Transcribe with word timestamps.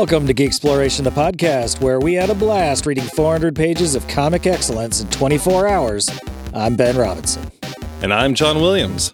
Welcome 0.00 0.26
to 0.28 0.32
Geek 0.32 0.46
Exploration, 0.46 1.04
the 1.04 1.10
podcast 1.10 1.82
where 1.82 2.00
we 2.00 2.14
had 2.14 2.30
a 2.30 2.34
blast 2.34 2.86
reading 2.86 3.04
400 3.04 3.54
pages 3.54 3.94
of 3.94 4.08
comic 4.08 4.46
excellence 4.46 5.02
in 5.02 5.10
24 5.10 5.68
hours. 5.68 6.08
I'm 6.54 6.74
Ben 6.74 6.96
Robinson. 6.96 7.52
And 8.00 8.10
I'm 8.10 8.32
John 8.32 8.62
Williams. 8.62 9.12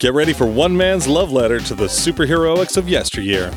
Get 0.00 0.12
ready 0.12 0.34
for 0.34 0.46
one 0.46 0.76
man's 0.76 1.08
love 1.08 1.32
letter 1.32 1.60
to 1.60 1.74
the 1.74 1.86
superheroics 1.86 2.76
of 2.76 2.90
yesteryear. 2.90 3.50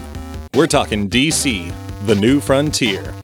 We're 0.54 0.66
talking 0.66 1.10
DC, 1.10 1.74
the 2.06 2.16
new 2.16 2.40
frontier. 2.40 3.21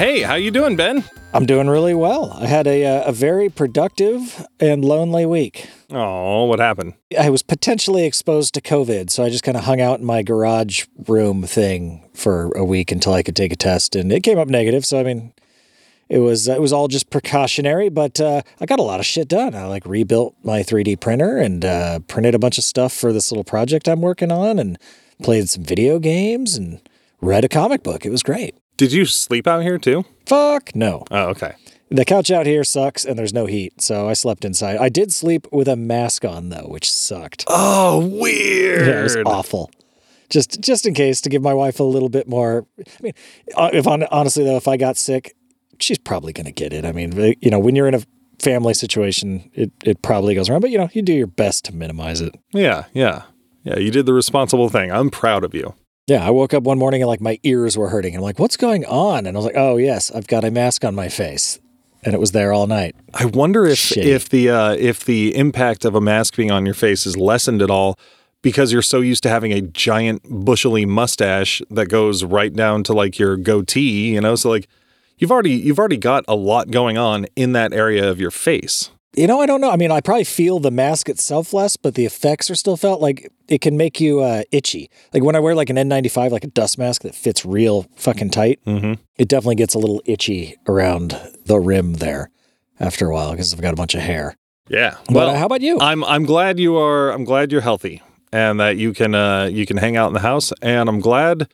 Hey, 0.00 0.22
how 0.22 0.36
you 0.36 0.50
doing, 0.50 0.76
Ben? 0.76 1.04
I'm 1.34 1.44
doing 1.44 1.68
really 1.68 1.92
well. 1.92 2.32
I 2.32 2.46
had 2.46 2.66
a, 2.66 2.86
uh, 2.86 3.10
a 3.10 3.12
very 3.12 3.50
productive 3.50 4.46
and 4.58 4.82
lonely 4.82 5.26
week. 5.26 5.68
Oh, 5.90 6.46
what 6.46 6.58
happened? 6.58 6.94
I 7.18 7.28
was 7.28 7.42
potentially 7.42 8.06
exposed 8.06 8.54
to 8.54 8.62
COVID, 8.62 9.10
so 9.10 9.22
I 9.22 9.28
just 9.28 9.44
kind 9.44 9.58
of 9.58 9.64
hung 9.64 9.78
out 9.78 10.00
in 10.00 10.06
my 10.06 10.22
garage 10.22 10.86
room 11.06 11.42
thing 11.42 12.08
for 12.14 12.50
a 12.56 12.64
week 12.64 12.90
until 12.90 13.12
I 13.12 13.22
could 13.22 13.36
take 13.36 13.52
a 13.52 13.56
test, 13.56 13.94
and 13.94 14.10
it 14.10 14.22
came 14.22 14.38
up 14.38 14.48
negative. 14.48 14.86
So 14.86 14.98
I 14.98 15.02
mean, 15.02 15.34
it 16.08 16.20
was 16.20 16.48
it 16.48 16.62
was 16.62 16.72
all 16.72 16.88
just 16.88 17.10
precautionary, 17.10 17.90
but 17.90 18.22
uh, 18.22 18.40
I 18.58 18.64
got 18.64 18.78
a 18.78 18.82
lot 18.82 19.00
of 19.00 19.06
shit 19.06 19.28
done. 19.28 19.54
I 19.54 19.66
like 19.66 19.84
rebuilt 19.84 20.34
my 20.42 20.60
3D 20.62 20.98
printer 21.00 21.36
and 21.36 21.62
uh, 21.62 21.98
printed 22.08 22.34
a 22.34 22.38
bunch 22.38 22.56
of 22.56 22.64
stuff 22.64 22.94
for 22.94 23.12
this 23.12 23.30
little 23.30 23.44
project 23.44 23.86
I'm 23.86 24.00
working 24.00 24.32
on, 24.32 24.58
and 24.58 24.78
played 25.22 25.50
some 25.50 25.62
video 25.62 25.98
games 25.98 26.56
and 26.56 26.80
read 27.20 27.44
a 27.44 27.50
comic 27.50 27.82
book. 27.82 28.06
It 28.06 28.10
was 28.10 28.22
great. 28.22 28.54
Did 28.80 28.92
you 28.92 29.04
sleep 29.04 29.46
out 29.46 29.62
here 29.62 29.76
too? 29.76 30.06
Fuck 30.24 30.74
no. 30.74 31.04
Oh, 31.10 31.24
okay. 31.32 31.52
The 31.90 32.06
couch 32.06 32.30
out 32.30 32.46
here 32.46 32.64
sucks 32.64 33.04
and 33.04 33.18
there's 33.18 33.34
no 33.34 33.44
heat, 33.44 33.82
so 33.82 34.08
I 34.08 34.14
slept 34.14 34.42
inside. 34.42 34.78
I 34.78 34.88
did 34.88 35.12
sleep 35.12 35.46
with 35.52 35.68
a 35.68 35.76
mask 35.76 36.24
on 36.24 36.48
though, 36.48 36.64
which 36.66 36.90
sucked. 36.90 37.44
Oh, 37.46 37.98
weird. 37.98 38.86
Yeah, 38.86 39.00
it 39.00 39.02
was 39.02 39.16
awful. 39.26 39.70
Just 40.30 40.62
just 40.62 40.86
in 40.86 40.94
case 40.94 41.20
to 41.20 41.28
give 41.28 41.42
my 41.42 41.52
wife 41.52 41.78
a 41.78 41.82
little 41.84 42.08
bit 42.08 42.26
more. 42.26 42.66
I 42.78 43.02
mean, 43.02 43.12
uh, 43.54 43.68
if 43.70 43.84
hon- 43.84 44.04
honestly 44.10 44.44
though, 44.44 44.56
if 44.56 44.66
I 44.66 44.78
got 44.78 44.96
sick, 44.96 45.36
she's 45.78 45.98
probably 45.98 46.32
going 46.32 46.46
to 46.46 46.50
get 46.50 46.72
it. 46.72 46.86
I 46.86 46.92
mean, 46.92 47.36
you 47.42 47.50
know, 47.50 47.58
when 47.58 47.76
you're 47.76 47.86
in 47.86 47.94
a 47.94 48.02
family 48.38 48.72
situation, 48.72 49.50
it 49.52 49.72
it 49.84 50.00
probably 50.00 50.34
goes 50.34 50.48
around, 50.48 50.62
but 50.62 50.70
you 50.70 50.78
know, 50.78 50.88
you 50.94 51.02
do 51.02 51.12
your 51.12 51.26
best 51.26 51.66
to 51.66 51.74
minimize 51.74 52.22
it. 52.22 52.34
Yeah, 52.54 52.84
yeah. 52.94 53.24
Yeah, 53.62 53.78
you 53.78 53.90
did 53.90 54.06
the 54.06 54.14
responsible 54.14 54.70
thing. 54.70 54.90
I'm 54.90 55.10
proud 55.10 55.44
of 55.44 55.54
you. 55.54 55.74
Yeah, 56.10 56.26
I 56.26 56.30
woke 56.30 56.52
up 56.54 56.64
one 56.64 56.76
morning 56.76 57.02
and 57.02 57.08
like 57.08 57.20
my 57.20 57.38
ears 57.44 57.78
were 57.78 57.88
hurting. 57.88 58.16
I'm 58.16 58.20
like, 58.20 58.40
what's 58.40 58.56
going 58.56 58.84
on? 58.84 59.26
And 59.26 59.36
I 59.36 59.38
was 59.38 59.44
like, 59.44 59.54
oh 59.56 59.76
yes, 59.76 60.10
I've 60.10 60.26
got 60.26 60.42
a 60.42 60.50
mask 60.50 60.84
on 60.84 60.92
my 60.92 61.08
face, 61.08 61.60
and 62.02 62.14
it 62.14 62.18
was 62.18 62.32
there 62.32 62.52
all 62.52 62.66
night. 62.66 62.96
I 63.14 63.26
wonder 63.26 63.64
if 63.64 63.78
Shitty. 63.78 64.06
if 64.06 64.28
the 64.28 64.50
uh, 64.50 64.72
if 64.72 65.04
the 65.04 65.36
impact 65.36 65.84
of 65.84 65.94
a 65.94 66.00
mask 66.00 66.34
being 66.34 66.50
on 66.50 66.64
your 66.66 66.74
face 66.74 67.06
is 67.06 67.16
lessened 67.16 67.62
at 67.62 67.70
all 67.70 67.96
because 68.42 68.72
you're 68.72 68.82
so 68.82 69.00
used 69.00 69.22
to 69.22 69.28
having 69.28 69.52
a 69.52 69.60
giant 69.60 70.24
bushely 70.24 70.84
mustache 70.84 71.62
that 71.70 71.86
goes 71.86 72.24
right 72.24 72.52
down 72.52 72.82
to 72.82 72.92
like 72.92 73.20
your 73.20 73.36
goatee, 73.36 74.12
you 74.12 74.20
know. 74.20 74.34
So 74.34 74.50
like 74.50 74.66
you've 75.16 75.30
already 75.30 75.52
you've 75.52 75.78
already 75.78 75.96
got 75.96 76.24
a 76.26 76.34
lot 76.34 76.72
going 76.72 76.98
on 76.98 77.26
in 77.36 77.52
that 77.52 77.72
area 77.72 78.10
of 78.10 78.18
your 78.18 78.32
face. 78.32 78.90
You 79.16 79.26
know, 79.26 79.40
I 79.40 79.46
don't 79.46 79.60
know. 79.60 79.70
I 79.70 79.76
mean, 79.76 79.90
I 79.90 80.00
probably 80.00 80.22
feel 80.24 80.60
the 80.60 80.70
mask 80.70 81.08
itself 81.08 81.52
less, 81.52 81.76
but 81.76 81.94
the 81.96 82.04
effects 82.06 82.48
are 82.50 82.54
still 82.54 82.76
felt. 82.76 83.00
Like 83.00 83.28
it 83.48 83.60
can 83.60 83.76
make 83.76 84.00
you 84.00 84.20
uh, 84.20 84.44
itchy. 84.52 84.88
Like 85.12 85.24
when 85.24 85.34
I 85.34 85.40
wear 85.40 85.54
like 85.56 85.68
an 85.68 85.76
N95, 85.76 86.30
like 86.30 86.44
a 86.44 86.48
dust 86.48 86.78
mask 86.78 87.02
that 87.02 87.14
fits 87.14 87.44
real 87.44 87.86
fucking 87.96 88.30
tight, 88.30 88.60
Mm-hmm. 88.66 88.94
it 89.18 89.28
definitely 89.28 89.56
gets 89.56 89.74
a 89.74 89.78
little 89.78 90.00
itchy 90.06 90.56
around 90.68 91.18
the 91.44 91.58
rim 91.58 91.94
there 91.94 92.30
after 92.78 93.08
a 93.08 93.12
while 93.12 93.32
because 93.32 93.52
I've 93.52 93.60
got 93.60 93.72
a 93.74 93.76
bunch 93.76 93.94
of 93.96 94.00
hair. 94.02 94.36
Yeah. 94.68 94.96
But 95.06 95.14
Well, 95.14 95.30
uh, 95.30 95.34
how 95.38 95.46
about 95.46 95.60
you? 95.60 95.80
I'm 95.80 96.04
I'm 96.04 96.24
glad 96.24 96.60
you 96.60 96.76
are 96.76 97.10
I'm 97.10 97.24
glad 97.24 97.50
you're 97.50 97.60
healthy 97.62 98.02
and 98.32 98.60
that 98.60 98.76
you 98.76 98.92
can 98.92 99.16
uh 99.16 99.46
you 99.46 99.66
can 99.66 99.76
hang 99.78 99.96
out 99.96 100.06
in 100.06 100.14
the 100.14 100.20
house 100.20 100.52
and 100.62 100.88
I'm 100.88 101.00
glad 101.00 101.48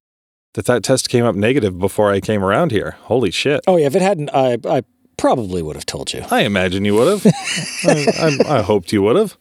that 0.52 0.66
that 0.66 0.82
test 0.82 1.08
came 1.08 1.24
up 1.24 1.34
negative 1.34 1.78
before 1.78 2.10
I 2.12 2.20
came 2.20 2.44
around 2.44 2.70
here. 2.72 2.96
Holy 3.04 3.30
shit. 3.30 3.62
oh 3.66 3.76
yeah, 3.78 3.86
if 3.86 3.96
it 3.96 4.02
hadn't, 4.02 4.28
I 4.34 4.58
I 4.68 4.82
probably 5.16 5.62
would 5.62 5.76
have 5.76 5.86
told 5.86 6.12
you. 6.12 6.24
I 6.30 6.42
imagine 6.42 6.84
you 6.84 6.94
would 6.94 7.08
have. 7.08 7.26
I, 7.84 8.38
I, 8.48 8.58
I 8.58 8.62
hoped 8.62 8.92
you 8.92 9.02
would 9.02 9.16
have. 9.16 9.36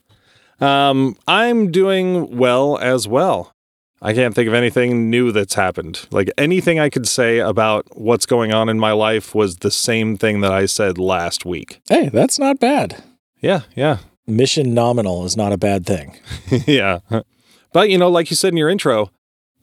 Um, 0.60 1.18
I'm 1.28 1.72
doing 1.72 2.38
well 2.38 2.78
as 2.78 3.08
well. 3.08 3.54
I 4.02 4.14
can't 4.14 4.36
think 4.36 4.48
of 4.48 4.54
anything 4.54 5.10
new 5.10 5.32
that's 5.32 5.56
happened. 5.56 6.08
Like 6.12 6.30
anything 6.38 6.80
I 6.80 6.90
could 6.90 7.08
say 7.08 7.40
about 7.40 7.86
what's 7.98 8.26
going 8.26 8.54
on 8.54 8.70
in 8.70 8.80
my 8.80 8.92
life 8.92 9.34
was 9.34 9.58
the 9.58 9.72
same 9.72 10.18
thing 10.18 10.42
that 10.42 10.52
I 10.52 10.66
said 10.66 10.98
last 10.98 11.46
week. 11.46 11.82
Hey, 11.90 12.10
that's 12.10 12.38
not 12.38 12.60
bad. 12.60 13.04
Yeah, 13.42 13.62
yeah, 13.76 13.98
Mission 14.28 14.74
nominal 14.74 15.24
is 15.26 15.38
not 15.38 15.54
a 15.54 15.58
bad 15.58 15.86
thing. 15.86 16.18
yeah. 16.66 17.00
But 17.74 17.90
you 17.90 17.98
know, 17.98 18.10
like 18.10 18.30
you 18.30 18.36
said 18.36 18.54
in 18.54 18.58
your 18.58 18.70
intro, 18.70 19.12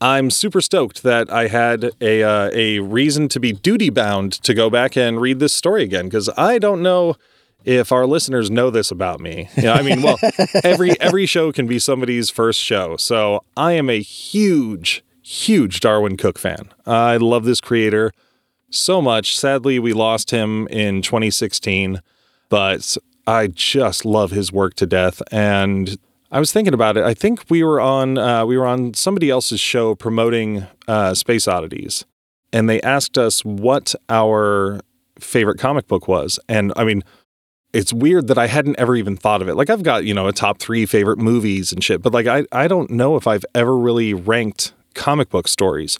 I'm 0.03 0.31
super 0.31 0.61
stoked 0.61 1.05
that 1.05 1.33
I 1.33 1.47
had 1.47 1.93
a 2.01 2.25
uh, 2.25 2.51
a 2.53 2.81
reason 2.81 3.29
to 3.29 3.39
be 3.39 3.53
duty 3.53 3.89
bound 3.89 4.33
to 4.43 4.53
go 4.53 4.69
back 4.69 4.97
and 4.97 5.21
read 5.21 5.39
this 5.39 5.55
story 5.55 5.85
again 5.85 6.07
because 6.07 6.29
I 6.37 6.59
don't 6.59 6.83
know 6.83 7.15
if 7.65 7.93
our 7.93 8.05
listeners 8.05 8.51
know 8.51 8.69
this 8.69 8.91
about 8.91 9.21
me. 9.21 9.49
Yeah, 9.57 9.75
I 9.75 9.83
mean, 9.83 10.03
well, 10.03 10.19
every 10.65 11.01
every 11.01 11.25
show 11.27 11.53
can 11.53 11.69
be 11.69 11.79
somebody's 11.79 12.31
first 12.31 12.59
show, 12.59 12.97
so 12.97 13.45
I 13.57 13.75
am 13.75 13.89
a 13.89 14.01
huge, 14.01 15.05
huge 15.23 15.79
Darwyn 15.79 16.19
Cooke 16.19 16.39
fan. 16.41 16.71
I 16.85 17.17
love 17.19 17.45
this 17.45 17.61
creator 17.61 18.11
so 18.71 19.01
much. 19.01 19.39
Sadly, 19.39 19.79
we 19.79 19.93
lost 19.93 20.33
him 20.33 20.67
in 20.67 21.03
2016, 21.03 22.03
but 22.49 22.97
I 23.25 23.47
just 23.47 24.05
love 24.05 24.33
his 24.33 24.51
work 24.51 24.75
to 24.75 24.87
death 24.87 25.23
and 25.31 25.97
I 26.33 26.41
was 26.41 26.51
thinking 26.51 26.73
about 26.73 26.97
it. 26.97 27.05
I 27.05 27.13
think 27.13 27.45
we 27.51 27.63
were 27.63 27.79
on 27.79 28.17
uh, 28.17 28.47
we 28.47 28.57
were 28.57 28.67
on 28.67 28.95
somebody 28.95 29.29
else's 29.29 29.61
show 29.61 29.95
promoting 29.95 30.67
uh, 30.89 31.13
Space 31.13 31.47
Oddities, 31.47 32.07
and 32.55 32.71
they 32.71 32.81
asked 32.81 33.19
us 33.19 33.45
what 33.45 33.95
our 34.09 34.81
favorite 35.21 35.59
comic 35.59 35.87
book 35.87 36.09
was. 36.09 36.41
And 36.49 36.73
I 36.75 36.85
mean, 36.85 37.05
it's 37.75 37.93
weird 37.93 38.29
that 38.29 38.39
I 38.39 38.47
hadn't 38.47 38.79
ever 38.79 38.97
even 38.97 39.15
thought 39.15 39.43
of 39.43 39.49
it. 39.51 39.57
Like 39.57 39.69
I've 39.69 39.83
got 39.83 40.07
you 40.07 40.15
know 40.15 40.27
a 40.27 40.33
top 40.33 40.59
three 40.59 40.87
favorite 40.87 41.19
movies 41.19 41.71
and 41.71 41.85
shit, 41.85 42.01
but 42.01 42.15
like 42.15 42.27
I 42.27 42.47
I 42.51 42.67
don't 42.67 42.91
know 42.91 43.17
if 43.17 43.27
I've 43.27 43.45
ever 43.55 43.77
really 43.77 44.15
ranked 44.15 44.73
comic 44.95 45.29
book 45.29 45.47
stories. 45.47 45.99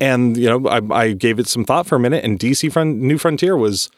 And 0.00 0.38
you 0.38 0.48
know 0.48 0.66
I, 0.66 0.80
I 1.02 1.12
gave 1.12 1.38
it 1.38 1.46
some 1.46 1.66
thought 1.66 1.86
for 1.86 1.96
a 1.96 2.00
minute, 2.00 2.24
and 2.24 2.38
DC 2.38 2.72
Front, 2.72 3.02
New 3.02 3.18
Frontier 3.18 3.54
was 3.54 3.90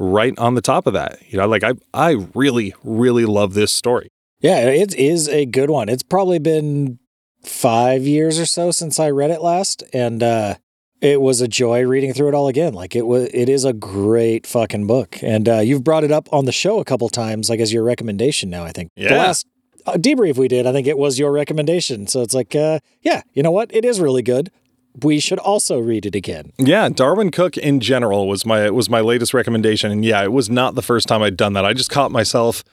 right 0.00 0.36
on 0.36 0.56
the 0.56 0.60
top 0.60 0.88
of 0.88 0.94
that. 0.94 1.20
You 1.28 1.38
know, 1.38 1.46
like 1.46 1.62
I 1.62 1.74
I 1.94 2.26
really 2.34 2.74
really 2.82 3.24
love 3.24 3.54
this 3.54 3.72
story. 3.72 4.08
Yeah, 4.40 4.60
it 4.68 4.94
is 4.94 5.28
a 5.28 5.46
good 5.46 5.70
one. 5.70 5.88
It's 5.88 6.02
probably 6.02 6.38
been 6.38 6.98
five 7.42 8.02
years 8.02 8.38
or 8.38 8.46
so 8.46 8.70
since 8.70 9.00
I 9.00 9.10
read 9.10 9.30
it 9.30 9.42
last, 9.42 9.82
and 9.92 10.22
uh, 10.22 10.54
it 11.00 11.20
was 11.20 11.40
a 11.40 11.48
joy 11.48 11.84
reading 11.86 12.12
through 12.12 12.28
it 12.28 12.34
all 12.34 12.48
again. 12.48 12.72
Like 12.72 12.94
it 12.94 13.06
was, 13.06 13.28
it 13.32 13.48
is 13.48 13.64
a 13.64 13.72
great 13.72 14.46
fucking 14.46 14.86
book, 14.86 15.18
and 15.22 15.48
uh, 15.48 15.58
you've 15.58 15.84
brought 15.84 16.04
it 16.04 16.12
up 16.12 16.28
on 16.32 16.44
the 16.44 16.52
show 16.52 16.78
a 16.78 16.84
couple 16.84 17.08
times, 17.08 17.50
like 17.50 17.60
as 17.60 17.72
your 17.72 17.82
recommendation. 17.82 18.50
Now, 18.50 18.64
I 18.64 18.70
think 18.70 18.90
the 18.96 19.16
last 19.16 19.46
uh, 19.86 19.94
debrief 19.94 20.36
we 20.36 20.48
did, 20.48 20.66
I 20.66 20.72
think 20.72 20.86
it 20.86 20.98
was 20.98 21.18
your 21.18 21.32
recommendation. 21.32 22.06
So 22.06 22.22
it's 22.22 22.34
like, 22.34 22.54
uh, 22.54 22.78
yeah, 23.02 23.22
you 23.32 23.42
know 23.42 23.52
what? 23.52 23.74
It 23.74 23.84
is 23.84 24.00
really 24.00 24.22
good. 24.22 24.50
We 25.02 25.20
should 25.20 25.38
also 25.38 25.78
read 25.78 26.06
it 26.06 26.14
again. 26.16 26.52
Yeah, 26.58 26.88
Darwyn 26.88 27.30
Cooke 27.30 27.56
in 27.56 27.78
general 27.78 28.26
was 28.26 28.44
my 28.44 28.70
was 28.70 28.90
my 28.90 29.00
latest 29.00 29.34
recommendation, 29.34 29.90
and 29.90 30.04
yeah, 30.04 30.22
it 30.22 30.32
was 30.32 30.48
not 30.48 30.74
the 30.74 30.82
first 30.82 31.08
time 31.08 31.22
I'd 31.22 31.36
done 31.36 31.52
that. 31.52 31.64
I 31.64 31.72
just 31.72 31.90
caught 31.90 32.10
myself 32.10 32.64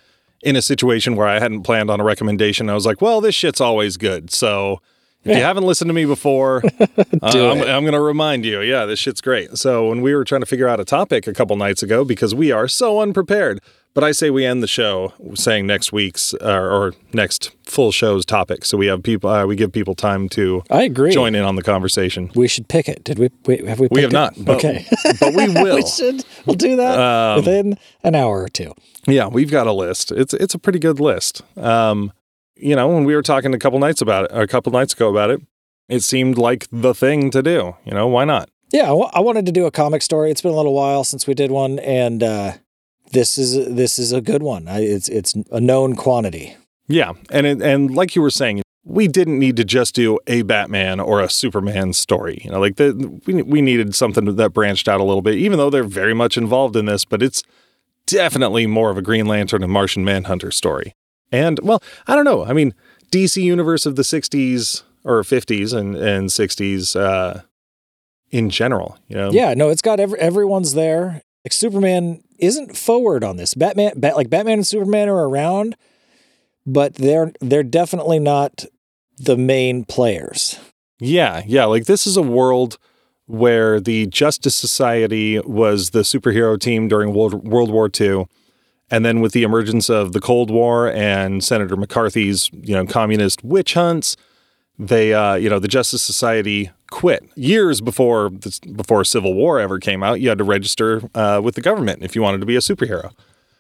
in 0.42 0.56
a 0.56 0.62
situation 0.62 1.16
where 1.16 1.28
I 1.28 1.40
hadn't 1.40 1.64
planned 1.64 1.90
on 1.90 2.00
a 2.00 2.04
recommendation. 2.04 2.70
I 2.70 2.74
was 2.74 2.86
like, 2.86 3.02
"Well, 3.02 3.22
this 3.22 3.36
shit's 3.36 3.62
always 3.62 3.98
good." 3.98 4.32
So 4.32 4.82
if 5.24 5.36
you 5.36 5.44
haven't 5.44 5.64
listened 5.64 5.90
to 5.90 5.94
me 5.94 6.06
before, 6.06 6.62
uh, 6.80 6.90
I'm. 7.24 7.62
I'm 7.62 7.84
going 7.84 7.94
to 7.94 8.02
remind 8.02 8.46
you. 8.46 8.62
Yeah, 8.62 8.86
this 8.86 9.00
shit's 9.00 9.22
great. 9.22 9.58
So 9.58 9.90
when 9.90 10.02
we 10.02 10.14
were 10.14 10.24
trying 10.24 10.42
to 10.42 10.48
figure 10.48 10.68
out 10.68 10.80
a 10.80 10.86
topic 10.86 11.28
a 11.28 11.34
couple 11.34 11.56
nights 11.56 11.82
ago, 11.82 12.06
because 12.06 12.36
we 12.36 12.52
are 12.52 12.68
so 12.68 13.00
unprepared, 13.02 13.60
but 13.96 14.04
I 14.04 14.12
say 14.12 14.30
we 14.30 14.46
end 14.46 14.62
the 14.62 14.68
show 14.68 15.14
saying 15.34 15.66
next 15.66 15.92
week's 15.92 16.36
uh, 16.36 16.46
or 16.48 16.94
next 17.14 17.56
full 17.64 17.92
show's 17.92 18.26
topic, 18.26 18.64
so 18.66 18.78
we 18.78 18.86
have 18.86 19.02
people 19.02 19.30
uh, 19.32 19.46
we 19.48 19.56
give 19.56 19.72
people 19.72 19.96
time 19.96 20.30
to 20.30 20.62
I 20.70 20.84
agree. 20.84 21.12
join 21.12 21.34
in 21.34 21.44
on 21.44 21.56
the 21.56 21.64
conversation. 21.64 22.30
We 22.36 22.48
should 22.48 22.68
pick 22.68 22.88
it. 22.88 23.04
Did 23.04 23.18
we? 23.18 23.30
we 23.48 23.66
have 23.68 23.80
we? 23.80 23.88
We 23.90 24.02
have 24.04 24.12
it? 24.12 24.14
not, 24.14 24.36
but- 24.38 24.58
okay. 24.58 24.86
but 25.20 25.34
we 25.34 25.48
will. 25.64 25.78
we 25.78 25.88
should. 25.88 26.24
We'll 26.46 26.56
do 26.56 26.76
that 26.76 27.00
Um, 27.00 27.36
within 27.38 27.78
an 28.04 28.14
hour 28.14 28.44
or 28.44 28.50
two. 28.50 28.74
Yeah, 29.08 29.28
we've 29.28 29.50
got 29.52 29.66
a 29.66 29.74
list. 29.74 30.12
It's 30.12 30.34
it's 30.36 30.54
a 30.54 30.60
pretty 30.60 30.80
good 30.80 31.00
list. 31.00 31.42
Um, 31.58 32.12
you 32.56 32.76
know, 32.76 32.88
when 32.88 33.04
we 33.06 33.16
were 33.16 33.22
talking 33.24 33.54
a 33.54 33.58
couple 33.60 33.80
nights 33.80 34.02
about 34.02 34.26
it, 34.26 34.32
a 34.38 34.46
couple 34.48 34.72
nights 34.72 34.94
ago 34.94 35.10
about 35.10 35.30
it, 35.30 35.42
it 35.90 36.02
seemed 36.04 36.38
like 36.38 36.68
the 36.72 36.94
thing 36.94 37.30
to 37.32 37.42
do. 37.44 37.76
You 37.86 37.94
know, 37.94 38.08
why 38.08 38.26
not? 38.26 38.50
Yeah, 38.74 38.92
I 39.14 39.20
wanted 39.20 39.46
to 39.46 39.52
do 39.52 39.66
a 39.66 39.72
comic 39.72 40.02
story. 40.02 40.32
It's 40.32 40.42
been 40.42 40.52
a 40.52 40.56
little 40.56 40.74
while 40.74 41.04
since 41.04 41.28
we 41.28 41.34
did 41.34 41.52
one, 41.52 41.80
and 41.80 42.24
uh, 42.24 42.54
this 43.16 43.38
is 43.38 43.74
this 43.74 43.98
is 43.98 44.12
a 44.12 44.22
good 44.22 44.44
one. 44.44 44.68
I, 44.68 44.82
it's 44.82 45.10
it's 45.10 45.34
a 45.52 45.60
known 45.60 45.96
quantity. 45.96 46.56
Yeah, 46.88 47.14
and 47.32 47.48
it, 47.48 47.62
and 47.62 47.96
like 47.96 48.16
you 48.16 48.22
were 48.22 48.30
saying, 48.30 48.62
we 48.84 49.08
didn't 49.08 49.40
need 49.40 49.56
to 49.56 49.64
just 49.64 49.96
do 49.96 50.20
a 50.28 50.44
Batman 50.44 51.00
or 51.00 51.22
a 51.22 51.30
Superman 51.30 51.94
story. 51.94 52.42
You 52.44 52.52
know, 52.52 52.60
like 52.60 52.76
the 52.76 53.20
we 53.26 53.42
we 53.42 53.62
needed 53.62 53.96
something 53.96 54.36
that 54.36 54.54
branched 54.54 54.88
out 54.88 55.00
a 55.00 55.04
little 55.04 55.24
bit, 55.24 55.36
even 55.36 55.58
though 55.58 55.70
they're 55.70 55.84
very 55.84 56.14
much 56.14 56.38
involved 56.38 56.76
in 56.76 56.86
this, 56.86 57.06
but 57.06 57.24
it's 57.24 57.42
definitely 58.06 58.68
more 58.68 58.92
of 58.92 58.98
a 58.98 59.02
Green 59.02 59.26
Lantern 59.26 59.64
and 59.64 59.72
Martian 59.72 60.06
Manhunter 60.06 60.52
story. 60.52 60.94
And 61.32 61.60
well, 61.64 61.82
I 62.06 62.16
don't 62.16 62.26
know. 62.26 62.46
I 62.46 62.54
mean, 62.54 62.76
DC 63.12 63.42
universe 63.42 63.86
of 63.86 63.96
the 63.96 64.04
60s 64.04 64.84
or 65.04 65.22
50s 65.22 65.74
and, 65.74 65.96
and 65.96 66.30
60s 66.30 67.00
uh, 67.00 67.42
in 68.32 68.50
general, 68.50 68.98
you 69.08 69.16
know? 69.16 69.32
Yeah, 69.32 69.54
no, 69.54 69.70
it's 69.70 69.82
got 69.82 70.00
every, 70.00 70.20
everyone's 70.20 70.74
there. 70.74 71.22
Like 71.46 71.54
Superman 71.54 72.24
isn't 72.40 72.76
forward 72.76 73.24
on 73.24 73.38
this. 73.38 73.54
Batman, 73.54 73.94
Bat, 73.96 74.16
like 74.16 74.30
Batman 74.32 74.56
and 74.56 74.68
Superman 74.68 75.08
are 75.10 75.30
around, 75.30 75.76
but 76.66 76.96
they're 76.96 77.32
they're 77.40 77.64
definitely 77.64 78.18
not 78.18 78.66
the 79.18 79.38
main 79.38 79.86
players. 79.86 80.60
Yeah, 81.00 81.44
yeah. 81.46 81.66
Like 81.66 81.86
this 81.86 82.08
is 82.08 82.18
a 82.18 82.24
world 82.24 82.80
where 83.28 83.80
the 83.80 84.08
Justice 84.08 84.56
Society 84.56 85.40
was 85.40 85.92
the 85.92 86.02
superhero 86.02 86.60
team 86.60 86.88
during 86.88 87.14
World, 87.14 87.48
World 87.48 87.72
War 87.72 87.90
II. 88.00 88.26
And 88.92 89.04
then 89.04 89.20
with 89.20 89.32
the 89.32 89.44
emergence 89.44 89.90
of 89.90 90.14
the 90.14 90.22
Cold 90.22 90.52
War 90.52 90.92
and 90.92 91.44
Senator 91.44 91.76
McCarthy's, 91.76 92.52
you 92.54 92.74
know, 92.76 92.86
communist 92.86 93.44
witch 93.44 93.74
hunts, 93.74 94.16
they, 94.78 95.14
uh, 95.14 95.36
you 95.36 95.50
know, 95.50 95.58
the 95.58 95.68
Justice 95.68 96.04
Society 96.04 96.70
quit 96.96 97.30
years 97.36 97.82
before 97.82 98.30
before 98.30 99.04
Civil 99.04 99.34
War 99.34 99.60
ever 99.60 99.80
came 99.80 100.02
out. 100.02 100.22
You 100.22 100.30
had 100.30 100.38
to 100.38 100.46
register 100.46 101.02
uh, 101.14 101.42
with 101.44 101.56
the 101.56 101.62
government 101.62 102.04
if 102.04 102.16
you 102.16 102.22
wanted 102.22 102.40
to 102.40 102.46
be 102.46 102.56
a 102.56 102.60
superhero. 102.60 103.12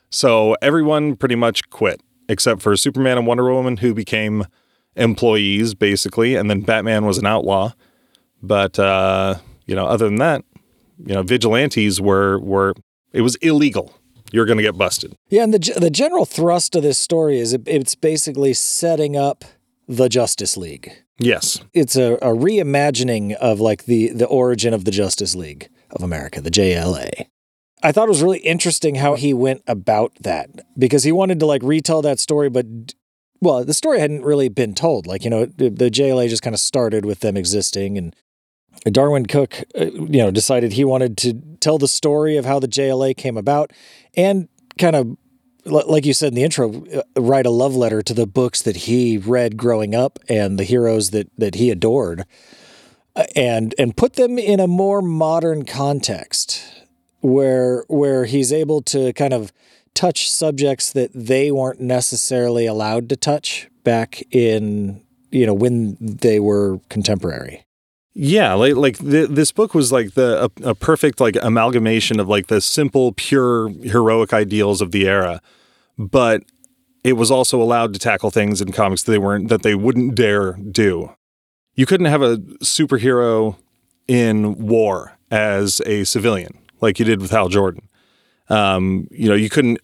So 0.09 0.55
everyone 0.61 1.17
pretty 1.17 1.35
much 1.35 1.69
quit 1.69 2.01
except 2.29 2.61
for 2.61 2.77
Superman 2.77 3.17
and 3.17 3.27
Wonder 3.27 3.43
Woman, 3.51 3.77
who 3.77 3.93
became 3.93 4.45
employees 4.95 5.73
basically, 5.73 6.35
and 6.35 6.49
then 6.49 6.61
Batman 6.61 7.05
was 7.05 7.17
an 7.17 7.25
outlaw. 7.25 7.73
But 8.41 8.79
uh, 8.79 9.35
you 9.65 9.75
know, 9.75 9.85
other 9.85 10.05
than 10.05 10.15
that, 10.19 10.45
you 11.05 11.13
know, 11.13 11.21
vigilantes 11.21 11.99
were 11.99 12.39
were 12.39 12.73
it 13.11 13.19
was 13.21 13.35
illegal. 13.37 13.93
You're 14.31 14.45
going 14.45 14.57
to 14.59 14.63
get 14.63 14.77
busted. 14.77 15.13
Yeah, 15.27 15.43
and 15.43 15.53
the 15.53 15.77
the 15.77 15.89
general 15.89 16.25
thrust 16.25 16.73
of 16.73 16.83
this 16.83 16.97
story 16.97 17.39
is 17.39 17.51
it, 17.51 17.63
it's 17.65 17.95
basically 17.95 18.53
setting 18.53 19.17
up 19.17 19.43
the 19.89 20.07
Justice 20.07 20.55
League. 20.55 21.04
Yes, 21.17 21.61
it's 21.73 21.95
a, 21.95 22.13
a 22.15 22.33
reimagining 22.35 23.33
of 23.33 23.59
like 23.59 23.85
the 23.85 24.09
the 24.09 24.27
origin 24.27 24.73
of 24.73 24.85
the 24.85 24.91
Justice 24.91 25.35
League 25.35 25.69
of 25.91 26.03
America, 26.03 26.41
the 26.41 26.51
JLA. 26.51 27.27
I 27.83 27.91
thought 27.91 28.07
it 28.07 28.09
was 28.09 28.23
really 28.23 28.39
interesting 28.39 28.95
how 28.95 29.15
he 29.15 29.33
went 29.33 29.61
about 29.67 30.13
that 30.21 30.49
because 30.77 31.03
he 31.03 31.11
wanted 31.11 31.39
to 31.39 31.45
like 31.45 31.61
retell 31.61 32.01
that 32.01 32.19
story, 32.19 32.49
but 32.49 32.65
well, 33.41 33.63
the 33.63 33.73
story 33.73 33.99
hadn't 33.99 34.23
really 34.23 34.49
been 34.49 34.73
told. 34.73 35.05
Like, 35.05 35.23
you 35.23 35.29
know, 35.29 35.45
the, 35.45 35.69
JLA 35.69 36.27
just 36.29 36.41
kind 36.41 36.53
of 36.53 36.59
started 36.59 37.05
with 37.05 37.19
them 37.19 37.37
existing 37.37 37.97
and 37.97 38.15
Darwyn 38.85 39.27
Cooke, 39.27 39.63
uh, 39.79 39.85
you 39.85 40.17
know, 40.17 40.31
decided 40.31 40.73
he 40.73 40.83
wanted 40.83 41.17
to 41.19 41.33
tell 41.59 41.77
the 41.77 41.87
story 41.87 42.37
of 42.37 42.45
how 42.45 42.59
the 42.59 42.67
JLA 42.67 43.15
came 43.15 43.37
about 43.37 43.71
and 44.15 44.47
kind 44.79 44.95
of 44.95 45.15
like 45.65 46.05
you 46.05 46.13
said 46.13 46.29
in 46.29 46.35
the 46.35 46.43
intro, 46.43 46.85
uh, 46.87 47.01
write 47.15 47.45
a 47.45 47.51
love 47.51 47.75
letter 47.75 48.01
to 48.01 48.13
the 48.13 48.27
books 48.27 48.61
that 48.61 48.75
he 48.75 49.17
read 49.17 49.57
growing 49.57 49.95
up 49.95 50.19
and 50.29 50.59
the 50.59 50.63
heroes 50.63 51.11
that 51.11 51.29
that 51.37 51.55
he 51.55 51.71
adored, 51.71 52.25
uh, 53.15 53.25
and 53.35 53.73
and 53.77 53.97
put 53.97 54.13
them 54.13 54.37
in 54.37 54.59
a 54.59 54.67
more 54.67 55.01
modern 55.01 55.65
context 55.65 56.63
where 57.21 57.83
where 57.87 58.25
he's 58.25 58.53
able 58.53 58.81
to 58.83 59.11
kind 59.13 59.33
of 59.33 59.51
touch 59.93 60.29
subjects 60.29 60.91
that 60.91 61.11
they 61.13 61.51
weren't 61.51 61.79
necessarily 61.79 62.65
allowed 62.65 63.09
to 63.09 63.15
touch 63.15 63.67
back 63.83 64.21
in 64.31 65.01
you 65.31 65.45
know 65.45 65.53
when 65.53 65.97
they 65.99 66.39
were 66.39 66.79
contemporary. 66.89 67.65
Yeah, 68.17 68.53
like 68.53 68.75
like 68.75 68.97
th- 68.97 69.29
this 69.29 69.51
book 69.51 69.73
was 69.73 69.91
like 69.91 70.13
the 70.13 70.49
a, 70.63 70.69
a, 70.69 70.75
perfect 70.75 71.19
like 71.19 71.35
amalgamation 71.41 72.17
of 72.19 72.29
like 72.29 72.47
the 72.47 72.61
simple, 72.61 73.11
pure 73.11 73.67
heroic 73.83 74.31
ideals 74.31 74.79
of 74.81 74.91
the 74.91 75.05
era, 75.05 75.41
but 75.97 76.43
it 77.03 77.13
was 77.13 77.29
also 77.29 77.61
allowed 77.61 77.91
to 77.93 77.99
tackle 77.99 78.31
things 78.31 78.61
in 78.61 78.71
comics 78.71 79.03
that 79.03 79.11
they 79.11 79.17
weren't 79.17 79.49
that 79.49 79.63
they 79.63 79.75
wouldn't 79.75 80.15
dare 80.15 80.53
do. 80.53 81.13
You 81.73 81.85
couldn't 81.85 82.05
have 82.05 82.21
a 82.21 82.37
superhero 82.63 83.57
in 84.07 84.65
war 84.65 85.17
as 85.29 85.81
a 85.85 86.05
civilian 86.05 86.57
like 86.79 86.99
you 86.99 87.05
did 87.05 87.21
with 87.21 87.31
Hal 87.31 87.49
Jordan. 87.49 87.89
Um, 88.49 89.07
you 89.11 89.27
know, 89.27 89.35
you 89.35 89.49
couldn't 89.49 89.79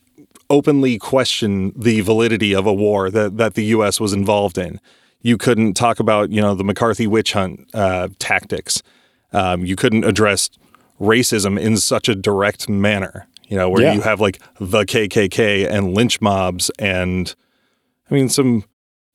openly 0.50 0.98
question 0.98 1.74
the 1.76 2.02
validity 2.02 2.54
of 2.54 2.66
a 2.66 2.74
war 2.74 3.10
that, 3.10 3.38
that 3.38 3.56
the 3.56 3.66
U.S. 3.66 4.00
was 4.00 4.14
involved 4.14 4.58
in. 4.58 4.80
You 5.22 5.38
couldn't 5.38 5.76
talk 5.76 6.00
about, 6.00 6.32
you 6.32 6.42
know, 6.42 6.56
the 6.56 6.64
McCarthy 6.64 7.08
witch 7.08 7.34
hunt 7.34 7.70
uh, 7.74 8.10
tactics. 8.20 8.82
Um, 9.34 9.66
you 9.66 9.76
couldn't 9.76 10.04
address 10.04 10.50
racism 11.00 11.60
in 11.60 11.78
such 11.78 12.10
a 12.10 12.16
direct 12.16 12.68
manner, 12.68 13.28
you 13.48 13.58
know, 13.58 13.70
where 13.70 13.84
yeah. 13.84 13.94
you 13.94 14.02
have 14.02 14.20
like 14.20 14.40
the 14.60 14.84
KKK 14.84 15.70
and 15.70 15.94
lynch 15.94 16.22
mobs 16.22 16.72
and, 16.80 17.34
I 18.10 18.14
mean, 18.14 18.30
some, 18.30 18.66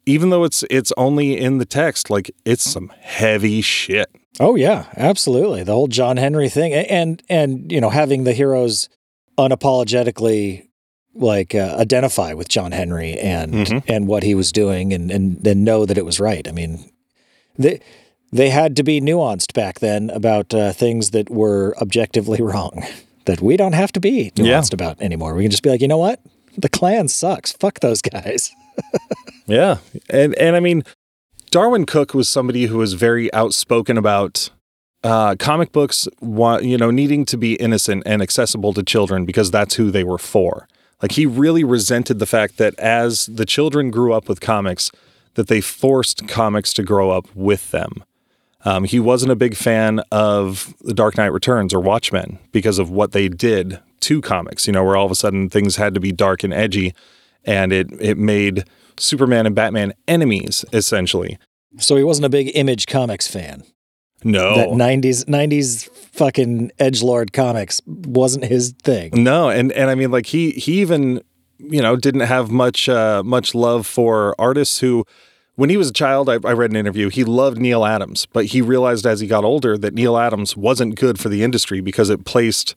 even 0.07 0.31
though 0.31 0.45
it's 0.45 0.65
it's 0.71 0.93
only 0.97 1.37
in 1.37 1.59
the 1.59 1.65
text, 1.65 2.09
like 2.09 2.31
it's 2.45 2.63
some 2.63 2.93
heavy 3.01 3.61
shit. 3.61 4.09
Oh 4.39 4.55
yeah, 4.55 4.87
absolutely. 4.97 5.65
The 5.65 5.73
whole 5.73 5.89
John 5.89 6.17
Henry 6.17 6.49
thing, 6.49 6.73
and 6.73 7.23
and 7.29 7.71
you 7.71 7.81
know 7.81 7.91
having 7.91 8.25
the 8.25 8.33
heroes 8.33 8.89
unapologetically 9.37 10.69
like 11.17 11.55
uh, 11.55 11.77
identify 11.79 12.33
with 12.33 12.49
John 12.49 12.73
Henry 12.73 13.19
and 13.19 13.53
mm-hmm. 13.53 13.93
and 13.93 14.07
what 14.07 14.23
he 14.23 14.35
was 14.35 14.53
doing, 14.53 14.93
and 14.93 15.11
and 15.11 15.39
then 15.43 15.65
know 15.65 15.87
that 15.87 15.99
it 15.99 16.05
was 16.05 16.21
right. 16.21 16.47
I 16.47 16.53
mean, 16.53 16.91
they 17.59 17.81
they 18.33 18.51
had 18.51 18.77
to 18.77 18.83
be 18.83 19.01
nuanced 19.01 19.55
back 19.55 19.81
then 19.81 20.11
about 20.11 20.53
uh, 20.55 20.73
things 20.73 21.11
that 21.11 21.31
were 21.31 21.75
objectively 21.81 22.41
wrong 22.43 22.85
that 23.25 23.41
we 23.41 23.57
don't 23.57 23.75
have 23.75 23.93
to 23.93 24.01
be 24.01 24.31
nuanced 24.37 24.73
yeah. 24.73 24.75
about 24.75 25.01
anymore. 25.01 25.35
We 25.35 25.43
can 25.45 25.51
just 25.51 25.63
be 25.63 25.71
like, 25.71 25.81
you 25.81 25.89
know 25.89 25.99
what, 25.99 26.21
the 26.57 26.69
Klan 26.69 27.09
sucks. 27.09 27.53
Fuck 27.53 27.81
those 27.81 28.03
guys. 28.03 28.55
yeah, 29.47 29.79
and 30.11 30.35
and 30.35 30.57
I 30.57 30.61
mean, 30.61 30.85
Darwyn 31.51 31.87
Cooke 31.87 32.15
was 32.15 32.29
somebody 32.29 32.67
who 32.67 32.79
was 32.79 32.95
very 32.95 33.33
outspoken 33.33 33.97
about 33.97 34.51
uh, 35.03 35.37
comic 35.39 35.73
books, 35.73 36.09
you 36.21 36.77
know, 36.77 36.91
needing 36.91 37.25
to 37.27 37.37
be 37.37 37.55
innocent 37.55 38.03
and 38.07 38.21
accessible 38.21 38.73
to 38.75 38.83
children 38.83 39.25
because 39.25 39.51
that's 39.51 39.75
who 39.75 39.91
they 39.91 40.05
were 40.05 40.19
for. 40.19 40.69
Like 41.03 41.13
he 41.13 41.27
really 41.27 41.65
resented 41.65 42.19
the 42.19 42.27
fact 42.27 42.57
that 42.57 42.79
as 42.79 43.27
the 43.27 43.45
children 43.45 43.91
grew 43.91 44.13
up 44.13 44.29
with 44.29 44.41
comics, 44.41 44.91
that 45.35 45.49
they 45.49 45.61
forced 45.61 46.27
comics 46.27 46.73
to 46.75 46.83
grow 46.83 47.11
up 47.11 47.27
with 47.35 47.71
them. 47.71 48.05
Um, 48.65 48.85
he 48.85 48.99
wasn't 48.99 49.31
a 49.31 49.37
big 49.37 49.55
fan 49.55 50.01
of 50.11 50.75
The 50.81 50.95
Dark 50.95 51.17
Knight 51.17 51.33
Returns 51.33 51.73
or 51.73 51.81
Watchmen 51.81 52.39
because 52.51 52.79
of 52.79 52.91
what 52.91 53.13
they 53.13 53.29
did 53.29 53.81
to 54.01 54.21
comics. 54.21 54.67
You 54.67 54.73
know, 54.73 54.83
where 54.83 54.97
all 54.97 55.07
of 55.07 55.13
a 55.13 55.17
sudden 55.17 55.49
things 55.49 55.77
had 55.77 55.95
to 55.95 56.01
be 56.01 56.11
dark 56.11 56.43
and 56.43 56.53
edgy, 56.53 56.95
and 57.45 57.73
it 57.73 57.89
it 58.01 58.19
made 58.19 58.65
Superman 58.99 59.47
and 59.47 59.55
Batman 59.55 59.93
enemies, 60.09 60.65
essentially. 60.73 61.39
So 61.79 61.97
he 61.97 62.03
wasn't 62.03 62.25
a 62.25 62.31
big 62.31 62.51
Image 62.55 62.87
Comics 62.87 63.29
fan. 63.29 63.63
No, 64.27 64.57
that 64.57 64.69
'90s 64.69 65.25
'90s 65.25 65.89
fucking 66.13 66.73
edge 66.79 67.03
lord 67.03 67.33
comics 67.33 67.81
wasn't 67.87 68.45
his 68.45 68.75
thing. 68.83 69.11
No, 69.15 69.49
and 69.49 69.73
and 69.73 69.89
I 69.89 69.95
mean, 69.95 70.11
like 70.11 70.27
he 70.27 70.51
he 70.51 70.81
even 70.81 71.23
you 71.59 71.81
know 71.81 71.97
didn't 71.97 72.23
have 72.23 72.51
much 72.51 72.89
uh, 72.89 73.23
much 73.25 73.55
love 73.55 73.87
for 73.87 74.35
artists 74.39 74.81
who. 74.81 75.05
When 75.55 75.71
he 75.71 75.79
was 75.79 75.89
a 75.89 75.93
child, 75.95 76.29
I, 76.29 76.35
I 76.35 76.53
read 76.53 76.69
an 76.69 76.77
interview. 76.77 77.09
He 77.09 77.25
loved 77.25 77.57
Neal 77.57 77.87
Adams, 77.87 78.27
but 78.27 78.45
he 78.45 78.61
realized 78.61 79.07
as 79.07 79.21
he 79.21 79.27
got 79.27 79.43
older 79.43 79.79
that 79.79 79.95
Neal 79.95 80.19
Adams 80.19 80.55
wasn't 80.55 80.97
good 80.97 81.19
for 81.19 81.31
the 81.31 81.43
industry 81.43 81.81
because 81.81 82.11
it 82.11 82.27
placed 82.27 82.75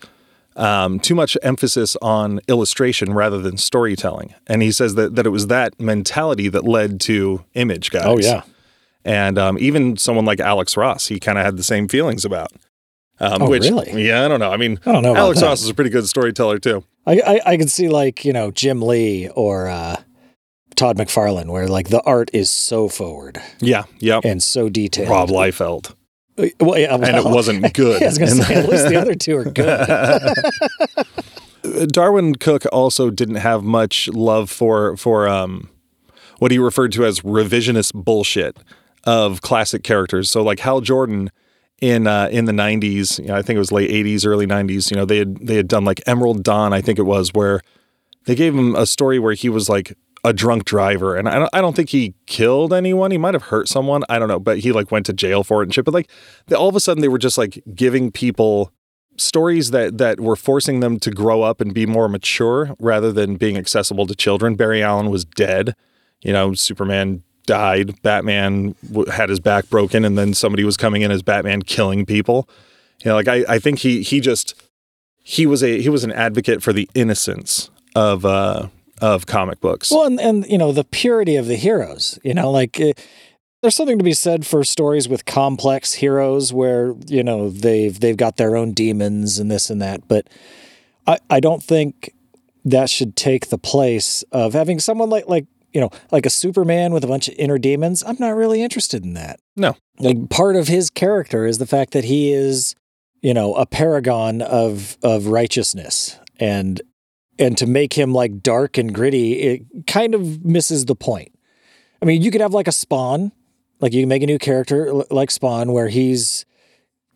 um, 0.56 1.00
too 1.00 1.16
much 1.16 1.38
emphasis 1.42 1.96
on 2.02 2.40
illustration 2.48 3.14
rather 3.14 3.40
than 3.40 3.58
storytelling. 3.58 4.34
And 4.48 4.62
he 4.62 4.72
says 4.72 4.96
that, 4.96 5.16
that 5.16 5.26
it 5.26 5.30
was 5.30 5.48
that 5.48 5.80
mentality 5.80 6.48
that 6.50 6.64
led 6.64 7.00
to 7.02 7.44
image 7.54 7.92
guys. 7.92 8.06
Oh, 8.06 8.18
yeah. 8.18 8.44
And 9.06 9.38
um, 9.38 9.58
even 9.60 9.98
someone 9.98 10.26
like 10.26 10.40
Alex 10.40 10.76
Ross, 10.76 11.08
he 11.08 11.20
kind 11.20 11.38
of 11.38 11.46
had 11.46 11.58
the 11.58 11.64
same 11.64 11.88
feelings 11.88 12.26
about. 12.26 12.52
Um, 13.20 13.42
oh, 13.42 13.50
which, 13.50 13.64
really? 13.64 14.08
Yeah, 14.08 14.26
I 14.26 14.28
don't 14.28 14.40
know. 14.40 14.52
I 14.52 14.58
mean, 14.58 14.80
I 14.86 14.92
don't 14.92 15.04
know 15.04 15.16
Alex. 15.16 15.42
Ross 15.42 15.62
is 15.62 15.70
a 15.70 15.74
pretty 15.74 15.90
good 15.90 16.08
storyteller, 16.08 16.60
too. 16.60 16.84
I, 17.06 17.20
I, 17.20 17.42
I 17.46 17.58
could 17.58 17.72
see, 17.72 17.90
like, 17.90 18.24
you 18.24 18.32
know, 18.32 18.52
Jim 18.52 18.82
Lee 18.82 19.30
or 19.30 19.68
uh, 19.68 19.98
Todd 20.76 20.98
McFarlane, 20.98 21.48
where, 21.48 21.68
like, 21.68 21.90
the 21.90 22.02
art 22.04 22.30
is 22.34 22.50
so 22.50 22.88
forward. 22.88 23.42
Yeah, 23.60 23.84
yep. 24.00 24.24
And 24.24 24.42
so 24.42 24.70
detailed. 24.70 25.10
Rob 25.10 25.30
Liefeld. 25.30 25.96
Well, 26.38 26.80
yeah, 26.80 26.96
well, 26.96 27.04
and 27.04 27.18
it 27.18 27.26
wasn't 27.26 27.74
good. 27.74 28.02
I 28.02 28.06
was 28.06 28.18
going 28.18 28.38
to 28.38 28.44
say, 28.44 28.56
at 28.56 28.70
least 28.70 28.88
the 28.88 28.96
other 28.96 29.16
two 29.16 29.38
are 29.38 29.44
good. 29.52 29.88
Darwyn 31.92 32.36
Cooke 32.36 32.66
also 32.72 33.10
didn't 33.10 33.36
have 33.36 33.64
much 33.64 34.08
love 34.10 34.50
for 34.50 34.96
for 34.96 35.28
um, 35.28 35.70
what 36.38 36.52
he 36.52 36.58
referred 36.58 36.94
to 36.94 37.06
as 37.06 37.20
revisionist 37.22 37.94
bullshit 37.94 38.58
of 39.10 39.42
classic 39.42 39.84
characters. 39.84 40.30
So, 40.30 40.44
like 40.44 40.60
Hal 40.60 40.82
Jordan 40.82 41.32
in 41.82 42.06
uh, 42.06 42.30
in 42.32 42.46
the 42.46 42.52
'90s, 42.52 43.18
you 43.18 43.26
know, 43.26 43.36
I 43.36 43.42
think 43.42 43.56
it 43.56 43.60
was 43.60 43.72
late 43.72 43.90
'80s, 43.90 44.26
early 44.26 44.46
'90s. 44.46 44.92
You 44.92 44.98
know, 44.98 45.06
they 45.06 45.18
had 45.18 45.38
they 45.38 45.56
had 45.56 45.68
done 45.68 45.84
like 45.84 46.00
Emerald 46.06 46.44
Dawn, 46.44 46.74
I 46.74 46.82
think 46.82 47.00
it 47.00 47.04
was, 47.04 47.34
where 47.34 47.62
they 48.26 48.36
gave 48.36 48.54
him 48.54 48.76
a 48.76 48.86
story 48.86 49.18
where 49.18 49.34
he 49.34 49.50
was 49.50 49.68
like 49.68 49.98
a 50.24 50.32
drunk 50.32 50.66
driver, 50.66 51.16
and 51.16 51.28
I 51.28 51.40
don't, 51.40 51.50
I 51.54 51.60
don't 51.62 51.76
think 51.76 51.90
he 51.90 52.14
killed 52.28 52.72
anyone. 52.72 53.10
He 53.10 53.18
might 53.18 53.34
have 53.34 53.44
hurt 53.44 53.68
someone. 53.68 54.04
I 54.10 54.20
don't 54.20 54.28
know, 54.28 54.40
but 54.40 54.60
he 54.60 54.72
like 54.72 54.92
went 54.92 55.08
to 55.08 55.14
jail 55.14 55.44
for 55.44 55.64
it 55.64 55.66
and 55.66 55.74
shit. 55.74 55.86
But 55.86 55.96
like, 55.96 56.12
they, 56.46 56.56
all 56.56 56.70
of 56.70 56.76
a 56.76 56.80
sudden, 56.80 57.02
they 57.02 57.08
were 57.08 57.18
just 57.18 57.38
like 57.38 57.64
giving 57.74 58.12
people 58.12 58.72
stories 59.18 59.72
that 59.72 59.98
that 59.98 60.20
were 60.20 60.36
forcing 60.36 60.82
them 60.82 61.00
to 61.00 61.10
grow 61.10 61.42
up 61.42 61.62
and 61.62 61.74
be 61.74 61.88
more 61.88 62.08
mature 62.08 62.76
rather 62.80 63.12
than 63.12 63.38
being 63.38 63.58
accessible 63.58 64.06
to 64.06 64.16
children. 64.16 64.56
Barry 64.56 64.84
Allen 64.84 65.10
was 65.10 65.26
dead. 65.26 65.74
You 66.22 66.32
know, 66.32 66.54
Superman 66.54 67.24
died. 67.50 68.00
Batman 68.04 68.76
w- 68.88 69.10
had 69.10 69.30
his 69.30 69.40
back 69.40 69.68
broken, 69.70 70.06
and 70.06 70.16
then 70.16 70.36
somebody 70.36 70.64
was 70.64 70.78
coming 70.78 71.02
in 71.02 71.10
as 71.10 71.24
Batman 71.24 71.64
killing 71.64 72.06
people. 72.06 72.48
You 73.04 73.10
know, 73.10 73.16
like 73.16 73.28
I, 73.28 73.44
I 73.50 73.60
think 73.60 73.80
he 73.80 74.04
he 74.04 74.20
just 74.20 74.54
he 75.24 75.48
was 75.48 75.64
a 75.64 75.82
he 75.82 75.90
was 75.90 76.04
an 76.04 76.12
advocate 76.12 76.62
for 76.62 76.72
the 76.72 76.88
innocence 76.94 77.72
of 77.96 78.24
uh 78.24 78.68
of 79.02 79.26
comic 79.26 79.60
books. 79.62 79.90
Well, 79.90 80.06
and, 80.06 80.20
and 80.20 80.46
you 80.46 80.60
know 80.60 80.72
the 80.72 80.84
purity 80.84 81.36
of 81.38 81.48
the 81.48 81.56
heroes. 81.56 82.20
You 82.24 82.36
know, 82.36 82.52
like 82.52 82.80
uh, 82.80 82.94
there's 83.62 83.76
something 83.76 83.98
to 83.98 84.04
be 84.04 84.14
said 84.14 84.46
for 84.46 84.64
stories 84.64 85.10
with 85.10 85.26
complex 85.26 85.96
heroes 85.96 86.54
where 86.54 86.94
you 87.08 87.24
know 87.24 87.50
they've 87.50 88.00
they've 88.00 88.18
got 88.18 88.38
their 88.38 88.56
own 88.56 88.74
demons 88.74 89.40
and 89.40 89.50
this 89.50 89.72
and 89.72 89.82
that. 89.82 90.08
But 90.08 90.30
I 91.08 91.18
I 91.32 91.40
don't 91.40 91.64
think 91.64 92.14
that 92.64 92.92
should 92.92 93.16
take 93.16 93.50
the 93.50 93.58
place 93.58 94.24
of 94.32 94.54
having 94.54 94.80
someone 94.80 95.10
like 95.10 95.28
like 95.28 95.48
you 95.74 95.82
know 95.82 95.90
like 96.12 96.26
a 96.26 96.30
Superman 96.30 96.94
with 96.94 97.04
a 97.04 97.08
bunch 97.08 97.28
of 97.28 97.36
inner 97.38 97.58
demons. 97.58 98.04
I'm 98.06 98.18
not 98.20 98.36
really 98.36 98.62
interested 98.62 99.04
in 99.04 99.14
that. 99.14 99.40
No. 99.56 99.76
like 100.00 100.30
part 100.30 100.56
of 100.56 100.68
his 100.68 100.90
character 100.90 101.46
is 101.46 101.58
the 101.58 101.68
fact 101.68 101.92
that 101.92 102.06
he 102.06 102.32
is 102.32 102.76
you 103.22 103.34
know 103.34 103.54
a 103.56 103.66
paragon 103.66 104.42
of 104.42 104.98
of 105.04 105.28
righteousness 105.28 106.18
and 106.40 106.82
and 107.38 107.58
to 107.58 107.68
make 107.68 107.94
him 107.94 108.14
like 108.14 108.42
dark 108.42 108.78
and 108.78 108.94
gritty 108.94 109.34
it 109.34 109.62
kind 109.88 110.14
of 110.16 110.46
misses 110.46 110.86
the 110.86 110.96
point 110.96 111.32
i 112.02 112.06
mean 112.06 112.22
you 112.22 112.32
could 112.32 112.42
have 112.42 112.54
like 112.54 112.68
a 112.68 112.72
spawn 112.72 113.32
like 113.82 113.94
you 113.94 114.02
can 114.02 114.10
make 114.10 114.24
a 114.24 114.26
new 114.26 114.40
character 114.40 114.94
like 115.12 115.32
spawn 115.32 115.72
where 115.72 115.90
he's 115.90 116.46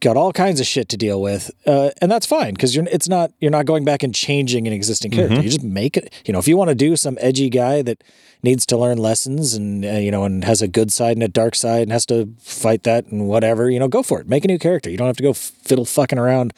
got 0.04 0.18
all 0.18 0.32
kinds 0.32 0.60
of 0.60 0.68
shit 0.68 0.88
to 0.90 0.98
deal 0.98 1.22
with 1.22 1.50
uh, 1.66 1.90
and 2.02 2.12
that's 2.12 2.26
fine 2.26 2.54
because 2.54 2.76
you're 2.76 2.86
it's 2.92 3.10
not 3.10 3.32
you're 3.40 3.52
not 3.52 3.66
going 3.66 3.84
back 3.86 4.04
and 4.04 4.14
changing 4.14 4.68
an 4.68 4.74
existing 4.74 5.10
character. 5.12 5.38
You 5.42 5.50
just 5.50 5.64
make 5.64 5.98
it 5.98 6.14
you 6.26 6.34
know 6.34 6.40
if 6.40 6.48
you 6.48 6.58
want 6.58 6.70
to 6.70 6.76
do 6.76 6.96
some 6.96 7.18
edgy 7.22 7.50
guy 7.50 7.82
that 7.82 8.04
needs 8.44 8.66
to 8.68 8.78
learn 8.78 8.98
lessons 8.98 9.54
and 9.54 9.84
uh, 9.86 9.90
you 9.94 10.12
know 10.12 10.24
and 10.26 10.44
has 10.44 10.62
a 10.62 10.68
good 10.68 10.92
side 10.92 11.16
and 11.18 11.24
a 11.24 11.28
dark 11.28 11.56
side 11.56 11.84
and 11.84 11.92
has 11.92 12.06
to 12.08 12.30
fight 12.40 12.84
that 12.84 13.08
and 13.08 13.28
whatever 13.28 13.70
you 13.70 13.80
know 13.80 13.88
go 13.88 14.04
for 14.04 14.20
it. 14.22 14.28
Make 14.28 14.46
a 14.46 14.48
new 14.48 14.60
character. 14.60 14.90
You 14.90 14.98
don't 14.98 15.08
have 15.08 15.18
to 15.18 15.24
go 15.24 15.34
fiddle 15.34 15.86
fucking 15.86 16.20
around 16.20 16.54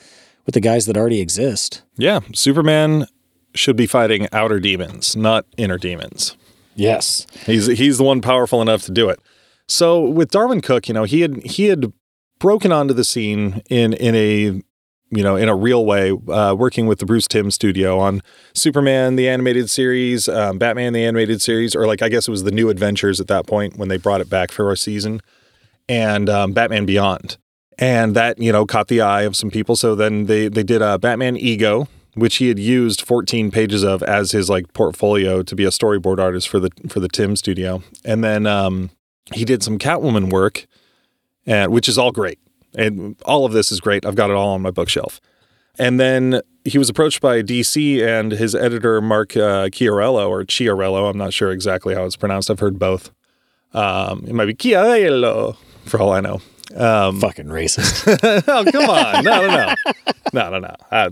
with 0.46 0.54
the 0.54 0.62
guys 0.62 0.86
that 0.88 0.98
already 0.98 1.22
exist. 1.22 1.84
Yeah, 1.98 2.20
Superman 2.34 3.06
should 3.54 3.75
be 3.75 3.88
fighting 3.88 4.28
outer 4.34 4.60
demons, 4.60 5.16
not 5.16 5.46
inner 5.58 5.78
demons. 5.78 6.36
yes. 6.75 7.25
He's 7.46 7.68
he's 7.68 7.98
the 8.00 8.04
one 8.04 8.22
powerful 8.22 8.62
enough 8.62 8.82
to 8.84 8.92
do 8.92 9.10
it. 9.10 9.20
So 9.68 10.02
with 10.02 10.32
Darwyn 10.32 10.62
Cooke, 10.62 10.88
you 10.88 10.94
know, 10.94 11.04
he 11.06 11.22
had 11.22 11.44
he 11.46 11.66
had 11.66 11.92
broken 12.39 12.72
onto 12.72 12.94
the 12.94 13.04
scene 13.04 13.62
in 13.70 13.94
in 13.94 14.15
a 14.15 14.62
you 15.10 15.24
know 15.24 15.36
in 15.36 15.50
a 15.50 15.56
real 15.56 15.86
way, 15.86 16.12
uh, 16.12 16.56
working 16.58 16.88
with 16.88 17.00
the 17.00 17.06
Bruce 17.06 17.27
Timm 17.27 17.51
studio 17.51 18.00
on 18.00 18.22
Superman 18.54 19.15
the 19.15 19.27
animated 19.27 19.70
series, 19.70 20.27
um, 20.27 20.58
Batman 20.58 20.94
the 20.94 21.04
animated 21.04 21.42
series, 21.42 21.75
or 21.75 21.88
like 21.88 22.01
I 22.01 22.10
guess 22.10 22.27
it 22.27 22.32
was 22.32 22.44
the 22.44 22.51
New 22.51 22.70
Adventures 22.70 23.20
at 23.20 23.27
that 23.27 23.48
point 23.48 23.77
when 23.77 23.89
they 23.89 23.98
brought 23.98 24.22
it 24.22 24.30
back 24.30 24.51
for 24.51 24.72
a 24.72 24.77
season, 24.77 25.22
and 25.88 26.30
um, 26.30 26.54
Batman 26.54 26.86
Beyond, 26.86 27.38
and 27.77 28.15
that 28.15 28.39
you 28.39 28.51
know 28.51 28.65
caught 28.65 28.88
the 28.88 29.01
eye 29.01 29.24
of 29.24 29.36
some 29.36 29.50
people. 29.50 29.75
So 29.75 29.96
then 29.96 30.25
they 30.25 30.48
they 30.48 30.63
did 30.63 30.82
a 30.82 30.98
Batman 30.98 31.38
Ego. 31.38 31.88
Which 32.18 32.38
he 32.38 32.48
had 32.48 32.58
used 32.58 33.01
14 33.01 33.51
pages 33.51 33.84
of 33.84 34.01
as 34.01 34.32
his 34.32 34.50
like 34.50 34.72
portfolio 34.72 35.44
to 35.44 35.54
be 35.54 35.65
a 35.65 35.68
storyboard 35.68 36.18
artist 36.18 36.48
for 36.48 36.62
the 36.62 36.70
for 36.88 37.01
the 37.01 37.10
Timm 37.10 37.36
studio, 37.36 37.84
and 38.06 38.24
then 38.24 38.48
um, 38.48 38.89
he 39.34 39.44
did 39.44 39.62
some 39.62 39.77
Catwoman 39.77 40.32
work, 40.32 40.65
and 41.46 41.72
which 41.72 41.88
is 41.88 41.98
all 41.98 42.12
great. 42.12 42.40
And 42.78 43.16
all 43.25 43.46
of 43.46 43.54
this 43.54 43.72
is 43.72 43.80
great. 43.80 44.06
I've 44.06 44.16
got 44.16 44.30
it 44.30 44.36
all 44.36 44.50
on 44.50 44.62
my 44.62 44.72
bookshelf. 44.72 45.20
And 45.78 46.00
then 46.00 46.42
he 46.64 46.78
was 46.78 46.90
approached 46.90 47.22
by 47.22 47.42
DC 47.42 48.06
and 48.06 48.32
his 48.32 48.56
editor 48.56 49.02
Mark 49.02 49.36
uh, 49.36 49.68
Chiarello 49.70 50.28
or 50.30 50.44
Chiarello. 50.44 51.10
I'm 51.10 51.18
not 51.18 51.34
sure 51.34 51.52
exactly 51.52 51.96
how 51.96 52.06
it's 52.06 52.16
pronounced. 52.16 52.50
I've 52.50 52.60
heard 52.60 52.80
both. 52.80 53.12
Um, 53.74 54.24
it 54.28 54.34
might 54.34 54.46
be 54.46 54.54
Chiarello 54.56 55.58
for 55.86 56.00
all 56.02 56.12
I 56.14 56.22
know. 56.22 56.42
Um, 56.75 57.20
fucking 57.22 57.46
racist 57.46 58.08
oh 58.48 58.72
come 58.72 58.90
on! 58.90 59.24
No, 59.24 59.46
no, 59.46 59.48
no, 59.56 59.75
no, 60.34 60.50
no, 60.50 60.60
no. 60.60 60.75
Uh, 60.92 61.12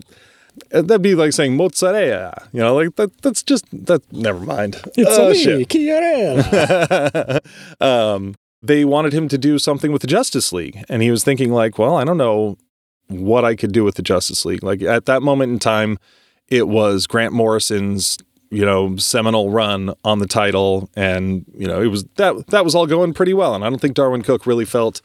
that'd 0.72 1.02
be 1.02 1.14
like 1.14 1.32
saying 1.32 1.56
mozzarella. 1.56 2.48
You 2.52 2.62
know, 2.62 2.76
like 2.76 2.96
that. 2.96 3.22
That's 3.22 3.44
just 3.44 3.66
that. 3.86 4.02
Never 4.12 4.40
mind. 4.40 4.82
it's 4.98 5.12
Oh, 5.18 5.30
a 5.30 5.36
shit 5.36 5.60
me, 5.60 5.66
Chiarella. 5.66 7.40
um, 7.82 8.36
they 8.64 8.86
wanted 8.86 9.14
him 9.14 9.28
to 9.28 9.38
do 9.38 9.60
something 9.60 9.92
with 9.92 10.02
the 10.02 10.08
Justice 10.08 10.54
League, 10.54 10.84
and 10.88 11.02
he 11.02 11.12
was 11.12 11.24
thinking 11.24 11.52
like, 11.52 11.78
well, 11.78 11.98
I 11.98 12.06
don't 12.06 12.18
know 12.18 12.58
what 13.10 13.44
I 13.44 13.56
could 13.56 13.74
do 13.74 13.84
with 13.84 13.96
the 13.96 14.02
Justice 14.02 14.46
League. 14.46 14.64
Like 14.64 14.82
at 14.82 15.06
that 15.06 15.22
moment 15.22 15.52
in 15.52 15.60
time, 15.60 16.00
it 16.48 16.68
was 16.68 17.06
Grant 17.06 17.34
Morrison's 17.34 18.18
you 18.50 18.66
know 18.66 18.96
seminal 18.98 19.50
run 19.52 19.94
on 20.04 20.20
the 20.20 20.28
title, 20.28 20.90
and 20.96 21.46
you 21.54 21.68
know 21.68 21.82
it 21.82 21.88
was 21.88 22.06
that 22.16 22.48
that 22.48 22.64
was 22.64 22.74
all 22.74 22.88
going 22.88 23.14
pretty 23.14 23.34
well, 23.34 23.54
and 23.54 23.66
I 23.66 23.70
don't 23.70 23.80
think 23.80 23.96
Darwyn 23.96 24.24
Cooke 24.24 24.46
really 24.46 24.66
felt 24.66 25.02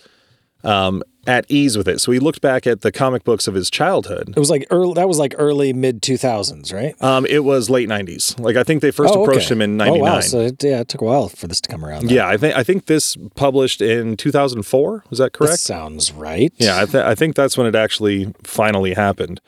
um, 0.64 1.02
at 1.26 1.44
ease 1.48 1.76
with 1.76 1.86
it. 1.86 2.00
So 2.00 2.10
he 2.10 2.18
looked 2.18 2.40
back 2.40 2.66
at 2.66 2.80
the 2.80 2.90
comic 2.90 3.22
books 3.22 3.46
of 3.46 3.54
his 3.54 3.68
childhood. 3.70 4.30
it 4.34 4.38
was 4.38 4.48
like 4.50 4.66
early 4.70 4.94
that 4.94 5.06
was 5.06 5.18
like 5.18 5.34
early 5.38 5.72
mid 5.72 6.00
2000s 6.02 6.72
right 6.72 6.94
Um, 7.02 7.26
it 7.26 7.44
was 7.44 7.68
late 7.68 7.88
'90s. 7.88 8.38
Like 8.40 8.56
I 8.56 8.64
think 8.64 8.80
they 8.82 8.90
first 8.90 9.14
Oh, 9.14 9.22
approached 9.22 9.46
okay. 9.46 9.54
him 9.54 9.62
in 9.62 9.80
oh 9.80 9.84
'99. 9.84 10.00
wow 10.00 10.20
so 10.20 10.40
it, 10.40 10.62
yeah 10.64 10.80
it 10.80 10.88
took 10.88 11.00
a 11.02 11.04
while 11.04 11.28
for 11.28 11.46
this 11.46 11.60
to 11.60 11.68
come 11.68 11.84
around 11.84 12.06
then. 12.06 12.16
Yeah, 12.16 12.28
I 12.28 12.36
think 12.38 12.56
I 12.56 12.62
think 12.64 12.86
this 12.86 13.16
published 13.36 13.80
in 13.82 14.16
2004. 14.16 15.04
Is 15.10 15.18
that 15.18 15.24
that 15.24 15.32
correct? 15.38 15.60
sounds 15.60 16.12
right 16.12 16.52
Yeah, 16.56 16.80
I, 16.80 16.84
th- 16.86 17.04
I 17.04 17.14
think 17.14 17.34
that's 17.36 17.56
when 17.58 17.66
it 17.66 17.74
actually 17.74 18.32
finally 18.42 18.94
happened. 18.94 19.40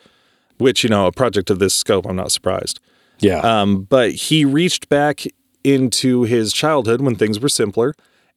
Which 0.59 0.83
you 0.83 0.89
know, 0.89 1.07
a 1.07 1.11
project 1.11 1.49
of 1.49 1.57
this 1.57 1.73
scope, 1.73 2.05
I'm 2.05 2.15
not 2.15 2.31
surprised. 2.31 2.79
yeah 3.19 3.39
Um, 3.39 3.83
but 3.89 4.11
he 4.11 4.45
reached 4.45 4.87
back 4.89 5.23
into 5.63 6.23
his 6.23 6.53
childhood 6.53 7.01
when 7.01 7.15
things 7.15 7.39
were 7.39 7.49
simpler, 7.49 7.93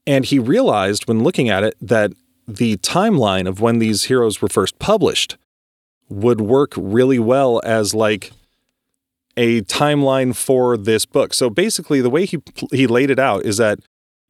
and 0.06 0.24
he 0.24 0.38
realized 0.38 1.06
when 1.06 1.22
looking 1.22 1.48
at 1.50 1.62
it 1.62 1.74
that 1.82 2.12
the 2.46 2.76
timeline 2.78 3.48
of 3.48 3.60
when 3.60 3.78
these 3.78 4.04
heroes 4.04 4.42
were 4.42 4.48
first 4.48 4.78
published 4.78 5.36
would 6.08 6.40
work 6.40 6.74
really 6.76 7.18
well 7.18 7.60
as 7.64 7.94
like 7.94 8.32
a 9.36 9.62
timeline 9.62 10.34
for 10.34 10.76
this 10.76 11.06
book. 11.06 11.34
So 11.34 11.50
basically, 11.50 12.00
the 12.00 12.10
way 12.10 12.24
he 12.26 12.42
he 12.70 12.86
laid 12.86 13.10
it 13.10 13.18
out 13.18 13.44
is 13.44 13.56
that 13.56 13.80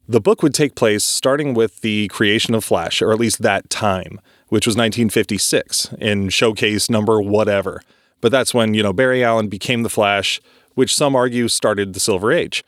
the 0.07 0.21
book 0.21 0.43
would 0.43 0.53
take 0.53 0.75
place 0.75 1.03
starting 1.03 1.53
with 1.53 1.81
the 1.81 2.07
creation 2.09 2.53
of 2.53 2.63
Flash, 2.63 3.01
or 3.01 3.11
at 3.11 3.19
least 3.19 3.41
that 3.41 3.69
time, 3.69 4.19
which 4.49 4.67
was 4.67 4.75
1956 4.75 5.93
in 5.99 6.29
showcase 6.29 6.89
number 6.89 7.21
whatever. 7.21 7.81
But 8.21 8.31
that's 8.31 8.53
when 8.53 8.73
you 8.73 8.83
know 8.83 8.93
Barry 8.93 9.23
Allen 9.23 9.47
became 9.47 9.83
the 9.83 9.89
Flash, 9.89 10.39
which 10.73 10.95
some 10.95 11.15
argue 11.15 11.47
started 11.47 11.93
the 11.93 11.99
Silver 11.99 12.31
Age, 12.31 12.63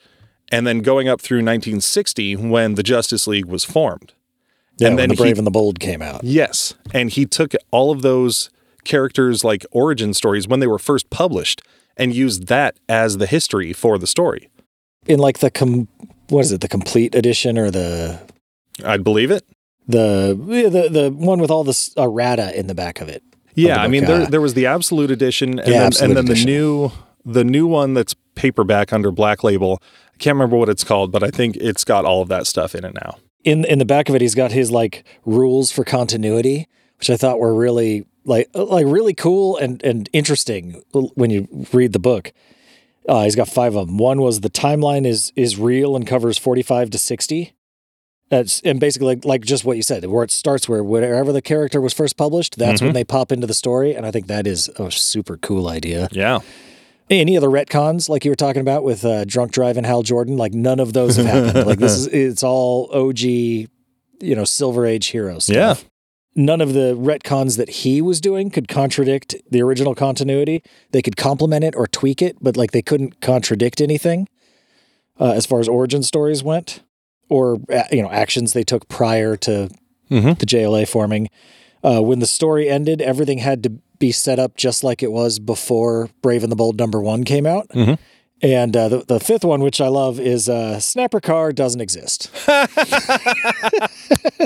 and 0.51 0.68
then 0.68 0.80
going 0.80 1.08
up 1.08 1.22
through 1.22 1.38
1960 1.38 2.36
when 2.36 2.75
the 2.75 2.84
Justice 2.84 3.27
League 3.27 3.46
was 3.46 3.63
formed. 3.63 4.13
Yeah, 4.77 4.88
and 4.89 5.00
then 5.00 5.10
the 5.10 5.15
he- 5.15 5.22
brave 5.22 5.38
and 5.38 5.48
the 5.48 5.51
bold 5.51 5.79
came 5.79 6.01
out 6.01 6.24
Yes. 6.24 6.74
And 6.93 7.10
he 7.10 7.25
took 7.25 7.53
all 7.72 7.91
of 7.91 8.01
those 8.01 8.50
characters' 8.84 9.43
like 9.43 9.65
origin 9.72 10.13
stories 10.13 10.48
when 10.48 10.60
they 10.60 10.67
were 10.67 10.79
first 10.79 11.10
published 11.10 11.62
and 11.98 12.13
used 12.15 12.48
that 12.48 12.77
as 12.88 13.17
the 13.17 13.25
history 13.27 13.74
for 13.74 13.98
the 13.98 14.07
story. 14.07 14.50
in 15.07 15.19
like 15.19 15.39
the 15.39 15.50
com 15.51 15.88
what 16.29 16.41
is 16.41 16.51
it 16.51 16.62
the 16.62 16.67
complete 16.67 17.15
edition 17.15 17.57
or 17.57 17.72
the 17.72 18.19
I'd 18.86 19.03
believe 19.03 19.31
it. 19.31 19.43
the 19.88 20.36
the 20.69 20.89
the 20.89 21.10
one 21.12 21.39
with 21.39 21.50
all 21.51 21.63
the 21.63 21.75
errata 21.98 22.57
in 22.57 22.67
the 22.67 22.75
back 22.75 23.00
of 23.01 23.07
it 23.10 23.24
Yeah, 23.55 23.81
I 23.81 23.88
mean 23.88 24.05
there 24.05 24.25
there 24.25 24.41
was 24.41 24.53
the 24.53 24.65
absolute 24.67 25.12
edition 25.12 25.60
and 25.60 25.67
Yeah, 25.69 25.89
then, 25.89 26.03
and 26.10 26.17
then 26.17 26.25
Edition. 26.25 26.46
the 26.46 26.51
new 26.51 26.91
the 27.25 27.43
new 27.43 27.67
one 27.67 27.93
that's 27.93 28.15
paperback 28.36 28.93
under 28.93 29.12
Black 29.12 29.43
Label. 29.43 29.81
I 30.13 30.17
can't 30.17 30.36
remember 30.36 30.55
what 30.57 30.69
it's 30.69 30.84
called, 30.86 31.12
but 31.12 31.24
I 31.24 31.29
think 31.29 31.57
it's 31.57 31.84
got 31.84 32.05
all 32.05 32.22
of 32.22 32.29
that 32.29 32.48
stuff 32.48 32.74
in 32.75 32.86
it 32.86 32.93
now. 32.93 33.17
In 33.44 33.65
in 33.65 33.79
the 33.79 33.86
back 33.86 34.10
of 34.10 34.15
it 34.15 34.22
he's 34.22 34.36
got 34.36 34.51
his 34.51 34.72
like 34.72 35.03
rules 35.25 35.72
for 35.72 35.84
continuity 35.84 36.67
which 37.00 37.10
i 37.10 37.17
thought 37.17 37.39
were 37.39 37.53
really 37.53 38.06
like 38.27 38.50
like 38.53 38.86
really 38.86 39.13
cool 39.13 39.58
and 39.58 39.82
and 39.84 40.10
interesting 40.13 40.84
when 40.91 41.32
you 41.32 41.48
read 41.74 41.94
the 41.94 42.00
book. 42.00 42.34
Uh, 43.08 43.24
he's 43.24 43.38
got 43.38 43.48
five 43.48 43.74
of 43.74 43.88
them 43.88 43.98
one 43.98 44.20
was 44.20 44.41
the 44.41 44.50
timeline 44.50 45.06
is 45.06 45.32
is 45.38 45.58
real 45.58 45.96
and 45.96 46.06
covers 46.06 46.38
45 46.38 46.89
to 46.89 46.98
60 46.98 47.53
that's 48.29 48.60
and 48.65 48.82
basically 48.82 49.15
like, 49.15 49.24
like 49.24 49.46
just 49.46 49.63
what 49.63 49.77
you 49.77 49.82
said 49.82 50.03
where 50.03 50.25
it 50.25 50.32
starts 50.32 50.67
where 50.67 50.84
wherever 50.84 51.32
the 51.32 51.41
character 51.41 51.79
was 51.79 51.94
first 51.94 52.17
published 52.17 52.58
that's 52.58 52.82
when 52.82 52.91
they 52.91 53.06
pop 53.06 53.32
into 53.32 53.48
the 53.48 53.53
story 53.53 53.96
and 53.96 54.06
i 54.06 54.12
think 54.12 54.27
that 54.27 54.46
is 54.46 54.67
a 54.77 54.91
super 54.91 55.38
cool 55.38 55.70
idea. 55.70 56.10
Yeah. 56.12 56.39
Any 57.09 57.37
other 57.37 57.47
retcons 57.49 58.09
like 58.09 58.25
you 58.25 58.31
were 58.31 58.35
talking 58.35 58.61
about 58.61 58.83
with 58.83 59.05
uh, 59.05 59.23
drunk 59.25 59.51
driving 59.51 59.83
hal 59.83 60.03
jordan 60.03 60.35
like 60.37 60.53
none 60.53 60.79
of 60.79 60.93
those 60.93 61.15
have 61.15 61.25
happened 61.25 61.65
like 61.65 61.79
this 61.79 61.95
is 62.05 62.07
it's 62.07 62.43
all 62.43 62.89
og 62.93 63.19
you 63.19 63.67
know 64.21 64.43
silver 64.43 64.85
age 64.85 65.07
heroes. 65.07 65.45
stuff. 65.45 65.55
Yeah. 65.55 65.75
none 66.35 66.59
of 66.61 66.73
the 66.73 66.95
retcons 66.97 67.57
that 67.57 67.69
he 67.69 68.01
was 68.01 68.19
doing 68.19 68.49
could 68.49 68.67
contradict 68.67 69.35
the 69.49 69.61
original 69.61 69.95
continuity 69.95 70.61
they 70.91 71.01
could 71.01 71.15
complement 71.17 71.63
it 71.63 71.75
or 71.75 71.87
tweak 71.87 72.21
it 72.21 72.35
but 72.41 72.57
like 72.57 72.71
they 72.71 72.81
couldn't 72.81 73.21
contradict 73.21 73.79
anything 73.81 74.27
uh, 75.19 75.31
as 75.31 75.45
far 75.45 75.59
as 75.59 75.67
origin 75.67 76.03
stories 76.03 76.43
went, 76.43 76.83
or 77.29 77.57
uh, 77.73 77.81
you 77.91 78.03
know 78.03 78.11
actions 78.11 78.53
they 78.53 78.63
took 78.63 78.87
prior 78.87 79.35
to 79.35 79.69
Mhm. 80.11 80.37
the 80.39 80.45
JLA 80.45 80.87
forming. 80.87 81.27
Uh, 81.83 82.01
when 82.01 82.19
the 82.19 82.27
story 82.27 82.69
ended, 82.69 83.01
everything 83.01 83.39
had 83.39 83.61
to 83.63 83.71
be 84.00 84.12
set 84.12 84.39
up 84.39 84.56
just 84.56 84.84
like 84.84 85.01
it 85.04 85.12
was 85.12 85.39
before 85.39 86.10
Brave 86.22 86.44
and 86.44 86.51
the 86.51 86.56
Bold 86.56 86.77
number 86.80 87.01
one 87.01 87.24
came 87.24 87.46
out. 87.46 87.68
Mhm. 87.70 87.98
And 88.39 88.77
uh, 88.77 88.88
the, 88.88 88.98
the 89.00 89.20
fifth 89.20 89.44
one, 89.44 89.62
which 89.62 89.82
I 89.82 89.88
love, 89.88 90.20
is 90.20 90.48
uh, 90.48 90.80
Snapper 90.80 91.20
Carr 91.20 91.51
doesn't 91.51 91.82
exist. 91.82 92.30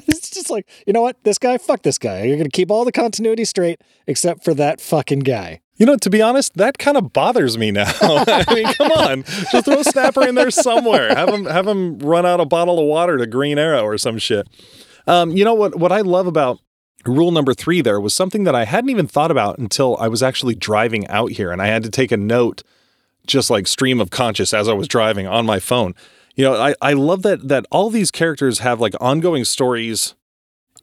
it's 0.08 0.29
just 0.29 0.50
like, 0.50 0.65
you 0.88 0.93
know 0.93 1.01
what? 1.01 1.22
This 1.24 1.38
guy, 1.38 1.58
fuck 1.58 1.84
this 1.84 1.98
guy. 1.98 2.24
You're 2.24 2.38
going 2.38 2.50
to 2.50 2.55
keep 2.55 2.72
all 2.72 2.86
the 2.86 2.93
continuity 2.93 3.43
straight 3.46 3.81
except 4.08 4.46
for 4.46 4.53
that 4.53 4.79
fucking 4.79 5.20
guy. 5.20 5.60
You 5.75 5.86
know, 5.86 5.98
to 5.98 6.10
be 6.10 6.22
honest, 6.22 6.55
that 6.55 6.77
kind 6.77 6.96
of 6.96 7.12
bothers 7.12 7.58
me 7.58 7.72
now. 7.72 7.91
I 8.01 8.46
mean, 8.53 8.65
come 8.75 8.91
on, 8.91 9.24
just 9.24 9.65
throw 9.65 9.81
Snapper 9.81 10.27
in 10.27 10.36
there 10.36 10.51
somewhere. 10.51 11.10
Have 11.10 11.29
him 11.29 11.46
have 11.46 11.67
him 11.67 11.98
run 11.98 12.24
out 12.24 12.39
a 12.39 12.46
bottle 12.46 12.79
of 12.79 12.86
water 12.86 13.17
to 13.17 13.25
Green 13.25 13.58
Arrow 13.58 13.81
or 13.81 13.98
some 13.98 14.20
shit. 14.20 14.48
Um, 15.08 15.31
you 15.31 15.43
know 15.43 15.55
what? 15.55 15.75
What 15.79 15.91
I 15.91 16.01
love 16.01 16.27
about 16.27 16.60
rule 17.05 17.31
number 17.31 17.53
three 17.53 17.81
there 17.81 18.00
was 18.00 18.13
something 18.13 18.43
that 18.43 18.55
I 18.55 18.65
hadn't 18.65 18.89
even 18.89 19.08
thought 19.08 19.31
about 19.31 19.58
until 19.58 19.98
I 19.98 20.08
was 20.08 20.22
actually 20.24 20.55
driving 20.55 21.08
out 21.08 21.31
here, 21.31 21.51
and 21.51 21.62
I 21.62 21.67
had 21.67 21.84
to 21.84 21.89
take 21.89 22.12
a 22.12 22.17
note, 22.17 22.63
just 23.25 23.50
like 23.50 23.67
stream 23.67 24.00
of 24.00 24.10
conscious 24.10 24.53
as 24.53 24.67
I 24.67 24.74
was 24.74 24.88
driving 24.88 25.27
on 25.27 25.46
my 25.46 25.60
phone. 25.60 25.96
You 26.36 26.46
know, 26.46 26.55
I 26.55 26.75
I 26.81 26.93
love 26.93 27.24
that 27.24 27.48
that 27.48 27.65
all 27.72 27.89
these 27.89 28.12
characters 28.12 28.60
have 28.60 28.79
like 28.79 28.93
ongoing 29.00 29.46
stories 29.46 30.15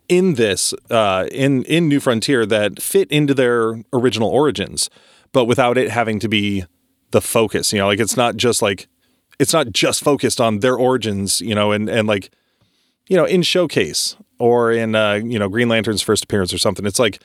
in 0.09 0.35
this 0.35 0.75
uh, 0.91 1.27
in 1.31 1.65
in 1.65 1.89
New 1.89 2.01
Frontier 2.01 2.47
that 2.47 2.81
fit 2.81 3.11
into 3.11 3.35
their 3.35 3.83
original 3.93 4.29
origins, 4.29 4.91
but 5.33 5.45
without 5.45 5.79
it 5.79 5.91
having 5.91 6.19
to 6.21 6.29
be 6.29 6.65
the 7.11 7.21
focus. 7.21 7.73
You 7.73 7.81
know, 7.81 7.87
like 7.87 8.01
it's 8.01 8.17
not 8.17 8.37
just 8.37 8.63
like 8.63 8.89
it's 9.39 9.53
not 9.53 9.73
just 9.73 10.03
focused 10.03 10.41
on 10.41 10.61
their 10.61 10.77
origins. 10.77 11.41
You 11.41 11.55
know, 11.55 11.73
and 11.73 11.89
and 11.89 12.09
like 12.09 12.31
you 13.07 13.17
know 13.17 13.25
in 13.25 13.43
Showcase 13.43 14.17
or 14.39 14.73
in 14.73 14.95
uh, 14.95 15.15
you 15.15 15.39
know 15.39 15.49
Green 15.49 15.69
Lantern's 15.69 16.03
first 16.03 16.25
appearance 16.25 16.53
or 16.53 16.59
something. 16.59 16.87
It's 16.87 16.99
like 16.99 17.21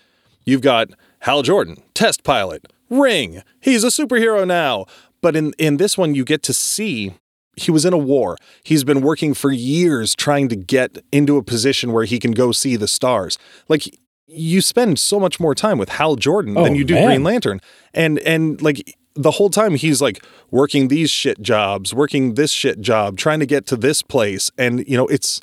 you've 0.46 0.62
got 0.62 0.90
Hal 1.20 1.42
Jordan, 1.42 1.82
test 1.94 2.24
pilot, 2.24 2.66
Ring. 2.90 3.44
He's 3.62 3.84
a 3.84 3.88
superhero 3.88 4.46
now. 4.48 4.86
But 5.22 5.36
in 5.36 5.54
in 5.58 5.78
this 5.78 5.98
one, 5.98 6.16
you 6.16 6.26
get 6.26 6.44
to 6.44 6.54
see 6.54 7.14
he 7.56 7.72
was 7.72 7.86
in 7.86 7.94
a 7.94 7.98
war. 7.98 8.36
He's 8.64 8.84
been 8.84 9.02
working 9.02 9.34
for 9.34 9.52
years 9.52 10.16
trying 10.16 10.50
to 10.50 10.56
get 10.56 10.98
into 11.12 11.38
a 11.38 11.44
position 11.44 11.92
where 11.94 12.06
he 12.06 12.20
can 12.20 12.32
go 12.32 12.52
see 12.52 12.76
the 12.76 12.88
stars. 12.88 13.38
Like 13.70 13.84
you 14.28 14.60
spend 14.62 15.00
so 15.00 15.20
much 15.20 15.40
more 15.40 15.54
time 15.54 15.78
with 15.78 15.90
Hal 15.90 16.16
Jordan 16.16 16.58
Oh, 16.58 16.64
than 16.64 16.76
you 16.76 16.84
do 16.84 16.96
man. 16.96 17.06
Green 17.06 17.24
Lantern. 17.24 17.62
And 17.94 18.20
and 18.20 18.62
like 18.62 18.98
the 19.16 19.32
whole 19.32 19.52
time 19.52 19.76
he's 19.76 20.02
like 20.02 20.26
working 20.50 20.88
these 20.88 21.12
shit 21.12 21.40
jobs, 21.42 21.94
working 21.94 22.34
this 22.34 22.52
shit 22.52 22.82
job, 22.82 23.18
trying 23.18 23.40
to 23.40 23.46
get 23.46 23.68
to 23.68 23.76
this 23.76 24.02
place 24.02 24.50
and 24.58 24.86
you 24.88 24.98
know 24.98 25.06
it's 25.08 25.40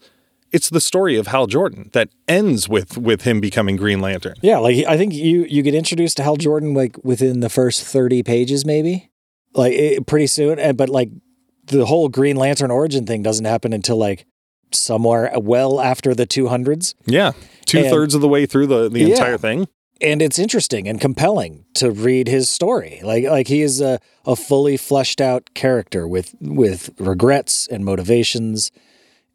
it's 0.53 0.69
the 0.71 0.81
story 0.81 1.17
of 1.17 1.29
Hal 1.29 1.47
Jordan 1.47 1.91
that 1.93 2.09
ends 2.29 2.69
with 2.69 2.97
with 2.99 3.23
him 3.23 3.41
becoming 3.41 3.77
Green 3.77 4.01
Lantern. 4.01 4.35
Yeah, 4.43 4.59
like 4.59 4.85
I 4.87 4.97
think 4.97 5.15
you 5.15 5.45
you 5.49 5.63
get 5.63 5.75
introduced 5.75 6.17
to 6.19 6.23
Hal 6.23 6.37
Jordan 6.37 6.75
like 6.75 6.97
within 7.05 7.41
the 7.41 7.49
first 7.49 7.83
30 7.85 8.23
pages 8.23 8.65
maybe. 8.67 9.11
Like 9.55 9.73
it, 9.73 10.07
pretty 10.07 10.27
soon 10.29 10.59
and 10.59 10.77
but 10.77 10.89
like 10.89 11.11
the 11.67 11.87
whole 11.87 12.09
Green 12.09 12.37
Lantern 12.37 12.71
origin 12.71 13.07
thing 13.07 13.23
doesn't 13.23 13.45
happen 13.45 13.73
until 13.73 13.97
like 13.97 14.27
somewhere 14.73 15.35
uh, 15.35 15.41
well 15.41 15.81
after 15.81 16.15
the 16.15 16.27
200s. 16.27 16.95
Yeah. 17.07 17.33
Two 17.67 17.83
thirds 17.85 18.15
of 18.15 18.21
the 18.21 18.29
way 18.29 18.47
through 18.47 18.67
the, 18.67 18.89
the 18.89 19.01
Yeah. 19.01 19.07
entire 19.09 19.39
thing. 19.39 19.69
and 20.01 20.23
it's 20.23 20.39
interesting 20.39 20.89
and 20.89 21.01
compelling 21.01 21.65
to 21.75 21.91
read 21.91 22.27
his 22.29 22.49
story. 22.49 23.01
Like 23.05 23.25
like 23.25 23.49
he 23.49 23.61
is 23.63 23.81
a, 23.81 23.99
a 24.25 24.35
fully 24.37 24.77
fleshed 24.77 25.21
out 25.21 25.51
character 25.55 26.09
with 26.09 26.35
with 26.41 26.91
regrets 26.99 27.69
and 27.69 27.85
motivations 27.85 28.71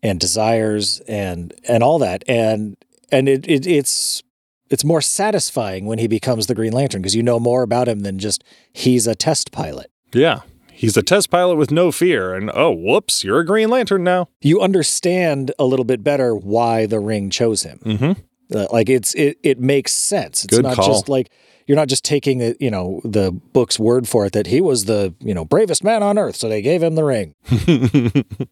and 0.06 0.20
desires 0.20 1.02
and 1.08 1.54
and 1.68 1.84
all 1.84 2.00
that. 2.00 2.24
And 2.28 2.78
and 3.12 3.28
it, 3.28 3.48
it 3.48 3.66
it's 3.66 4.22
it's 4.70 4.84
more 4.84 5.02
satisfying 5.02 5.86
when 5.86 6.00
he 6.00 6.08
becomes 6.08 6.48
the 6.48 6.56
Green 6.56 6.74
Lantern 6.74 7.02
because 7.02 7.16
you 7.16 7.24
know 7.24 7.40
more 7.40 7.64
about 7.64 7.88
him 7.88 8.02
than 8.02 8.20
just 8.20 8.44
he's 8.72 9.08
a 9.08 9.16
test 9.16 9.52
pilot. 9.52 9.92
Yeah. 10.14 10.42
He's 10.72 10.98
a 10.98 11.02
test 11.04 11.30
pilot 11.30 11.56
with 11.56 11.72
no 11.72 11.92
fear. 11.92 12.36
And 12.36 12.52
oh, 12.54 12.72
whoops, 12.72 13.24
you're 13.24 13.40
a 13.40 13.46
Green 13.46 13.70
Lantern 13.70 14.04
now. 14.04 14.28
You 14.42 14.62
understand 14.62 15.52
a 15.58 15.66
little 15.66 15.86
bit 15.86 16.04
better 16.04 16.36
why 16.36 16.86
the 16.86 17.00
ring 17.00 17.30
chose 17.30 17.64
him. 17.64 17.80
Mm-hmm. 17.84 18.56
Uh, 18.56 18.68
like 18.72 18.90
it's 18.90 19.16
it 19.16 19.40
it 19.42 19.60
makes 19.60 19.92
sense. 19.92 20.44
It's 20.44 20.56
Good 20.56 20.64
not 20.64 20.76
call. 20.76 20.88
just 20.88 21.10
like 21.10 21.32
you're 21.66 21.78
not 21.78 21.88
just 21.88 22.04
taking 22.04 22.38
the 22.40 22.56
you 22.60 22.70
know 22.70 23.02
the 23.04 23.32
book's 23.32 23.80
word 23.80 24.08
for 24.08 24.26
it 24.26 24.34
that 24.34 24.48
he 24.48 24.62
was 24.62 24.86
the 24.86 25.16
you 25.20 25.34
know 25.34 25.46
bravest 25.46 25.84
man 25.84 26.04
on 26.04 26.20
earth, 26.20 26.36
so 26.36 26.48
they 26.48 26.62
gave 26.62 26.84
him 26.84 26.94
the 26.94 27.04
ring. 27.04 27.34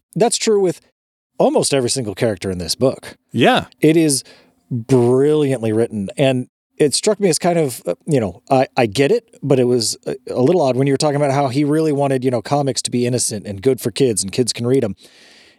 That's 0.16 0.36
true 0.36 0.60
with 0.60 0.80
almost 1.38 1.74
every 1.74 1.90
single 1.90 2.14
character 2.14 2.50
in 2.50 2.58
this 2.58 2.74
book. 2.74 3.16
yeah. 3.32 3.66
It 3.80 3.96
is 3.96 4.22
brilliantly 4.70 5.72
written, 5.72 6.08
and 6.16 6.48
it 6.76 6.94
struck 6.94 7.20
me 7.20 7.28
as 7.28 7.38
kind 7.38 7.58
of 7.58 7.82
uh, 7.86 7.94
you 8.06 8.20
know 8.20 8.42
I 8.50 8.66
I 8.76 8.86
get 8.86 9.12
it, 9.12 9.36
but 9.42 9.60
it 9.60 9.64
was 9.64 9.96
a, 10.06 10.16
a 10.30 10.40
little 10.42 10.60
odd 10.62 10.76
when 10.76 10.86
you 10.86 10.92
were 10.92 10.98
talking 10.98 11.16
about 11.16 11.32
how 11.32 11.48
he 11.48 11.64
really 11.64 11.92
wanted 11.92 12.24
you 12.24 12.30
know 12.30 12.42
comics 12.42 12.82
to 12.82 12.90
be 12.90 13.06
innocent 13.06 13.46
and 13.46 13.62
good 13.62 13.80
for 13.80 13.90
kids, 13.90 14.22
and 14.22 14.32
kids 14.32 14.52
can 14.52 14.66
read 14.66 14.82
them, 14.82 14.96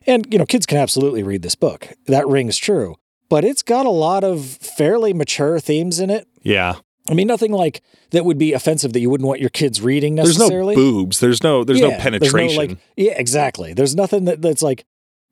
and 0.06 0.28
you 0.32 0.38
know 0.40 0.46
kids 0.46 0.66
can 0.66 0.78
absolutely 0.78 1.24
read 1.24 1.42
this 1.42 1.56
book. 1.56 1.90
That 2.08 2.28
rings 2.28 2.58
true, 2.58 2.96
but 3.30 3.46
it's 3.46 3.64
got 3.64 3.86
a 3.86 3.90
lot 3.92 4.24
of 4.24 4.44
fairly 4.46 5.14
mature 5.14 5.60
themes 5.60 6.00
in 6.00 6.10
it. 6.10 6.28
Yeah. 6.42 6.76
I 7.08 7.14
mean, 7.14 7.28
nothing 7.28 7.52
like 7.52 7.84
that 8.10 8.26
would 8.26 8.40
be 8.40 8.54
offensive 8.54 8.92
that 8.94 9.00
you 9.00 9.12
wouldn't 9.12 9.28
want 9.28 9.40
your 9.40 9.52
kids 9.52 9.80
reading 9.80 10.16
necessarily 10.16 10.74
There's 10.74 10.84
no 10.86 10.92
boobs. 10.92 11.20
There's 11.20 11.44
no 11.44 11.64
there's 11.64 11.80
no 11.80 11.90
Yeah, 11.90 12.02
penetration. 12.02 12.58
like, 12.58 12.78
yeah, 12.98 13.14
exactly. 13.16 13.74
There's 13.76 13.96
nothing 13.96 14.26
that, 14.26 14.42
that's 14.42 14.64
like, 14.64 14.86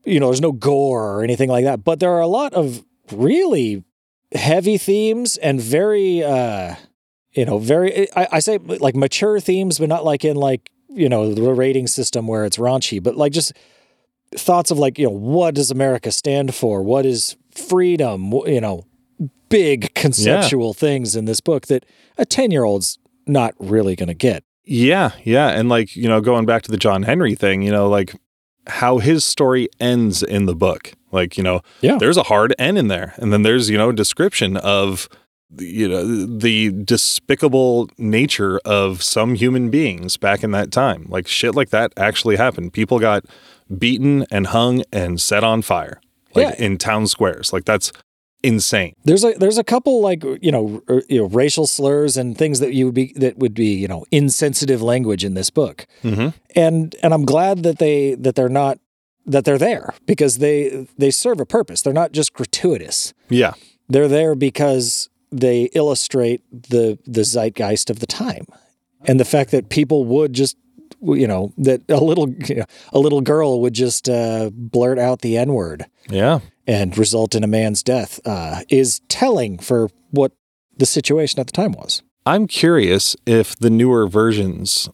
you 0.06 0.20
know, 0.20 0.28
there's 0.28 0.42
no 0.42 0.52
gore 0.52 1.18
or 1.18 1.24
anything 1.24 1.50
like 1.50 1.66
that. 1.66 1.84
But 1.84 2.00
there 2.00 2.12
are 2.12 2.22
a 2.22 2.28
lot 2.28 2.54
of 2.54 2.84
really 3.12 3.84
heavy 4.34 4.78
themes 4.78 5.38
and 5.38 5.62
very, 5.62 6.24
uh, 6.24 6.76
you 7.32 7.46
know, 7.46 7.58
very, 7.58 8.12
I, 8.16 8.28
I 8.34 8.40
say 8.40 8.58
like 8.58 8.96
mature 8.96 9.40
themes, 9.40 9.80
but 9.80 9.90
not 9.90 10.06
like 10.06 10.26
in 10.26 10.36
like, 10.36 10.70
you 10.90 11.10
know, 11.10 11.34
the 11.34 11.54
rating 11.54 11.88
system 11.88 12.28
where 12.28 12.46
it's 12.46 12.58
raunchy, 12.58 13.02
but 13.02 13.16
like 13.16 13.32
just 13.32 13.54
thoughts 14.36 14.72
of 14.72 14.78
like, 14.78 14.98
you 15.00 15.06
know, 15.06 15.12
what 15.12 15.56
does 15.56 15.72
America 15.72 16.12
stand 16.12 16.54
for? 16.54 16.84
What 16.84 17.06
is 17.06 17.36
freedom? 17.52 18.32
You 18.32 18.62
know, 18.62 18.86
big 19.50 19.94
conceptual 19.94 20.74
things 20.74 21.16
in 21.16 21.26
this 21.26 21.42
book 21.42 21.68
that 21.68 21.86
a 22.18 22.26
10 22.26 22.52
year 22.52 22.64
old's 22.64 22.98
not 23.26 23.54
really 23.60 23.96
going 23.96 24.08
to 24.08 24.14
get. 24.14 24.44
Yeah, 24.66 25.12
yeah. 25.24 25.50
And 25.50 25.70
like, 25.70 25.96
you 25.96 26.08
know, 26.08 26.22
going 26.22 26.46
back 26.46 26.64
to 26.64 26.72
the 26.72 26.78
John 26.78 27.04
Henry 27.04 27.36
thing, 27.36 27.62
you 27.62 27.72
know, 27.72 27.90
like 27.90 28.16
how 28.68 28.98
his 29.00 29.24
story 29.26 29.68
ends 29.80 30.24
in 30.24 30.46
the 30.46 30.56
book. 30.56 30.94
Like, 31.12 31.38
you 31.38 31.44
know, 31.44 31.62
Yeah. 31.82 31.98
there's 31.98 32.18
a 32.18 32.24
hard 32.24 32.56
end 32.58 32.78
in 32.78 32.88
there. 32.88 33.14
And 33.18 33.32
then 33.34 33.42
there's, 33.44 33.70
you 33.70 33.78
know, 33.78 33.90
a 33.90 33.94
description 33.94 34.58
of 34.58 35.08
you 35.60 35.88
know 35.88 36.26
the 36.26 36.72
despicable 36.84 37.88
nature 38.00 38.60
of 38.66 39.04
some 39.04 39.36
human 39.36 39.70
beings 39.70 40.18
back 40.18 40.44
in 40.44 40.50
that 40.50 40.72
time. 40.72 41.06
Like 41.10 41.28
shit 41.28 41.54
like 41.54 41.70
that 41.70 41.94
actually 41.96 42.38
happened. 42.38 42.74
People 42.74 42.98
got 42.98 43.24
beaten 43.78 44.26
and 44.32 44.48
hung 44.48 44.82
and 44.92 45.22
set 45.22 45.44
on 45.44 45.62
fire. 45.62 46.02
Like 46.34 46.58
Yeah. 46.58 46.66
in 46.66 46.80
town 46.80 47.06
squares. 47.06 47.54
Like 47.54 47.66
that's 47.66 47.92
insane. 48.44 48.94
There's 49.06 49.24
a 49.24 49.34
there's 49.34 49.58
a 49.58 49.64
couple 49.64 50.02
like 50.02 50.24
you 50.42 50.52
know 50.52 50.82
er, 50.90 51.02
you 51.10 51.20
know 51.20 51.28
racial 51.28 51.66
slurs 51.68 52.18
and 52.18 52.38
things 52.38 52.60
that 52.60 52.74
you 52.74 52.86
would 52.86 52.94
be 52.96 53.14
that 53.16 53.38
would 53.38 53.54
be 53.54 53.74
you 53.76 53.88
know 53.88 54.06
insensitive 54.12 54.82
language 54.82 55.24
in 55.24 55.34
this 55.34 55.50
book, 55.50 55.86
Mm-hmm. 56.04 56.30
and 56.56 56.96
and 57.04 57.14
I'm 57.14 57.26
glad 57.26 57.64
that 57.64 57.80
they 57.80 58.16
that 58.16 58.36
they're 58.36 58.50
not 58.50 58.80
that 59.26 59.46
they're 59.46 59.58
there 59.58 59.94
because 60.06 60.40
they 60.40 60.88
they 60.98 61.12
serve 61.12 61.40
a 61.40 61.46
purpose. 61.46 61.82
They're 61.82 61.94
not 61.94 62.12
just 62.12 62.34
gratuitous. 62.34 63.14
Yeah. 63.30 63.54
They're 63.90 64.08
there 64.10 64.36
because 64.36 65.10
they 65.32 65.64
illustrate 65.74 66.42
the 66.52 66.98
the 67.06 67.24
zeitgeist 67.24 67.90
of 67.90 68.00
the 68.00 68.06
time, 68.08 68.46
and 69.08 69.20
the 69.20 69.26
fact 69.26 69.52
that 69.52 69.70
people 69.70 70.06
would 70.06 70.34
just 70.34 70.58
you 71.02 71.28
know 71.28 71.52
that 71.58 71.82
a 71.90 71.98
little 72.04 72.30
you 72.48 72.56
know, 72.60 72.66
a 72.94 73.00
little 73.00 73.22
girl 73.22 73.60
would 73.62 73.74
just 73.74 74.08
uh, 74.10 74.50
blurt 74.54 74.98
out 75.00 75.22
the 75.22 75.38
n 75.38 75.54
word 75.54 75.86
Yeah. 76.10 76.40
And 76.68 76.98
result 76.98 77.36
in 77.36 77.44
a 77.44 77.48
man's 77.48 77.84
death 77.84 78.20
uh, 78.26 78.62
is 78.70 79.02
telling 79.10 79.60
for 79.60 79.90
what 80.12 80.32
the 80.76 80.86
situation 80.86 81.40
at 81.40 81.48
the 81.48 81.52
time 81.52 81.74
was. 81.74 82.02
I'm 82.26 82.48
curious 82.48 83.16
if 83.26 83.56
the 83.56 83.70
newer 83.70 84.08
versions 84.08 84.90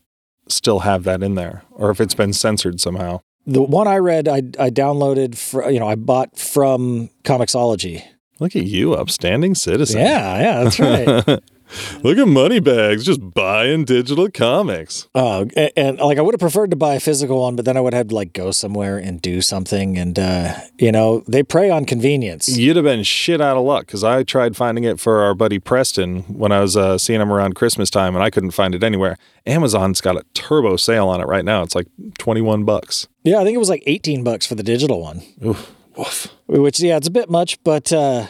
still 0.48 0.80
have 0.80 1.04
that 1.04 1.22
in 1.22 1.36
there 1.36 1.64
or 1.72 1.92
if 1.92 2.02
it's 2.02 2.16
been 2.16 2.34
censored 2.34 2.82
somehow. 2.82 3.22
The 3.46 3.62
one 3.62 3.88
I 3.88 3.98
read, 3.98 4.28
I, 4.28 4.38
I 4.38 4.70
downloaded, 4.70 5.38
fr- 5.38 5.70
you 5.70 5.80
know, 5.80 5.88
I 5.88 5.96
bought 5.96 6.38
from 6.38 7.10
Comixology. 7.24 8.04
Look 8.40 8.56
at 8.56 8.64
you, 8.64 8.94
upstanding 8.94 9.54
citizen. 9.56 10.02
Yeah, 10.02 10.40
yeah, 10.40 10.64
that's 10.64 10.80
right. 10.80 11.44
Look 12.04 12.18
at 12.18 12.28
Moneybags 12.28 13.06
just 13.06 13.34
buying 13.34 13.86
digital 13.86 14.30
comics. 14.30 15.08
uh, 15.14 15.46
and, 15.56 15.72
and 15.76 15.98
like 16.00 16.18
I 16.18 16.22
would 16.22 16.34
have 16.34 16.40
preferred 16.40 16.72
to 16.72 16.76
buy 16.76 16.96
a 16.96 17.00
physical 17.00 17.42
one, 17.42 17.56
but 17.56 17.66
then 17.66 17.78
I 17.78 17.82
would 17.82 17.94
have 17.94 18.08
to 18.10 18.16
like 18.16 18.34
go 18.34 18.52
somewhere 18.52 18.98
and 18.98 19.22
do 19.22 19.42
something, 19.42 19.98
and 19.98 20.18
uh, 20.18 20.56
you 20.78 20.92
know, 20.92 21.24
they 21.28 21.44
prey 21.44 21.70
on 21.70 21.86
convenience. 21.86 22.50
You'd 22.58 22.76
have 22.76 22.86
been 22.86 23.04
shit 23.04 23.40
out 23.42 23.58
of 23.58 23.64
luck 23.66 23.86
because 23.86 24.04
I 24.04 24.24
tried 24.24 24.56
finding 24.56 24.84
it 24.84 25.00
for 25.00 25.22
our 25.22 25.34
buddy 25.36 25.60
Preston 25.60 26.22
when 26.24 26.52
I 26.52 26.60
was 26.62 26.76
uh, 26.76 26.98
seeing 26.98 27.22
him 27.22 27.32
around 27.32 27.54
Christmas 27.56 27.90
time 27.90 28.16
and 28.16 28.24
I 28.24 28.30
couldn't 28.30 28.52
find 28.52 28.74
it 28.74 28.84
anywhere. 28.84 29.18
Amazon's 29.46 30.02
got 30.02 30.16
a 30.18 30.24
turbo 30.34 30.76
sale 30.78 31.08
on 31.08 31.22
it 31.22 31.26
right 31.26 31.46
now. 31.46 31.64
It's 31.64 31.76
like 31.76 31.88
21 32.18 32.66
bucks. 32.66 33.08
Yeah, 33.24 33.40
I 33.40 33.44
think 33.44 33.56
it 33.56 33.60
was 33.60 33.70
like 33.70 33.84
18 33.86 34.24
bucks 34.24 34.46
for 34.46 34.56
the 34.56 34.64
digital 34.64 35.02
one. 35.02 35.22
Oof, 35.46 35.72
woof. 35.98 36.28
Which 36.48 36.80
yeah, 36.80 36.98
it's 36.98 37.08
a 37.08 37.12
bit 37.12 37.30
much, 37.30 37.62
but 37.64 37.92
uh 37.94 38.28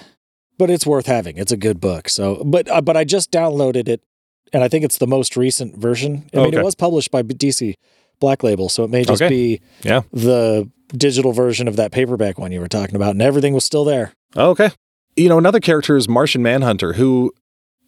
but 0.60 0.70
it's 0.70 0.86
worth 0.86 1.08
having. 1.08 1.38
It's 1.38 1.52
a 1.52 1.58
good 1.58 1.80
book. 1.82 2.08
So, 2.10 2.44
but 2.46 2.70
uh, 2.70 2.82
but 2.82 2.96
I 2.96 3.04
just 3.04 3.32
downloaded 3.32 3.88
it 3.88 4.02
and 4.54 4.64
I 4.64 4.68
think 4.68 4.84
it's 4.86 4.98
the 5.00 5.08
most 5.08 5.36
recent 5.36 5.76
version. 5.78 6.30
I 6.34 6.38
mean, 6.38 6.48
Okay. 6.50 6.58
it 6.58 6.64
was 6.64 6.76
published 6.76 7.10
by 7.12 7.24
DC 7.24 7.74
Black 8.20 8.44
Label, 8.44 8.70
so 8.70 8.84
it 8.84 8.90
may 8.92 9.04
just 9.04 9.22
Okay. 9.22 9.30
be 9.30 9.62
Yeah. 9.84 10.02
the 10.14 10.70
digital 10.96 11.32
version 11.34 11.68
of 11.68 11.76
that 11.78 11.92
paperback 11.92 12.38
one 12.40 12.52
you 12.52 12.60
were 12.60 12.68
talking 12.68 12.96
about 12.96 13.12
and 13.12 13.22
everything 13.22 13.54
was 13.54 13.64
still 13.64 13.86
there. 13.86 14.14
Oh, 14.36 14.50
Okay. 14.52 14.70
You 15.16 15.28
know, 15.30 15.38
another 15.38 15.60
character 15.60 15.98
is 15.98 16.08
Martian 16.08 16.42
Manhunter, 16.44 16.94
who 16.94 17.32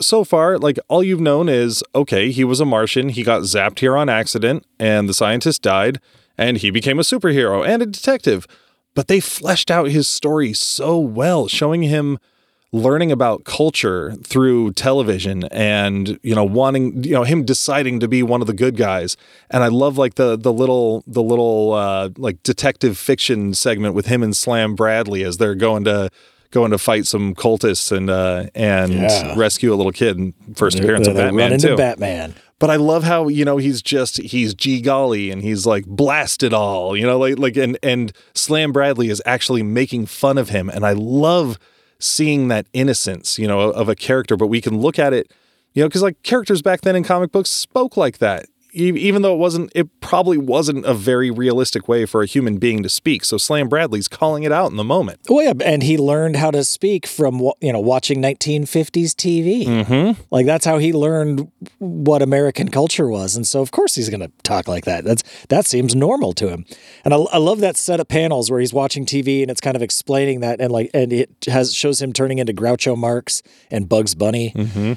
so 0.02 0.24
far, 0.24 0.58
like 0.58 0.80
all 0.88 1.04
you've 1.04 1.22
known 1.22 1.48
is 1.50 1.84
okay, 1.94 2.32
he 2.32 2.44
was 2.44 2.60
a 2.60 2.66
Martian, 2.66 3.10
he 3.10 3.24
got 3.24 3.44
zapped 3.44 3.80
here 3.80 3.96
on 3.96 4.10
accident, 4.10 4.66
and 4.80 5.08
the 5.08 5.14
scientist 5.14 5.62
died, 5.62 6.00
and 6.38 6.58
he 6.58 6.72
became 6.72 7.00
a 7.00 7.04
superhero 7.04 7.66
and 7.68 7.82
a 7.82 7.86
detective. 7.86 8.48
But 8.96 9.08
they 9.08 9.20
fleshed 9.20 9.70
out 9.72 9.90
his 9.90 10.08
story 10.10 10.54
so 10.54 10.98
well, 11.00 11.48
showing 11.48 11.84
him 11.84 12.18
learning 12.74 13.12
about 13.12 13.44
culture 13.44 14.14
through 14.24 14.72
television 14.74 15.44
and 15.52 16.18
you 16.24 16.34
know 16.34 16.44
wanting 16.44 17.04
you 17.04 17.12
know 17.12 17.24
him 17.24 17.44
deciding 17.44 18.00
to 18.00 18.08
be 18.08 18.24
one 18.24 18.40
of 18.40 18.48
the 18.48 18.54
good 18.54 18.78
guys 18.78 19.18
and 19.50 19.62
i 19.62 19.68
love 19.68 19.98
like 19.98 20.16
the 20.16 20.38
the 20.38 20.54
little 20.54 21.04
the 21.06 21.22
little 21.22 21.74
uh 21.74 22.10
like 22.18 22.42
detective 22.44 22.98
fiction 22.98 23.54
segment 23.54 23.94
with 23.94 24.06
him 24.06 24.24
and 24.24 24.38
slam 24.38 24.74
bradley 24.74 25.22
as 25.22 25.36
they're 25.38 25.54
going 25.56 25.84
to 25.84 26.10
going 26.52 26.72
to 26.72 26.78
fight 26.78 27.06
some 27.06 27.36
cultists 27.36 27.92
and 27.96 28.10
uh 28.10 28.46
and 28.56 28.94
Yeah. 28.94 29.36
rescue 29.38 29.74
a 29.74 29.76
little 29.76 29.92
kid 29.92 30.18
and 30.18 30.34
first 30.56 30.80
appearance 30.80 31.08
They're- 31.08 31.12
of 31.12 31.18
they're 31.18 31.26
batman 31.28 31.44
running 31.46 31.60
too 31.60 31.68
to 31.70 31.76
Batman. 31.78 32.36
but 32.60 32.70
I 32.70 32.78
love 32.78 33.04
how 33.04 33.28
you 33.28 33.44
know 33.44 33.58
he's 33.58 33.82
just 33.82 34.16
he's 34.22 34.54
G 34.54 34.80
golly 34.82 35.30
and 35.30 35.42
he's 35.42 35.66
like 35.66 35.86
blast 35.88 36.42
it 36.42 36.54
all, 36.54 36.96
you 36.96 37.06
know, 37.06 37.18
like 37.18 37.38
like 37.38 37.58
and 37.58 37.78
and 37.84 38.14
Slam 38.34 38.72
Bradley 38.72 39.10
is 39.10 39.22
actually 39.26 39.64
making 39.64 40.06
fun 40.06 40.38
of 40.38 40.50
him, 40.50 40.70
and 40.70 40.86
I 40.86 40.94
love 40.94 41.58
seeing 42.04 42.48
that 42.50 42.68
innocence, 42.74 43.38
you 43.40 43.48
know, 43.48 43.60
of 43.60 43.90
a 43.90 43.96
character. 43.96 44.36
But 44.38 44.48
we 44.48 44.62
can 44.62 44.80
look 44.80 45.00
at 45.00 45.14
it, 45.14 45.32
you 45.74 45.84
know, 45.84 45.88
because 45.88 46.02
like 46.02 46.22
characters 46.24 46.62
back 46.62 46.82
then 46.82 46.96
in 46.96 47.04
comic 47.04 47.32
books 47.32 47.50
spoke 47.50 47.98
like 47.98 48.18
that, 48.20 48.46
even 48.74 49.22
though 49.22 49.34
it 49.34 49.38
wasn't, 49.38 49.72
it 49.76 50.00
probably 50.00 50.38
wasn't 50.38 50.86
a 50.86 50.94
very 50.94 51.30
realistic 51.30 51.88
way 51.88 52.06
for 52.06 52.22
a 52.22 52.26
human 52.26 52.58
being 52.58 52.84
to 52.84 52.90
speak. 52.90 53.26
So 53.26 53.38
Slam 53.38 53.68
Bradley's 53.68 54.08
calling 54.08 54.44
it 54.44 54.52
out 54.52 54.72
in 54.72 54.78
the 54.78 54.84
moment. 54.84 55.20
Well, 55.30 55.44
yeah, 55.44 55.54
and 55.66 55.84
he 55.84 55.98
learned 55.98 56.38
how 56.38 56.52
to 56.52 56.64
speak 56.64 57.06
from 57.06 57.40
you 57.60 57.74
know 57.74 57.80
watching 57.80 58.22
1950s 58.22 59.12
TV. 59.12 59.66
Mm-hmm. 59.66 60.22
Like 60.32 60.46
that's 60.46 60.66
how 60.66 60.78
he 60.78 60.94
learned 60.94 61.52
what 61.80 62.22
American 62.22 62.70
culture 62.70 63.08
was, 63.08 63.36
and 63.36 63.46
so 63.46 63.62
of 63.62 63.72
course 63.72 63.96
he's 63.96 64.10
going 64.10 64.22
to 64.22 64.32
talk 64.44 64.68
like 64.68 64.86
that. 64.86 65.04
That's 65.04 65.24
that 65.50 65.66
seems 65.66 65.96
normal 65.96 66.34
to 66.34 66.50
him. 66.50 66.66
And 67.04 67.14
I, 67.14 67.18
I 67.18 67.38
love 67.38 67.60
that 67.60 67.78
set 67.78 68.00
of 68.00 68.08
panels 68.08 68.50
where 68.50 68.60
he's 68.60 68.74
watching 68.74 69.06
TV 69.06 69.42
and 69.42 69.52
it's 69.52 69.62
kind 69.62 69.76
of 69.76 69.82
explaining 69.82 70.40
that, 70.42 70.62
and 70.62 70.72
like 70.72 70.90
and 70.94 71.12
it 71.12 71.30
has 71.48 71.74
shows 71.74 72.02
him 72.02 72.14
turning 72.14 72.40
into 72.40 72.54
Groucho 72.54 72.98
Marx 72.98 73.44
and 73.70 73.90
Bugs 73.90 74.16
Bunny. 74.16 74.54
Mm-hmm. 74.56 74.94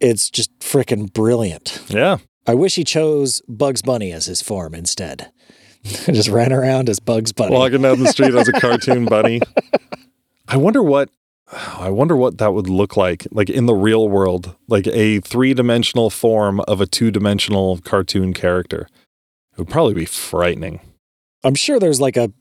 It's 0.00 0.30
just 0.30 0.56
freaking 0.60 1.12
brilliant. 1.12 1.82
Yeah. 1.88 2.18
I 2.48 2.54
wish 2.54 2.76
he 2.76 2.84
chose 2.84 3.42
Bugs 3.46 3.82
Bunny 3.82 4.10
as 4.10 4.24
his 4.24 4.40
form 4.40 4.74
instead. 4.74 5.30
just 5.84 6.30
ran 6.30 6.50
around 6.50 6.88
as 6.88 6.98
Bugs 6.98 7.30
Bunny. 7.30 7.54
walking 7.54 7.82
down 7.82 8.00
the 8.00 8.08
street 8.08 8.34
as 8.34 8.48
a 8.48 8.52
cartoon 8.60 9.04
bunny. 9.04 9.40
I 10.48 10.56
wonder 10.56 10.82
what 10.82 11.10
I 11.52 11.90
wonder 11.90 12.16
what 12.16 12.38
that 12.38 12.54
would 12.54 12.68
look 12.68 12.96
like 12.96 13.26
like 13.30 13.50
in 13.50 13.66
the 13.66 13.74
real 13.74 14.08
world, 14.08 14.56
like 14.66 14.86
a 14.86 15.20
three-dimensional 15.20 16.08
form 16.08 16.60
of 16.60 16.80
a 16.80 16.86
two-dimensional 16.86 17.78
cartoon 17.78 18.32
character. 18.32 18.88
It 19.52 19.58
would 19.58 19.68
probably 19.68 19.94
be 19.94 20.06
frightening. 20.06 20.80
I'm 21.44 21.54
sure 21.54 21.78
there's 21.78 22.00
like 22.00 22.16
a 22.16 22.32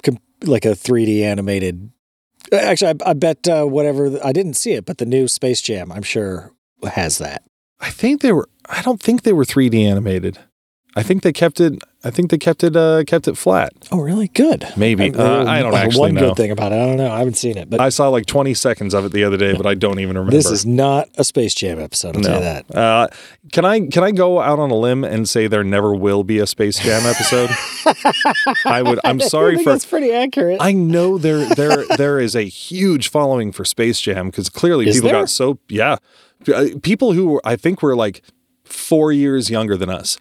like 0.43 0.63
a 0.63 0.69
3D 0.69 1.21
animated. 1.21 1.91
Actually, 2.53 2.95
I, 3.03 3.09
I 3.09 3.13
bet 3.13 3.45
uh, 3.45 3.65
whatever 3.65 4.17
I 4.23 4.31
didn't 4.31 4.53
see 4.53 4.71
it, 4.71 4.85
but 4.85 4.99
the 4.99 5.05
new 5.05 5.27
Space 5.27 5.61
Jam, 5.61 5.91
I'm 5.91 6.03
sure 6.03 6.53
has 6.93 7.17
that. 7.17 7.43
I 7.79 7.89
think 7.89 8.21
they 8.21 8.31
were 8.31 8.49
I 8.69 8.82
don't 8.82 9.01
think 9.01 9.23
they 9.23 9.34
were 9.34 9.45
3D 9.45 9.84
animated. 9.86 10.39
I 10.95 11.03
think 11.03 11.21
they 11.21 11.32
kept 11.34 11.60
it 11.62 11.84
I 12.03 12.10
think 12.10 12.32
they 12.32 12.39
kept 12.39 12.63
it 12.63 12.75
uh 12.75 13.03
kept 13.06 13.27
it 13.27 13.38
flat. 13.38 13.71
Oh, 13.91 13.99
really? 13.99 14.30
Good. 14.30 14.67
Maybe. 14.75 15.13
Uh, 15.13 15.45
I 15.45 15.62
don't 15.62 15.75
actually 15.75 15.99
One 15.99 16.13
know. 16.15 16.30
good 16.30 16.38
thing 16.38 16.49
about 16.51 16.71
it, 16.71 16.75
I 16.75 16.86
don't 16.88 16.97
know. 16.97 17.12
I 17.12 17.19
haven't 17.19 17.36
seen 17.36 17.56
it, 17.56 17.69
but 17.69 17.80
I 17.80 17.89
saw 17.89 18.08
like 18.10 18.25
20 18.25 18.56
seconds 18.56 18.95
of 18.95 19.06
it 19.06 19.12
the 19.12 19.23
other 19.23 19.38
day, 19.38 19.53
but 19.56 19.67
I 19.67 19.75
don't 19.75 19.99
even 19.99 20.17
remember. 20.17 20.32
this 20.32 20.49
is 20.49 20.65
not 20.65 21.08
a 21.17 21.23
Space 21.23 21.53
Jam 21.53 21.80
episode. 21.80 22.15
I'll 22.15 22.23
tell 22.23 22.38
you 22.38 22.43
that. 22.43 22.75
Uh, 22.75 23.08
can 23.51 23.63
I 23.63 23.82
can 23.88 24.03
I 24.03 24.12
go 24.12 24.39
out 24.41 24.58
on 24.58 24.71
a 24.71 24.75
limb 24.75 25.03
and 25.03 25.30
say 25.30 25.45
there 25.47 25.63
never 25.63 25.93
will 25.93 26.23
be 26.23 26.39
a 26.39 26.47
Space 26.47 26.80
Jam 26.80 27.06
episode? 27.06 27.49
I 28.65 28.82
would. 28.82 28.99
I'm 29.03 29.21
I 29.21 29.25
sorry 29.25 29.56
think 29.56 29.65
for. 29.65 29.71
that's 29.73 29.86
pretty 29.86 30.12
accurate. 30.12 30.58
I 30.60 30.71
know 30.71 31.17
there 31.19 31.45
there 31.45 31.86
there 31.97 32.19
is 32.19 32.36
a 32.36 32.43
huge 32.43 33.10
following 33.10 33.51
for 33.51 33.65
Space 33.65 34.01
Jam 34.01 34.27
because 34.27 34.49
clearly 34.49 34.88
Is 34.88 34.95
people 34.97 35.10
there? 35.10 35.21
got 35.21 35.30
so 35.30 35.60
yeah, 35.69 35.97
Uh, 36.53 36.67
people 36.82 37.13
who 37.13 37.39
I 37.43 37.56
think 37.56 37.82
were 37.82 37.95
like 37.95 38.21
four 38.67 39.12
years 39.12 39.49
younger 39.49 39.77
than 39.77 39.89
us 39.89 40.17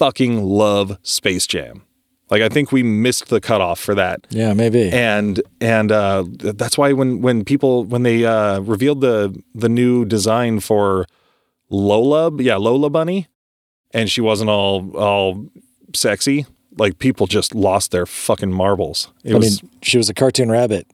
fucking 0.00 0.42
love 0.42 0.96
Space 1.02 1.46
Jam. 1.46 1.82
Like 2.30 2.40
I 2.40 2.48
think 2.48 2.72
we 2.72 2.82
missed 2.82 3.28
the 3.28 3.40
cutoff 3.40 3.78
for 3.78 3.94
that 3.96 4.26
yeah, 4.30 4.54
maybe. 4.54 4.88
and 4.90 5.42
and 5.60 5.92
uh, 5.92 6.24
that's 6.28 6.78
why 6.78 6.92
when 6.92 7.20
when 7.20 7.44
people 7.44 7.84
when 7.84 8.02
they 8.02 8.24
uh, 8.24 8.60
revealed 8.60 9.00
the 9.00 9.36
the 9.54 9.68
new 9.68 10.04
design 10.04 10.60
for 10.60 11.06
Lola, 11.68 12.30
yeah, 12.40 12.56
Lola 12.56 12.88
Bunny, 12.88 13.26
and 13.92 14.08
she 14.08 14.20
wasn't 14.20 14.48
all 14.48 14.96
all 14.96 15.48
sexy, 15.94 16.46
like 16.78 16.98
people 16.98 17.26
just 17.26 17.54
lost 17.54 17.90
their 17.90 18.06
fucking 18.06 18.52
marbles. 18.52 19.12
It 19.24 19.34
I 19.34 19.38
was 19.38 19.62
mean, 19.62 19.70
she 19.82 19.98
was 19.98 20.08
a 20.08 20.14
cartoon 20.14 20.50
rabbit. 20.50 20.86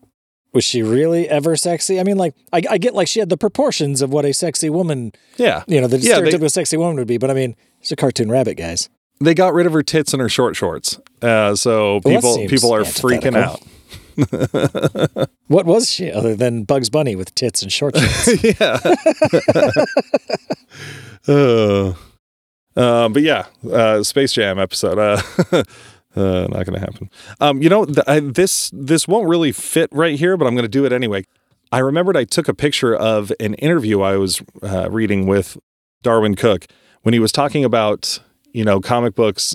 Was 0.57 0.65
she 0.65 0.83
really 0.83 1.29
ever 1.29 1.55
sexy? 1.55 2.01
I 2.01 2.03
mean, 2.03 2.17
like, 2.17 2.35
I, 2.51 2.63
I 2.71 2.79
get 2.79 2.95
like 2.95 3.09
she 3.09 3.21
had 3.21 3.29
the 3.29 3.37
proportions 3.37 4.01
of 4.01 4.11
what 4.11 4.25
a 4.25 4.33
sexy 4.33 4.71
woman, 4.71 5.13
yeah, 5.37 5.65
you 5.67 5.83
know, 5.83 5.87
the 5.87 5.99
Yeah, 5.99 6.19
they- 6.19 6.31
stereotypical 6.31 6.51
sexy 6.51 6.79
woman 6.79 6.97
would 6.97 7.07
be. 7.07 7.19
But 7.19 7.31
I 7.31 7.35
mean, 7.35 7.55
it's 7.83 7.93
a 7.93 7.97
cartoon 7.97 8.31
rabbit, 8.31 8.55
guys. 8.55 8.89
they 9.21 9.35
got 9.35 9.53
rid 9.53 9.67
of 9.67 9.75
her 9.75 9.83
tits 9.83 10.15
and 10.15 10.23
her 10.23 10.31
short 10.31 10.57
shorts, 10.57 10.99
uh, 11.21 11.55
so 11.57 12.01
Well, 12.07 12.15
people 12.15 12.49
people 12.49 12.73
are 12.75 12.85
freaking 12.85 13.37
out. 13.37 13.61
What 15.49 15.67
was 15.67 15.91
she 15.91 16.11
other 16.11 16.35
than 16.35 16.65
Bugs 16.65 16.89
Bunny 16.89 17.15
with 17.17 17.35
tits 17.35 17.61
and 17.63 17.71
short 17.71 17.95
shorts? 17.99 18.43
yeah. 18.43 18.79
uh, 21.29 21.93
uh, 22.77 23.09
but 23.11 23.23
yeah, 23.23 23.45
uh, 23.71 24.03
Space 24.03 24.33
Jam 24.33 24.59
episode. 24.59 25.23
Uh, 26.17 26.47
not 26.51 26.65
going 26.65 26.75
to 26.75 26.81
happen. 26.81 27.11
Um, 27.41 27.61
you 27.61 27.69
know, 27.69 27.85
th- 27.85 28.07
I, 28.07 28.21
this 28.21 28.71
this 28.73 29.07
won't 29.07 29.29
really 29.29 29.53
fit 29.53 29.91
right 29.93 30.19
here, 30.19 30.37
but 30.37 30.47
I'm 30.47 30.55
going 30.55 30.65
to 30.65 30.69
do 30.69 30.85
it 30.85 30.93
anyway. 30.93 31.25
I 31.73 31.79
remembered 31.79 32.17
I 32.17 32.25
took 32.25 32.49
a 32.49 32.55
picture 32.55 32.95
of 32.95 33.33
an 33.41 33.55
interview 33.55 34.01
I 34.01 34.17
was 34.17 34.43
uh, 34.63 34.89
reading 34.91 35.27
with 35.27 35.59
Darwyn 36.03 36.37
Cooke 36.37 36.67
when 37.03 37.13
he 37.13 37.21
was 37.21 37.33
talking 37.33 37.65
about 37.65 38.19
you 38.53 38.65
know 38.65 38.81
comic 38.81 39.15
books 39.15 39.55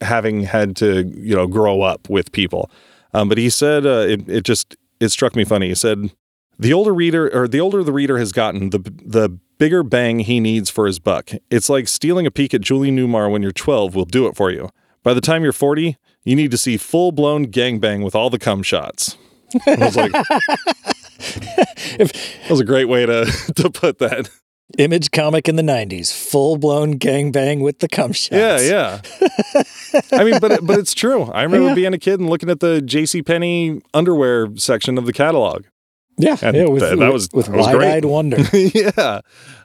having 0.00 0.42
had 0.42 0.76
to 0.76 1.04
you 1.14 1.36
know 1.36 1.46
grow 1.46 1.82
up 1.82 2.08
with 2.08 2.32
people. 2.32 2.70
Um, 3.14 3.28
but 3.28 3.38
he 3.38 3.50
said 3.50 3.86
uh, 3.86 4.06
it 4.08 4.28
it 4.28 4.44
just 4.44 4.76
it 4.98 5.10
struck 5.10 5.36
me 5.36 5.44
funny. 5.44 5.68
He 5.68 5.74
said 5.74 6.12
the 6.58 6.72
older 6.72 6.92
reader 6.92 7.30
or 7.32 7.48
the 7.48 7.60
older 7.60 7.82
the 7.82 7.92
reader 7.92 8.18
has 8.18 8.32
gotten, 8.32 8.70
the 8.70 8.78
the 8.78 9.38
bigger 9.58 9.82
bang 9.82 10.20
he 10.20 10.40
needs 10.40 10.70
for 10.70 10.86
his 10.86 10.98
buck. 10.98 11.30
It's 11.50 11.68
like 11.68 11.86
stealing 11.86 12.26
a 12.26 12.30
peek 12.30 12.54
at 12.54 12.62
Julie 12.62 12.90
Newmar 12.90 13.30
when 13.30 13.42
you're 13.42 13.52
12 13.52 13.94
will 13.94 14.06
do 14.06 14.26
it 14.26 14.34
for 14.34 14.50
you. 14.50 14.70
By 15.02 15.14
the 15.14 15.20
time 15.20 15.42
you're 15.42 15.52
40, 15.52 15.96
you 16.24 16.36
need 16.36 16.50
to 16.50 16.58
see 16.58 16.76
full 16.76 17.12
blown 17.12 17.46
gangbang 17.46 18.04
with 18.04 18.14
all 18.14 18.28
the 18.30 18.38
cum 18.38 18.62
shots. 18.62 19.16
I 19.66 19.76
was 19.76 19.96
like, 19.96 20.12
that 21.98 22.46
was 22.50 22.60
a 22.60 22.64
great 22.64 22.86
way 22.88 23.06
to 23.06 23.24
to 23.56 23.70
put 23.70 23.98
that. 23.98 24.30
Image 24.78 25.10
comic 25.10 25.48
in 25.48 25.56
the 25.56 25.64
90s, 25.64 26.12
full 26.12 26.56
blown 26.56 26.96
gangbang 26.98 27.60
with 27.60 27.80
the 27.80 27.88
cum 27.88 28.12
shots. 28.12 28.30
Yeah, 28.36 28.60
yeah. 28.60 29.00
I 30.12 30.22
mean, 30.22 30.38
but 30.40 30.64
but 30.64 30.78
it's 30.78 30.94
true. 30.94 31.24
I 31.24 31.42
remember 31.42 31.68
Yeah. 31.70 31.74
being 31.74 31.94
a 31.94 31.98
kid 31.98 32.20
and 32.20 32.30
looking 32.30 32.48
at 32.50 32.60
the 32.60 32.80
J.C. 32.80 33.22
Penney 33.22 33.80
underwear 33.94 34.48
section 34.56 34.96
of 34.96 35.06
the 35.06 35.12
catalog. 35.12 35.64
Yeah, 36.18 36.36
And 36.42 36.54
yeah 36.56 36.66
with, 36.66 36.82
th- 36.82 36.98
that 36.98 37.12
was- 37.12 37.28
with 37.32 37.46
that 37.46 37.56
was 37.56 37.66
great. 37.68 37.76
wide 37.78 37.86
eyed 37.96 38.04
wonder. 38.04 38.36
yeah. 38.52 39.20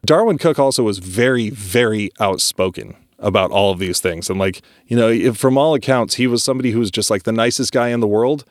Darwyn 0.07 0.39
Cooke 0.39 0.57
also 0.57 0.83
was 0.83 0.99
very, 0.99 1.49
very 1.49 2.09
outspoken 2.19 2.95
about 3.19 3.51
all 3.51 3.71
of 3.71 3.79
these 3.79 3.99
things. 3.99 4.29
And 4.29 4.37
like, 4.39 4.61
you 4.87 4.97
know, 4.97 5.09
if, 5.09 5.37
from 5.37 5.57
all 5.57 5.73
accounts, 5.73 6.15
he 6.15 6.27
was 6.27 6.43
somebody 6.43 6.71
who 6.71 6.79
was 6.79 6.91
just 6.91 7.09
like 7.09 7.23
the 7.23 7.31
nicest 7.31 7.71
guy 7.71 7.89
in 7.89 7.99
the 7.99 8.07
world. 8.07 8.45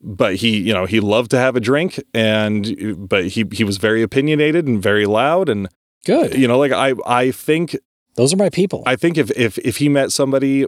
But 0.00 0.36
he, 0.36 0.58
you 0.60 0.72
know, 0.74 0.84
he 0.86 1.00
loved 1.00 1.30
to 1.30 1.38
have 1.38 1.56
a 1.56 1.60
drink 1.60 2.02
and 2.12 3.08
but 3.08 3.28
he 3.28 3.44
he 3.52 3.64
was 3.64 3.78
very 3.78 4.02
opinionated 4.02 4.66
and 4.66 4.80
very 4.82 5.06
loud. 5.06 5.48
And 5.48 5.68
Good. 6.04 6.34
you 6.36 6.46
know, 6.46 6.58
like 6.58 6.72
I 6.72 6.92
I 7.06 7.30
think 7.30 7.76
Those 8.16 8.32
are 8.34 8.36
my 8.36 8.50
people. 8.50 8.82
I 8.86 8.96
think 8.96 9.16
if 9.16 9.30
if 9.32 9.56
if 9.58 9.78
he 9.78 9.88
met 9.88 10.12
somebody 10.12 10.66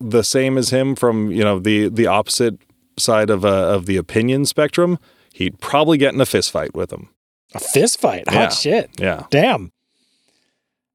the 0.00 0.24
same 0.24 0.58
as 0.58 0.70
him 0.70 0.96
from, 0.96 1.30
you 1.30 1.44
know, 1.44 1.60
the 1.60 1.88
the 1.88 2.08
opposite 2.08 2.58
side 2.98 3.30
of 3.30 3.44
uh, 3.44 3.48
of 3.74 3.86
the 3.86 3.96
opinion 3.96 4.46
spectrum, 4.46 4.98
he'd 5.32 5.60
probably 5.60 5.96
get 5.96 6.12
in 6.12 6.20
a 6.20 6.26
fist 6.26 6.50
fight 6.50 6.74
with 6.74 6.92
him. 6.92 7.08
a 7.54 7.60
fist 7.60 8.00
fight. 8.00 8.28
Hot 8.28 8.34
Yeah. 8.34 8.48
shit. 8.48 8.90
Yeah. 8.98 9.26
Damn. 9.30 9.70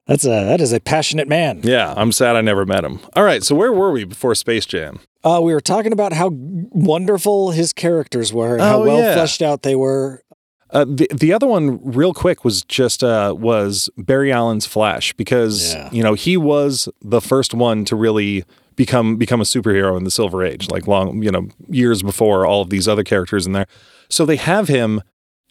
That's 0.08 0.24
a 0.24 0.28
that 0.30 0.60
is 0.60 0.72
a 0.72 0.80
passionate 0.80 1.28
man. 1.28 1.60
Yeah, 1.62 1.94
I'm 1.96 2.10
sad 2.12 2.34
I 2.34 2.40
never 2.40 2.64
met 2.66 2.82
him. 2.84 2.98
All 3.14 3.22
right, 3.24 3.42
so 3.44 3.54
where 3.54 3.72
were 3.72 3.92
we 3.92 4.04
before 4.04 4.34
Space 4.34 4.66
Jam? 4.66 4.98
Uh, 5.22 5.40
we 5.42 5.52
were 5.52 5.60
talking 5.60 5.92
about 5.92 6.12
how 6.14 6.30
wonderful 6.32 7.50
his 7.50 7.72
characters 7.72 8.32
were 8.32 8.54
and 8.54 8.62
how 8.62 8.80
Oh, 8.82 8.84
well 8.86 8.98
yeah. 8.98 9.14
fleshed 9.14 9.42
out 9.42 9.62
they 9.62 9.74
were. 9.76 10.22
Uh, 10.70 10.84
the 10.84 11.08
the 11.14 11.32
other 11.32 11.46
one, 11.46 11.80
real 11.82 12.12
quick, 12.14 12.44
was 12.44 12.62
just 12.62 13.02
uh, 13.04 13.34
was 13.38 13.88
Barry 13.96 14.32
Allen's 14.32 14.66
Flash 14.66 15.12
because 15.14 15.74
Yeah. 15.74 15.88
you 15.92 16.02
know 16.02 16.14
he 16.14 16.36
was 16.36 16.88
the 17.02 17.20
first 17.20 17.54
one 17.54 17.84
to 17.86 17.96
really 17.96 18.44
become 18.76 19.16
become 19.16 19.40
a 19.40 19.44
superhero 19.44 19.96
in 19.96 20.04
the 20.04 20.10
Silver 20.10 20.44
Age, 20.44 20.70
like 20.70 20.86
long 20.86 21.22
you 21.22 21.30
know 21.30 21.48
years 21.68 22.02
before 22.02 22.46
all 22.46 22.62
of 22.62 22.70
these 22.70 22.86
other 22.88 23.02
characters 23.04 23.46
in 23.46 23.52
there. 23.52 23.66
So 24.08 24.24
they 24.24 24.36
have 24.36 24.68
him 24.68 25.02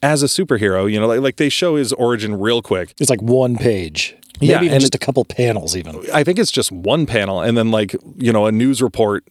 as 0.04 0.22
a 0.24 0.28
superhero. 0.28 0.92
You 0.92 1.00
know, 1.00 1.08
like, 1.08 1.20
like 1.22 1.36
they 1.38 1.50
show 1.50 1.76
his 1.76 1.94
origin 1.94 2.40
real 2.40 2.62
quick. 2.62 2.94
It's 3.00 3.10
like 3.10 3.22
one 3.22 3.56
page. 3.58 4.16
Maybe 4.40 4.52
Yeah, 4.52 4.62
even 4.62 4.74
and 4.74 4.82
just 4.82 4.96
a 4.96 5.00
couple 5.00 5.26
panels, 5.26 5.76
even. 5.76 6.04
I 6.14 6.24
think 6.24 6.40
it's 6.40 6.52
just 6.52 6.72
one 6.72 7.06
panel 7.06 7.42
and 7.42 7.58
then 7.58 7.72
like, 7.72 7.96
you 8.16 8.32
know, 8.32 8.46
a 8.46 8.52
news 8.52 8.82
report 8.82 9.28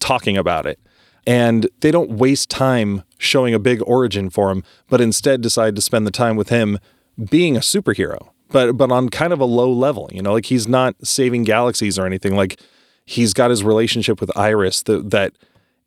talking 0.00 0.36
about 0.36 0.66
it. 0.66 0.78
And 1.26 1.68
they 1.80 1.90
don't 1.90 2.10
waste 2.10 2.50
time 2.50 3.02
showing 3.16 3.54
a 3.54 3.58
big 3.58 3.82
origin 3.86 4.28
for 4.28 4.50
him, 4.50 4.62
but 4.88 5.00
instead 5.00 5.40
decide 5.40 5.74
to 5.76 5.80
spend 5.80 6.06
the 6.06 6.10
time 6.10 6.36
with 6.36 6.50
him 6.50 6.78
being 7.30 7.56
a 7.56 7.60
superhero. 7.60 8.28
But 8.50 8.74
but 8.74 8.92
on 8.92 9.08
kind 9.08 9.32
of 9.32 9.40
a 9.40 9.46
low 9.46 9.72
level, 9.72 10.10
you 10.12 10.20
know, 10.22 10.34
like 10.34 10.46
he's 10.46 10.68
not 10.68 10.94
saving 11.02 11.44
galaxies 11.44 11.98
or 11.98 12.04
anything. 12.04 12.36
Like 12.36 12.60
he's 13.06 13.32
got 13.32 13.50
his 13.50 13.64
relationship 13.64 14.20
with 14.20 14.36
Iris 14.36 14.82
that 14.82 15.10
that 15.10 15.32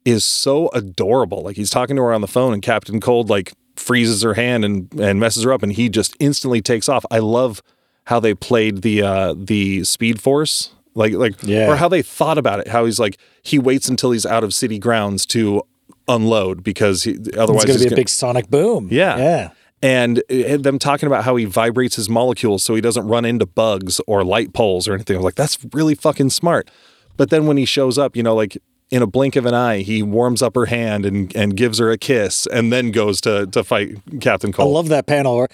is 0.05 0.25
so 0.25 0.69
adorable. 0.69 1.43
Like 1.43 1.55
he's 1.55 1.69
talking 1.69 1.95
to 1.97 2.01
her 2.01 2.13
on 2.13 2.21
the 2.21 2.27
phone 2.27 2.53
and 2.53 2.61
Captain 2.61 2.99
Cold 2.99 3.29
like 3.29 3.53
freezes 3.75 4.23
her 4.23 4.33
hand 4.33 4.65
and 4.65 4.91
and 4.99 5.19
messes 5.19 5.43
her 5.43 5.53
up 5.53 5.61
and 5.61 5.73
he 5.73 5.87
just 5.87 6.15
instantly 6.19 6.61
takes 6.61 6.89
off. 6.89 7.05
I 7.11 7.19
love 7.19 7.61
how 8.07 8.19
they 8.19 8.33
played 8.33 8.81
the 8.81 9.01
uh 9.01 9.33
the 9.37 9.83
speed 9.83 10.19
force 10.21 10.71
like 10.95 11.13
like 11.13 11.35
Yeah. 11.43 11.69
or 11.71 11.75
how 11.75 11.87
they 11.89 12.01
thought 12.01 12.37
about 12.37 12.59
it 12.61 12.67
how 12.69 12.85
he's 12.85 12.99
like 12.99 13.17
he 13.43 13.59
waits 13.59 13.87
until 13.89 14.11
he's 14.11 14.25
out 14.25 14.43
of 14.43 14.53
city 14.53 14.79
grounds 14.79 15.25
to 15.27 15.61
unload 16.07 16.63
because 16.63 17.03
he, 17.03 17.11
otherwise 17.37 17.63
It's 17.63 17.65
going 17.65 17.77
to 17.79 17.83
be 17.83 17.85
a 17.85 17.89
gonna- 17.89 17.95
big 17.95 18.09
sonic 18.09 18.49
boom. 18.49 18.87
Yeah. 18.91 19.17
Yeah. 19.17 19.49
and 19.81 20.19
uh, 20.31 20.57
them 20.57 20.79
talking 20.79 21.07
about 21.07 21.23
how 21.25 21.35
he 21.35 21.45
vibrates 21.45 21.95
his 21.97 22.07
molecules 22.09 22.63
so 22.63 22.73
he 22.75 22.81
doesn't 22.81 23.07
run 23.07 23.25
into 23.25 23.45
bugs 23.45 23.99
or 24.07 24.23
light 24.23 24.53
poles 24.53 24.87
or 24.87 24.93
anything. 24.93 25.15
I 25.15 25.19
was 25.19 25.25
like, 25.25 25.35
that's 25.35 25.57
really 25.73 25.95
fucking 25.95 26.29
smart. 26.31 26.71
But 27.17 27.29
then 27.29 27.45
when 27.45 27.57
he 27.57 27.65
shows 27.65 27.97
up, 27.97 28.15
you 28.15 28.23
know, 28.23 28.35
like 28.35 28.57
in 28.89 29.01
a 29.01 29.07
blink 29.07 29.35
of 29.35 29.45
an 29.45 29.53
eye, 29.53 29.79
he 29.79 30.01
warms 30.01 30.41
up 30.41 30.55
her 30.55 30.65
hand 30.67 31.05
and, 31.05 31.35
and 31.35 31.57
gives 31.57 31.77
her 31.79 31.91
a 31.91 31.97
kiss 31.97 32.45
and 32.47 32.71
then 32.71 32.91
goes 32.91 33.19
to 33.21 33.45
to 33.47 33.63
fight 33.63 33.97
Captain 34.21 34.51
Cold. 34.53 34.69
I 34.69 34.71
love 34.73 34.87
that 34.89 35.07
panel 35.07 35.35
where, 35.37 35.47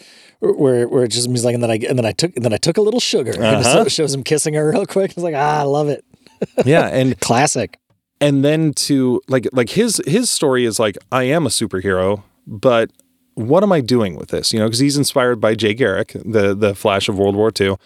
where, 0.54 0.88
where 0.88 1.04
it 1.06 1.10
just 1.10 1.28
means 1.28 1.44
like, 1.44 1.54
and 1.56 1.64
then 1.64 1.72
I, 1.72 1.80
and 1.90 1.98
then 1.98 2.06
I 2.06 2.12
took, 2.12 2.36
and 2.36 2.46
then 2.46 2.54
I 2.54 2.58
took 2.58 2.78
a 2.78 2.82
little 2.82 3.00
sugar. 3.00 3.32
It 3.32 3.40
Uh-huh. 3.40 3.64
so- 3.86 3.88
shows 3.90 4.14
him 4.14 4.24
kissing 4.24 4.54
her 4.54 4.70
real 4.72 4.86
quick. 4.86 5.12
I 5.12 5.14
was 5.16 5.24
like, 5.24 5.36
ah, 5.36 5.60
I 5.60 5.64
love 5.64 5.90
it. 5.90 6.06
yeah, 6.66 6.88
and 6.88 7.20
Classic. 7.22 7.80
and 8.22 8.44
then 8.46 8.74
to 8.74 9.22
like 9.28 9.48
like 9.52 9.70
his 9.70 10.02
his 10.06 10.30
story 10.30 10.66
is 10.66 10.80
like 10.80 10.98
I 11.12 11.24
am 11.24 11.46
a 11.46 11.50
superhero, 11.50 12.24
but 12.46 12.92
what 13.36 13.64
am 13.64 13.72
I 13.72 13.82
doing 13.82 14.16
with 14.16 14.30
this? 14.30 14.54
You 14.54 14.60
know, 14.60 14.66
because 14.66 14.80
he's 14.80 14.98
inspired 14.98 15.42
by 15.42 15.56
Jay 15.56 15.74
Garrick, 15.74 16.12
the 16.24 16.54
the 16.54 16.76
Flash 16.76 17.10
of 17.10 17.18
World 17.18 17.36
War 17.36 17.52
II. 17.60 17.78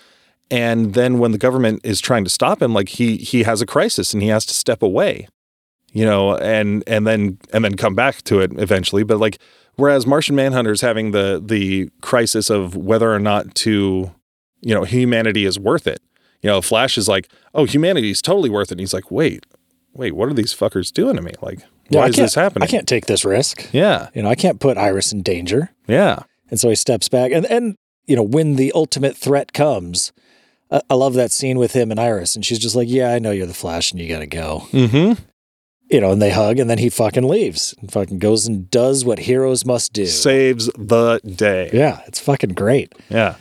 And 0.49 0.93
then 0.93 1.19
when 1.19 1.31
the 1.33 1.37
government 1.37 1.81
is 1.83 1.99
trying 2.01 2.23
to 2.23 2.29
stop 2.29 2.61
him, 2.61 2.73
like 2.73 2.89
he 2.89 3.17
he 3.17 3.43
has 3.43 3.61
a 3.61 3.65
crisis 3.65 4.13
and 4.13 4.23
he 4.23 4.29
has 4.29 4.45
to 4.47 4.53
step 4.53 4.81
away. 4.81 5.27
You 5.97 6.05
know, 6.05 6.37
and 6.37 6.83
and 6.85 7.07
then 7.07 7.39
and 7.51 7.65
then 7.65 7.75
come 7.75 7.95
back 7.95 8.21
to 8.23 8.39
it 8.39 8.51
eventually. 8.59 9.03
But 9.03 9.17
like 9.17 9.39
whereas 9.77 10.05
Martian 10.05 10.35
Manhunter 10.35 10.71
is 10.71 10.81
having 10.81 11.09
the 11.09 11.41
the 11.43 11.89
crisis 12.01 12.51
of 12.51 12.75
whether 12.75 13.11
or 13.11 13.17
not 13.17 13.55
to, 13.65 14.11
you 14.61 14.75
know, 14.75 14.83
humanity 14.83 15.43
is 15.45 15.57
worth 15.57 15.87
it. 15.87 15.99
You 16.43 16.51
know, 16.51 16.61
Flash 16.61 16.99
is 16.99 17.07
like, 17.07 17.29
oh, 17.55 17.65
humanity 17.65 18.11
is 18.11 18.21
totally 18.21 18.49
worth 18.51 18.69
it. 18.69 18.73
And 18.73 18.79
he's 18.79 18.93
like, 18.93 19.09
wait, 19.09 19.47
wait, 19.93 20.13
what 20.13 20.29
are 20.29 20.35
these 20.35 20.53
fuckers 20.53 20.93
doing 20.93 21.15
to 21.15 21.21
me? 21.23 21.31
Like, 21.41 21.61
why 21.89 22.09
is 22.09 22.15
this 22.15 22.35
happening? 22.35 22.67
I 22.67 22.71
can't 22.71 22.87
take 22.87 23.07
this 23.07 23.25
risk. 23.25 23.67
Yeah, 23.71 24.09
You 24.13 24.21
know, 24.21 24.29
I 24.29 24.35
can't 24.35 24.59
put 24.59 24.77
Iris 24.77 25.11
in 25.11 25.23
danger. 25.23 25.71
yeah, 25.87 26.19
And 26.51 26.59
so 26.59 26.69
he 26.69 26.75
steps 26.75 27.09
back. 27.09 27.31
And, 27.31 27.47
and 27.47 27.75
you 28.05 28.15
know, 28.15 28.21
when 28.23 28.55
the 28.55 28.71
ultimate 28.75 29.17
threat 29.17 29.51
comes, 29.51 30.11
I, 30.69 30.81
I 30.91 30.93
love 30.93 31.15
that 31.15 31.31
scene 31.31 31.57
with 31.57 31.73
him 31.73 31.89
and 31.89 31.99
Iris. 31.99 32.35
And 32.35 32.45
she's 32.45 32.59
just 32.59 32.75
like, 32.75 32.87
yeah, 32.87 33.13
I 33.13 33.17
know 33.19 33.31
you're 33.31 33.47
the 33.47 33.53
Flash 33.55 33.91
and 33.91 33.99
you 33.99 34.07
got 34.07 34.19
to 34.19 34.27
go. 34.27 34.67
mm-hmm. 34.71 35.23
You 35.89 36.01
know, 36.01 36.11
and 36.11 36.21
they 36.21 36.31
hug 36.31 36.59
and 36.59 36.69
then 36.69 36.79
he 36.79 36.89
fucking 36.89 37.23
leaves 37.23 37.73
and 37.79 37.89
fucking 37.91 38.19
goes 38.19 38.45
and 38.45 38.69
does 38.69 39.05
what 39.05 39.19
heroes 39.19 39.65
must 39.65 39.93
do. 39.93 40.05
Saves 40.05 40.65
the 40.77 41.21
day. 41.23 41.69
yeah, 41.73 42.01
it's 42.07 42.19
fucking 42.19 42.55
great. 42.55 42.93
Yeah, 43.09 43.35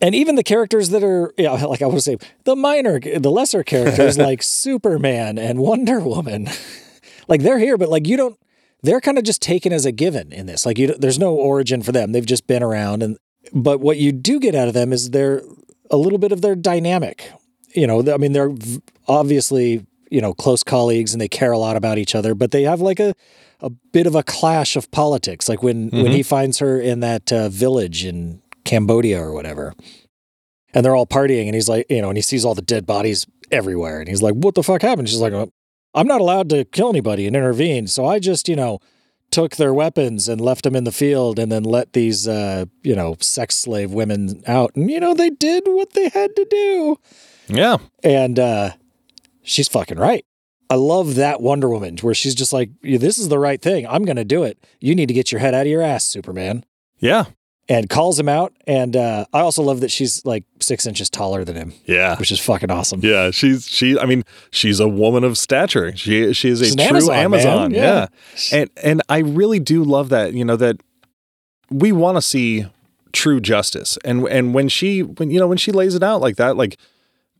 And 0.00 0.12
even 0.14 0.34
the 0.34 0.42
characters 0.42 0.88
that 0.90 1.04
are, 1.04 1.32
yeah, 1.38 1.52
like 1.64 1.82
I 1.82 1.86
want 1.86 1.98
to 1.98 2.02
say, 2.02 2.18
the 2.44 2.56
minor, 2.56 2.98
the 2.98 3.30
lesser 3.30 3.62
characters 3.62 4.18
like 4.30 4.42
Superman 4.42 5.38
and 5.38 5.60
Wonder 5.60 6.00
Woman, 6.00 6.48
like 7.28 7.42
they're 7.42 7.58
here, 7.60 7.78
but 7.78 7.88
like 7.88 8.08
you 8.08 8.16
don't, 8.16 8.36
they're 8.82 9.00
kind 9.00 9.16
of 9.18 9.22
just 9.24 9.40
taken 9.40 9.72
as 9.72 9.86
a 9.86 9.92
given 9.92 10.32
in 10.32 10.46
this. 10.46 10.66
Like 10.66 10.78
you, 10.78 10.88
there's 10.88 11.18
no 11.20 11.34
origin 11.36 11.82
for 11.82 11.92
them. 11.92 12.10
They've 12.10 12.26
just 12.26 12.46
been 12.48 12.62
around, 12.64 13.02
and 13.04 13.16
but 13.52 13.80
what 13.80 13.96
you 13.96 14.10
do 14.10 14.40
get 14.40 14.54
out 14.56 14.66
of 14.68 14.74
them 14.74 14.92
is 14.92 15.10
they're 15.10 15.42
a 15.90 15.96
little 15.96 16.18
bit 16.18 16.32
of 16.32 16.42
their 16.42 16.56
dynamic. 16.56 17.30
You 17.74 17.86
know, 17.86 18.12
I 18.12 18.16
mean, 18.16 18.32
they're 18.32 18.52
obviously 19.06 19.86
you 20.10 20.20
know 20.20 20.32
close 20.34 20.62
colleagues 20.62 21.12
and 21.12 21.20
they 21.20 21.28
care 21.28 21.52
a 21.52 21.58
lot 21.58 21.76
about 21.76 21.98
each 21.98 22.14
other, 22.14 22.34
but 22.34 22.50
they 22.50 22.62
have 22.62 22.80
like 22.80 23.00
a 23.00 23.14
a 23.60 23.70
bit 23.70 24.06
of 24.06 24.14
a 24.14 24.22
clash 24.22 24.76
of 24.76 24.90
politics. 24.90 25.48
Like 25.48 25.62
when 25.62 25.88
when 25.90 26.12
he 26.12 26.22
finds 26.22 26.58
her 26.58 26.78
in 26.80 27.00
that 27.00 27.32
uh, 27.32 27.48
village 27.48 28.04
in 28.04 28.42
Cambodia 28.64 29.20
or 29.20 29.32
whatever, 29.32 29.74
and 30.74 30.84
they're 30.84 30.96
all 30.96 31.06
partying, 31.06 31.46
and 31.46 31.54
he's 31.54 31.68
like, 31.68 31.86
you 31.88 32.02
know, 32.02 32.08
and 32.08 32.18
he 32.18 32.22
sees 32.22 32.44
all 32.44 32.54
the 32.54 32.62
dead 32.62 32.86
bodies 32.86 33.26
everywhere, 33.50 34.00
and 34.00 34.08
he's 34.08 34.22
like, 34.22 34.34
"What 34.34 34.54
the 34.54 34.62
fuck 34.62 34.82
happened?" 34.82 35.08
She's 35.08 35.20
like, 35.20 35.32
"Uh, 35.32 35.46
"I'm 35.94 36.06
not 36.06 36.20
allowed 36.20 36.50
to 36.50 36.64
kill 36.64 36.90
anybody 36.90 37.26
and 37.26 37.34
intervene, 37.36 37.86
so 37.86 38.06
I 38.06 38.18
just, 38.18 38.48
you 38.48 38.56
know." 38.56 38.80
Took 39.32 39.56
their 39.56 39.74
weapons 39.74 40.28
and 40.28 40.40
left 40.40 40.62
them 40.62 40.76
in 40.76 40.84
the 40.84 40.92
field, 40.92 41.40
and 41.40 41.50
then 41.50 41.64
let 41.64 41.94
these, 41.94 42.28
uh, 42.28 42.66
you 42.84 42.94
know, 42.94 43.16
sex 43.20 43.56
slave 43.56 43.90
women 43.90 44.44
out. 44.46 44.76
And 44.76 44.88
you 44.88 45.00
know, 45.00 45.14
they 45.14 45.30
did 45.30 45.64
what 45.66 45.94
they 45.94 46.08
had 46.08 46.34
to 46.36 46.46
do. 46.48 46.96
yeah, 47.48 47.78
And 48.04 48.38
uh, 48.38 48.70
she's 49.46 49.68
fucking 49.68 49.98
right. 49.98 50.24
I 50.68 50.74
love 50.74 51.14
that 51.14 51.40
Wonder 51.40 51.68
Woman 51.68 51.96
where 51.98 52.14
she's 52.14 52.34
just 52.34 52.52
like, 52.52 52.70
this 52.82 53.18
is 53.18 53.28
the 53.28 53.38
right 53.38 53.62
thing. 53.62 53.86
I'm 53.86 54.04
going 54.04 54.16
to 54.16 54.24
do 54.24 54.42
it. 54.42 54.58
You 54.80 54.94
need 54.96 55.06
to 55.06 55.14
get 55.14 55.30
your 55.30 55.38
head 55.38 55.54
out 55.54 55.62
of 55.62 55.66
your 55.68 55.80
ass, 55.80 56.04
Superman. 56.04 56.64
yeah, 56.98 57.26
And 57.68 57.88
calls 57.88 58.18
him 58.18 58.28
out. 58.28 58.52
And 58.66 58.96
uh, 58.96 59.26
I 59.32 59.40
also 59.40 59.62
love 59.62 59.78
that 59.80 59.92
she's 59.92 60.24
like 60.24 60.42
six 60.60 60.84
inches 60.84 61.08
taller 61.08 61.44
than 61.44 61.54
him, 61.54 61.72
yeah. 61.84 62.16
which 62.16 62.32
is 62.32 62.40
fucking 62.40 62.70
awesome. 62.70 62.98
Yeah, 63.02 63.30
she's 63.30 63.68
she. 63.68 63.96
I 63.96 64.06
mean, 64.06 64.24
she's 64.50 64.80
a 64.80 64.88
woman 64.88 65.22
of 65.22 65.38
stature. 65.38 65.96
She 65.96 66.32
she 66.32 66.48
is 66.48 66.60
a 66.60 66.64
She's 66.64 66.74
true 66.74 66.84
Amazon, 66.84 67.14
Amazon. 67.14 67.70
Yeah. 67.70 68.08
Yeah. 68.50 68.58
and 68.60 68.70
and 68.82 69.02
I 69.08 69.18
really 69.18 69.60
do 69.60 69.84
love 69.84 70.08
that. 70.08 70.32
You 70.34 70.44
know 70.44 70.56
that 70.56 70.80
we 71.70 71.92
want 71.92 72.16
to 72.16 72.22
see 72.22 72.66
true 73.12 73.40
justice, 73.40 73.98
and 74.04 74.26
and 74.28 74.52
when 74.52 74.68
she 74.68 75.02
when 75.04 75.30
you 75.30 75.38
know 75.38 75.46
when 75.46 75.58
she 75.58 75.70
lays 75.70 75.94
it 75.94 76.02
out 76.02 76.20
like 76.20 76.36
that, 76.36 76.56
like 76.56 76.76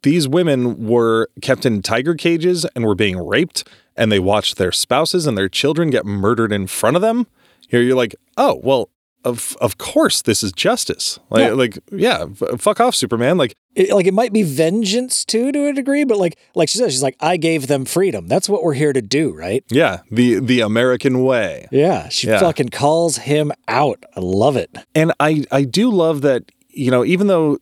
these 0.02 0.28
women 0.28 0.86
were 0.86 1.28
kept 1.42 1.66
in 1.66 1.82
tiger 1.82 2.14
cages 2.14 2.64
and 2.74 2.84
were 2.84 2.94
being 2.94 3.18
raped, 3.18 3.66
and 3.96 4.10
they 4.12 4.18
watched 4.20 4.56
their 4.56 4.72
spouses 4.72 5.26
and 5.26 5.36
their 5.36 5.48
children 5.48 5.90
get 5.90 6.04
murdered 6.06 6.52
in 6.52 6.66
front 6.66 6.96
of 6.96 7.02
them. 7.02 7.26
Here 7.68 7.80
you're 7.80 7.96
like, 7.96 8.14
oh 8.36 8.60
well. 8.62 8.90
Of, 9.24 9.56
of 9.60 9.76
course, 9.76 10.22
this 10.22 10.44
is 10.44 10.52
justice. 10.52 11.18
Like, 11.30 11.40
Yeah. 11.48 11.52
like, 11.54 11.78
yeah, 11.90 12.26
f- 12.40 12.60
fuck 12.60 12.78
off, 12.78 12.94
Superman. 12.94 13.36
Like, 13.36 13.56
It, 13.74 13.90
like 13.90 14.06
it 14.06 14.14
might 14.14 14.32
be 14.32 14.44
vengeance 14.44 15.24
too, 15.24 15.50
to 15.50 15.66
a 15.66 15.72
degree, 15.72 16.04
but 16.04 16.16
like, 16.16 16.38
like 16.54 16.68
she 16.68 16.78
says, 16.78 16.92
she's 16.92 17.02
like, 17.02 17.16
I 17.18 17.36
gave 17.36 17.66
them 17.66 17.86
freedom. 17.86 18.28
That's 18.28 18.48
what 18.48 18.62
we're 18.62 18.74
here 18.74 18.92
to 18.92 19.02
do, 19.02 19.34
right? 19.34 19.64
yeah, 19.68 20.02
the 20.12 20.38
the 20.38 20.60
American 20.60 21.24
way. 21.24 21.66
Yeah. 21.72 22.08
She 22.08 22.28
Yeah. 22.28 22.38
fucking 22.38 22.68
calls 22.68 23.16
him 23.16 23.50
out. 23.66 24.04
I 24.14 24.20
love 24.20 24.56
it. 24.56 24.70
and 24.94 25.12
I 25.18 25.44
I 25.50 25.64
do 25.64 25.90
love 25.90 26.20
that 26.20 26.44
you 26.70 26.92
know 26.92 27.04
even 27.04 27.26
though 27.26 27.58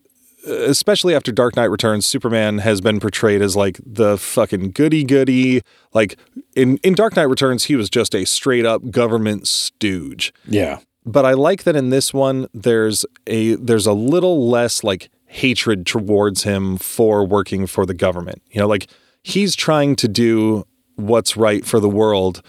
especially 0.47 1.15
after 1.15 1.33
Dark 1.33 1.57
Knight 1.57 1.65
Returns 1.71 2.07
Superman 2.07 2.59
has 2.59 2.81
been 2.81 3.01
portrayed 3.01 3.43
as 3.43 3.57
like 3.57 3.81
the 3.85 4.19
fucking 4.19 4.73
goody 4.73 5.05
goody. 5.05 5.63
Like 5.93 6.19
in 6.55 6.79
in 6.79 6.95
Dark 6.95 7.17
Knight 7.17 7.25
Returns 7.25 7.65
he 7.65 7.77
was 7.77 7.91
just 7.91 8.15
a 8.15 8.25
straight 8.25 8.67
up 8.67 8.91
government 8.91 9.47
stooge. 9.49 10.33
Yeah. 10.47 10.79
but 11.07 11.25
I 11.25 11.33
like 11.33 11.65
that 11.65 11.77
in 11.77 11.91
this 11.91 12.13
one 12.15 12.47
there's 12.55 13.05
a 13.27 13.55
there's 13.57 13.87
a 13.87 13.93
little 13.93 14.49
less 14.49 14.85
like 14.85 15.11
hatred 15.27 15.87
towards 15.87 16.45
him 16.45 16.77
for 16.77 17.27
working 17.27 17.67
for 17.67 17.85
the 17.87 17.95
government. 17.95 18.43
You 18.51 18.61
know 18.61 18.69
like 18.69 18.89
he's 19.23 19.55
trying 19.57 19.97
to 19.97 20.09
do 20.09 20.65
what's 20.97 21.37
right 21.37 21.65
for 21.65 21.81
the 21.81 21.89
world 21.89 22.43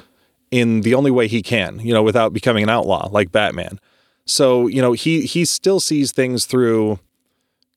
in 0.51 0.81
the 0.81 0.93
only 0.93 1.09
way 1.11 1.27
he 1.27 1.41
can 1.41 1.79
you 1.79 1.93
know 1.93 2.03
without 2.03 2.31
becoming 2.33 2.63
an 2.63 2.69
outlaw 2.69 3.09
like 3.11 3.31
Batman. 3.31 3.79
So, 4.25 4.65
you 4.67 4.81
know, 4.81 4.93
he 4.93 5.21
he 5.21 5.45
still 5.45 5.79
sees 5.79 6.11
things 6.11 6.45
through 6.45 6.99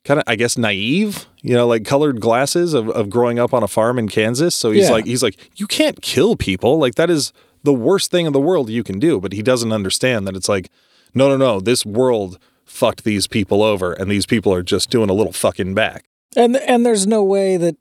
kind 0.09 0.19
of 0.21 0.25
I 0.27 0.37
guess 0.37 0.57
naive, 0.57 1.27
you 1.43 1.55
know, 1.55 1.67
like 1.69 1.85
colored 1.85 2.19
glasses 2.19 2.73
of, 2.73 2.89
of 2.89 3.11
growing 3.11 3.39
up 3.39 3.53
on 3.53 3.63
a 3.63 3.69
farm 3.69 3.99
in 3.99 4.09
Kansas. 4.09 4.55
So 4.55 4.71
he's 4.71 4.87
Yeah. 4.87 4.93
like 4.93 5.05
he's 5.05 5.23
like, 5.23 5.39
you 5.61 5.67
can't 5.67 6.01
kill 6.01 6.35
people. 6.35 6.79
Like 6.79 6.95
that 6.95 7.11
is 7.11 7.33
the 7.63 7.75
worst 7.75 8.11
thing 8.11 8.25
in 8.27 8.33
the 8.33 8.41
world 8.41 8.71
you 8.71 8.83
can 8.83 8.99
do. 8.99 9.21
But 9.21 9.33
he 9.35 9.43
doesn't 9.43 9.71
understand 9.73 10.27
that 10.27 10.35
it's 10.35 10.49
like, 10.49 10.71
no, 11.15 11.29
no, 11.29 11.37
no, 11.37 11.61
this 11.61 11.85
world 11.85 12.39
fucked 12.65 13.05
these 13.05 13.27
people 13.27 13.63
over 13.63 13.93
and 13.93 14.11
these 14.11 14.27
people 14.27 14.53
are 14.53 14.63
just 14.63 14.89
doing 14.91 15.11
a 15.11 15.15
little 15.15 15.33
fucking 15.33 15.75
back. 15.75 16.07
And 16.37 16.57
and 16.57 16.85
there's 16.87 17.07
no 17.07 17.23
way 17.23 17.57
that 17.59 17.77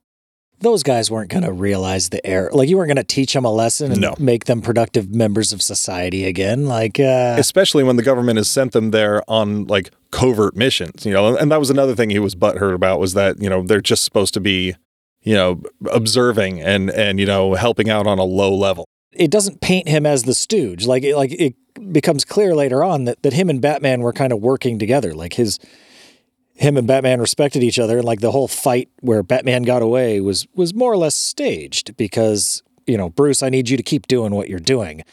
those 0.59 0.81
guys 0.83 1.11
weren't 1.11 1.29
going 1.29 1.43
to 1.43 1.51
realize 1.51 2.09
the 2.09 2.25
error. 2.25 2.49
Like 2.51 2.67
you 2.69 2.77
weren't 2.77 2.87
going 2.87 2.97
to 2.97 3.03
teach 3.03 3.33
them 3.33 3.45
a 3.45 3.51
lesson 3.51 3.91
and 3.91 4.01
No. 4.01 4.15
make 4.17 4.45
them 4.45 4.61
productive 4.61 5.13
members 5.13 5.53
of 5.53 5.61
society 5.61 6.25
again. 6.25 6.65
Like, 6.65 6.99
uh, 6.99 7.35
especially 7.37 7.83
when 7.83 7.95
the 7.95 8.03
government 8.03 8.37
has 8.37 8.49
sent 8.49 8.71
them 8.71 8.91
there 8.91 9.21
on 9.29 9.65
like 9.67 9.91
covert 10.11 10.55
missions, 10.55 11.05
you 11.05 11.13
know. 11.13 11.37
And 11.37 11.51
that 11.51 11.59
was 11.59 11.69
another 11.69 11.95
thing 11.95 12.09
he 12.09 12.19
was 12.19 12.33
butthurt 12.35 12.73
about 12.73 12.99
was 12.99 13.13
that 13.13 13.41
you 13.41 13.49
know 13.49 13.61
they're 13.63 13.81
just 13.81 14.03
supposed 14.03 14.33
to 14.33 14.39
be, 14.39 14.75
you 15.21 15.33
know, 15.35 15.61
observing 15.91 16.61
and 16.61 16.89
and 16.89 17.19
you 17.19 17.25
know 17.25 17.53
helping 17.55 17.89
out 17.89 18.07
on 18.07 18.17
a 18.19 18.23
low 18.23 18.53
level. 18.55 18.85
it 19.13 19.31
doesn't 19.31 19.61
paint 19.61 19.87
him 19.87 20.05
as 20.05 20.23
the 20.23 20.33
stooge. 20.33 20.85
Like, 20.85 21.03
it, 21.03 21.15
like 21.15 21.31
it 21.33 21.55
becomes 21.91 22.23
clear 22.25 22.55
later 22.55 22.83
on 22.83 23.05
that, 23.05 23.21
that 23.23 23.33
him 23.33 23.49
and 23.49 23.59
Batman 23.61 24.01
were 24.01 24.13
kind 24.13 24.31
of 24.31 24.39
working 24.41 24.77
together. 24.79 25.13
Like 25.13 25.33
his, 25.33 25.59
him 26.57 26.75
and 26.75 26.87
Batman 26.87 27.21
respected 27.21 27.63
each 27.63 27.77
other. 27.77 27.97
And 27.97 28.05
like 28.05 28.19
the 28.19 28.31
whole 28.31 28.47
fight 28.47 28.89
where 29.01 29.21
Batman 29.21 29.63
got 29.63 29.81
away 29.81 30.19
was, 30.21 30.47
was 30.55 30.73
more 30.73 30.91
or 30.91 30.97
less 30.97 31.15
staged 31.15 31.95
because, 31.97 32.63
you 32.87 32.97
know, 32.97 33.09
Bruce, 33.09 33.43
I 33.43 33.49
need 33.49 33.69
you 33.69 33.77
to 33.77 33.83
keep 33.83 34.07
doing 34.07 34.33
what 34.33 34.49
you're 34.49 34.59
doing. 34.59 35.03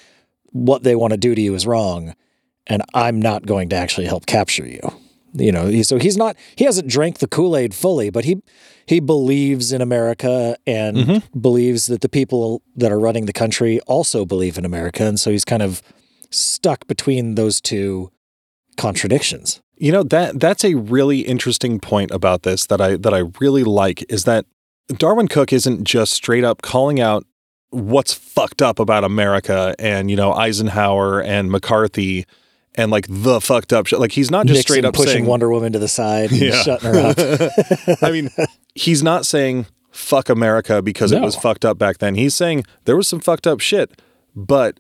What 0.53 0.85
they 0.85 0.97
want 0.97 1.13
to 1.13 1.19
do 1.19 1.35
to 1.35 1.41
you 1.41 1.55
is 1.55 1.67
wrong. 1.67 2.15
And 2.67 2.83
I'm 2.95 3.21
not 3.21 3.45
going 3.45 3.69
to 3.69 3.77
actually 3.77 4.07
help 4.07 4.25
capture 4.25 4.67
you. 4.67 4.81
You 5.35 5.53
know, 5.53 5.67
he- 5.67 5.83
so 5.83 5.99
he's 5.99 6.17
not, 6.17 6.37
he 6.57 6.65
hasn't 6.65 6.89
drank 6.89 7.19
the 7.19 7.27
Kool 7.27 7.57
Aid 7.57 7.75
fully, 7.75 8.09
but 8.09 8.25
he, 8.25 8.43
he 8.87 9.01
believes 9.01 9.71
in 9.71 9.83
America 9.83 10.57
and 10.67 10.97
mm-hmm. 10.97 11.39
believes 11.39 11.87
that 11.89 12.01
the 12.01 12.09
people 12.09 12.63
that 12.75 12.91
are 12.91 13.01
running 13.01 13.27
the 13.27 13.33
country 13.35 13.81
also 13.81 14.25
believe 14.25 14.57
in 14.57 14.65
America. 14.65 15.05
And 15.05 15.21
so 15.21 15.31
he's 15.31 15.45
kind 15.45 15.63
of 15.63 15.83
stuck 16.31 16.87
between 16.87 17.35
those 17.35 17.61
two 17.61 18.11
contradictions. 18.79 19.61
You 19.77 19.93
know 19.93 20.03
that 20.05 20.39
that's 20.41 20.65
a 20.65 20.75
really 20.75 21.21
interesting 21.21 21.81
point 21.81 22.11
about 22.11 22.43
this 22.45 22.67
that 22.67 22.81
I 22.81 22.97
that 22.97 23.13
I 23.13 23.25
really 23.41 23.65
like 23.65 24.05
is 24.11 24.25
that 24.25 24.47
Darwyn 24.89 25.29
Cooke 25.29 25.53
isn't 25.53 25.85
just 25.85 26.13
straight 26.13 26.45
up 26.45 26.63
calling 26.63 27.01
out 27.01 27.25
what's 27.71 28.15
fucked 28.15 28.63
up 28.63 28.79
about 28.79 29.03
America 29.03 29.75
and 29.79 30.11
you 30.11 30.17
know 30.17 30.33
Eisenhower 30.33 31.21
and 31.21 31.51
McCarthy 31.51 32.25
and 32.77 32.91
like 32.93 33.07
the 33.09 33.41
fucked 33.41 33.73
up 33.73 33.87
shit. 33.87 33.99
Like 33.99 34.13
he's 34.13 34.31
not 34.31 34.47
just 34.47 34.59
Nixon 34.59 34.73
straight 34.75 34.85
up 34.85 34.95
pushing 34.95 35.13
saying 35.13 35.27
Wonder 35.27 35.51
Woman 35.51 35.73
to 35.73 35.79
the 35.79 35.89
side 35.89 36.31
and 36.31 36.41
Yeah. 36.41 36.63
shutting 36.63 36.93
her 36.93 36.99
up. 37.01 37.99
I 38.03 38.11
mean, 38.13 38.31
he's 38.75 39.03
not 39.03 39.27
saying 39.27 39.67
fuck 39.91 40.29
America 40.29 40.83
because 40.83 41.13
it 41.13 41.21
was 41.21 41.37
fucked 41.37 41.65
up 41.65 41.79
back 41.79 41.99
then. 41.99 42.15
He's 42.17 42.35
saying 42.35 42.65
there 42.85 42.97
was 42.97 43.09
some 43.09 43.21
fucked 43.21 43.47
up 43.47 43.61
shit, 43.61 44.01
but 44.37 44.79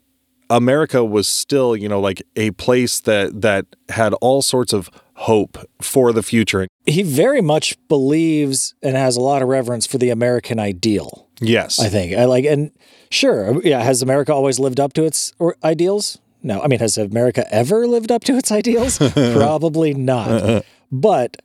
America 0.51 1.05
was 1.05 1.27
still, 1.29 1.77
you 1.77 1.89
know, 1.89 2.01
like 2.01 2.23
a 2.37 2.51
place 2.53 3.01
that 3.01 3.43
that 3.43 3.67
had 3.89 4.13
all 4.15 4.43
sorts 4.43 4.73
of 4.73 4.91
hope 5.15 5.59
for 5.81 6.13
the 6.13 6.23
future. 6.23 6.67
he 6.87 7.03
very 7.03 7.41
much 7.41 7.77
believes 7.89 8.75
and 8.83 8.97
has 8.97 9.17
a 9.17 9.21
lot 9.21 9.43
of 9.43 9.49
reverence 9.49 9.87
for 9.87 9.99
the 9.99 10.11
American 10.11 10.59
ideal. 10.59 11.29
Yes. 11.41 11.79
I 11.81 11.89
think. 11.89 12.17
I 12.17 12.25
like, 12.25 12.45
and 12.45 12.71
sure, 13.11 13.61
yeah. 13.63 13.83
Has 13.83 14.03
America 14.03 14.33
always 14.33 14.59
lived 14.59 14.81
up 14.81 14.93
to 14.95 15.05
its 15.05 15.33
ideals? 15.63 16.19
No. 16.43 16.61
I 16.61 16.67
mean, 16.69 16.81
has 16.81 16.99
America 16.99 17.47
ever 17.53 17.87
lived 17.87 18.11
up 18.13 18.25
to 18.25 18.37
its 18.37 18.53
ideals? 18.53 18.99
Probably 19.15 19.95
not. 19.95 20.65
But 20.93 21.37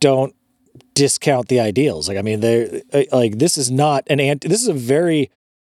don't 0.00 0.34
discount 0.94 1.48
the 1.48 1.60
ideals. 1.60 2.08
Like, 2.08 2.18
I 2.18 2.22
mean, 2.22 2.40
they 2.40 2.82
like 3.12 3.38
this 3.38 3.56
is 3.56 3.70
not 3.70 4.04
an 4.08 4.20
anti. 4.20 4.48
This 4.48 4.62
is 4.62 4.68
a 4.68 4.74
very 4.74 5.30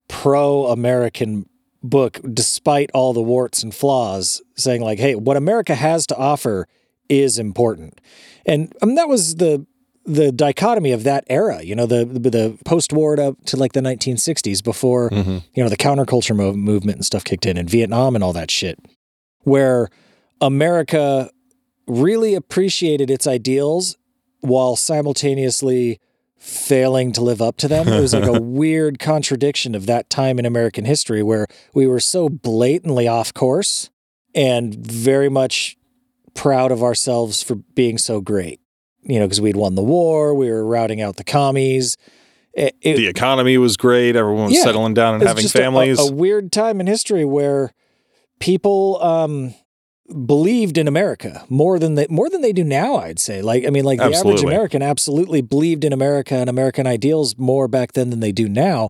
pro-American 0.07 1.47
book, 1.89 2.19
despite 2.33 2.89
all 2.93 3.13
the 3.13 3.21
warts 3.21 3.63
and 3.63 3.73
flaws. 3.73 4.41
Saying 4.55 4.81
like, 4.81 4.99
hey, 4.99 5.15
what 5.15 5.37
America 5.37 5.75
has 5.75 6.07
to 6.07 6.17
offer 6.17 6.67
is 7.09 7.39
important, 7.39 7.99
and 8.45 8.73
um, 8.81 8.95
that 8.95 9.07
was 9.07 9.35
the 9.35 9.65
the 10.05 10.31
dichotomy 10.31 10.93
of 10.93 11.03
that 11.03 11.25
era, 11.29 11.61
you 11.61 11.75
know, 11.75 11.85
the 11.85 12.05
the, 12.05 12.29
the 12.29 12.57
post-war 12.65 13.19
up 13.19 13.43
to 13.45 13.57
like 13.57 13.73
the 13.73 13.81
1960s 13.81 14.63
before, 14.63 15.09
you 15.53 15.61
know, 15.63 15.67
the 15.69 15.75
counterculture 15.77 16.35
mo- 16.35 16.53
movement 16.53 16.95
and 16.97 17.05
stuff 17.05 17.25
kicked 17.25 17.45
in 17.45 17.57
in 17.57 17.67
Vietnam 17.67 18.15
and 18.15 18.23
all 18.23 18.31
that 18.33 18.49
shit, 18.49 18.79
where 19.41 19.89
America 20.39 21.29
really 21.87 22.35
appreciated 22.35 23.09
its 23.09 23.27
ideals 23.27 23.97
while 24.41 24.75
simultaneously 24.75 25.99
failing 26.37 27.11
to 27.13 27.21
live 27.21 27.41
up 27.41 27.57
to 27.57 27.67
them. 27.67 27.87
It 27.87 27.99
was 27.99 28.13
like 28.13 28.25
a 28.25 28.39
weird 28.41 28.99
contradiction 28.99 29.75
of 29.75 29.85
that 29.87 30.09
time 30.09 30.39
in 30.39 30.45
American 30.45 30.85
history 30.85 31.23
where 31.23 31.47
we 31.73 31.87
were 31.87 31.99
so 31.99 32.29
blatantly 32.29 33.07
off 33.07 33.33
course 33.33 33.89
and 34.35 34.75
very 34.75 35.29
much 35.29 35.77
proud 36.33 36.71
of 36.71 36.83
ourselves 36.83 37.41
for 37.41 37.55
being 37.55 37.97
so 37.97 38.21
great 38.21 38.59
you 39.07 39.19
know, 39.19 39.25
because 39.25 39.39
we'd 39.39 39.55
won 39.55 39.75
the 39.75 39.83
war, 39.83 40.33
we 40.33 40.49
were 40.49 40.65
routing 40.65 41.01
out 41.01 41.15
the 41.15 41.23
commies. 41.23 41.95
It, 42.53 42.75
it, 42.81 42.97
the 42.97 43.07
economy 43.07 43.57
was 43.57 43.77
great. 43.77 44.17
Everyone 44.17 44.45
was 44.47 44.55
Yeah. 44.55 44.63
settling 44.63 44.93
down 44.93 45.13
and 45.15 45.23
having 45.23 45.47
families. 45.47 45.97
A, 45.97 46.01
a 46.03 46.11
weird 46.11 46.51
time 46.51 46.81
in 46.81 46.87
history 46.87 47.23
where 47.23 47.71
people 48.39 49.01
um, 49.01 49.53
believed 50.25 50.77
in 50.77 50.87
America 50.87 51.45
more 51.49 51.79
than 51.79 51.95
they 51.95 52.07
more 52.09 52.29
than 52.29 52.41
they 52.41 52.53
do 52.53 52.63
now. 52.63 52.95
I'd 52.97 53.19
say. 53.19 53.41
Like, 53.41 53.65
I 53.65 53.69
mean, 53.69 53.85
like 53.85 53.99
the 53.99 54.13
average 54.13 54.43
American 54.43 54.81
absolutely 54.81 55.41
believed 55.41 55.83
in 55.83 55.93
America 55.93 56.35
and 56.35 56.49
American 56.49 56.87
ideals 56.87 57.37
more 57.37 57.67
back 57.67 57.93
then 57.93 58.09
than 58.09 58.19
they 58.19 58.31
do 58.31 58.47
now, 58.47 58.89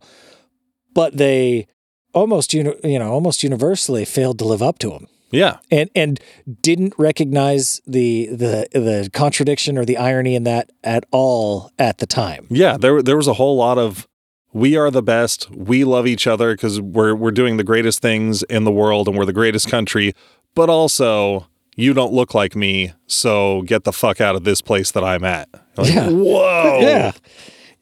but 0.93 1.17
they 1.17 1.67
almost 2.13 2.53
you 2.53 2.63
know 2.63 3.12
almost 3.12 3.43
universally 3.43 4.06
failed 4.06 4.39
to 4.39 4.45
live 4.45 4.62
up 4.62 4.80
to 4.80 4.89
them 4.89 5.08
yeah. 5.32 5.58
and 5.71 5.89
and 5.95 6.19
didn't 6.62 6.93
recognize 6.97 7.82
the 7.86 8.27
the 8.27 8.67
the 8.71 9.10
contradiction 9.13 9.77
or 9.77 9.86
the 9.86 9.97
irony 9.97 10.36
in 10.36 10.43
that 10.43 10.71
at 10.84 11.06
all 11.12 11.71
at 11.77 11.97
the 11.97 12.06
time. 12.06 12.47
Yeah, 12.49 12.77
there 12.77 13.01
there 13.01 13.17
was 13.17 13.27
a 13.27 13.34
whole 13.34 13.58
lot 13.58 13.77
of 13.77 14.08
we 14.53 14.75
are 14.77 14.89
the 14.89 15.03
best. 15.03 15.49
We 15.51 15.84
love 15.84 16.08
each 16.08 16.27
other 16.27 16.53
because 16.53 16.80
we're 16.80 17.15
we're 17.15 17.32
doing 17.32 17.58
the 17.58 17.63
greatest 17.63 18.01
things 18.01 18.43
in 18.43 18.63
the 18.63 18.71
world 18.71 19.08
and 19.08 19.17
we're 19.17 19.25
the 19.25 19.34
greatest 19.34 19.69
country. 19.69 20.13
But 20.57 20.69
also, 20.69 21.47
you 21.75 21.93
don't 21.93 22.11
look 22.11 22.33
like 22.33 22.55
me, 22.55 22.91
so 23.05 23.61
get 23.61 23.83
the 23.85 23.93
fuck 23.93 24.19
out 24.19 24.35
of 24.35 24.43
this 24.43 24.59
place 24.59 24.91
that 24.91 25.03
I'm 25.03 25.23
at. 25.23 25.47
Like, 25.77 25.93
Yeah. 25.93 26.09
Whoa. 26.09 26.79
Yeah, 26.81 27.11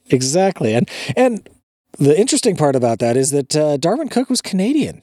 exactly. 0.10 0.74
And 0.76 0.90
and 1.16 1.50
the 1.98 2.20
interesting 2.20 2.56
part 2.58 2.76
about 2.76 3.00
that 3.00 3.16
is 3.18 3.32
that 3.32 3.56
uh, 3.56 3.78
Darwyn 3.78 4.10
Cooke 4.10 4.30
was 4.30 4.42
Canadian. 4.42 5.02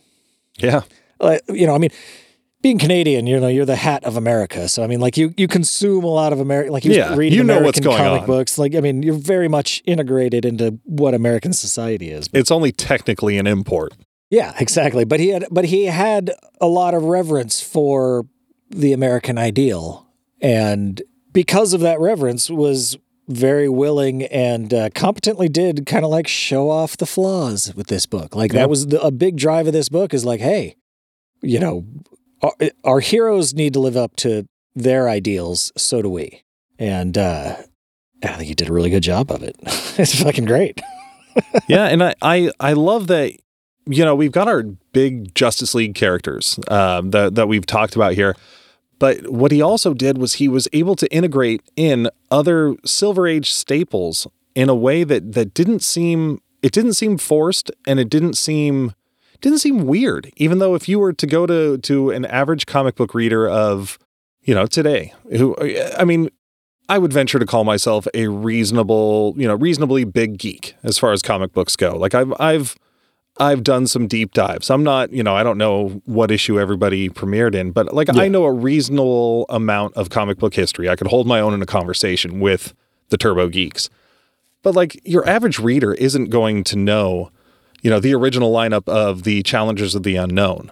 Yeah. 0.59 0.83
Like 1.19 1.41
you 1.49 1.67
know, 1.67 1.75
I 1.75 1.79
mean. 1.79 1.91
Being 2.61 2.79
Canadian, 2.79 3.27
you 3.27 3.41
know, 3.41 3.49
you're 3.49 3.65
the 3.67 3.75
hat 3.75 4.05
of 4.05 4.17
America. 4.17 4.69
So 4.69 4.85
I 4.85 4.87
mean, 4.87 5.01
like 5.01 5.17
you, 5.17 5.35
you 5.37 5.49
consume 5.49 6.05
a 6.05 6.07
lot 6.07 6.33
of 6.33 6.39
American, 6.39 6.73
like 6.73 6.85
you 6.85 6.93
Yeah, 6.93 7.17
reading 7.17 7.39
you 7.39 7.43
know 7.43 7.57
American 7.59 7.83
comic 7.83 8.21
on. 8.21 8.27
books. 8.29 8.57
Like 8.57 8.77
I 8.77 8.81
mean, 8.81 9.03
you're 9.03 9.17
very 9.19 9.49
much 9.49 9.83
integrated 9.85 10.45
into 10.45 10.79
what 10.85 11.13
American 11.13 11.53
society 11.55 12.13
is. 12.13 12.29
It's 12.33 12.53
only 12.53 12.71
technically 12.71 13.37
an 13.37 13.49
import. 13.49 13.95
Yeah, 14.33 14.55
exactly. 14.59 15.05
But 15.05 15.21
he 15.21 15.29
had 15.29 15.47
but 15.51 15.67
he 15.67 15.85
had 15.85 16.33
a 16.59 16.67
lot 16.67 16.95
of 16.95 17.05
reverence 17.05 17.61
for 17.61 18.27
the 18.71 18.95
American 18.95 19.37
ideal 19.37 20.07
and 20.41 21.03
because 21.33 21.75
of 21.75 21.81
that 21.83 22.01
reverence 22.01 22.49
was 22.49 22.97
very 23.29 23.69
willing 23.69 24.23
and 24.25 24.73
uh, 24.73 24.89
competently 24.95 25.49
did 25.51 25.85
kind 25.85 26.03
of 26.03 26.11
like 26.11 26.27
show 26.27 26.71
off 26.71 26.97
the 26.97 27.05
flaws 27.05 27.75
with 27.75 27.89
this 27.89 28.07
book. 28.07 28.35
Like 28.35 28.53
that 28.53 28.71
was 28.71 28.87
the, 28.87 29.01
a 29.03 29.11
big 29.11 29.37
drive 29.37 29.67
of 29.67 29.75
this 29.75 29.91
book 29.91 30.15
is 30.15 30.25
like, 30.25 30.41
hey, 30.41 30.77
you 31.43 31.61
know, 31.61 31.85
our, 32.41 32.55
our 32.85 33.01
heroes 33.01 33.53
need 33.53 33.75
to 33.75 33.81
live 33.81 33.99
up 33.99 34.17
to 34.17 34.47
their 34.75 35.11
ideals, 35.11 35.73
so 35.77 36.01
do 36.01 36.09
we. 36.09 36.43
And 36.79 37.19
uh 37.19 37.57
I 38.25 38.29
think 38.29 38.49
he 38.49 38.55
did 38.55 38.71
a 38.71 38.73
really 38.73 38.89
good 38.89 39.03
job 39.03 39.31
of 39.31 39.43
it. 39.43 39.57
it's 39.99 40.23
fucking 40.23 40.47
great. 40.47 40.81
yeah, 41.69 41.85
and 41.85 42.03
I, 42.03 42.15
I 42.23 42.51
I 42.59 42.73
love 42.73 43.09
that 43.09 43.33
you 43.87 44.05
know 44.05 44.15
we've 44.15 44.33
got 44.33 44.49
our 44.49 44.63
big 44.93 45.35
Justice 45.35 45.75
League 45.75 45.95
characters 45.95 46.59
um, 46.69 47.11
that 47.11 47.35
that 47.35 47.49
we've 47.49 47.67
talked 47.67 47.97
about 47.97 48.15
here, 48.15 48.37
but 48.99 49.29
what 49.31 49.53
he 49.53 49.61
also 49.61 49.95
did 49.95 50.19
was 50.19 50.35
he 50.35 50.49
was 50.49 50.69
able 50.73 50.97
to 50.97 51.13
integrate 51.13 51.63
in 51.77 52.09
other 52.31 52.77
Silver 52.85 53.27
Age 53.27 53.51
staples 53.53 54.27
in 54.55 54.69
a 54.69 54.75
way 54.75 55.05
that 55.05 55.33
that 55.33 55.55
didn't 55.55 55.83
seem 55.83 56.41
it 56.63 56.73
didn't 56.73 56.95
seem 56.95 57.19
forced 57.19 57.71
and 57.87 57.99
it 57.99 58.09
didn't 58.09 58.35
seem 58.35 58.95
didn't 59.41 59.59
seem 59.59 59.87
weird. 59.87 60.31
Even 60.37 60.59
though 60.59 60.75
if 60.75 60.89
you 60.89 60.99
were 60.99 61.13
to 61.13 61.27
go 61.27 61.47
to 61.47 61.79
to 61.79 62.11
an 62.11 62.25
average 62.27 62.67
comic 62.67 62.95
book 62.95 63.15
reader 63.15 63.49
of 63.49 63.99
you 64.43 64.55
know 64.55 64.67
today, 64.67 65.13
who 65.31 65.57
I 65.99 66.05
mean 66.05 66.31
I 66.89 66.99
would 66.99 67.13
venture 67.13 67.39
to 67.39 67.47
call 67.47 67.65
myself 67.65 68.07
a 68.13 68.29
reasonable, 68.29 69.35
you 69.37 69.49
know, 69.49 69.55
reasonably 69.55 70.05
big 70.05 70.39
geek 70.39 70.75
as 70.83 70.99
far 70.99 71.13
as 71.13 71.23
comic 71.23 71.53
books 71.53 71.75
go. 71.77 71.97
Like 71.97 72.15
I've 72.15 72.33
I've 72.41 72.77
I've 73.39 73.63
done 73.65 73.87
some 73.87 74.07
deep 74.07 74.35
dives. 74.35 74.69
I'm 74.71 74.85
not, 74.85 75.13
you 75.13 75.23
know, 75.23 75.35
I 75.35 75.43
don't 75.43 75.57
know 75.59 76.03
what 76.05 76.31
issue 76.31 76.61
everybody 76.61 77.09
premiered 77.09 77.55
in, 77.55 77.71
but 77.71 77.95
like 77.95 78.15
I 78.15 78.29
know 78.29 78.45
a 78.45 78.53
reasonable 78.53 79.47
amount 79.49 79.95
of 79.95 80.11
comic 80.11 80.39
book 80.39 80.55
history. 80.55 80.89
I 80.89 80.97
could 80.97 81.07
hold 81.07 81.27
my 81.27 81.41
own 81.41 81.55
in 81.55 81.63
a 81.63 81.67
conversation 81.67 82.41
with 82.41 82.75
the 83.09 83.17
Turbo 83.17 83.49
Geeks. 83.49 83.89
But 84.63 84.75
like 84.77 85.01
your 85.05 85.27
average 85.29 85.59
reader 85.59 85.95
isn't 85.95 86.27
going 86.31 86.63
to 86.65 86.77
know, 86.77 87.31
you 87.81 87.91
know, 87.91 88.01
the 88.01 88.15
original 88.15 88.53
lineup 88.53 88.87
of 88.87 89.23
the 89.25 89.43
Challengers 89.43 89.95
of 89.95 90.03
the 90.03 90.17
Unknown. 90.17 90.71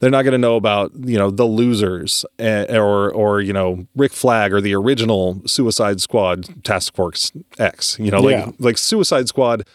They're 0.00 0.10
not 0.10 0.22
going 0.22 0.32
to 0.32 0.38
know 0.38 0.56
about 0.56 0.92
you 1.04 1.18
know 1.18 1.30
the 1.30 1.44
losers 1.44 2.24
eh, 2.38 2.74
or 2.76 3.12
or 3.12 3.42
you 3.42 3.52
know 3.52 3.86
Rick 3.94 4.12
Flag 4.12 4.52
or 4.52 4.60
the 4.62 4.74
original 4.74 5.42
Suicide 5.46 6.00
Squad 6.00 6.64
Task 6.64 6.94
Force 6.94 7.32
X. 7.58 7.98
You 7.98 8.10
know, 8.10 8.20
like 8.22 8.32
Yeah. 8.32 8.50
like 8.58 8.78
Suicide 8.78 9.28
Squad 9.28 9.66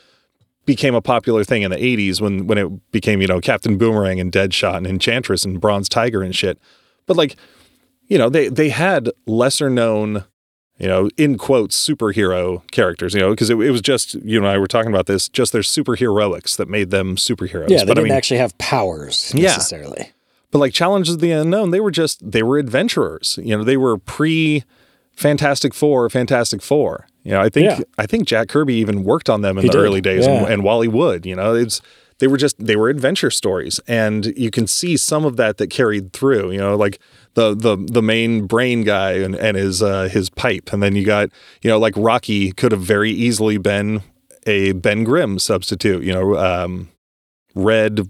became 0.66 0.96
a 0.96 1.02
popular 1.02 1.44
thing 1.44 1.62
in 1.62 1.72
the 1.72 1.78
80s 1.78 2.20
when 2.22 2.48
when 2.48 2.58
it 2.58 2.92
became 2.92 3.22
you 3.22 3.28
know 3.28 3.40
Captain 3.40 3.78
Boomerang 3.78 4.20
and 4.20 4.32
Deadshot 4.32 4.78
and 4.78 4.88
Enchantress 4.88 5.46
and 5.46 5.60
Bronze 5.62 5.88
Tiger 5.90 6.22
and 6.24 6.36
shit. 6.36 6.60
But 7.06 7.18
like 7.18 7.36
you 8.08 8.18
know 8.18 8.30
they 8.30 8.48
they 8.50 8.70
had 8.70 9.10
lesser 9.28 9.70
known 9.70 10.26
you 10.78 10.88
know 10.88 11.10
in 11.18 11.38
quotes 11.38 11.76
superhero 11.88 12.62
characters 12.72 13.14
you 13.14 13.20
know 13.20 13.30
because 13.30 13.50
it, 13.50 13.58
it 13.60 13.72
was 13.72 13.82
just 13.82 14.16
you 14.16 14.38
and 14.40 14.48
I 14.48 14.58
were 14.58 14.68
talking 14.68 14.92
about 14.92 15.06
this 15.06 15.30
just 15.30 15.54
their 15.54 15.62
superheroics 15.62 16.58
that 16.58 16.68
made 16.68 16.90
them 16.92 17.16
superheroes. 17.16 17.70
Yeah, 17.70 17.80
they 17.80 17.86
but 17.86 17.94
didn't 17.96 18.04
mean, 18.06 18.14
actually 18.14 18.38
have 18.38 18.58
powers 18.58 19.32
Yeah. 19.36 19.44
necessarily. 19.54 20.12
but 20.52 20.60
like 20.60 20.74
Challengers 20.74 21.16
of 21.16 21.22
the 21.22 21.32
Unknown, 21.32 21.72
they 21.72 21.80
were 21.80 21.92
just 21.92 22.30
they 22.32 22.44
were 22.44 22.58
adventurers. 22.58 23.40
You 23.42 23.58
know, 23.58 23.64
they 23.64 23.78
were 23.78 23.98
pre 23.98 24.64
Fantastic 25.16 25.74
Four, 25.74 26.10
Fantastic 26.10 26.62
Four. 26.62 27.08
You 27.24 27.32
know, 27.32 27.42
I 27.42 27.50
think 27.50 27.66
Yeah. 27.72 27.80
I 27.98 28.06
think 28.06 28.28
Jack 28.28 28.50
Kirby 28.50 28.76
even 28.76 29.04
worked 29.04 29.30
on 29.30 29.42
them 29.42 29.58
in 29.58 29.64
He 29.64 29.70
the 29.70 29.74
did, 29.74 29.82
early 29.82 30.02
days, 30.02 30.26
and, 30.28 30.42
yeah. 30.46 30.52
and 30.54 30.64
Wally 30.64 30.88
Wood. 30.88 31.26
You 31.26 31.36
know, 31.36 31.56
it's 31.56 31.82
they 32.20 32.28
were 32.28 32.38
just 32.38 32.64
they 32.64 32.76
were 32.76 32.90
adventure 32.90 33.32
stories, 33.32 33.80
and 33.88 34.26
you 34.38 34.52
can 34.52 34.68
see 34.68 34.96
some 34.98 35.26
of 35.26 35.36
that 35.38 35.58
that 35.58 35.68
carried 35.70 36.14
through. 36.14 36.52
You 36.52 36.60
know, 36.60 36.76
like 36.76 37.00
the 37.34 37.56
the 37.56 37.76
the 37.78 38.02
main 38.02 38.46
brain 38.46 38.84
guy 38.84 39.14
and 39.14 39.36
and 39.36 39.58
his 39.58 39.82
uh, 39.82 40.10
his 40.10 40.30
pipe, 40.30 40.72
and 40.72 40.84
then 40.84 40.96
you 40.96 41.06
got 41.06 41.30
you 41.62 41.70
know 41.70 41.80
like 41.80 41.94
Rocky 41.98 42.52
could 42.52 42.72
have 42.72 42.82
very 42.82 43.12
easily 43.12 43.58
been 43.58 44.02
a 44.46 44.74
Ben 44.74 45.04
Grimm 45.04 45.40
substitute. 45.40 46.04
You 46.04 46.14
know, 46.14 46.38
um, 46.38 46.90
Red. 47.56 48.10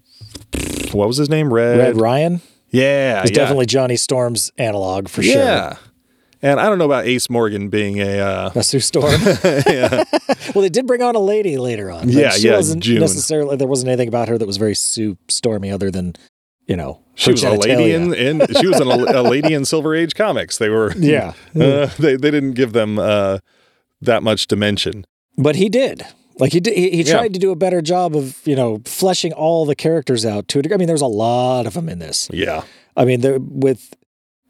What 0.91 1.07
was 1.07 1.17
his 1.17 1.29
name? 1.29 1.53
Red 1.53 1.77
Red 1.77 1.97
Ryan 1.99 2.41
Yeah, 2.69 3.23
is 3.23 3.29
yeah. 3.31 3.35
definitely 3.35 3.65
Johnny 3.65 3.95
Storm's 3.97 4.51
analog 4.57 5.07
for 5.09 5.23
sure. 5.23 5.33
Yeah. 5.33 5.75
And 6.45 6.59
I 6.59 6.65
don't 6.69 6.77
know 6.77 6.85
about 6.85 7.05
Ace 7.07 7.27
Morgan 7.29 7.69
being 7.69 7.99
a 7.99 8.19
uh, 8.19 8.49
That's 8.49 8.67
Sue 8.67 8.79
Storm. 8.79 9.19
Yeah. 9.43 10.03
well, 10.53 10.61
they 10.61 10.69
did 10.69 10.85
bring 10.85 11.01
on 11.01 11.15
a 11.15 11.19
lady 11.19 11.57
later 11.57 11.89
on. 11.89 12.07
Yeah, 12.09 12.29
she 12.31 12.47
yeah, 12.47 12.55
wasn't 12.57 12.83
June. 12.83 12.99
necessarily. 12.99 13.55
There 13.55 13.67
wasn't 13.67 13.89
anything 13.89 14.07
about 14.07 14.27
her 14.27 14.37
that 14.37 14.45
was 14.45 14.57
very 14.57 14.75
Sue 14.75 15.17
Stormy, 15.27 15.71
other 15.71 15.89
than 15.89 16.13
you 16.67 16.75
know 16.75 17.01
she 17.15 17.31
was 17.31 17.43
a 17.43 17.51
lady 17.51 17.93
in, 17.93 18.13
in 18.13 18.45
she 18.59 18.67
was 18.67 18.79
an, 18.79 18.87
a 18.87 19.23
lady 19.23 19.53
in 19.55 19.65
Silver 19.65 19.95
Age 19.95 20.13
comics. 20.13 20.57
They 20.59 20.69
were 20.69 20.93
Yeah, 20.97 21.33
uh, 21.59 21.87
they 21.97 22.15
they 22.15 22.29
didn't 22.31 22.53
give 22.53 22.73
them 22.73 22.99
uh, 22.99 23.39
that 24.01 24.21
much 24.21 24.45
dimension. 24.47 25.05
but 25.37 25.55
he 25.55 25.67
did. 25.67 26.05
Like 26.37 26.51
he 26.53 26.59
did. 26.59 26.75
He, 26.77 26.89
he 26.91 27.01
Yeah. 27.03 27.13
tried 27.17 27.33
to 27.33 27.39
do 27.39 27.51
a 27.51 27.55
better 27.55 27.81
job 27.81 28.15
of 28.15 28.45
you 28.45 28.55
know 28.55 28.81
fleshing 28.85 29.33
all 29.33 29.65
the 29.65 29.75
characters 29.75 30.25
out 30.27 30.47
to 30.49 30.59
a 30.59 30.61
degree. 30.61 30.75
I 30.75 30.77
mean, 30.77 30.87
there's 30.87 31.01
a 31.01 31.07
lot 31.07 31.65
of 31.65 31.73
them 31.73 31.89
in 31.89 31.97
this. 31.99 32.29
Yeah. 32.31 32.63
I 32.95 33.03
mean, 33.05 33.21
with 33.59 33.95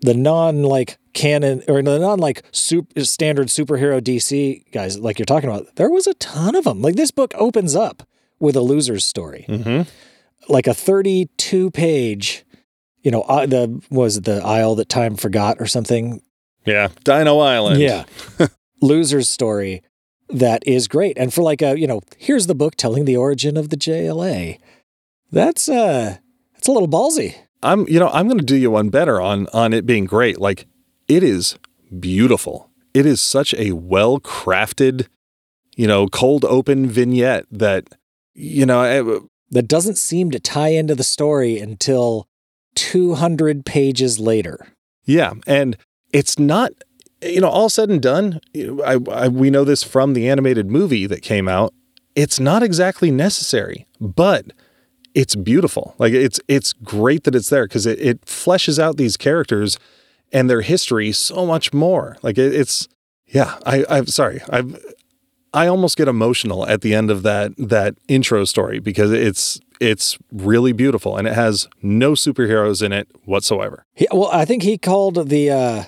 the 0.06 0.14
non 0.14 0.64
like 0.64 0.98
canon 1.14 1.64
or 1.68 1.82
the 1.82 2.00
non 2.00 2.20
like 2.20 2.44
super, 2.52 3.04
standard 3.04 3.48
superhero 3.48 4.02
DC 4.02 4.72
guys, 4.72 4.98
like 5.00 5.20
you're 5.20 5.26
talking 5.26 5.50
about, 5.50 5.76
there 5.76 5.90
was 5.90 6.08
a 6.08 6.14
ton 6.16 6.56
of 6.56 6.64
them. 6.64 6.82
Like 6.82 6.96
this 6.96 7.12
book 7.12 7.34
opens 7.36 7.76
up 7.76 8.08
with 8.40 8.56
a 8.56 8.62
loser's 8.62 9.06
story, 9.06 9.46
hmm 9.48 9.82
like 10.48 10.68
a 10.68 10.76
32 10.76 11.72
page. 11.72 12.46
You 13.02 13.10
know, 13.10 13.22
uh, 13.22 13.46
the 13.48 13.82
was 13.90 14.18
it 14.18 14.26
the 14.26 14.44
Isle 14.44 14.76
that 14.76 14.90
time 14.90 15.16
forgot 15.16 15.58
or 15.60 15.66
something? 15.66 16.22
Yeah. 16.66 16.90
Dino 17.04 17.40
Island. 17.40 17.80
Yeah, 17.80 18.06
loser's 18.82 19.30
story 19.30 19.82
that 20.30 20.64
is 20.68 20.88
great. 20.88 21.18
And 21.18 21.34
for 21.34 21.42
like 21.42 21.62
a 21.62 21.80
you 21.80 21.88
know, 21.88 22.02
here's 22.18 22.48
the 22.48 22.56
book 22.56 22.76
telling 22.76 23.06
the 23.06 23.18
origin 23.18 23.58
of 23.58 23.70
the 23.70 23.78
JLA. 23.78 24.60
That's 25.32 25.70
uh, 25.70 26.18
that's 26.54 26.68
a 26.68 26.72
little 26.72 26.90
ballsy. 26.90 27.36
I'm 27.66 27.88
you 27.88 28.00
know 28.00 28.10
I'm 28.10 28.28
going 28.28 28.40
to 28.40 28.46
do 28.46 28.56
you 28.56 28.72
one 28.72 28.90
better 28.90 29.20
on 29.22 29.48
on 29.54 29.74
it 29.74 29.86
being 29.86 30.06
great. 30.06 30.40
Like 30.40 30.68
it 31.08 31.24
is 31.24 31.58
beautiful. 32.00 32.70
It 32.94 33.06
is 33.06 33.22
such 33.22 33.54
a 33.56 33.72
well 33.74 34.20
crafted, 34.20 35.08
you 35.76 35.88
know, 35.88 36.08
cold 36.08 36.46
open 36.46 36.88
vignette 36.88 37.46
that 37.52 37.90
you 38.34 38.66
know 38.66 38.80
I- 38.82 39.20
that 39.52 39.68
doesn't 39.68 39.98
seem 39.98 40.32
to 40.32 40.40
tie 40.40 40.70
into 40.70 40.96
the 40.96 41.04
story 41.04 41.60
until 41.60 42.28
200 42.76 43.66
pages 43.66 44.20
later. 44.20 44.68
Yeah, 45.06 45.34
and 45.46 45.78
it's 46.12 46.40
not, 46.40 46.72
you 47.22 47.40
know, 47.42 47.48
all 47.50 47.70
said 47.70 47.90
and 47.90 48.02
done. 48.02 48.42
I, 48.56 49.00
I 49.12 49.28
we 49.28 49.50
know 49.50 49.64
this 49.64 49.84
from 49.84 50.14
the 50.14 50.28
animated 50.30 50.70
movie 50.70 51.06
that 51.08 51.22
came 51.22 51.48
out. 51.48 51.74
It's 52.16 52.40
not 52.40 52.64
exactly 52.64 53.12
necessary, 53.12 53.86
but 54.00 54.46
it's 55.16 55.36
beautiful. 55.36 55.96
Like 55.98 56.14
it's 56.14 56.40
it's 56.48 56.74
great 56.74 57.24
that 57.24 57.34
it's 57.34 57.50
there 57.50 57.66
because 57.66 57.88
it, 57.88 58.00
it 58.00 58.22
fleshes 58.26 58.78
out 58.78 58.98
these 58.98 59.18
characters 59.18 59.80
and 60.32 60.48
their 60.50 60.62
history 60.62 61.12
so 61.12 61.46
much 61.48 61.74
more. 61.74 62.18
Like 62.22 62.38
it, 62.38 62.54
it's 62.54 62.88
yeah. 63.26 63.58
I 63.66 63.84
I'm 63.90 64.06
sorry. 64.08 64.42
I've 64.50 64.78
I 65.54 65.68
almost 65.68 65.96
get 65.98 66.08
emotional 66.10 66.68
at 66.68 66.82
the 66.82 66.94
end 66.94 67.10
of 67.10 67.24
that 67.24 67.54
that 67.58 67.96
intro 68.08 68.44
story 68.46 68.80
because 68.80 69.12
it's 69.12 69.60
it's 69.82 70.18
really 70.32 70.74
beautiful 70.74 71.18
and 71.18 71.28
it 71.28 71.34
has 71.34 71.68
no 71.82 72.12
superheroes 72.12 72.84
in 72.84 72.92
it 72.94 73.08
whatsoever. 73.26 73.86
He, 73.94 74.08
well, 74.12 74.30
I 74.32 74.46
think 74.46 74.64
he 74.64 74.78
called 74.78 75.28
the, 75.28 75.52
uh, 75.52 75.84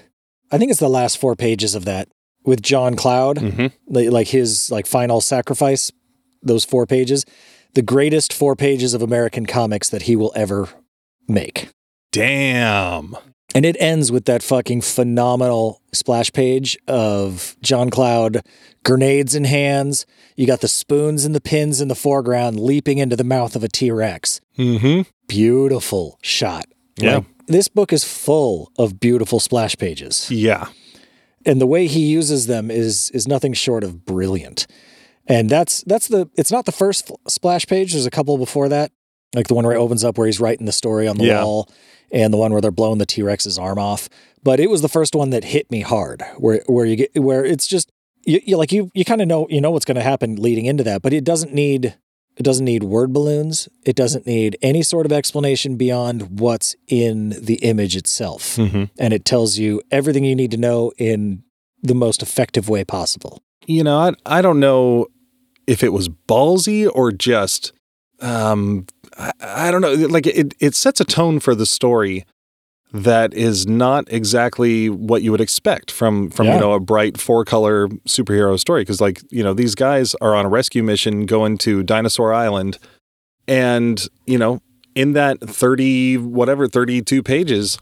I 0.51 0.57
think 0.57 0.71
it's 0.71 0.81
the 0.81 0.89
last 0.89 1.17
four 1.17 1.37
pages 1.37 1.73
of 1.73 1.85
that 1.85 2.09
with 2.43 2.61
John 2.61 2.95
Cloud, 2.95 3.37
Mm-hmm. 3.37 3.67
like, 3.87 4.09
like 4.11 4.27
his 4.27 4.69
like 4.71 4.87
final 4.87 5.21
sacrifice, 5.21 5.89
those 6.43 6.65
four 6.65 6.85
pages, 6.85 7.25
the 7.73 7.81
greatest 7.81 8.33
four 8.33 8.55
pages 8.55 8.93
of 8.93 9.01
American 9.01 9.45
comics 9.45 9.89
that 9.89 10.03
he 10.03 10.15
will 10.15 10.31
ever 10.35 10.69
make. 11.27 11.69
Damn. 12.11 13.15
And 13.55 13.65
it 13.65 13.77
ends 13.79 14.11
with 14.11 14.25
that 14.25 14.43
fucking 14.43 14.81
phenomenal 14.81 15.81
splash 15.93 16.31
page 16.31 16.77
of 16.87 17.55
John 17.61 17.89
Cloud, 17.89 18.41
grenades 18.83 19.35
in 19.35 19.45
hands. 19.45 20.05
You 20.35 20.45
got 20.45 20.61
the 20.61 20.67
spoons 20.67 21.25
and 21.25 21.33
the 21.33 21.41
pins 21.41 21.79
in 21.81 21.87
the 21.87 21.95
foreground 21.95 22.59
leaping 22.59 22.97
into 22.97 23.15
the 23.15 23.23
mouth 23.23 23.55
of 23.55 23.63
a 23.63 23.67
T 23.67 23.89
Rex. 23.89 24.41
Mm-hmm. 24.57 25.09
Beautiful 25.27 26.19
shot. 26.21 26.65
Yeah. 26.97 27.15
Like, 27.15 27.25
this 27.47 27.67
book 27.67 27.93
is 27.93 28.03
full 28.03 28.71
of 28.77 28.99
beautiful 28.99 29.39
splash 29.39 29.77
pages. 29.77 30.29
Yeah. 30.29 30.67
And 31.45 31.61
the 31.61 31.67
way 31.67 31.87
he 31.87 32.05
uses 32.05 32.47
them 32.47 32.69
is 32.69 33.09
is 33.11 33.27
nothing 33.27 33.53
short 33.53 33.83
of 33.83 34.05
brilliant. 34.05 34.67
And 35.27 35.49
that's 35.49 35.83
that's 35.83 36.07
the 36.07 36.29
it's 36.35 36.51
not 36.51 36.65
the 36.65 36.71
first 36.71 37.11
splash 37.27 37.65
page. 37.67 37.91
There's 37.93 38.05
a 38.05 38.11
couple 38.11 38.37
before 38.37 38.69
that. 38.69 38.91
Like 39.35 39.47
the 39.47 39.53
one 39.55 39.65
where 39.65 39.75
it 39.75 39.79
opens 39.79 40.03
up 40.03 40.17
where 40.17 40.25
he's 40.27 40.39
writing 40.39 40.65
the 40.65 40.71
story 40.71 41.07
on 41.07 41.17
the 41.17 41.25
Yeah. 41.25 41.43
wall 41.43 41.69
and 42.11 42.33
the 42.33 42.37
one 42.37 42.51
where 42.53 42.61
they're 42.61 42.71
blowing 42.71 42.97
the 42.97 43.05
T-Rex's 43.05 43.59
arm 43.59 43.77
off. 43.77 44.07
But 44.41 44.59
it 44.61 44.69
was 44.69 44.81
the 44.81 44.87
first 44.87 45.13
one 45.15 45.31
that 45.31 45.43
hit 45.43 45.69
me 45.69 45.81
hard 45.81 46.23
where 46.37 46.63
where 46.67 46.85
you 46.85 46.95
get 46.95 47.11
where 47.19 47.43
it's 47.45 47.67
just 47.67 47.91
you, 48.25 48.39
you 48.45 48.57
like 48.57 48.71
you 48.71 48.89
you 48.93 49.03
kind 49.03 49.21
of 49.21 49.27
know 49.27 49.47
you 49.49 49.59
know 49.59 49.71
what's 49.71 49.85
going 49.85 49.95
to 49.97 50.01
happen 50.03 50.35
leading 50.37 50.65
into 50.65 50.83
that, 50.83 51.01
but 51.01 51.11
it 51.13 51.23
doesn't 51.25 51.53
need 51.53 51.95
it 52.37 52.43
doesn't 52.43 52.65
need 52.65 52.83
word 52.83 53.11
balloons. 53.11 53.67
It 53.83 53.95
doesn't 53.95 54.27
need 54.27 54.57
any 54.61 54.83
sort 54.83 55.05
of 55.07 55.11
explanation 55.11 55.75
beyond 55.75 56.39
what's 56.39 56.75
in 56.87 57.29
the 57.31 57.55
image 57.55 57.95
itself. 57.95 58.55
Mm-hmm. 58.57 58.83
And 58.99 59.11
it 59.13 59.25
tells 59.25 59.57
you 59.57 59.81
everything 59.91 60.23
you 60.23 60.35
need 60.35 60.51
to 60.51 60.57
know 60.57 60.91
in 60.99 61.43
the 61.81 61.95
most 61.95 62.21
effective 62.21 62.69
way 62.69 62.83
possible. 62.85 63.41
You 63.65 63.83
know, 63.83 63.97
I 63.97 64.11
I 64.25 64.41
don't 64.41 64.59
know 64.59 65.07
if 65.67 65.83
it 65.83 65.93
was 65.93 66.09
ballsy 66.09 66.89
or 66.93 67.11
just 67.11 67.73
um 68.21 68.85
I, 69.17 69.31
I 69.41 69.71
don't 69.71 69.81
know. 69.81 69.93
Like 69.93 70.25
it 70.27 70.53
it 70.59 70.75
sets 70.75 70.99
a 70.99 71.05
tone 71.05 71.39
for 71.39 71.53
the 71.55 71.65
story 71.65 72.25
that 72.93 73.33
is 73.33 73.67
not 73.67 74.05
exactly 74.11 74.89
what 74.89 75.21
you 75.21 75.31
would 75.31 75.41
expect 75.41 75.91
from 75.91 76.29
from 76.29 76.47
Yeah. 76.47 76.55
you 76.55 76.59
know 76.61 76.71
a 76.73 76.79
bright 76.79 77.19
four 77.19 77.43
color 77.45 77.87
superhero 78.07 78.57
story 78.59 78.81
because 78.81 79.01
like 79.01 79.21
you 79.29 79.43
know 79.43 79.53
these 79.53 79.75
guys 79.75 80.15
are 80.21 80.33
on 80.35 80.45
a 80.45 80.49
rescue 80.49 80.83
mission 80.83 81.25
going 81.25 81.57
to 81.59 81.83
Dinosaur 81.83 82.33
Island 82.33 82.77
and 83.47 84.07
you 84.25 84.37
know 84.37 84.61
in 84.95 85.13
that 85.13 85.39
30 85.41 86.17
whatever 86.17 86.67
32 86.67 87.21
pages 87.23 87.77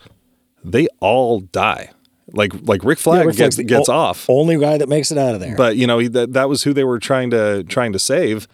they 0.64 0.88
all 1.00 1.40
die 1.40 1.92
like 2.34 2.54
like 2.64 2.84
Rick 2.84 3.00
Flag 3.00 3.26
Rick 3.28 3.38
gets 3.38 3.58
gets 3.58 3.90
o- 3.90 3.94
off 3.94 4.30
Only 4.30 4.58
guy 4.58 4.78
that 4.78 4.90
makes 4.90 5.12
it 5.12 5.18
out 5.18 5.36
of 5.36 5.42
there. 5.42 5.56
but 5.56 5.78
you 5.78 5.86
know 5.88 6.00
he, 6.00 6.08
that 6.10 6.34
that 6.34 6.50
was 6.50 6.64
who 6.64 6.74
they 6.74 6.84
were 6.84 7.00
trying 7.00 7.30
to 7.32 7.64
trying 7.66 7.94
to 7.94 8.00
save 8.00 8.48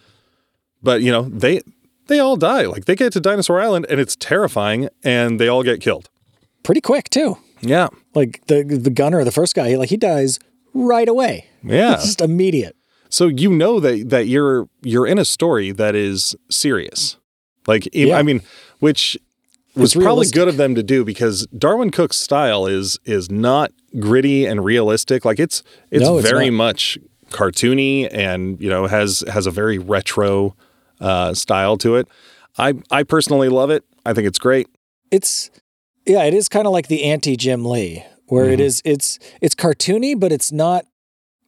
but 0.82 1.02
you 1.02 1.10
know 1.10 1.22
they 1.22 1.62
they 2.08 2.18
all 2.18 2.36
die 2.36 2.66
like 2.66 2.84
they 2.84 2.94
get 2.96 3.12
to 3.14 3.20
dinosaur 3.20 3.60
island 3.60 3.86
and 3.88 3.98
it's 4.00 4.16
terrifying 4.16 4.88
and 5.04 5.38
they 5.40 5.48
all 5.48 5.62
get 5.62 5.80
killed 5.80 6.08
Pretty 6.62 6.80
quick 6.80 7.08
too. 7.10 7.38
yeah 7.60 7.88
Like 8.14 8.40
the 8.46 8.62
the 8.62 8.90
gunner, 8.90 9.24
the 9.24 9.32
first 9.32 9.54
guy, 9.54 9.70
he, 9.70 9.76
like 9.76 9.88
he 9.88 9.96
dies 9.96 10.38
right 10.74 11.08
away. 11.08 11.46
yeah 11.64 11.94
It's 11.94 12.04
just 12.10 12.20
immediate. 12.20 12.76
so 13.08 13.26
you 13.28 13.50
know 13.50 13.80
that 13.80 14.10
that 14.10 14.26
you're 14.26 14.68
you're 14.82 15.06
in 15.06 15.18
a 15.18 15.24
story 15.24 15.70
that 15.72 15.94
is 15.94 16.36
serious 16.50 17.16
like 17.66 17.88
Yeah. 17.94 18.18
i 18.18 18.22
mean 18.22 18.42
which 18.80 19.16
was 19.74 19.94
probably 19.94 20.06
realistic. 20.06 20.34
good 20.34 20.48
of 20.48 20.56
them 20.56 20.74
to 20.74 20.82
do 20.82 21.04
because 21.04 21.46
darwyn 21.48 21.90
cooke's 21.90 22.18
style 22.18 22.66
is 22.66 22.98
is 23.04 23.30
not 23.30 23.72
gritty 23.98 24.44
and 24.46 24.64
realistic 24.64 25.24
like 25.24 25.38
it's 25.40 25.62
it's, 25.90 26.02
No, 26.04 26.18
it's 26.18 26.28
very 26.28 26.50
not. 26.50 26.56
much 26.56 26.98
cartoony 27.30 28.08
and 28.12 28.60
you 28.60 28.68
know 28.68 28.86
has 28.86 29.24
has 29.32 29.46
a 29.46 29.50
very 29.50 29.78
retro 29.78 30.54
uh, 31.00 31.32
style 31.34 31.76
to 31.78 31.96
it 31.96 32.06
i 32.58 32.74
i 32.90 33.02
personally 33.02 33.48
love 33.48 33.70
it 33.70 33.84
i 34.06 34.12
think 34.12 34.26
it's 34.26 34.38
great 34.38 34.68
it's 35.10 35.50
yeah, 36.04 36.24
it 36.24 36.34
is 36.34 36.48
kind 36.48 36.66
of 36.66 36.72
like 36.72 36.88
the 36.88 37.04
anti 37.04 37.36
Jim 37.36 37.64
Lee, 37.64 38.04
where 38.26 38.50
it 38.50 38.58
Mhm. 38.58 38.64
is 38.64 38.82
it's 38.84 39.20
it's 39.40 39.54
cartoony, 39.54 40.18
but 40.18 40.32
it's 40.32 40.50
not 40.50 40.84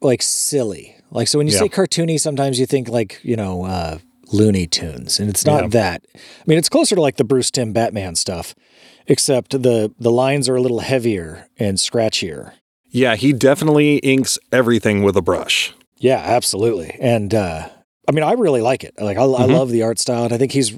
like 0.01 0.21
silly. 0.21 0.95
Like 1.11 1.27
so 1.27 1.37
when 1.39 1.47
you 1.47 1.51
Yeah. 1.53 1.59
say 1.59 1.67
cartoony, 1.69 2.17
sometimes 2.17 2.57
you 2.57 2.65
think 2.65 2.87
like, 2.87 3.19
you 3.21 3.35
know, 3.35 3.65
uh 3.65 3.97
Looney 4.31 4.67
Tunes. 4.67 5.19
And 5.19 5.29
it's 5.29 5.45
not 5.45 5.63
Yeah. 5.63 5.69
that. 5.69 6.05
I 6.15 6.19
mean, 6.47 6.57
it's 6.57 6.69
closer 6.69 6.95
to 6.95 7.01
like 7.01 7.17
the 7.17 7.23
Bruce 7.23 7.51
Timm 7.51 7.73
Batman 7.73 8.15
stuff, 8.15 8.55
except 9.07 9.51
the 9.51 9.91
the 9.99 10.11
lines 10.11 10.47
are 10.49 10.55
a 10.55 10.61
little 10.61 10.79
heavier 10.79 11.47
and 11.57 11.77
scratchier. 11.77 12.53
Yeah, 12.89 13.15
he 13.15 13.33
definitely 13.33 13.97
inks 13.97 14.39
everything 14.51 15.03
with 15.03 15.15
a 15.17 15.21
brush. 15.21 15.73
Yeah, 15.97 16.17
absolutely. 16.23 16.95
And 16.99 17.33
uh 17.33 17.69
I 18.07 18.11
mean, 18.11 18.23
I 18.23 18.33
really 18.33 18.61
like 18.61 18.83
it. 18.83 18.93
Like 18.99 19.17
I, 19.17 19.23
I 19.23 19.45
Mhm. 19.47 19.53
love 19.53 19.69
the 19.71 19.81
art 19.83 19.99
style, 19.99 20.25
and 20.25 20.33
I 20.33 20.37
think 20.37 20.51
he's. 20.51 20.77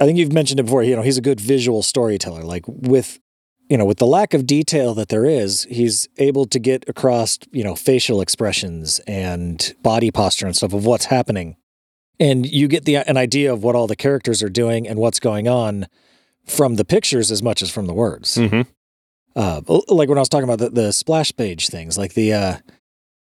I 0.00 0.04
think 0.06 0.18
you've 0.18 0.32
mentioned 0.32 0.58
it 0.60 0.64
before. 0.64 0.82
You 0.82 0.96
know, 0.96 1.02
he's 1.02 1.18
a 1.18 1.22
good 1.22 1.40
visual 1.40 1.82
storyteller. 1.82 2.42
Like 2.42 2.64
with, 2.66 3.18
you 3.68 3.76
know, 3.76 3.84
with 3.84 3.98
the 3.98 4.06
lack 4.06 4.34
of 4.34 4.46
detail 4.46 4.94
that 4.94 5.08
there 5.10 5.24
is, 5.24 5.64
he's 5.70 6.08
able 6.18 6.44
to 6.46 6.58
get 6.58 6.84
across, 6.88 7.38
you 7.52 7.62
know, 7.62 7.74
facial 7.76 8.20
expressions 8.20 9.00
and 9.06 9.74
body 9.82 10.10
posture 10.10 10.46
and 10.46 10.56
stuff 10.56 10.72
of 10.72 10.84
what's 10.84 11.04
happening, 11.06 11.56
and 12.20 12.46
you 12.46 12.68
get 12.68 12.84
the 12.84 12.96
an 12.96 13.16
idea 13.16 13.52
of 13.52 13.62
what 13.62 13.74
all 13.74 13.86
the 13.86 13.96
characters 13.96 14.42
are 14.42 14.48
doing 14.50 14.86
and 14.88 14.98
what's 14.98 15.20
going 15.20 15.48
on 15.48 15.86
from 16.46 16.76
the 16.76 16.84
pictures 16.84 17.30
as 17.30 17.42
much 17.42 17.62
as 17.62 17.70
from 17.70 17.86
the 17.86 17.94
words 17.94 18.36
Mm-hmm. 18.36 18.62
uh, 19.36 19.60
like 19.88 20.08
when 20.08 20.18
I 20.18 20.20
was 20.20 20.28
talking 20.28 20.48
about 20.48 20.58
the, 20.58 20.70
the 20.70 20.92
splash 20.92 21.34
page 21.36 21.68
things, 21.68 21.96
like 21.96 22.14
the 22.14 22.32
uh, 22.32 22.56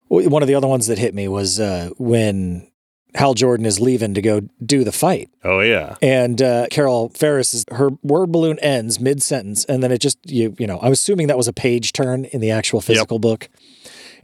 one 0.09 0.43
of 0.43 0.49
the 0.49 0.55
other 0.55 0.69
ones 0.69 0.87
that 0.87 0.99
hit 0.99 1.15
me 1.15 1.29
was 1.29 1.61
uh, 1.61 1.91
when 1.99 2.71
Hal 3.15 3.35
Jordan 3.35 3.67
is 3.67 3.81
leaving 3.81 4.15
to 4.15 4.23
go 4.23 4.41
do 4.65 4.85
the 4.85 4.93
fight, 4.93 5.29
Oh 5.45 5.61
yeah. 5.61 5.97
and 6.01 6.41
uh, 6.41 6.67
Carol 6.71 7.09
Ferris 7.11 7.53
is 7.55 7.65
her 7.73 7.91
word 8.03 8.31
balloon 8.33 8.59
ends 8.61 9.01
mid 9.01 9.23
sentence, 9.23 9.65
and 9.67 9.83
then 9.83 9.91
it 9.93 9.99
just 10.01 10.19
you 10.25 10.55
you 10.59 10.67
know 10.67 10.79
I'm 10.81 10.93
assuming 10.93 11.27
that 11.27 11.37
was 11.37 11.49
a 11.49 11.53
page 11.53 11.93
turn 11.93 12.25
in 12.27 12.41
the 12.41 12.51
actual 12.51 12.81
physical 12.81 13.19
book. 13.19 13.49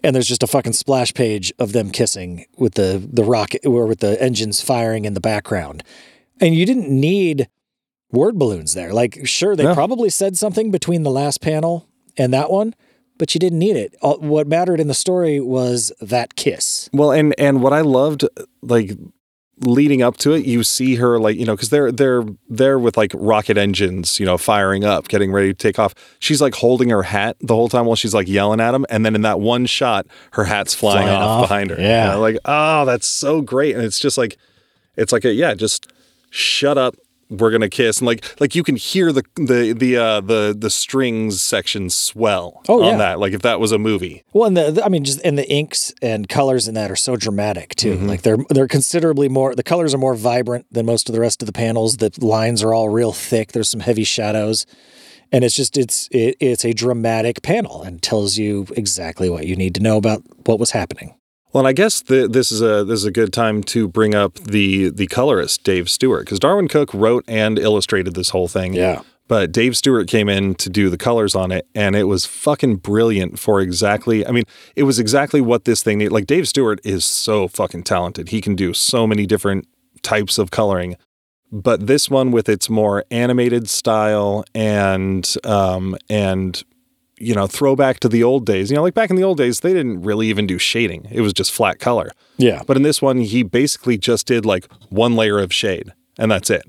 And 0.02 0.14
there's 0.14 0.28
just 0.28 0.42
a 0.42 0.46
fucking 0.46 0.72
splash 0.74 1.14
page 1.14 1.52
of 1.58 1.72
them 1.72 1.90
kissing 1.90 2.46
with 2.58 2.74
the 2.74 3.02
the 3.10 3.24
rocket 3.24 3.64
or 3.66 3.86
with 3.86 4.00
the 4.00 4.20
engines 4.22 4.60
firing 4.60 5.04
in 5.04 5.14
the 5.14 5.20
background. 5.20 5.82
And 6.40 6.54
you 6.54 6.66
didn't 6.66 6.88
need 6.88 7.48
word 8.10 8.38
balloons 8.38 8.74
there. 8.74 8.92
Like, 8.92 9.26
sure, 9.26 9.56
they 9.56 9.64
No. 9.64 9.74
probably 9.74 10.10
said 10.10 10.36
something 10.36 10.70
between 10.70 11.02
the 11.02 11.10
last 11.10 11.40
panel 11.40 11.88
and 12.16 12.32
that 12.32 12.50
one, 12.50 12.74
but 13.18 13.34
you 13.34 13.38
didn't 13.38 13.58
need 13.58 13.76
it. 13.76 13.94
All, 14.02 14.18
what 14.18 14.46
mattered 14.46 14.78
in 14.80 14.88
the 14.88 14.94
story 14.94 15.40
was 15.40 15.92
that 16.00 16.36
kiss. 16.36 16.90
Well, 16.92 17.12
and 17.12 17.34
and 17.38 17.62
what 17.62 17.72
I 17.72 17.80
loved, 17.80 18.24
like 18.62 18.92
leading 19.60 20.02
up 20.02 20.16
to 20.18 20.32
it, 20.32 20.44
you 20.44 20.62
see 20.64 20.96
her 20.96 21.18
like 21.18 21.36
you 21.36 21.44
know 21.44 21.54
because 21.54 21.70
they're 21.70 21.92
they're 21.92 22.24
there 22.48 22.78
with 22.78 22.96
like 22.96 23.12
rocket 23.14 23.56
engines, 23.56 24.18
you 24.18 24.26
know, 24.26 24.36
firing 24.36 24.84
up, 24.84 25.08
getting 25.08 25.32
ready 25.32 25.48
to 25.48 25.54
take 25.54 25.78
off. 25.78 25.94
She's 26.18 26.40
like 26.40 26.54
holding 26.54 26.90
her 26.90 27.02
hat 27.04 27.36
the 27.40 27.54
whole 27.54 27.68
time 27.68 27.86
while 27.86 27.96
she's 27.96 28.14
like 28.14 28.28
yelling 28.28 28.60
at 28.60 28.74
him, 28.74 28.84
and 28.90 29.04
then 29.04 29.14
in 29.14 29.22
that 29.22 29.40
one 29.40 29.66
shot, 29.66 30.06
her 30.32 30.44
hat's 30.44 30.74
flying, 30.74 31.06
Flying 31.06 31.22
off, 31.22 31.42
off. 31.42 31.48
behind 31.48 31.70
her. 31.70 31.80
Yeah. 31.80 32.04
And 32.04 32.12
I'm 32.12 32.20
like 32.20 32.38
oh, 32.44 32.84
that's 32.84 33.06
so 33.06 33.40
great, 33.40 33.74
and 33.76 33.84
it's 33.84 33.98
just 33.98 34.18
like 34.18 34.36
it's 34.96 35.12
like 35.12 35.24
a 35.24 35.32
yeah, 35.32 35.54
just 35.54 35.90
shut 36.30 36.76
up. 36.78 36.96
We're 37.38 37.50
gonna 37.50 37.68
kiss, 37.68 37.98
and 37.98 38.06
like 38.06 38.24
like 38.40 38.54
you 38.54 38.62
can 38.62 38.76
hear 38.76 39.12
the 39.12 39.22
the 39.36 39.72
the 39.72 39.96
uh 39.96 40.20
the 40.20 40.54
the 40.58 40.70
strings 40.70 41.42
section 41.42 41.90
swell 41.90 42.62
Oh, 42.68 42.82
on 42.82 42.92
yeah. 42.92 42.96
that. 42.98 43.18
Like 43.20 43.32
if 43.32 43.42
that 43.42 43.60
was 43.60 43.72
a 43.72 43.78
movie, 43.78 44.24
Well, 44.32 44.46
and 44.46 44.56
the, 44.56 44.70
the- 44.70 44.84
I 44.84 44.88
mean, 44.88 45.04
just 45.04 45.20
and 45.24 45.36
the 45.38 45.48
inks 45.50 45.92
and 46.02 46.28
colors 46.28 46.68
in 46.68 46.74
that 46.74 46.90
are 46.90 46.96
so 46.96 47.16
dramatic 47.16 47.74
too. 47.74 47.96
Mhm. 47.96 48.08
Like 48.08 48.22
they're 48.22 48.38
they're 48.50 48.68
considerably 48.68 49.28
more. 49.28 49.54
The 49.54 49.62
colors 49.62 49.94
are 49.94 49.98
more 49.98 50.14
vibrant 50.14 50.66
than 50.70 50.86
most 50.86 51.08
of 51.08 51.14
the 51.14 51.20
rest 51.20 51.42
of 51.42 51.46
the 51.46 51.52
panels. 51.52 51.96
The 51.98 52.10
lines 52.20 52.62
are 52.62 52.72
all 52.74 52.88
real 52.88 53.12
thick. 53.12 53.52
There's 53.52 53.68
some 53.70 53.80
heavy 53.80 54.04
shadows, 54.04 54.66
and 55.32 55.44
it's 55.44 55.54
just 55.56 55.76
it's 55.76 56.08
it, 56.10 56.36
it's 56.40 56.64
a 56.64 56.72
dramatic 56.72 57.42
panel 57.42 57.82
and 57.82 58.02
tells 58.02 58.36
you 58.38 58.66
exactly 58.76 59.28
what 59.28 59.46
you 59.46 59.56
need 59.56 59.74
to 59.76 59.80
know 59.82 59.96
about 59.96 60.22
what 60.46 60.58
was 60.58 60.70
happening. 60.72 61.14
Well, 61.54 61.60
and 61.60 61.68
I 61.68 61.72
guess 61.72 62.02
the, 62.02 62.26
this 62.26 62.50
is 62.50 62.60
a 62.60 62.84
this 62.84 62.98
is 62.98 63.04
a 63.04 63.12
good 63.12 63.32
time 63.32 63.62
to 63.64 63.86
bring 63.86 64.12
up 64.12 64.34
the 64.34 64.90
the 64.90 65.06
colorist 65.06 65.62
Dave 65.62 65.88
Stewart 65.88 66.24
because 66.24 66.40
Darwyn 66.40 66.68
Cooke 66.68 66.92
wrote 66.92 67.24
and 67.28 67.60
illustrated 67.60 68.14
this 68.14 68.30
whole 68.30 68.48
thing. 68.48 68.74
Yeah. 68.74 69.02
But 69.28 69.52
Dave 69.52 69.76
Stewart 69.76 70.08
came 70.08 70.28
in 70.28 70.56
to 70.56 70.68
do 70.68 70.90
the 70.90 70.98
colors 70.98 71.34
on 71.34 71.52
it, 71.52 71.66
and 71.74 71.94
it 71.94 72.04
was 72.04 72.26
fucking 72.26 72.76
brilliant 72.76 73.38
for 73.38 73.60
exactly. 73.60 74.26
I 74.26 74.32
mean, 74.32 74.44
it 74.74 74.82
was 74.82 74.98
exactly 74.98 75.40
what 75.40 75.64
this 75.64 75.82
thing 75.82 75.98
needed. 75.98 76.12
Like 76.12 76.26
Dave 76.26 76.48
Stewart 76.48 76.80
is 76.84 77.04
so 77.04 77.46
fucking 77.46 77.84
talented. 77.84 78.30
He 78.30 78.40
can 78.40 78.56
do 78.56 78.74
so 78.74 79.06
many 79.06 79.24
different 79.24 79.68
types 80.02 80.38
of 80.38 80.50
coloring. 80.50 80.96
But 81.52 81.86
this 81.86 82.10
one, 82.10 82.32
with 82.32 82.48
its 82.48 82.68
more 82.68 83.04
animated 83.12 83.70
style 83.70 84.44
and 84.56 85.32
um, 85.44 85.96
and 86.10 86.60
you 87.24 87.34
know 87.34 87.46
throwback 87.46 88.00
to 88.00 88.08
the 88.08 88.22
old 88.22 88.46
days, 88.46 88.70
you 88.70 88.76
know, 88.76 88.82
like 88.82 88.94
back 88.94 89.10
in 89.10 89.16
the 89.16 89.24
old 89.24 89.38
days, 89.38 89.60
they 89.60 89.72
didn't 89.72 90.02
really 90.02 90.28
even 90.28 90.46
do 90.46 90.58
shading. 90.58 91.06
It 91.10 91.20
was 91.20 91.32
just 91.32 91.52
flat 91.52 91.78
color. 91.78 92.12
Yeah. 92.36 92.62
But 92.66 92.76
in 92.76 92.82
this 92.82 93.00
one, 93.00 93.18
he 93.18 93.42
basically 93.42 93.98
just 93.98 94.26
did 94.26 94.44
like 94.44 94.70
one 94.90 95.16
layer 95.16 95.38
of 95.38 95.52
shade, 95.52 95.92
and 96.18 96.30
that's 96.30 96.50
it. 96.50 96.62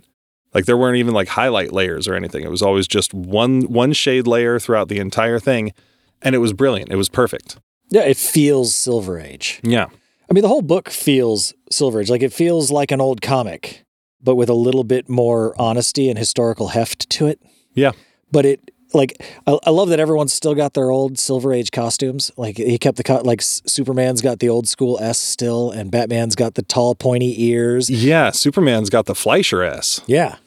Like 0.54 0.66
there 0.66 0.78
weren't 0.78 0.98
even 0.98 1.14
like 1.14 1.28
highlight 1.30 1.74
layers 1.74 2.08
or 2.08 2.16
anything. 2.16 2.44
It 2.44 2.52
was 2.52 2.62
always 2.62 2.88
just 2.88 3.14
one 3.14 3.64
one 3.64 3.94
shade 3.94 4.26
layer 4.26 4.60
throughout 4.60 4.88
the 4.88 5.00
entire 5.00 5.40
thing, 5.40 5.74
and 6.22 6.34
it 6.34 6.40
was 6.40 6.54
brilliant. 6.54 6.92
It 6.92 6.96
was 6.96 7.10
perfect. 7.10 7.58
Yeah. 7.90 8.04
It 8.04 8.18
feels 8.18 8.74
Silver 8.74 9.20
Age. 9.20 9.60
Yeah. 9.64 9.88
I 10.30 10.34
mean, 10.34 10.42
the 10.42 10.48
whole 10.48 10.64
book 10.64 10.90
feels 10.90 11.54
Silver 11.70 12.02
Age. 12.02 12.10
Like 12.10 12.24
it 12.24 12.34
feels 12.34 12.72
like 12.72 12.92
an 12.92 13.02
old 13.02 13.22
comic, 13.22 13.84
but 14.22 14.36
with 14.36 14.50
a 14.50 14.54
little 14.54 14.84
bit 14.84 15.08
more 15.10 15.54
honesty 15.60 16.10
and 16.10 16.18
historical 16.18 16.70
heft 16.70 17.10
to 17.12 17.28
it. 17.28 17.40
Yeah. 17.74 17.92
But 18.32 18.46
it, 18.46 18.72
like, 18.96 19.22
I, 19.46 19.60
I 19.64 19.70
love 19.70 19.90
that 19.90 20.00
everyone's 20.00 20.34
still 20.34 20.56
got 20.56 20.74
their 20.74 20.90
old 20.90 21.20
Silver 21.20 21.54
Age 21.54 21.72
costumes. 21.72 22.32
Like 22.38 22.58
he 22.58 22.78
kept 22.78 22.98
the 22.98 23.04
cut. 23.04 23.26
Like 23.26 23.42
Superman's 23.42 24.22
got 24.22 24.40
the 24.40 24.50
old 24.50 24.68
school 24.68 24.98
S 25.00 25.20
still, 25.20 25.70
and 25.72 25.92
Batman's 25.92 26.36
got 26.36 26.56
the 26.56 26.62
tall 26.64 26.96
pointy 26.96 27.44
ears. 27.44 27.90
Yeah. 27.90 28.32
Superman's 28.32 28.90
got 28.90 29.06
the 29.06 29.16
Fleischer 29.16 29.62
S. 29.64 30.02
Yeah. 30.08 30.38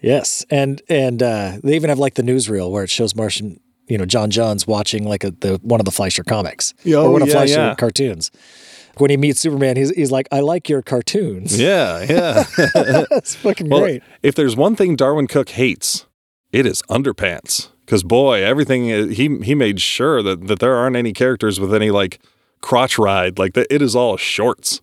Yes. 0.00 0.44
And 0.50 0.82
and 0.88 1.22
uh, 1.22 1.58
they 1.62 1.76
even 1.76 1.88
have 1.90 1.98
like 1.98 2.14
the 2.14 2.22
newsreel 2.22 2.70
where 2.70 2.84
it 2.84 2.90
shows 2.90 3.14
Martian, 3.14 3.60
you 3.86 3.98
know, 3.98 4.04
J'onn 4.04 4.30
J'onzz 4.30 4.66
watching 4.66 5.04
like 5.04 5.24
a, 5.24 5.30
the 5.32 5.58
one 5.62 5.80
of 5.80 5.84
the 5.84 5.92
Fleischer 5.92 6.24
comics 6.24 6.74
Oh, 6.86 7.06
or 7.06 7.10
one 7.12 7.22
of 7.22 7.28
yeah, 7.28 7.34
Fleischer 7.34 7.54
yeah. 7.54 7.74
cartoons. 7.74 8.30
When 8.98 9.10
he 9.10 9.16
meets 9.16 9.40
Superman, 9.40 9.76
he's 9.76 9.90
he's 9.90 10.10
like, 10.10 10.26
"I 10.32 10.40
like 10.40 10.68
your 10.68 10.82
cartoons." 10.82 11.56
Yeah. 11.56 12.04
Yeah. 12.08 12.42
That's 13.10 13.36
fucking 13.36 13.68
well, 13.68 13.82
great. 13.82 14.02
if 14.24 14.34
there's 14.34 14.56
one 14.56 14.74
thing 14.74 14.96
Darwyn 14.96 15.28
Cooke 15.28 15.50
hates, 15.50 16.06
it 16.50 16.66
is 16.66 16.82
underpants. 16.90 17.68
Because 17.88 18.02
boy, 18.02 18.44
everything 18.44 18.92
uh, 18.92 19.06
he 19.06 19.38
he 19.38 19.54
made 19.54 19.80
sure 19.80 20.22
that 20.22 20.46
that 20.48 20.58
there 20.58 20.74
aren't 20.74 20.94
any 20.94 21.14
characters 21.14 21.58
with 21.58 21.72
any 21.72 21.90
like 21.90 22.20
crotch 22.60 22.98
ride. 22.98 23.38
Like 23.38 23.54
that, 23.54 23.66
it 23.74 23.80
is 23.80 23.96
all 23.96 24.18
shorts. 24.18 24.82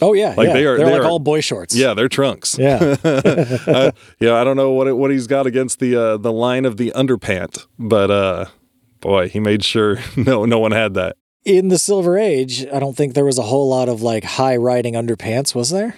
Oh 0.00 0.14
yeah, 0.14 0.32
Like, 0.34 0.46
yeah. 0.46 0.52
they 0.54 0.64
are- 0.64 0.76
They're 0.78 0.86
they 0.86 0.92
like 0.92 1.02
are- 1.02 1.06
all 1.10 1.18
boy 1.18 1.40
shorts. 1.42 1.74
Yeah, 1.76 1.92
they're 1.92 2.08
trunks. 2.08 2.56
yeah. 2.58 2.96
uh, 3.04 3.90
yeah, 4.18 4.34
I 4.34 4.44
don't 4.44 4.56
know 4.56 4.70
what 4.70 4.86
it, 4.86 4.94
what 4.96 5.10
he's 5.10 5.26
got 5.26 5.46
against 5.46 5.78
the 5.78 5.94
uh, 5.94 6.16
the 6.16 6.32
line 6.32 6.64
of 6.64 6.78
the 6.78 6.90
underpant, 6.96 7.66
but 7.78 8.10
uh, 8.10 8.46
boy, 9.00 9.28
he 9.28 9.40
made 9.40 9.62
sure 9.62 9.98
no 10.16 10.46
no 10.46 10.58
one 10.58 10.72
had 10.72 10.94
that. 10.94 11.16
In 11.44 11.68
the 11.68 11.78
Silver 11.78 12.16
Age, 12.16 12.64
I 12.72 12.78
don't 12.78 12.96
think 12.96 13.12
there 13.14 13.24
was 13.26 13.38
a 13.38 13.42
whole 13.42 13.68
lot 13.68 13.88
of 13.90 14.00
like 14.00 14.24
high 14.24 14.56
riding 14.56 14.94
underpants, 14.94 15.54
was 15.54 15.68
there? 15.70 15.96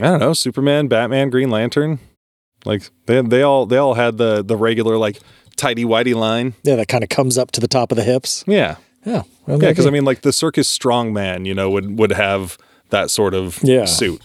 I 0.00 0.04
don't 0.04 0.20
know, 0.20 0.32
Superman, 0.34 0.86
Batman, 0.88 1.30
Green 1.30 1.48
Lantern, 1.50 1.98
like 2.66 2.90
they 3.06 3.22
they 3.22 3.42
all 3.42 3.64
they 3.66 3.78
all 3.78 3.94
had 3.94 4.18
the 4.18 4.42
the 4.44 4.56
regular 4.56 4.98
like 4.98 5.20
tidy 5.58 5.84
whitey 5.84 6.14
line. 6.14 6.54
Yeah, 6.62 6.76
that 6.76 6.88
kind 6.88 7.02
of 7.04 7.10
comes 7.10 7.36
up 7.36 7.50
to 7.52 7.60
the 7.60 7.68
top 7.68 7.92
of 7.92 7.96
the 7.96 8.04
hips. 8.04 8.44
Yeah, 8.46 8.76
Yeah, 9.04 9.22
well, 9.46 9.62
yeah, 9.62 9.68
because 9.70 9.86
I 9.86 9.90
mean, 9.90 10.04
like 10.04 10.22
the 10.22 10.32
circus 10.32 10.68
strongman, 10.76 11.44
you 11.46 11.54
know, 11.54 11.68
would 11.70 11.98
would 11.98 12.12
have 12.12 12.56
that 12.90 13.10
sort 13.10 13.34
of 13.34 13.58
Yeah. 13.62 13.84
suit. 13.84 14.22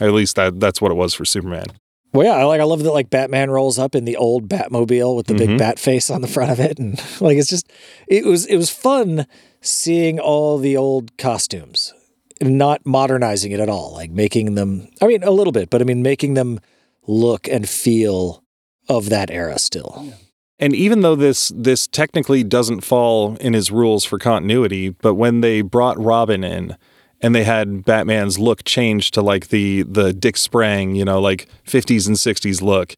At 0.00 0.12
least 0.12 0.36
that 0.36 0.58
that's 0.60 0.80
what 0.80 0.90
it 0.90 0.94
was 0.94 1.12
for 1.12 1.24
Superman. 1.26 1.66
well, 2.14 2.26
yeah, 2.26 2.32
I 2.34 2.44
like 2.44 2.60
I 2.60 2.64
love 2.64 2.82
that 2.82 2.92
like 2.92 3.10
Batman 3.10 3.50
rolls 3.50 3.78
up 3.78 3.94
in 3.94 4.04
the 4.04 4.16
old 4.16 4.48
Batmobile 4.48 5.14
with 5.14 5.26
the 5.26 5.34
big 5.34 5.50
Mhm. 5.50 5.58
bat 5.58 5.78
face 5.78 6.10
on 6.10 6.22
the 6.22 6.26
front 6.28 6.50
of 6.50 6.58
it, 6.58 6.78
and 6.78 6.98
like 7.20 7.36
it's 7.36 7.48
just 7.50 7.70
it 8.08 8.24
was 8.24 8.46
it 8.46 8.56
was 8.56 8.70
fun 8.70 9.26
seeing 9.60 10.18
all 10.18 10.56
the 10.58 10.76
old 10.76 11.16
costumes, 11.18 11.92
not 12.40 12.84
modernizing 12.86 13.52
it 13.52 13.60
at 13.60 13.68
all, 13.68 13.92
like 13.92 14.10
making 14.10 14.54
them. 14.54 14.88
I 15.02 15.06
mean, 15.06 15.22
a 15.22 15.30
little 15.30 15.52
bit, 15.52 15.68
but 15.70 15.80
I 15.82 15.84
mean 15.84 16.02
making 16.02 16.34
them 16.34 16.58
look 17.06 17.46
and 17.48 17.68
feel 17.68 18.42
of 18.88 19.08
that 19.10 19.30
era 19.30 19.58
still. 19.58 20.12
And 20.60 20.76
even 20.76 21.00
though 21.00 21.16
this 21.16 21.50
this 21.56 21.86
technically 21.86 22.44
doesn't 22.44 22.82
fall 22.82 23.36
in 23.36 23.54
his 23.54 23.70
rules 23.70 24.04
for 24.04 24.18
continuity, 24.18 24.90
but 24.90 25.14
when 25.14 25.40
they 25.40 25.62
brought 25.62 25.98
Robin 25.98 26.44
in 26.44 26.76
and 27.22 27.34
they 27.34 27.44
had 27.44 27.84
Batman's 27.84 28.38
look 28.38 28.64
changed 28.64 29.14
to 29.14 29.22
like 29.22 29.48
the 29.48 29.82
the 29.82 30.12
Dick 30.12 30.36
Sprang, 30.36 30.94
you 30.94 31.04
know, 31.04 31.18
like 31.18 31.48
50s 31.66 32.06
and 32.06 32.16
60s 32.16 32.60
look. 32.60 32.94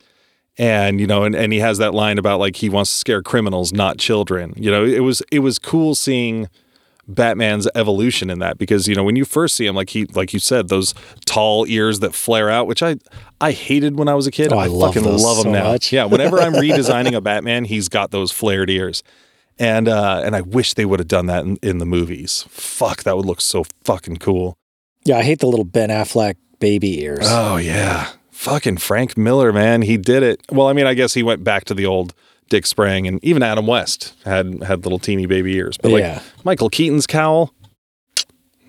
And 0.58 1.00
you 1.00 1.06
know, 1.06 1.22
and, 1.22 1.34
and 1.34 1.52
he 1.52 1.60
has 1.60 1.78
that 1.78 1.94
line 1.94 2.18
about 2.18 2.40
like 2.40 2.56
he 2.56 2.68
wants 2.68 2.90
to 2.90 2.98
scare 2.98 3.22
criminals, 3.22 3.72
not 3.72 3.96
children. 3.96 4.52
You 4.56 4.70
know, 4.70 4.84
it 4.84 5.00
was 5.00 5.22
it 5.30 5.38
was 5.38 5.58
cool 5.58 5.94
seeing 5.94 6.48
Batman's 7.09 7.68
evolution 7.74 8.30
in 8.30 8.38
that 8.38 8.59
because 8.59 8.86
you 8.86 8.94
know 8.94 9.03
when 9.03 9.16
you 9.16 9.24
first 9.24 9.57
see 9.57 9.66
him 9.66 9.74
like 9.74 9.90
he 9.90 10.05
like 10.07 10.32
you 10.32 10.38
said 10.38 10.68
those 10.68 10.94
tall 11.26 11.66
ears 11.66 11.98
that 12.00 12.14
flare 12.14 12.48
out 12.48 12.66
which 12.68 12.82
I 12.82 12.96
I 13.40 13.50
hated 13.50 13.98
when 13.98 14.07
I 14.09 14.14
was 14.14 14.26
a 14.26 14.30
kid. 14.30 14.53
Oh, 14.53 14.59
I 14.59 14.66
love 14.66 14.94
fucking 14.94 15.09
love 15.11 15.38
them 15.38 15.44
so 15.46 15.50
now. 15.53 15.64
much. 15.72 15.92
yeah 15.92 16.05
whenever 16.05 16.40
I'm 16.40 16.53
redesigning 16.66 17.14
a 17.14 17.20
Batman 17.20 17.64
he's 17.64 17.88
got 17.88 18.12
those 18.12 18.30
flared 18.30 18.70
ears. 18.70 19.03
And 19.59 19.88
uh 19.88 20.22
and 20.24 20.36
I 20.36 20.42
wish 20.42 20.74
they 20.74 20.84
would 20.84 21.00
have 21.00 21.09
done 21.09 21.26
that 21.26 21.44
in, 21.44 21.57
in 21.62 21.78
the 21.78 21.86
movies. 21.86 22.44
Fuck 22.48 23.03
that 23.03 23.16
would 23.16 23.26
look 23.26 23.40
so 23.40 23.64
fucking 23.84 24.18
cool. 24.18 24.57
Yeah, 25.05 25.18
I 25.18 25.22
hate 25.24 25.40
the 25.40 25.48
little 25.48 25.64
Ben 25.64 25.88
Affleck 25.90 26.36
baby 26.61 27.03
ears. 27.03 27.26
oh 27.28 27.57
yeah. 27.57 28.11
Fucking 28.30 28.76
Frank 28.76 29.16
Miller 29.18 29.53
man. 29.53 29.82
He 29.82 29.96
did 29.96 30.22
it. 30.22 30.40
Well 30.53 30.68
I 30.68 30.72
mean 30.72 30.86
I 30.86 30.94
guess 30.94 31.14
he 31.14 31.24
went 31.24 31.42
back 31.42 31.64
to 31.64 31.74
the 31.74 31.84
old 31.84 32.14
Dick 32.53 32.66
Sprang 32.66 33.07
and 33.07 33.18
even 33.24 33.42
Adam 33.42 33.66
West 33.66 34.12
had 34.26 34.62
had 34.62 34.84
little 34.84 34.98
teeny 34.98 35.24
baby 35.24 35.55
ears 35.57 35.78
but 35.78 35.90
like 35.90 36.00
Yeah. 36.03 36.20
Michael 36.44 36.68
Keaton's 36.68 37.07
cowl 37.07 37.55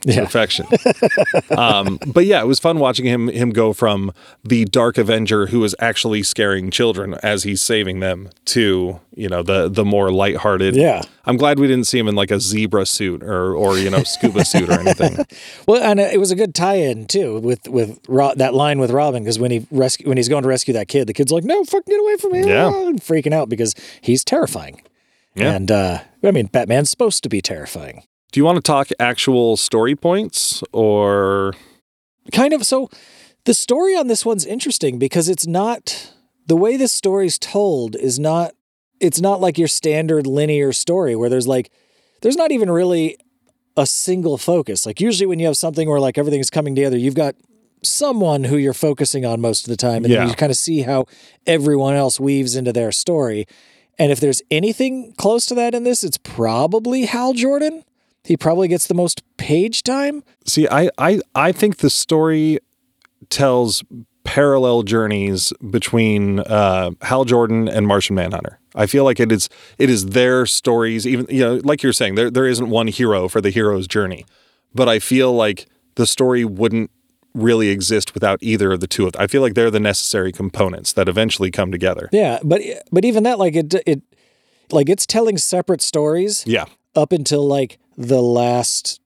yeah. 0.05 0.23
perfection. 0.23 0.65
um, 1.57 1.99
but 2.07 2.25
yeah, 2.25 2.41
it 2.41 2.47
was 2.47 2.59
fun 2.59 2.79
watching 2.79 3.05
him 3.05 3.27
him 3.27 3.51
go 3.51 3.73
from 3.73 4.11
the 4.43 4.65
Dark 4.65 4.97
Avenger 4.97 5.47
who 5.47 5.63
is 5.63 5.75
actually 5.79 6.23
scaring 6.23 6.71
children 6.71 7.15
as 7.23 7.43
he's 7.43 7.61
saving 7.61 7.99
them 7.99 8.29
to 8.45 8.99
you 9.15 9.29
know 9.29 9.43
the 9.43 9.69
the 9.69 9.85
more 9.85 10.11
lighthearted. 10.11 10.75
Yeah. 10.75 11.03
I'm 11.25 11.37
glad 11.37 11.59
we 11.59 11.67
didn't 11.67 11.87
see 11.87 11.99
him 11.99 12.07
in 12.07 12.15
like 12.15 12.31
a 12.31 12.39
zebra 12.39 12.85
suit 12.85 13.23
or 13.23 13.55
or 13.55 13.77
you 13.77 13.89
know 13.89 14.03
scuba 14.03 14.45
suit 14.45 14.69
or 14.69 14.79
anything. 14.79 15.17
Well, 15.67 15.81
and 15.81 15.99
it 15.99 16.19
was 16.19 16.31
a 16.31 16.35
good 16.35 16.53
tie-in 16.53 17.07
too 17.07 17.39
with 17.39 17.67
with 17.67 17.99
Ro- 18.07 18.33
that 18.35 18.53
line 18.53 18.79
with 18.79 18.91
Robin 18.91 19.23
because 19.23 19.39
when 19.39 19.51
he 19.51 19.65
rescue 19.71 20.07
when 20.07 20.17
he's 20.17 20.27
going 20.29 20.43
to 20.43 20.49
rescue 20.49 20.73
that 20.73 20.87
kid, 20.87 21.07
the 21.07 21.13
kid's 21.13 21.31
like, 21.31 21.43
"No, 21.43 21.63
fucking 21.63 21.91
get 21.91 21.99
away 21.99 22.17
from 22.17 22.31
me!" 22.33 22.47
Yeah. 22.47 22.67
and 22.67 22.99
freaking 22.99 23.33
out 23.33 23.49
because 23.49 23.75
he's 24.01 24.23
terrifying. 24.23 24.81
Yeah. 25.35 25.53
And 25.53 25.71
uh, 25.71 25.99
I 26.23 26.31
mean, 26.31 26.47
Batman's 26.47 26.89
supposed 26.89 27.23
to 27.23 27.29
be 27.29 27.41
terrifying. 27.41 28.03
Do 28.33 28.39
you 28.39 28.43
want 28.45 28.57
to 28.57 28.61
talk 28.61 28.89
actual 28.99 29.55
story 29.57 29.95
points 29.95 30.63
or 30.73 31.53
Kind 32.31 32.53
of. 32.53 32.65
So, 32.65 32.89
the 33.45 33.53
story 33.53 33.95
on 33.95 34.07
this 34.07 34.25
one's 34.25 34.45
interesting 34.45 34.97
because 34.97 35.27
it's 35.29 35.45
not 35.45 36.13
the 36.47 36.55
way 36.55 36.75
this 36.77 36.91
story's 36.91 37.37
told 37.37 37.95
is 37.95 38.17
not. 38.19 38.53
It's 38.99 39.19
not 39.21 39.41
like 39.41 39.57
your 39.57 39.67
standard 39.67 40.25
linear 40.25 40.71
story 40.71 41.15
where 41.15 41.29
there's 41.29 41.47
like, 41.47 41.69
there's 42.21 42.37
not 42.37 42.51
even 42.51 42.71
really 42.71 43.17
a 43.75 43.85
single 43.85 44.37
focus. 44.37 44.85
Like 44.85 45.01
usually 45.01 45.27
when 45.27 45.39
you 45.39 45.45
have 45.47 45.57
something 45.57 45.89
where 45.89 45.99
like 45.99 46.17
everything's 46.17 46.49
coming 46.49 46.73
together, 46.73 46.97
you've 46.97 47.15
got 47.15 47.35
someone 47.83 48.45
who 48.45 48.55
you're 48.55 48.73
focusing 48.73 49.25
on 49.25 49.41
most 49.41 49.65
of 49.65 49.69
the 49.69 49.75
time, 49.77 50.05
and 50.05 50.13
Yeah. 50.13 50.19
then 50.19 50.29
you 50.29 50.35
kind 50.35 50.51
of 50.51 50.57
see 50.57 50.83
how 50.83 51.05
everyone 51.45 51.95
else 51.95 52.19
weaves 52.19 52.55
into 52.55 52.71
their 52.71 52.91
story. 52.93 53.45
And 53.99 54.11
if 54.11 54.19
there's 54.21 54.41
anything 54.49 55.13
close 55.17 55.45
to 55.47 55.55
that 55.55 55.75
in 55.75 55.83
this, 55.83 56.03
it's 56.03 56.17
probably 56.17 57.05
Hal 57.05 57.33
Jordan. 57.33 57.83
He 58.23 58.37
probably 58.37 58.67
gets 58.67 58.87
the 58.87 58.93
most 58.93 59.21
page 59.37 59.83
time. 59.83 60.23
See, 60.45 60.67
I, 60.69 60.89
I, 60.97 61.19
I 61.35 61.51
think 61.51 61.77
the 61.77 61.89
story 61.89 62.59
tells 63.29 63.83
parallel 64.23 64.83
journeys 64.83 65.51
between 65.69 66.39
uh, 66.39 66.91
Hal 67.01 67.25
Jordan 67.25 67.67
and 67.67 67.87
Martian 67.87 68.15
Manhunter. 68.15 68.59
I 68.75 68.85
feel 68.85 69.03
like 69.03 69.19
it 69.19 69.31
is 69.31 69.49
it 69.77 69.89
is 69.89 70.07
their 70.07 70.45
stories. 70.45 71.05
Even 71.05 71.27
you 71.29 71.41
know, 71.41 71.61
like 71.63 71.83
you're 71.83 71.93
saying, 71.93 72.15
there 72.15 72.31
there 72.31 72.47
isn't 72.47 72.69
one 72.69 72.87
hero 72.87 73.27
for 73.27 73.41
the 73.41 73.49
hero's 73.49 73.87
journey, 73.87 74.25
but 74.73 74.89
I 74.89 74.99
feel 74.99 75.33
like 75.33 75.67
the 75.95 76.07
story 76.07 76.43
wouldn't 76.45 76.89
really 77.33 77.69
exist 77.69 78.13
without 78.13 78.39
either 78.41 78.71
of 78.71 78.79
the 78.79 78.87
two 78.87 79.05
of 79.05 79.13
them. 79.13 79.21
I 79.21 79.27
feel 79.27 79.41
like 79.41 79.53
they're 79.53 79.71
the 79.71 79.79
necessary 79.79 80.31
components 80.31 80.93
that 80.93 81.07
eventually 81.07 81.51
come 81.51 81.71
together. 81.71 82.09
Yeah, 82.11 82.39
but 82.43 82.61
but 82.91 83.05
even 83.05 83.23
that, 83.23 83.37
like 83.37 83.55
it, 83.55 83.73
it, 83.85 84.01
like 84.71 84.89
it's 84.89 85.05
telling 85.05 85.37
separate 85.37 85.81
stories 85.81 86.43
Yeah, 86.47 86.65
up 86.95 87.11
until 87.11 87.45
like 87.45 87.77
the 87.97 88.21
last 88.21 88.99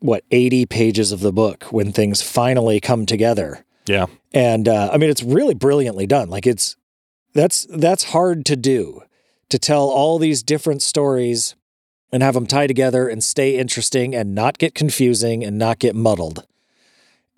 what 0.00 0.24
80 0.30 0.66
pages 0.66 1.12
of 1.12 1.20
the 1.20 1.32
book 1.32 1.64
when 1.64 1.92
things 1.92 2.22
finally 2.22 2.80
come 2.80 3.06
together. 3.06 3.64
yeah, 3.86 4.06
And 4.32 4.68
uh, 4.68 4.90
I 4.92 4.96
mean, 4.96 5.10
it's 5.10 5.22
really 5.22 5.54
brilliantly 5.54 6.06
done. 6.06 6.30
Like 6.30 6.46
it's 6.46 6.76
that's 7.34 7.66
that's 7.70 8.04
hard 8.04 8.44
to 8.46 8.56
do 8.56 9.02
to 9.50 9.58
tell 9.58 9.88
all 9.88 10.18
these 10.18 10.42
different 10.42 10.82
stories 10.82 11.54
and 12.12 12.22
have 12.22 12.34
them 12.34 12.46
tie 12.46 12.66
together 12.66 13.08
and 13.08 13.22
stay 13.22 13.56
interesting 13.56 14.14
and 14.14 14.34
not 14.34 14.58
get 14.58 14.74
confusing 14.74 15.44
and 15.44 15.58
not 15.58 15.78
get 15.78 15.94
muddled 15.94 16.46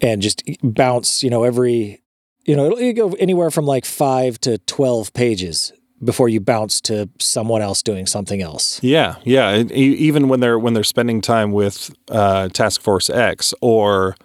and 0.00 0.22
just 0.22 0.42
bounce. 0.62 1.22
You 1.22 1.30
know, 1.30 1.44
every 1.44 2.02
you 2.44 2.56
know 2.56 2.66
it'll, 2.66 2.78
it'll 2.78 3.10
go 3.10 3.16
anywhere 3.16 3.50
from 3.50 3.64
like 3.64 3.84
five 3.84 4.40
to 4.42 4.58
twelve 4.58 5.12
pages 5.12 5.72
before 6.04 6.28
you 6.28 6.40
bounce 6.40 6.80
to 6.82 7.08
someone 7.18 7.62
else 7.62 7.82
doing 7.82 8.06
something 8.06 8.42
else. 8.42 8.82
Yeah, 8.82 9.16
yeah. 9.24 9.56
even 9.58 10.28
when 10.28 10.40
they're 10.40 10.58
when 10.58 10.74
they're 10.74 10.84
spending 10.84 11.20
time 11.20 11.52
with 11.52 11.94
uh, 12.10 12.48
Task 12.48 12.80
Force 12.80 13.08
X 13.08 13.54
or 13.60 14.16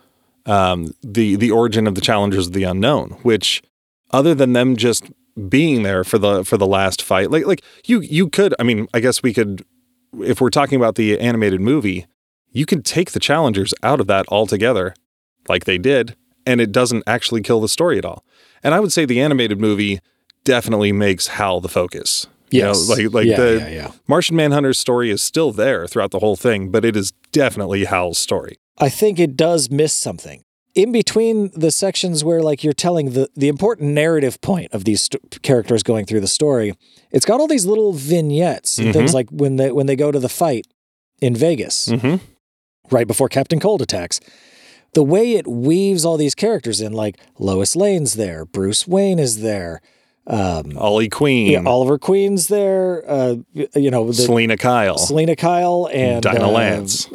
um, 0.45 0.93
the 1.03 1.35
the 1.35 1.51
origin 1.51 1.87
of 1.87 1.95
the 1.95 2.01
Challengers 2.01 2.47
of 2.47 2.53
the 2.53 2.63
Unknown, 2.63 3.11
which 3.21 3.61
other 4.11 4.33
than 4.33 4.53
them 4.53 4.75
just 4.75 5.05
being 5.49 5.83
there 5.83 6.03
for 6.03 6.17
the 6.17 6.43
for 6.43 6.57
the 6.57 6.67
last 6.67 7.01
fight, 7.01 7.29
like 7.29 7.45
like 7.45 7.63
you 7.85 8.01
you 8.01 8.29
could. 8.29 8.55
I 8.59 8.63
mean, 8.63 8.87
I 8.93 8.99
guess 8.99 9.21
we 9.21 9.33
could, 9.33 9.63
if 10.19 10.41
we're 10.41 10.49
talking 10.49 10.77
about 10.77 10.95
the 10.95 11.19
animated 11.19 11.61
movie, 11.61 12.07
you 12.51 12.65
could 12.65 12.85
take 12.85 13.11
the 13.11 13.19
Challengers 13.19 13.73
out 13.83 13.99
of 13.99 14.07
that 14.07 14.25
altogether, 14.29 14.95
like 15.47 15.65
they 15.65 15.77
did, 15.77 16.15
and 16.45 16.59
it 16.59 16.71
doesn't 16.71 17.03
actually 17.05 17.41
kill 17.41 17.61
the 17.61 17.69
story 17.69 17.97
at 17.97 18.05
all. 18.05 18.23
And 18.63 18.73
I 18.73 18.79
would 18.79 18.91
say 18.91 19.05
the 19.05 19.21
animated 19.21 19.59
movie 19.59 19.99
definitely 20.47 20.91
makes 20.91 21.27
Hal 21.27 21.59
the 21.61 21.69
focus. 21.69 22.25
You 22.49 22.61
know, 22.63 22.71
like 22.71 23.13
like 23.13 23.27
Yeah, 23.27 23.37
the 23.37 23.57
yeah, 23.59 23.67
yeah. 23.69 23.91
Martian 24.07 24.35
Manhunter's 24.37 24.79
story 24.79 25.09
is 25.11 25.21
still 25.21 25.51
there 25.51 25.85
throughout 25.85 26.11
the 26.11 26.19
whole 26.19 26.37
thing, 26.37 26.71
but 26.71 26.85
it 26.85 26.95
is 26.95 27.11
definitely 27.33 27.83
Hal's 27.85 28.17
story. 28.17 28.55
I 28.77 28.87
think 28.89 29.19
it 29.19 29.35
does 29.35 29.69
miss 29.69 29.93
something. 29.93 30.43
In 30.73 30.91
between 30.93 31.49
the 31.53 31.71
sections 31.71 32.23
where 32.23 32.41
like 32.41 32.63
you're 32.63 32.71
telling 32.87 33.11
the 33.11 33.27
the 33.35 33.49
important 33.49 33.89
narrative 33.91 34.39
point 34.41 34.71
of 34.71 34.85
these 34.85 35.01
st- 35.01 35.41
characters 35.41 35.83
going 35.83 36.05
through 36.05 36.21
the 36.21 36.27
story, 36.27 36.73
it's 37.11 37.25
got 37.25 37.39
all 37.41 37.47
these 37.47 37.65
little 37.65 37.91
vignettes 37.93 38.77
and 38.79 38.93
things 38.93 39.13
like 39.13 39.27
when 39.29 39.57
they 39.57 39.71
when 39.71 39.87
they 39.87 39.95
go 39.97 40.11
to 40.11 40.19
the 40.19 40.29
fight 40.29 40.65
in 41.19 41.35
Vegas 41.35 41.89
Mm-hmm. 41.89 42.15
right 42.91 43.07
before 43.07 43.27
Captain 43.27 43.59
Cold 43.59 43.81
attacks. 43.81 44.19
The 44.93 45.03
way 45.03 45.33
it 45.33 45.47
weaves 45.47 46.05
all 46.05 46.15
these 46.17 46.33
characters 46.35 46.79
in, 46.79 46.93
like 46.93 47.19
Lois 47.37 47.75
Lane's 47.75 48.13
there, 48.13 48.45
Bruce 48.45 48.87
Wayne 48.87 49.19
is 49.19 49.41
there, 49.41 49.81
um, 50.27 50.77
Ollie 50.77 51.09
Queen, 51.09 51.51
yeah, 51.51 51.63
Oliver 51.63 51.97
Queen's 51.97 52.47
there, 52.47 53.03
uh, 53.09 53.35
you 53.53 53.89
know, 53.89 54.07
the, 54.07 54.13
Selina 54.13 54.57
Kyle, 54.57 54.97
Selina 54.97 55.35
Kyle 55.35 55.89
and 55.91 56.21
Dinah 56.21 56.47
uh, 56.47 56.51
Lance. 56.51 57.09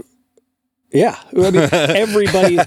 Yeah, 0.92 1.18
I 1.30 1.50
mean, 1.50 1.56
everybody, 1.72 2.58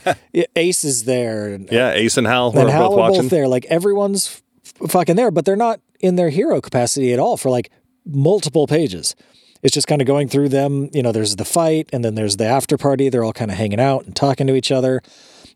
Ace 0.55 0.83
is 0.83 1.05
there, 1.05 1.53
and, 1.53 1.69
Yeah, 1.71 1.91
Ace 1.91 2.17
and 2.17 2.25
Hal 2.27 2.57
and 2.57 2.69
Hal 2.69 2.89
both 2.89 2.93
are 2.93 2.99
watching. 2.99 3.21
both 3.23 3.31
there. 3.31 3.47
Like 3.47 3.65
everyone's 3.65 4.41
f- 4.63 4.89
fucking 4.89 5.15
there, 5.15 5.31
but 5.31 5.45
they're 5.45 5.55
not 5.55 5.79
in 5.99 6.15
their 6.15 6.29
hero 6.29 6.61
capacity 6.61 7.13
at 7.13 7.19
all 7.19 7.37
for 7.37 7.49
like 7.49 7.71
multiple 8.05 8.67
pages. 8.67 9.15
It's 9.61 9.73
just 9.73 9.87
kind 9.87 10.01
of 10.01 10.07
going 10.07 10.27
through 10.27 10.49
them. 10.49 10.89
You 10.93 11.01
know, 11.01 11.11
there's 11.11 11.35
the 11.37 11.45
fight, 11.45 11.89
and 11.93 12.03
then 12.03 12.15
there's 12.15 12.37
the 12.37 12.45
after 12.45 12.77
party. 12.77 13.09
They're 13.09 13.23
all 13.23 13.33
kind 13.33 13.49
of 13.49 13.57
hanging 13.57 13.79
out 13.79 14.05
and 14.05 14.15
talking 14.15 14.47
to 14.47 14.55
each 14.55 14.71
other, 14.71 15.01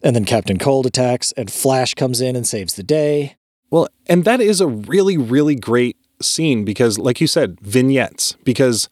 and 0.01 0.15
then 0.15 0.25
Captain 0.25 0.57
Cold 0.57 0.85
attacks, 0.85 1.31
and 1.33 1.51
Flash 1.51 1.93
comes 1.93 2.21
in 2.21 2.35
and 2.35 2.47
saves 2.47 2.75
the 2.75 2.83
day. 2.83 3.35
Well, 3.71 3.87
and 4.07 4.25
that 4.25 4.41
is 4.41 4.61
a 4.61 4.67
really, 4.67 5.17
really 5.17 5.55
great 5.55 5.97
scene 6.21 6.65
because, 6.65 6.97
like 6.97 7.21
you 7.21 7.27
said, 7.27 7.59
vignettes, 7.61 8.35
because 8.43 8.89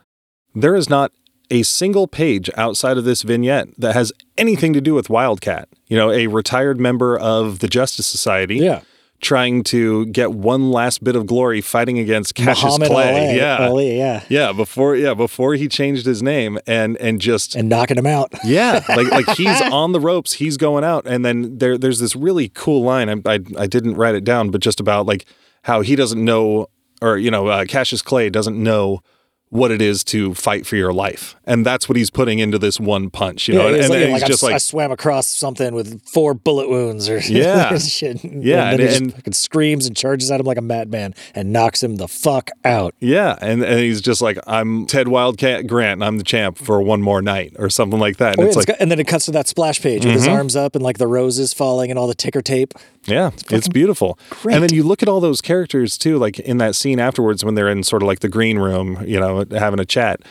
there 0.53 0.75
is 0.75 0.89
not 0.89 1.11
a 1.49 1.63
single 1.63 2.07
page 2.07 2.49
outside 2.57 2.97
of 2.97 3.05
this 3.05 3.21
vignette 3.21 3.69
that 3.77 3.93
has 3.93 4.11
anything 4.37 4.73
to 4.73 4.81
do 4.81 4.93
with 4.93 5.09
Wildcat. 5.09 5.69
You 5.87 5.97
know, 5.97 6.11
a 6.11 6.27
retired 6.27 6.79
member 6.79 7.17
of 7.17 7.59
the 7.59 7.67
Justice 7.67 8.07
Society 8.07 8.57
Yeah, 8.57 8.81
trying 9.19 9.63
to 9.63 10.05
get 10.07 10.31
one 10.31 10.71
last 10.71 11.03
bit 11.03 11.15
of 11.15 11.25
glory 11.25 11.61
fighting 11.61 11.97
against 11.97 12.35
Cassius 12.35 12.77
Muhammad 12.77 12.87
Clay. 12.89 13.27
Ali, 13.27 13.37
yeah. 13.37 13.67
Ali, 13.67 13.97
yeah, 13.97 14.23
Yeah, 14.29 14.51
before 14.53 14.95
yeah, 14.95 15.13
before 15.13 15.55
he 15.55 15.67
changed 15.67 16.05
his 16.05 16.21
name 16.21 16.59
and 16.67 16.97
and 16.97 17.19
just 17.19 17.55
and 17.55 17.69
knocking 17.69 17.97
him 17.97 18.05
out. 18.05 18.31
yeah, 18.43 18.83
like 18.89 19.09
like 19.09 19.29
he's 19.37 19.61
on 19.71 19.91
the 19.91 19.99
ropes, 19.99 20.33
he's 20.33 20.57
going 20.57 20.83
out, 20.83 21.07
and 21.07 21.25
then 21.25 21.57
there 21.57 21.77
there's 21.77 21.99
this 21.99 22.15
really 22.15 22.49
cool 22.49 22.83
line. 22.83 23.09
I 23.09 23.33
I, 23.33 23.39
I 23.57 23.67
didn't 23.67 23.95
write 23.95 24.15
it 24.15 24.23
down, 24.23 24.51
but 24.51 24.61
just 24.61 24.79
about 24.79 25.05
like 25.05 25.25
how 25.63 25.81
he 25.81 25.95
doesn't 25.95 26.23
know, 26.23 26.67
or 27.01 27.17
you 27.17 27.31
know, 27.31 27.47
uh, 27.47 27.65
Cassius 27.65 28.01
Clay 28.01 28.29
doesn't 28.29 28.61
know 28.61 29.01
what 29.49 29.71
it 29.71 29.81
is 29.81 30.03
to 30.03 30.33
fight 30.33 30.65
for 30.67 30.75
your 30.75 30.91
life, 30.91 31.35
and 31.45 31.65
that's 31.65 31.87
what 31.87 31.95
he's 31.95 32.09
putting 32.09 32.39
into 32.39 32.59
this 32.59 32.79
one 32.81 33.09
punch. 33.09 33.47
You 33.47 33.55
know, 33.55 33.73
he's 33.73 33.85
and, 33.85 33.89
like, 33.93 33.99
and 34.03 34.11
like, 34.11 34.21
he's 34.23 34.29
just 34.29 34.43
I, 34.43 34.55
I 34.55 34.57
swam 34.57 34.91
across 34.91 35.25
something 35.27 35.73
with 35.73 36.01
four 36.05 36.33
bullet 36.33 36.69
wounds 36.69 37.07
or 37.07 37.19
Yeah. 37.27 37.77
shit. 37.77 38.23
Yeah, 38.25 38.71
and, 38.71 38.79
then 38.79 39.03
and- 39.03 39.21
and- 39.25 39.35
screams 39.35 39.85
and 39.87 39.95
charges 39.95 40.29
at 40.31 40.39
him 40.41 40.45
like 40.45 40.57
a 40.57 40.61
madman 40.61 41.13
and 41.33 41.53
knocks 41.53 41.81
him 41.81 41.95
the 41.95 42.07
fuck 42.09 42.49
out. 42.65 42.93
yeah, 42.99 43.37
and 43.41 43.63
and 43.63 43.79
he's 43.79 44.01
just 44.01 44.21
like 44.21 44.37
I'm 44.47 44.85
Ted 44.85 45.07
Wildcat 45.07 45.65
Grant, 45.67 45.93
and 45.99 46.03
I'm 46.03 46.17
the 46.17 46.23
champ 46.25 46.57
for 46.57 46.81
one 46.81 47.01
more 47.01 47.21
night 47.21 47.55
or 47.57 47.69
something 47.69 47.99
like 47.99 48.17
that. 48.17 48.33
And 48.33 48.39
Oh, 48.39 48.43
yeah, 48.43 48.47
it's 48.49 48.57
like 48.57 48.65
Mm-hmm. 48.65 48.71
got- 48.73 48.81
and 48.81 48.91
then 48.91 48.99
it 48.99 49.07
cuts 49.07 49.25
to 49.25 49.31
that 49.31 49.47
splash 49.47 49.81
page 49.81 50.03
with 50.05 50.13
his 50.13 50.27
arms 50.27 50.55
up 50.57 50.75
and 50.75 50.83
like 50.83 50.97
the 50.97 51.07
roses 51.07 51.53
falling 51.53 51.89
and 51.89 51.97
all 51.97 52.07
the 52.07 52.15
ticker 52.15 52.41
tape. 52.41 52.73
Yeah, 53.07 53.31
it's 53.49 53.67
beautiful. 53.67 54.19
great. 54.29 54.53
And 54.55 54.63
then 54.63 54.73
you 54.73 54.83
look 54.83 55.01
at 55.01 55.09
all 55.09 55.19
those 55.19 55.41
characters 55.41 55.97
too, 55.97 56.17
like 56.17 56.39
in 56.39 56.57
that 56.57 56.75
scene 56.75 56.99
afterwards 56.99 57.43
when 57.45 57.55
they're 57.55 57.69
in 57.69 57.83
sort 57.83 58.01
of 58.03 58.07
like 58.07 58.19
the 58.19 58.29
green 58.29 58.57
room, 58.59 59.03
you 59.07 59.19
know, 59.19 59.45
having 59.51 59.79
a 59.79 59.85
chat. 59.85 60.21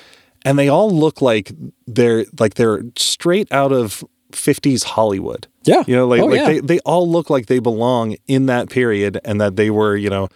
and 0.44 0.58
they 0.58 0.68
all 0.68 0.90
look 0.90 1.20
like 1.22 1.52
they're 1.86 2.24
like 2.38 2.54
they're 2.54 2.82
straight 2.96 3.50
out 3.50 3.72
of 3.72 4.04
50s 4.32 4.84
Hollywood. 4.84 5.46
Yeah. 5.64 5.82
You 5.86 5.96
know, 5.96 6.06
like, 6.06 6.20
Oh, 6.20 6.26
like 6.26 6.36
yeah. 6.40 6.46
they, 6.46 6.60
they 6.60 6.78
all 6.80 7.10
look 7.10 7.30
like 7.30 7.46
they 7.46 7.58
belong 7.58 8.16
in 8.26 8.46
that 8.46 8.68
period 8.70 9.18
and 9.24 9.40
that 9.40 9.56
they 9.56 9.70
were, 9.70 9.96
you 9.96 10.10
know, 10.10 10.28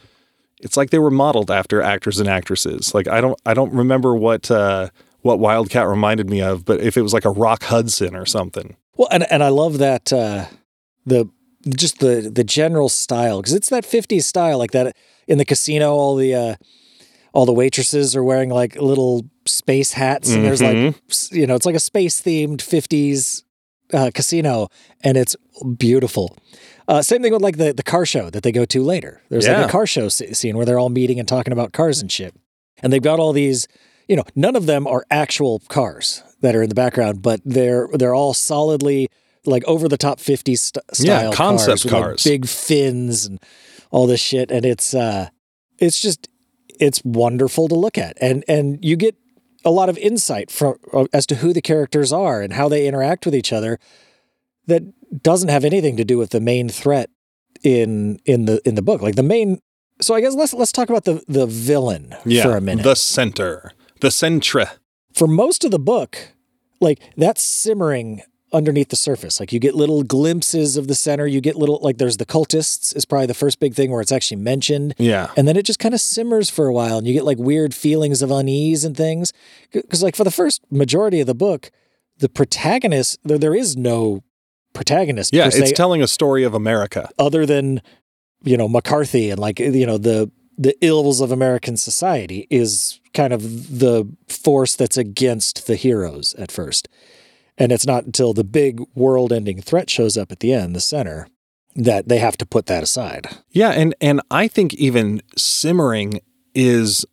it's 0.61 0.77
like 0.77 0.91
they 0.91 0.99
were 0.99 1.11
modeled 1.11 1.51
after 1.51 1.81
actors 1.83 2.19
and 2.19 2.29
actresses. 2.29 2.95
Like 2.95 3.07
I 3.09 3.21
don't 3.21 3.39
I 3.47 3.55
don't 3.55 3.73
remember 3.73 4.15
what 4.17 4.51
uh 4.51 4.89
what 5.23 5.39
Wildcat 5.39 5.87
reminded 5.87 6.31
me 6.31 6.41
of, 6.41 6.65
but 6.65 6.81
if 6.81 6.97
it 6.97 7.03
was 7.03 7.13
like 7.13 7.27
a 7.27 7.31
Rock 7.31 7.65
Hudson 7.65 8.17
or 8.17 8.25
something. 8.25 8.77
Well, 8.97 9.09
and 9.11 9.31
and 9.31 9.43
I 9.43 9.49
love 9.49 9.79
that 9.79 10.13
uh, 10.13 10.47
the 11.07 11.29
just 11.69 11.99
the 11.99 12.31
the 12.33 12.45
general 12.45 12.89
style 12.89 13.41
because 13.41 13.55
it's 13.55 13.69
that 13.69 13.85
'50s 13.85 14.25
style 14.25 14.59
like 14.59 14.71
that 14.73 14.97
in 15.27 15.39
the 15.39 15.45
casino. 15.45 15.93
All 15.93 16.17
the 16.17 16.35
uh, 16.35 16.55
all 17.33 17.47
the 17.47 17.53
waitresses 17.53 18.17
are 18.17 18.25
wearing 18.25 18.51
like 18.51 18.77
little 18.77 19.27
space 19.47 19.93
hats, 19.93 20.31
and 20.31 20.45
there's 20.45 20.63
like 20.63 20.95
you 21.33 21.47
know 21.47 21.55
it's 21.55 21.67
like 21.67 21.75
a 21.75 21.81
space 21.81 22.21
themed 22.21 22.59
'50s 22.59 23.43
uh, 23.93 24.11
casino, 24.15 24.69
and 25.03 25.17
it's 25.17 25.37
beautiful. 25.77 26.37
Uh, 26.89 27.03
same 27.03 27.23
thing 27.23 27.33
with 27.33 27.43
like 27.43 27.57
the 27.57 27.73
the 27.73 27.83
car 27.83 28.07
show 28.07 28.31
that 28.31 28.43
they 28.43 28.53
go 28.53 28.65
to 28.65 28.83
later. 28.83 29.23
There's 29.29 29.47
like 29.47 29.67
a 29.69 29.71
car 29.71 29.87
show 29.87 30.09
scene 30.09 30.57
where 30.57 30.67
they're 30.67 30.79
all 30.79 30.89
meeting 30.89 31.19
and 31.19 31.29
talking 31.29 31.53
about 31.53 31.73
cars 31.73 32.01
and 32.01 32.11
shit, 32.11 32.35
and 32.83 32.93
they've 32.93 33.03
got 33.03 33.21
all 33.21 33.33
these. 33.33 33.69
You 34.09 34.17
know, 34.17 34.25
none 34.35 34.57
of 34.57 34.67
them 34.67 34.89
are 34.89 35.07
actual 35.09 35.61
cars 35.69 36.25
that 36.41 36.57
are 36.57 36.63
in 36.65 36.69
the 36.69 36.75
background, 36.75 37.23
but 37.23 37.41
they're 37.45 37.89
they're 37.93 38.15
all 38.15 38.35
solidly 38.35 39.09
like 39.47 39.65
over 39.65 39.89
the 39.89 39.97
top 39.97 40.19
50s 40.19 40.59
st- 40.59 40.85
Yeah, 40.99 41.19
style 41.21 41.33
concept 41.33 41.67
cars, 41.69 41.85
with, 41.85 41.93
like, 41.93 42.03
cars. 42.03 42.25
big 42.25 42.47
fins 42.47 43.27
and 43.27 43.41
all 43.91 44.07
this 44.07 44.21
shit, 44.21 44.51
and 44.51 44.65
it's 44.67 44.95
uh, 44.95 45.29
it's 45.79 46.01
just 46.01 46.29
it's 46.79 47.03
wonderful 47.05 47.69
to 47.69 47.75
look 47.75 47.97
at, 47.99 48.17
and 48.21 48.45
and 48.49 48.79
you 48.85 48.97
get 48.97 49.17
a 49.65 49.71
lot 49.71 49.89
of 49.89 49.99
insight 49.99 50.51
from 50.51 50.75
uh, 50.93 51.05
as 51.13 51.27
to 51.27 51.37
who 51.37 51.53
the 51.53 51.61
characters 51.63 52.13
are 52.13 52.41
and 52.41 52.53
how 52.55 52.69
they 52.69 52.87
interact 52.87 53.25
with 53.27 53.35
each 53.35 53.53
other 53.53 53.79
that 54.67 54.83
doesn't 55.23 55.49
have 55.51 55.65
anything 55.65 55.97
to 55.97 56.05
do 56.05 56.17
with 56.17 56.31
the 56.31 56.41
main 56.41 56.69
threat 56.69 57.11
in 57.63 58.19
in 58.25 58.45
the 58.47 58.61
in 58.67 58.75
the 58.75 58.83
book. 58.83 59.03
Like 59.03 59.17
the 59.17 59.23
main. 59.23 59.61
So 60.01 60.15
I 60.15 60.21
guess 60.23 60.35
let's 60.35 60.55
let's 60.55 60.73
talk 60.73 60.89
about 60.89 61.05
the 61.05 61.23
the 61.29 61.47
villain 61.47 62.15
Yeah. 62.25 62.43
for 62.45 62.57
a 62.57 62.61
minute. 62.61 62.85
The 62.85 62.95
center. 62.95 63.73
The 64.01 64.11
centre. 64.11 64.71
for 65.13 65.27
most 65.27 65.63
of 65.65 65.71
the 65.73 65.79
book, 65.79 66.17
like 66.81 67.01
that's 67.19 67.43
simmering 67.43 68.23
underneath 68.53 68.89
the 68.89 68.97
surface. 68.97 69.39
Like 69.41 69.53
you 69.53 69.61
get 69.61 69.75
little 69.75 70.03
glimpses 70.03 70.77
of 70.77 70.89
the 70.89 70.95
center. 70.95 71.27
You 71.27 71.41
get 71.41 71.57
little 71.57 71.79
like 71.83 71.99
there's 71.99 72.17
the 72.17 72.27
cultists 72.27 72.97
is 72.97 73.05
probably 73.05 73.27
the 73.27 73.35
first 73.35 73.61
big 73.61 73.75
thing 73.75 73.91
where 73.91 74.01
it's 74.01 74.13
actually 74.13 74.41
mentioned. 74.41 74.95
Yeah. 74.99 75.31
And 75.37 75.47
then 75.47 75.57
it 75.57 75.65
just 75.65 75.79
kind 75.79 75.95
of 75.95 76.01
simmers 76.01 76.51
for 76.51 76.67
a 76.67 76.73
while 76.73 76.99
and 76.99 77.07
you 77.07 77.13
get 77.13 77.25
like 77.25 77.39
weird 77.39 77.75
feelings 77.75 78.23
of 78.23 78.31
unease 78.31 78.85
and 78.85 78.97
things. 78.97 79.33
Because, 79.73 80.03
like, 80.03 80.17
for 80.17 80.25
the 80.25 80.31
first 80.31 80.63
majority 80.71 81.21
of 81.21 81.27
the 81.27 81.35
book, 81.35 81.71
the 82.19 82.29
protagonist, 82.29 83.19
there, 83.25 83.39
there 83.39 83.55
is 83.55 83.77
no 83.77 84.23
protagonist 84.73 85.33
Yeah, 85.33 85.49
se, 85.49 85.61
it's 85.61 85.73
telling 85.73 86.03
a 86.03 86.09
story 86.09 86.45
of 86.45 86.55
America. 86.55 87.09
other 87.19 87.47
than, 87.47 87.83
you 88.43 88.57
know, 88.57 88.69
McCarthy 88.69 89.31
and 89.31 89.39
like, 89.41 89.59
you 89.59 89.87
know, 89.87 89.99
the, 89.99 90.31
the 90.59 90.77
ills 90.85 91.21
of 91.21 91.33
American 91.33 91.77
society 91.77 92.47
is 92.51 93.01
kind 93.15 93.33
of 93.33 93.79
the 93.79 94.09
force 94.29 94.77
that's 94.77 94.97
against 94.97 95.67
the 95.67 95.77
heroes 95.77 96.35
at 96.35 96.53
first. 96.53 96.89
And 97.61 97.71
it's 97.71 97.87
not 97.87 98.05
until 98.05 98.33
the 98.35 98.43
big 98.43 98.81
world 98.97 99.33
ending 99.33 99.61
threat 99.63 99.89
shows 99.89 100.17
up 100.17 100.33
at 100.33 100.41
the 100.41 100.53
end, 100.53 100.75
the 100.75 100.81
center, 100.81 101.29
that 101.77 102.09
they 102.09 102.19
have 102.19 102.37
to 102.39 102.47
put 102.47 102.67
that 102.67 102.83
aside. 102.83 103.29
Yeah, 103.51 103.71
and 103.71 103.95
and 104.01 104.21
I 104.31 104.49
think 104.49 104.75
even 104.75 105.21
simmering 105.37 106.21
is 106.55 107.05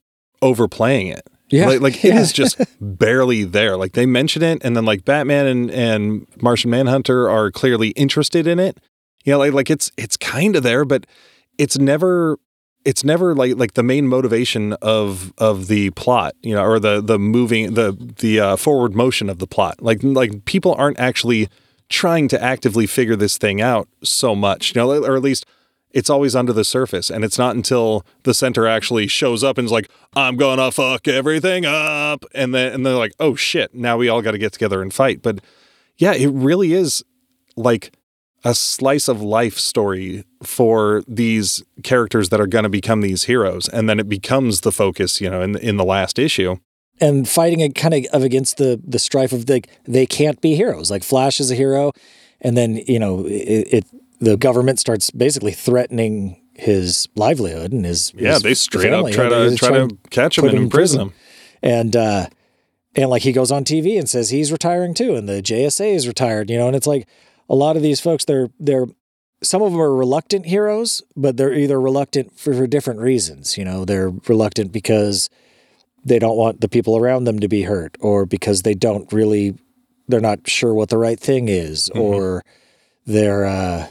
overplaying 0.42 1.08
it. 1.08 1.28
Like, 1.52 1.82
like 1.82 2.04
it 2.04 2.14
Yeah. 2.14 2.20
is 2.20 2.34
just 2.34 2.60
barely 2.82 3.44
there. 3.44 3.78
Like 3.78 3.94
they 3.94 4.06
mention 4.06 4.42
it, 4.42 4.62
and 4.64 4.76
then 4.76 4.86
like 4.86 5.06
Batman 5.06 5.46
and, 5.46 5.72
and 5.72 6.28
Martian 6.42 6.72
Manhunter 6.72 7.30
are 7.30 7.52
clearly 7.52 7.90
interested 7.90 8.48
in 8.48 8.60
it. 8.60 8.80
You 9.26 9.34
know, 9.34 9.40
like 9.40 9.54
like 9.54 9.70
it's 9.70 9.92
it's 9.98 10.18
kind 10.18 10.56
of 10.56 10.64
there, 10.64 10.86
but 10.86 11.06
it's 11.58 11.78
never 11.78 12.40
it's 12.88 13.04
never 13.04 13.36
like 13.36 13.58
like 13.58 13.74
the 13.74 13.84
main 13.84 14.08
motivation 14.08 14.72
of 14.82 15.34
of 15.38 15.68
the 15.68 15.90
plot, 15.92 16.36
you 16.42 16.56
know, 16.56 16.64
or 16.64 16.80
the 16.80 17.02
the 17.02 17.20
moving 17.20 17.74
the 17.74 17.92
the 18.20 18.40
uh, 18.40 18.56
forward 18.56 18.96
motion 18.96 19.30
of 19.30 19.40
the 19.40 19.46
plot. 19.46 19.82
Like 19.82 20.00
like 20.04 20.46
people 20.46 20.74
aren't 20.76 20.98
actually 20.98 21.50
trying 21.90 22.30
to 22.30 22.42
actively 22.42 22.88
figure 22.88 23.18
this 23.18 23.38
thing 23.38 23.60
out 23.60 23.90
so 24.04 24.34
much, 24.36 24.74
you 24.74 24.82
know, 24.82 25.04
or 25.04 25.18
at 25.18 25.22
least 25.22 25.46
it's 25.92 26.10
always 26.10 26.34
under 26.34 26.54
the 26.54 26.64
surface 26.64 27.10
and 27.10 27.26
it's 27.26 27.38
not 27.38 27.58
until 27.58 28.06
the 28.24 28.34
center 28.34 28.66
actually 28.68 29.08
shows 29.08 29.44
up 29.44 29.58
and 29.58 29.66
is 29.66 29.72
like 29.72 29.90
i'm 30.18 30.36
gonna 30.36 30.70
fuck 30.70 31.08
everything 31.08 31.66
up 31.66 32.26
and 32.36 32.54
then 32.54 32.74
and 32.74 32.86
they're 32.86 32.94
like 32.94 33.14
oh 33.22 33.36
shit 33.36 33.74
now 33.74 33.96
we 33.96 34.10
all 34.10 34.22
got 34.22 34.32
to 34.32 34.38
get 34.38 34.52
together 34.52 34.82
and 34.82 34.94
fight 34.94 35.22
but 35.22 35.40
yeah 35.98 36.14
it 36.14 36.28
really 36.28 36.74
is 36.74 37.06
like 37.56 37.97
a 38.44 38.54
slice 38.54 39.08
of 39.08 39.22
life 39.22 39.58
story 39.58 40.24
for 40.44 41.04
these 41.08 41.64
characters 41.84 42.30
that 42.30 42.40
are 42.40 42.48
going 42.48 42.64
to 42.64 42.70
become 42.70 43.02
these 43.02 43.24
heroes 43.26 43.68
and 43.70 43.90
then 43.90 44.00
it 44.00 44.08
becomes 44.08 44.62
the 44.62 44.72
focus 44.72 45.20
you 45.20 45.30
know 45.30 45.42
in 45.42 45.58
in 45.58 45.78
the 45.78 45.84
last 45.84 46.20
issue 46.20 46.58
and 47.00 47.28
fighting 47.28 47.60
it 47.60 47.76
kind 47.76 48.08
of 48.12 48.24
against 48.24 48.58
the 48.58 48.82
the 48.86 49.00
strife 49.00 49.32
of 49.32 49.50
like 49.50 49.70
they 49.86 50.06
can't 50.06 50.42
be 50.42 50.56
heroes. 50.56 50.90
Like 50.90 51.04
Flash 51.04 51.40
is 51.40 51.52
a 51.52 51.56
hero, 51.56 51.92
and 52.42 52.58
then 52.58 52.78
you 52.88 53.00
know 53.00 53.26
it, 53.26 53.68
it 53.72 53.86
the 54.20 54.38
government 54.38 54.80
starts 54.80 55.12
basically 55.12 55.52
threatening 55.52 56.42
his 56.56 57.08
livelihood 57.16 57.72
and 57.72 57.86
his 57.86 58.14
yeah 58.16 58.34
his 58.34 58.44
they 58.44 58.54
straight 58.56 58.90
family. 58.90 59.12
up 59.12 59.16
try 59.16 59.30
to 59.30 59.56
try 59.56 59.70
to 59.70 59.98
catch 60.10 60.38
him 60.38 60.46
and 60.46 60.58
imprison 60.58 60.70
prison. 60.70 61.02
him 61.02 61.14
and 61.62 61.96
uh 61.96 62.28
and 62.96 63.10
like 63.12 63.22
he 63.22 63.32
goes 63.32 63.52
on 63.52 63.64
TV 63.64 64.00
and 64.00 64.10
says 64.10 64.32
he's 64.32 64.52
retiring 64.52 64.96
too, 64.96 65.14
and 65.16 65.30
the 65.30 65.42
JSA 65.44 65.94
is 65.94 66.08
retired. 66.08 66.50
You 66.50 66.58
know, 66.58 66.66
and 66.66 66.76
it's 66.76 66.88
like 66.88 67.08
a 67.50 67.56
lot 67.56 67.76
of 67.76 67.82
these 67.82 68.00
folks 68.00 68.26
they're 68.26 68.50
they're 68.60 68.88
some 69.44 69.62
of 69.62 69.72
them 69.72 69.82
are 69.82 69.94
reluctant 69.94 70.48
heroes, 70.48 71.04
but 71.16 71.38
they're 71.38 71.54
either 71.54 71.80
reluctant 71.80 72.38
for, 72.38 72.54
for 72.54 72.68
different 72.68 73.00
reasons. 73.00 73.58
You 73.58 73.66
know, 73.66 73.86
they're 73.86 74.10
reluctant 74.28 74.72
because 74.72 75.30
they 76.04 76.20
don't 76.20 76.38
want 76.38 76.62
the 76.62 76.70
people 76.70 76.98
around 76.98 77.26
them 77.26 77.40
to 77.40 77.48
be 77.48 77.64
hurt, 77.64 77.98
or 78.00 78.26
because 78.26 78.64
they 78.64 78.74
don't 78.74 79.12
really, 79.12 79.56
they're 80.08 80.20
not 80.20 80.48
sure 80.50 80.74
what 80.74 80.90
the 80.90 80.98
right 80.98 81.20
thing 81.20 81.50
is, 81.50 81.90
or 81.90 82.44
they're, 83.06 83.46
uh, 83.46 83.88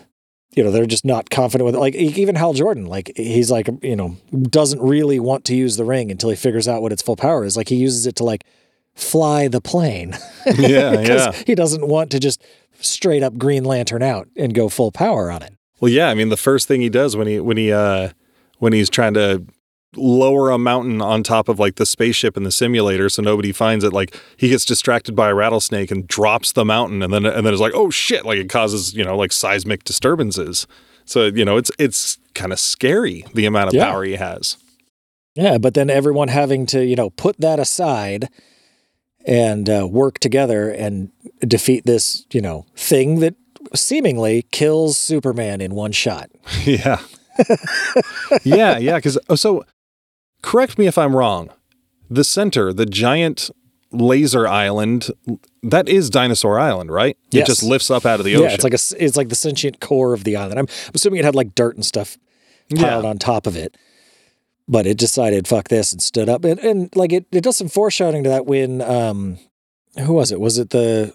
you 0.54 0.64
know, 0.64 0.70
they're 0.70 0.86
just 0.86 1.04
not 1.04 1.30
confident 1.30 1.66
with 1.66 1.74
it. 1.74 1.78
Like 1.78 1.94
even 1.94 2.34
Hal 2.34 2.54
Jordan, 2.54 2.86
like 2.86 3.12
he's 3.14 3.50
like, 3.50 3.68
you 3.82 3.94
know, 3.94 4.16
doesn't 4.42 4.80
really 4.80 5.20
want 5.20 5.44
to 5.46 5.54
use 5.54 5.76
the 5.76 5.84
ring 5.84 6.10
until 6.10 6.30
he 6.30 6.36
figures 6.36 6.66
out 6.66 6.82
what 6.82 6.92
its 6.92 7.02
full 7.02 7.16
power 7.16 7.44
is. 7.44 7.56
Like 7.56 7.68
he 7.68 7.76
uses 7.76 8.06
it 8.06 8.16
to 8.16 8.24
like 8.24 8.44
fly 8.94 9.46
the 9.48 9.60
plane. 9.60 10.16
yeah 10.56 11.00
yeah 11.00 11.32
he 11.46 11.54
doesn't 11.54 11.86
want 11.86 12.10
to 12.12 12.18
just 12.18 12.42
straight 12.80 13.22
up 13.22 13.36
Green 13.38 13.64
Lantern 13.64 14.02
out 14.02 14.28
and 14.36 14.54
go 14.54 14.68
full 14.68 14.92
power 14.92 15.30
on 15.30 15.42
it. 15.42 15.54
Well, 15.80 15.90
yeah, 15.92 16.08
I 16.08 16.14
mean 16.14 16.28
the 16.30 16.36
first 16.36 16.68
thing 16.68 16.80
he 16.80 16.88
does 16.88 17.16
when 17.16 17.26
he 17.26 17.40
when 17.40 17.56
he 17.56 17.72
uh 17.72 18.10
when 18.58 18.72
he's 18.72 18.88
trying 18.90 19.14
to 19.14 19.44
lower 19.94 20.50
a 20.50 20.58
mountain 20.58 21.00
on 21.00 21.22
top 21.22 21.48
of 21.48 21.58
like 21.58 21.76
the 21.76 21.86
spaceship 21.86 22.36
in 22.36 22.42
the 22.42 22.50
simulator 22.50 23.08
so 23.08 23.22
nobody 23.22 23.50
finds 23.50 23.82
it 23.82 23.94
like 23.94 24.14
he 24.36 24.50
gets 24.50 24.66
distracted 24.66 25.16
by 25.16 25.30
a 25.30 25.34
rattlesnake 25.34 25.90
and 25.90 26.06
drops 26.06 26.52
the 26.52 26.66
mountain 26.66 27.02
and 27.02 27.14
then 27.14 27.24
and 27.24 27.46
then 27.46 27.52
it's 27.54 27.62
like 27.62 27.72
oh 27.74 27.88
shit 27.88 28.26
like 28.26 28.36
it 28.38 28.50
causes 28.50 28.92
you 28.94 29.02
know 29.02 29.16
like 29.16 29.32
seismic 29.32 29.84
disturbances 29.84 30.66
so 31.06 31.26
you 31.26 31.46
know 31.46 31.56
it's 31.56 31.70
it's 31.78 32.18
kind 32.34 32.52
of 32.52 32.60
scary 32.60 33.24
the 33.32 33.46
amount 33.46 33.68
of 33.68 33.74
Yeah. 33.74 33.86
power 33.90 34.04
he 34.04 34.16
has 34.16 34.58
Yeah, 35.34 35.56
but 35.56 35.72
then 35.72 35.88
everyone 35.88 36.28
having 36.28 36.66
to, 36.66 36.84
you 36.84 36.96
know, 36.96 37.08
put 37.10 37.40
that 37.40 37.58
aside 37.58 38.28
and 39.24 39.68
uh, 39.70 39.86
work 39.90 40.18
together 40.18 40.70
and 40.70 41.10
defeat 41.40 41.84
this, 41.86 42.26
you 42.32 42.40
know, 42.40 42.66
thing 42.76 43.20
that 43.20 43.34
seemingly 43.74 44.46
kills 44.52 44.96
Superman 44.96 45.60
in 45.60 45.74
one 45.74 45.92
shot. 45.92 46.30
yeah 46.64 47.00
yeah 48.44 48.78
yeah 48.78 48.96
because 48.96 49.18
so 49.34 49.62
correct 50.42 50.78
me 50.78 50.86
if 50.86 50.96
i'm 50.96 51.14
wrong 51.14 51.50
the 52.08 52.24
center 52.24 52.72
the 52.72 52.86
giant 52.86 53.50
laser 53.92 54.46
island 54.48 55.08
that 55.62 55.86
is 55.88 56.08
dinosaur 56.08 56.58
island 56.58 56.90
right 56.90 57.16
it 57.32 57.44
just 57.46 57.62
lifts 57.62 57.90
up 57.90 58.06
out 58.06 58.18
of 58.20 58.24
the 58.24 58.34
ocean 58.36 58.48
Yeah, 58.48 58.54
it's 58.54 58.64
like 58.64 58.72
a, 58.72 59.04
it's 59.04 59.16
like 59.16 59.28
the 59.28 59.34
sentient 59.34 59.80
core 59.80 60.14
of 60.14 60.24
the 60.24 60.36
island. 60.36 60.58
I'm 60.58 60.66
assuming 60.94 61.18
it 61.20 61.24
had 61.26 61.34
like 61.34 61.54
dirt 61.54 61.74
and 61.76 61.84
stuff 61.84 62.16
piled 62.74 63.04
Yeah. 63.04 63.10
on 63.10 63.18
top 63.18 63.46
of 63.46 63.54
it, 63.56 63.76
but 64.66 64.86
it 64.86 64.96
decided 64.98 65.46
fuck 65.46 65.68
this 65.68 65.92
and 65.92 66.02
stood 66.02 66.28
up. 66.28 66.44
And, 66.44 66.58
and 66.60 66.96
like 66.96 67.12
it, 67.12 67.26
it 67.32 67.42
does 67.44 67.56
some 67.56 67.68
foreshadowing 67.68 68.24
to 68.24 68.30
that 68.30 68.46
when 68.46 68.80
um, 68.82 69.38
who 70.04 70.14
was 70.14 70.32
it? 70.32 70.40
Was 70.40 70.58
it 70.58 70.70
the 70.70 71.12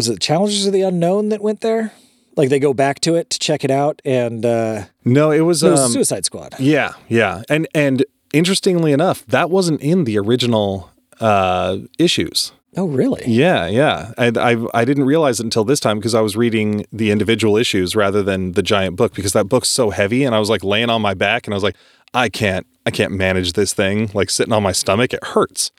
was 0.00 0.08
it 0.08 0.18
Challengers 0.20 0.66
of 0.66 0.72
the 0.72 0.80
Unknown 0.80 1.28
that 1.28 1.42
went 1.42 1.60
there? 1.60 1.92
Like 2.36 2.48
they 2.48 2.58
go 2.58 2.72
back 2.72 3.00
to 3.00 3.16
it 3.16 3.28
to 3.30 3.38
check 3.38 3.64
it 3.64 3.70
out, 3.70 4.00
and 4.04 4.46
uh, 4.46 4.84
no 5.04 5.30
it 5.30 5.40
was 5.40 5.62
it 5.62 5.70
was 5.70 5.80
um, 5.80 5.90
Suicide 5.92 6.24
Squad. 6.24 6.54
yeah 6.58 6.92
yeah 7.08 7.42
and 7.50 7.68
and 7.74 8.04
interestingly 8.32 8.92
enough 8.92 9.26
that 9.26 9.50
wasn't 9.50 9.80
in 9.82 10.04
the 10.04 10.16
original 10.18 10.90
uh 11.20 11.76
issues 11.98 12.52
Oh, 12.76 12.86
really? 12.86 13.22
yeah 13.26 13.66
yeah 13.66 14.12
and 14.16 14.38
i 14.38 14.56
i 14.72 14.84
didn't 14.84 15.04
realize 15.04 15.40
it 15.40 15.44
until 15.44 15.64
this 15.64 15.80
time 15.80 15.98
because 15.98 16.14
i 16.14 16.20
was 16.20 16.36
reading 16.36 16.86
the 16.92 17.10
individual 17.10 17.56
issues 17.56 17.96
rather 17.96 18.22
than 18.22 18.52
the 18.52 18.62
giant 18.62 18.94
book 18.96 19.12
because 19.14 19.32
that 19.32 19.48
book's 19.48 19.68
so 19.68 19.90
heavy 19.90 20.22
and 20.24 20.34
i 20.34 20.38
was 20.38 20.48
like 20.48 20.62
laying 20.62 20.88
on 20.88 21.02
my 21.02 21.12
back 21.12 21.46
and 21.48 21.52
i 21.52 21.56
was 21.56 21.64
like 21.64 21.76
i 22.14 22.28
can't 22.28 22.64
i 22.86 22.90
can't 22.92 23.12
manage 23.12 23.54
this 23.54 23.74
thing 23.74 24.08
like 24.14 24.30
sitting 24.30 24.52
on 24.52 24.62
my 24.62 24.72
stomach 24.72 25.12
it 25.12 25.22
hurts 25.24 25.72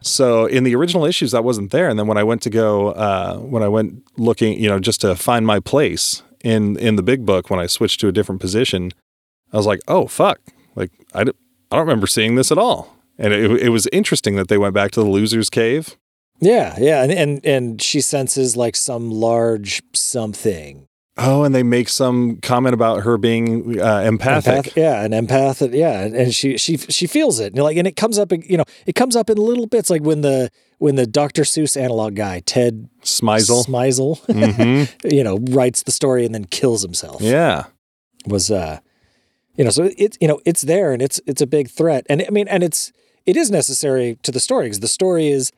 So 0.00 0.46
in 0.46 0.64
the 0.64 0.74
original 0.74 1.04
issues, 1.04 1.32
that 1.32 1.44
wasn't 1.44 1.70
there. 1.70 1.88
And 1.88 1.98
then 1.98 2.06
when 2.06 2.18
I 2.18 2.22
went 2.22 2.42
to 2.42 2.50
go, 2.50 2.88
uh, 2.92 3.38
when 3.38 3.62
I 3.62 3.68
went 3.68 4.04
looking, 4.16 4.58
you 4.58 4.68
know, 4.68 4.78
just 4.78 5.00
to 5.00 5.14
find 5.14 5.46
my 5.46 5.60
place 5.60 6.22
in 6.44 6.78
in 6.78 6.96
the 6.96 7.02
big 7.02 7.26
book, 7.26 7.50
when 7.50 7.60
I 7.60 7.66
switched 7.66 8.00
to 8.00 8.08
a 8.08 8.12
different 8.12 8.40
position, 8.40 8.92
I 9.52 9.56
was 9.56 9.66
like, 9.66 9.80
oh 9.88 10.06
fuck, 10.06 10.40
like 10.74 10.90
I, 11.14 11.24
d- 11.24 11.32
I 11.70 11.76
don't 11.76 11.86
remember 11.86 12.06
seeing 12.06 12.36
this 12.36 12.52
at 12.52 12.58
all. 12.58 12.96
And 13.18 13.32
it, 13.32 13.50
it 13.62 13.68
was 13.70 13.88
interesting 13.92 14.36
that 14.36 14.48
they 14.48 14.58
went 14.58 14.74
back 14.74 14.92
to 14.92 15.00
the 15.00 15.08
loser's 15.08 15.50
cave. 15.50 15.96
Yeah, 16.40 16.76
yeah, 16.78 17.02
and 17.02 17.12
and 17.12 17.44
and 17.44 17.82
she 17.82 18.00
senses 18.00 18.56
like 18.56 18.76
some 18.76 19.10
large 19.10 19.82
something. 19.92 20.87
Oh, 21.20 21.42
and 21.42 21.52
they 21.54 21.62
make 21.64 21.88
some 21.88 22.36
comment 22.42 22.74
about 22.74 23.02
her 23.02 23.18
being 23.18 23.80
uh, 23.80 24.02
empathic. 24.02 24.66
Empath- 24.66 24.76
yeah, 24.76 25.02
an 25.02 25.10
empath. 25.12 25.74
Yeah, 25.74 26.02
and 26.04 26.32
she 26.34 26.56
she 26.56 26.76
she 26.76 27.06
feels 27.08 27.40
it. 27.40 27.52
And 27.54 27.62
like, 27.62 27.76
and 27.76 27.86
it 27.88 27.96
comes 27.96 28.18
up. 28.18 28.32
You 28.32 28.56
know, 28.58 28.64
it 28.86 28.94
comes 28.94 29.16
up 29.16 29.28
in 29.28 29.36
little 29.36 29.66
bits, 29.66 29.90
like 29.90 30.02
when 30.02 30.20
the 30.20 30.50
when 30.78 30.94
the 30.94 31.06
Dr. 31.06 31.42
Seuss 31.42 31.76
analog 31.80 32.14
guy 32.14 32.40
Ted 32.46 32.88
Smeisel. 33.02 33.66
Smeisel, 33.66 34.20
Mhm. 34.26 35.12
you 35.12 35.24
know, 35.24 35.38
writes 35.50 35.82
the 35.82 35.90
story 35.92 36.24
and 36.24 36.32
then 36.34 36.44
kills 36.44 36.82
himself. 36.82 37.20
Yeah. 37.20 37.64
was 38.26 38.50
uh 38.50 38.78
you 39.56 39.64
know 39.64 39.70
so 39.70 39.90
it's 39.98 40.16
you 40.20 40.28
know 40.28 40.40
it's 40.44 40.62
there 40.62 40.92
and 40.92 41.02
it's 41.02 41.20
it's 41.26 41.40
a 41.42 41.46
big 41.46 41.68
threat 41.68 42.04
and 42.10 42.22
i 42.28 42.30
mean 42.30 42.46
and 42.48 42.62
it's 42.62 42.92
it 43.26 43.36
is 43.36 43.50
necessary 43.50 44.16
to 44.22 44.30
the 44.30 44.38
story 44.40 44.66
because 44.66 44.80
the 44.80 44.88
story 44.88 45.28
is 45.28 45.50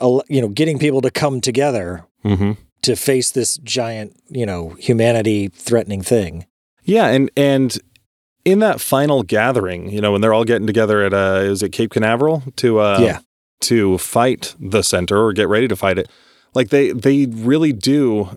a- 0.00 0.20
you 0.28 0.40
know 0.42 0.48
getting 0.48 0.78
people 0.78 1.00
to 1.00 1.10
come 1.10 1.40
together 1.40 2.04
hmm 2.22 2.52
to 2.84 2.96
face 2.96 3.30
this 3.32 3.56
giant 3.58 4.16
you 4.30 4.46
know 4.46 4.70
humanity 4.78 5.48
threatening 5.48 6.02
thing 6.02 6.46
Yeah, 6.84 7.06
and 7.08 7.30
and 7.36 7.76
in 8.44 8.58
that 8.58 8.78
final 8.78 9.22
gathering, 9.22 9.88
you 9.88 10.02
know, 10.02 10.12
when 10.12 10.20
they're 10.20 10.34
all 10.34 10.44
getting 10.44 10.66
together 10.66 11.02
at 11.02 11.14
uh, 11.14 11.40
is 11.44 11.62
it 11.62 11.70
Cape 11.70 11.90
Canaveral 11.92 12.42
to 12.56 12.78
uh, 12.80 12.98
Yeah. 13.00 13.18
to 13.62 13.96
fight 13.96 14.54
the 14.60 14.82
center 14.82 15.16
or 15.24 15.32
get 15.32 15.48
ready 15.48 15.66
to 15.68 15.76
fight 15.76 15.98
it, 15.98 16.10
like 16.54 16.68
they 16.68 16.92
they 16.92 17.24
really 17.26 17.72
do 17.72 18.36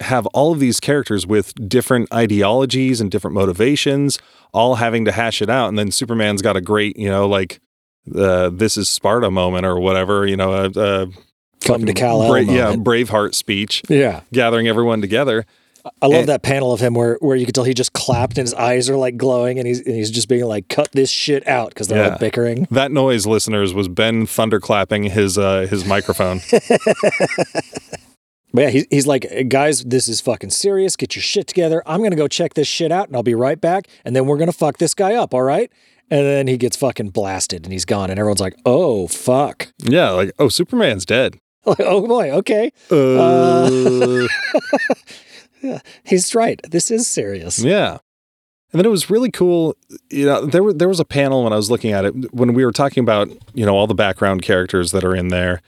have 0.00 0.26
all 0.26 0.52
of 0.52 0.60
these 0.60 0.78
characters 0.78 1.26
with 1.26 1.52
different 1.68 2.06
ideologies 2.14 3.00
and 3.00 3.10
different 3.10 3.34
motivations, 3.34 4.20
all 4.54 4.76
having 4.76 5.04
to 5.06 5.10
hash 5.10 5.42
it 5.42 5.50
out, 5.50 5.68
and 5.68 5.76
then 5.76 5.90
Superman's 5.90 6.40
got 6.40 6.56
a 6.56 6.60
great, 6.60 6.96
you 6.96 7.08
know, 7.08 7.26
like 7.26 7.58
the 8.06 8.48
this 8.50 8.76
is 8.76 8.88
Sparta 8.88 9.28
moment 9.28 9.66
or 9.66 9.80
whatever, 9.80 10.24
you 10.24 10.36
know, 10.36 10.52
a, 10.52 10.70
a 10.76 11.06
Come 11.68 11.86
to 11.86 11.92
Kal-El 11.92 12.28
Bra- 12.28 12.40
yeah. 12.52 12.74
Braveheart 12.74 13.34
speech, 13.34 13.82
yeah 13.88 14.22
gathering 14.32 14.66
everyone 14.68 15.00
together. 15.00 15.44
i 16.02 16.06
love 16.06 16.20
And- 16.20 16.28
that 16.28 16.42
panel 16.42 16.72
of 16.72 16.80
him 16.80 16.94
where 16.94 17.16
where 17.20 17.36
you 17.36 17.46
could 17.46 17.54
tell 17.54 17.64
he 17.64 17.72
just 17.74 17.92
clapped 17.92 18.36
and 18.38 18.46
his 18.46 18.54
eyes 18.54 18.90
are 18.90 18.96
like 18.96 19.16
glowing 19.16 19.58
and 19.58 19.66
he's 19.66 19.80
and 19.80 19.94
he's 19.94 20.10
just 20.10 20.28
being 20.28 20.44
like 20.44 20.68
cut 20.68 20.88
this 20.92 21.08
shit 21.10 21.46
out 21.46 21.68
because 21.70 21.88
they're 21.88 22.04
Yeah. 22.04 22.12
all 22.12 22.18
bickering 22.18 22.66
That 22.70 22.90
noise, 22.92 23.26
listeners, 23.26 23.72
was 23.72 23.88
Ben 23.88 24.26
thunderclapping 24.26 25.10
his 25.10 25.38
uh, 25.38 25.66
his 25.70 25.84
microphone. 25.86 26.40
But 28.54 28.62
yeah, 28.62 28.70
he's, 28.70 28.86
he's 28.90 29.06
like, 29.06 29.26
guys, 29.48 29.84
this 29.84 30.08
is 30.08 30.22
fucking 30.22 30.48
serious. 30.50 30.96
Get 30.96 31.14
your 31.14 31.22
shit 31.22 31.46
together. 31.46 31.82
I'm 31.84 31.98
going 32.00 32.12
to 32.12 32.16
go 32.16 32.26
check 32.28 32.54
this 32.54 32.66
shit 32.66 32.90
out 32.90 33.06
and 33.06 33.14
I'll 33.14 33.22
be 33.22 33.34
right 33.34 33.60
back. 33.60 33.88
And 34.06 34.16
then 34.16 34.24
we're 34.24 34.38
going 34.38 34.50
to 34.50 34.56
fuck 34.56 34.78
this 34.78 34.94
guy 34.94 35.14
up. 35.14 35.34
All 35.34 35.42
right. 35.42 35.70
And 36.10 36.20
then 36.24 36.46
he 36.46 36.56
gets 36.56 36.74
fucking 36.74 37.10
blasted 37.10 37.64
and 37.64 37.72
he's 37.74 37.84
gone. 37.84 38.08
And 38.08 38.18
everyone's 38.18 38.40
like, 38.40 38.56
oh, 38.64 39.06
fuck. 39.06 39.68
yeah, 39.80 40.08
like 40.10 40.32
oh, 40.38 40.48
Superman's 40.48 41.04
dead. 41.04 41.38
Oh 41.80 42.06
boy. 42.06 42.30
Okay. 42.30 42.72
Uh, 42.90 44.26
He's 46.04 46.34
right. 46.34 46.60
This 46.70 46.90
is 46.90 47.06
serious. 47.06 47.58
yeah, 47.58 47.98
and 48.72 48.78
then 48.78 48.86
it 48.86 48.90
was 48.90 49.10
really 49.10 49.30
cool. 49.30 49.76
You 50.10 50.26
know, 50.26 50.46
there 50.46 50.62
were 50.62 50.72
there 50.72 50.88
was 50.88 51.00
a 51.00 51.04
panel 51.04 51.44
when 51.44 51.52
I 51.52 51.56
was 51.56 51.70
looking 51.70 51.92
at 51.92 52.04
it 52.04 52.32
when 52.32 52.54
we 52.54 52.64
were 52.64 52.72
talking 52.72 53.02
about 53.02 53.28
you 53.54 53.66
know 53.66 53.74
all 53.76 53.86
the 53.86 53.94
background 53.94 54.42
characters 54.42 54.92
that 54.92 55.04
are 55.04 55.14
in 55.16 55.28
there, 55.28 55.60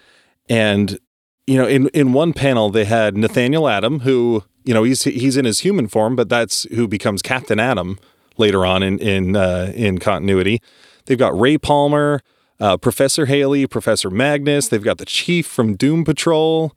and 0.49 0.99
you 1.47 1.57
know 1.57 1.67
in 1.67 1.89
in 1.89 2.13
one 2.13 2.33
panel 2.33 2.71
they 2.71 2.85
had 2.85 3.17
Nathaniel 3.17 3.69
Adam 3.69 4.01
who 4.01 4.45
you 4.65 4.73
know 4.73 4.85
he's 4.85 5.03
he's 5.03 5.37
in 5.37 5.45
his 5.45 5.61
human 5.61 5.89
form, 5.89 6.15
but 6.15 6.29
that's 6.29 6.65
who 6.75 6.87
becomes 6.87 7.21
Captain 7.21 7.59
Atom 7.59 7.99
later 8.37 8.65
on 8.65 8.83
in 8.85 8.99
in 9.01 9.35
uh, 9.35 9.73
in 9.75 9.99
continuity. 9.99 10.63
They've 11.07 11.19
got 11.19 11.39
Ray 11.39 11.59
Palmer, 11.59 12.21
uh, 12.61 12.77
Professor 12.77 13.27
Haley, 13.27 13.67
Professor 13.67 14.11
Magnus. 14.11 14.69
They've 14.69 14.83
got 14.83 14.99
the 14.99 15.07
Chief 15.07 15.47
from 15.47 15.77
Doom 15.77 16.05
Patrol. 16.05 16.73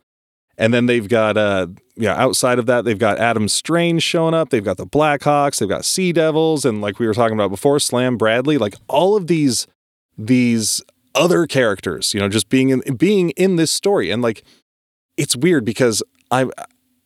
And 0.58 0.74
then 0.74 0.86
they've 0.86 1.10
got, 1.10 1.36
uh, 1.36 1.68
yeah, 1.96 2.14
outside 2.16 2.60
of 2.60 2.68
that, 2.68 2.86
they've 2.86 2.98
got 2.98 3.18
Adam 3.18 3.48
Strange 3.48 4.04
showing 4.04 4.36
up. 4.36 4.50
They've 4.50 4.64
got 4.64 4.78
the 4.78 4.86
Blackhawks. 4.86 5.60
They've 5.60 5.70
got 5.70 5.84
Sea 5.84 6.14
Devils, 6.14 6.64
and 6.64 6.80
like 6.80 7.00
we 7.00 7.08
were 7.08 7.14
talking 7.16 7.36
about 7.36 7.50
before, 7.50 7.80
Slam 7.80 8.18
Bradley. 8.18 8.60
Like 8.60 8.76
all 8.88 9.16
of 9.16 9.26
these, 9.26 9.66
these 10.16 10.80
other 11.16 11.48
characters, 11.48 12.14
you 12.14 12.20
know, 12.20 12.30
just 12.30 12.50
being 12.50 12.70
in 12.70 12.82
being 12.96 13.32
in 13.32 13.56
this 13.56 13.72
story, 13.72 14.12
and 14.12 14.22
like 14.22 14.44
it's 15.18 15.36
weird 15.36 15.66
because 15.66 16.04
I'm, 16.30 16.52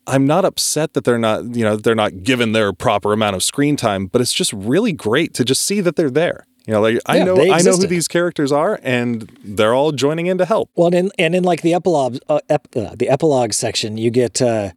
I'm 0.07 0.25
not 0.25 0.43
upset 0.43 0.93
that 0.93 1.05
they're 1.05 1.17
not, 1.17 1.55
you 1.55 1.63
know, 1.63 1.77
they're 1.77 1.95
not 1.95 2.23
given 2.23 2.51
their 2.51 2.73
proper 2.73 3.13
amount 3.13 3.37
of 3.37 3.43
screen 3.43 3.77
time, 3.77 4.07
but 4.07 4.21
it's 4.21 4.33
just 4.33 4.51
really 4.51 4.91
great 4.91 5.33
to 5.35 5.45
just 5.45 5.61
see 5.61 5.79
that 5.81 5.95
they're 5.95 6.09
there. 6.09 6.45
You 6.67 6.73
know, 6.73 6.81
like 6.81 6.99
I 7.05 7.23
know, 7.23 7.41
I 7.41 7.61
know 7.61 7.77
who 7.77 7.87
these 7.87 8.07
characters 8.09 8.51
are, 8.51 8.77
and 8.83 9.31
they're 9.43 9.73
all 9.73 9.93
joining 9.93 10.25
in 10.27 10.37
to 10.37 10.45
help. 10.45 10.69
Well, 10.75 10.87
and 10.87 10.95
in, 10.95 11.11
and 11.17 11.33
in 11.35 11.43
like 11.43 11.61
the 11.61 11.73
epilogue, 11.73 12.17
uh, 12.27 12.41
ep, 12.49 12.67
uh, 12.75 12.93
the 12.95 13.07
epilogue 13.09 13.53
section, 13.53 13.97
you 13.97 14.11
get 14.11 14.41
uh, 14.41 14.71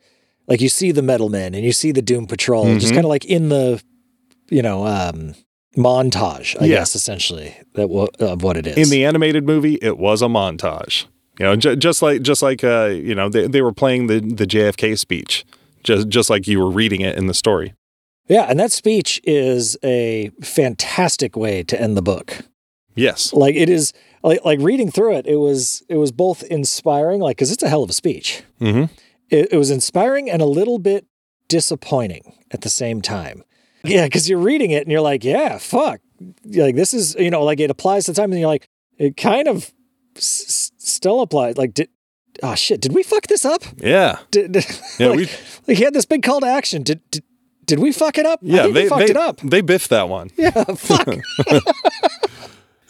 like 0.46 0.60
you 0.60 0.68
see 0.68 0.92
the 0.92 1.02
Metal 1.02 1.28
Men 1.28 1.52
and 1.54 1.64
you 1.64 1.72
see 1.72 1.90
the 1.90 2.00
Doom 2.02 2.26
Patrol, 2.28 2.78
just 2.78 2.92
Mhm. 2.92 2.94
kind 2.94 3.04
of 3.04 3.08
like 3.10 3.24
in 3.24 3.48
the, 3.48 3.82
you 4.50 4.62
know, 4.62 4.86
um, 4.86 5.34
montage. 5.76 6.60
I 6.60 6.66
Yeah. 6.66 6.76
guess 6.78 6.94
essentially 6.94 7.54
that 7.74 7.88
wa- 7.90 8.08
of 8.20 8.42
what 8.42 8.56
it 8.56 8.66
is. 8.66 8.76
in 8.76 8.88
the 8.90 9.04
animated 9.04 9.44
movie 9.46 9.78
it 9.82 9.98
was 9.98 10.20
a 10.22 10.26
montage 10.26 11.06
you 11.38 11.44
know 11.46 11.54
j- 11.56 11.76
just 11.76 12.02
like 12.02 12.22
just 12.22 12.42
like 12.42 12.64
uh 12.64 12.86
you 12.92 13.14
know 13.14 13.28
they, 13.28 13.46
they 13.46 13.62
were 13.62 13.72
playing 13.72 14.08
the 14.08 14.18
the 14.18 14.46
jfk 14.46 14.98
speech 14.98 15.44
just 15.84 16.08
just 16.08 16.28
like 16.28 16.48
you 16.48 16.58
were 16.58 16.68
reading 16.70 17.00
it 17.02 17.16
in 17.16 17.28
the 17.28 17.34
story 17.34 17.72
yeah, 18.30 18.46
and 18.48 18.58
that 18.60 18.72
speech 18.72 19.20
is 19.24 19.76
a 19.84 20.30
fantastic 20.42 21.36
way 21.36 21.62
to 21.64 21.74
end 21.80 21.96
the 21.96 22.02
book. 22.12 22.28
yes 22.94 23.32
Like 23.32 23.54
it 23.56 23.68
is 23.68 23.92
like 24.22 24.40
like 24.44 24.58
reading 24.60 24.90
through 24.90 25.14
it, 25.18 25.26
it 25.26 25.36
was 25.36 25.82
it 25.88 25.96
was 25.98 26.12
both 26.12 26.42
inspiring, 26.44 27.20
like 27.20 27.36
because 27.36 27.52
it's 27.52 27.62
a 27.62 27.68
hell 27.68 27.82
of 27.82 27.90
a 27.90 27.98
speech. 28.02 28.42
hmm 28.58 28.84
It, 29.30 29.52
it 29.54 29.58
was 29.58 29.70
inspiring 29.70 30.30
and 30.30 30.40
a 30.42 30.46
little 30.58 30.78
bit 30.78 31.04
disappointing 31.48 32.24
at 32.50 32.60
the 32.62 32.70
same 32.70 33.00
time. 33.02 33.42
Yeah, 33.84 34.04
because 34.04 34.28
you're 34.28 34.38
reading 34.50 34.70
it 34.72 34.82
and 34.82 34.92
you're 34.92 35.00
like, 35.12 35.24
yeah, 35.24 35.58
fuck, 35.58 36.00
like 36.44 36.76
this 36.76 36.92
is 36.94 37.14
you 37.18 37.30
know 37.30 37.42
like 37.44 37.60
it 37.60 37.70
applies 37.70 38.04
to 38.06 38.14
time, 38.14 38.30
and 38.32 38.40
you're 38.40 38.48
like, 38.56 38.68
it 38.98 39.16
kind 39.16 39.48
of 39.48 39.72
s- 40.16 40.44
s- 40.46 40.72
still 40.78 41.20
applies. 41.22 41.56
Like, 41.56 41.72
did 41.74 41.88
oh 42.42 42.54
shit, 42.54 42.80
did 42.80 42.92
we 42.94 43.02
fuck 43.02 43.26
this 43.26 43.44
up? 43.44 43.62
yeah 43.78 44.18
Did, 44.30 44.52
did- 44.52 44.66
Yeah, 44.98 45.08
like, 45.08 45.16
we- 45.18 45.28
like 45.66 45.78
he 45.78 45.84
had 45.84 45.94
this 45.94 46.04
big 46.06 46.22
call 46.22 46.40
to 46.40 46.46
action. 46.46 46.82
Did 46.82 47.00
did, 47.10 47.24
did 47.70 47.78
we 47.78 47.90
fuck 47.92 48.18
it 48.18 48.26
up? 48.26 48.38
Yeah 48.42 48.66
they 48.68 48.88
fucked 48.88 49.06
they, 49.06 49.10
it 49.10 49.16
up. 49.16 49.40
they 49.42 49.60
biffed 49.62 49.88
that 49.90 50.08
one 50.08 50.30
Yeah, 50.36 50.50
fuck. 50.76 51.08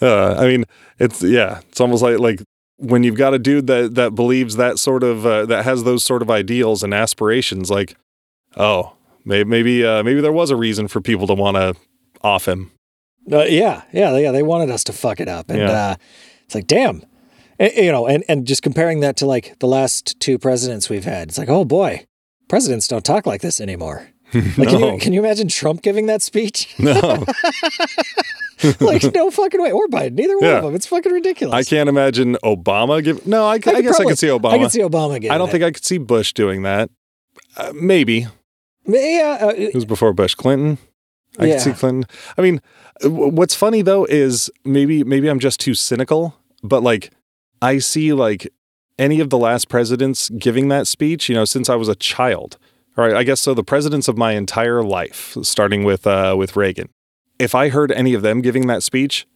uh, 0.02 0.34
i 0.38 0.46
mean 0.46 0.64
it's 0.98 1.22
yeah 1.22 1.60
it's 1.68 1.80
almost 1.80 2.02
like 2.02 2.18
like 2.18 2.42
when 2.78 3.02
you've 3.02 3.16
got 3.16 3.34
a 3.34 3.38
dude 3.38 3.66
that 3.66 3.94
that 3.94 4.14
believes 4.14 4.56
that 4.56 4.78
sort 4.78 5.02
of 5.02 5.26
uh, 5.26 5.44
that 5.46 5.64
has 5.64 5.84
those 5.84 6.02
sort 6.02 6.22
of 6.22 6.30
ideals 6.30 6.82
and 6.82 6.94
aspirations 6.94 7.70
like 7.70 7.94
oh 8.56 8.94
maybe 9.24 9.48
maybe 9.48 9.84
uh, 9.84 10.02
maybe 10.02 10.20
there 10.20 10.32
was 10.32 10.50
a 10.50 10.56
reason 10.56 10.88
for 10.88 11.00
people 11.00 11.26
to 11.26 11.34
want 11.34 11.56
to 11.56 11.74
off 12.22 12.46
him 12.48 12.70
Uh, 13.30 13.44
yeah, 13.44 13.82
yeah, 13.92 14.16
yeah. 14.16 14.32
They 14.32 14.42
wanted 14.42 14.70
us 14.70 14.82
to 14.84 14.92
fuck 14.92 15.20
it 15.20 15.28
up, 15.28 15.50
and 15.50 15.58
Yeah. 15.58 15.70
uh, 15.90 15.94
it's 16.46 16.54
like, 16.54 16.66
damn, 16.66 17.02
And- 17.58 17.72
you 17.76 17.92
know. 17.92 18.06
And 18.06 18.24
and 18.28 18.46
just 18.46 18.62
comparing 18.62 19.00
that 19.00 19.16
to 19.18 19.26
like 19.26 19.58
the 19.60 19.66
last 19.68 20.18
two 20.20 20.38
presidents 20.38 20.88
we've 20.90 21.04
had, 21.04 21.28
it's 21.28 21.38
like, 21.38 21.50
oh 21.50 21.64
boy, 21.66 22.06
presidents 22.48 22.88
don't 22.88 23.04
talk 23.04 23.26
like 23.26 23.42
this 23.42 23.60
anymore. 23.60 24.08
Like, 24.32 24.68
can, 24.68 24.80
you, 24.80 24.98
can 24.98 25.12
you 25.12 25.20
imagine 25.20 25.48
Trump 25.48 25.82
giving 25.82 26.06
that 26.06 26.22
speech? 26.22 26.74
no 26.78 27.24
like, 28.80 29.02
no 29.14 29.30
fucking 29.30 29.60
way. 29.60 29.72
Or 29.72 29.86
Biden, 29.88 30.12
neither 30.12 30.36
one 30.38 30.44
Yeah. 30.44 30.58
of 30.58 30.64
them. 30.64 30.74
It's 30.74 30.86
fucking 30.86 31.12
ridiculous. 31.12 31.54
I 31.54 31.68
can't 31.68 31.88
imagine 31.88 32.36
Obama 32.44 33.02
give. 33.02 33.26
No, 33.26 33.46
I, 33.46 33.52
I, 33.54 33.58
could 33.58 33.82
guess 33.82 33.98
I 33.98 34.04
could 34.04 34.18
see 34.18 34.26
Obama. 34.28 34.52
I 34.52 34.58
can 34.58 34.70
see 34.70 34.80
Obama. 34.80 35.14
I 35.30 35.38
don't 35.38 35.46
that. 35.46 35.52
think 35.52 35.64
I 35.64 35.70
could 35.70 35.84
see 35.84 35.98
Bush 35.98 36.32
doing 36.32 36.62
that. 36.62 36.90
Uh, 37.56 37.72
maybe 37.74 38.26
Yeah, 38.84 39.38
uh, 39.40 39.48
it 39.56 39.74
was 39.74 39.84
before 39.84 40.12
Bush. 40.12 40.34
Clinton. 40.34 40.78
I 41.38 41.46
Yeah. 41.46 41.54
could 41.54 41.62
see 41.62 41.72
Clinton. 41.72 42.04
I 42.36 42.42
mean, 42.42 42.60
what's 43.02 43.54
funny 43.54 43.82
though 43.82 44.04
is 44.04 44.50
maybe 44.64 45.04
maybe 45.04 45.28
I'm 45.28 45.38
just 45.40 45.58
too 45.60 45.74
cynical, 45.74 46.34
but 46.62 46.82
like 46.82 47.10
I 47.62 47.78
see 47.78 48.12
like 48.12 48.48
any 48.98 49.20
of 49.20 49.30
the 49.30 49.38
last 49.38 49.68
presidents 49.68 50.28
giving 50.30 50.68
that 50.68 50.86
speech. 50.86 51.28
You 51.28 51.34
know, 51.34 51.44
since 51.44 51.68
I 51.70 51.76
was 51.76 51.88
a 51.88 51.94
child. 51.94 52.58
All 52.96 53.04
right, 53.06 53.14
I 53.14 53.22
guess 53.22 53.40
so. 53.40 53.54
The 53.54 53.64
presidents 53.64 54.08
of 54.08 54.18
my 54.18 54.32
entire 54.32 54.82
life, 54.82 55.36
starting 55.42 55.84
with 55.84 56.06
uh, 56.06 56.34
with 56.38 56.56
Reagan. 56.56 56.88
If 57.38 57.54
I 57.54 57.68
heard 57.70 57.90
any 57.92 58.14
of 58.14 58.22
them 58.22 58.40
giving 58.42 58.66
that 58.66 58.82
speech, 58.82 59.26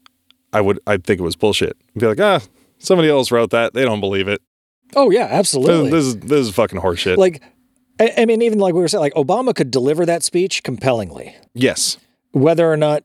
I 0.52 0.61
would 0.61 0.78
I'd 0.86 1.05
think 1.05 1.20
it 1.20 1.22
was 1.22 1.36
bullshit. 1.36 1.76
I'd 1.94 2.00
be 2.00 2.07
like, 2.07 2.20
ah, 2.20 2.40
somebody 2.78 3.09
else 3.09 3.30
wrote 3.30 3.50
that. 3.50 3.72
They 3.74 3.82
don't 3.84 4.00
believe 4.00 4.28
it. 4.28 4.42
oh 4.96 5.11
yeah, 5.11 5.28
This, 5.28 5.34
absolutely. 5.38 5.90
this 5.90 6.05
is 6.05 6.16
this 6.18 6.46
is 6.48 6.55
fucking 6.55 6.80
horseshit. 6.80 7.16
like, 7.16 7.42
I, 8.00 8.12
I 8.18 8.24
mean, 8.26 8.42
even 8.42 8.59
like 8.59 8.74
we 8.74 8.80
were 8.80 8.88
saying, 8.88 9.00
like 9.00 9.14
Obama 9.14 9.55
could 9.55 9.70
deliver 9.70 10.05
that 10.05 10.22
speech 10.22 10.62
compellingly. 10.62 11.34
yes, 11.55 11.96
whether 12.32 12.70
or 12.70 12.76
not 12.76 13.05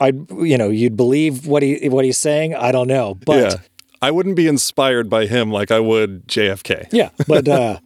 I, 0.00 0.12
you 0.38 0.56
know, 0.56 0.68
you'd 0.70 0.96
believe 0.96 1.46
what 1.48 1.62
he 1.64 1.88
what 1.88 2.04
he's 2.04 2.18
saying, 2.18 2.54
I 2.54 2.70
don't 2.72 2.88
know. 2.88 3.14
But 3.14 3.36
Yeah. 3.52 3.56
I 4.00 4.12
wouldn't 4.12 4.36
be 4.36 4.46
inspired 4.46 5.10
by 5.10 5.26
him 5.26 5.50
like 5.50 5.72
I 5.72 5.80
would 5.80 6.28
JFK. 6.28 6.86
Yeah, 6.92 7.10
but 7.26 7.48
uh, 7.48 7.80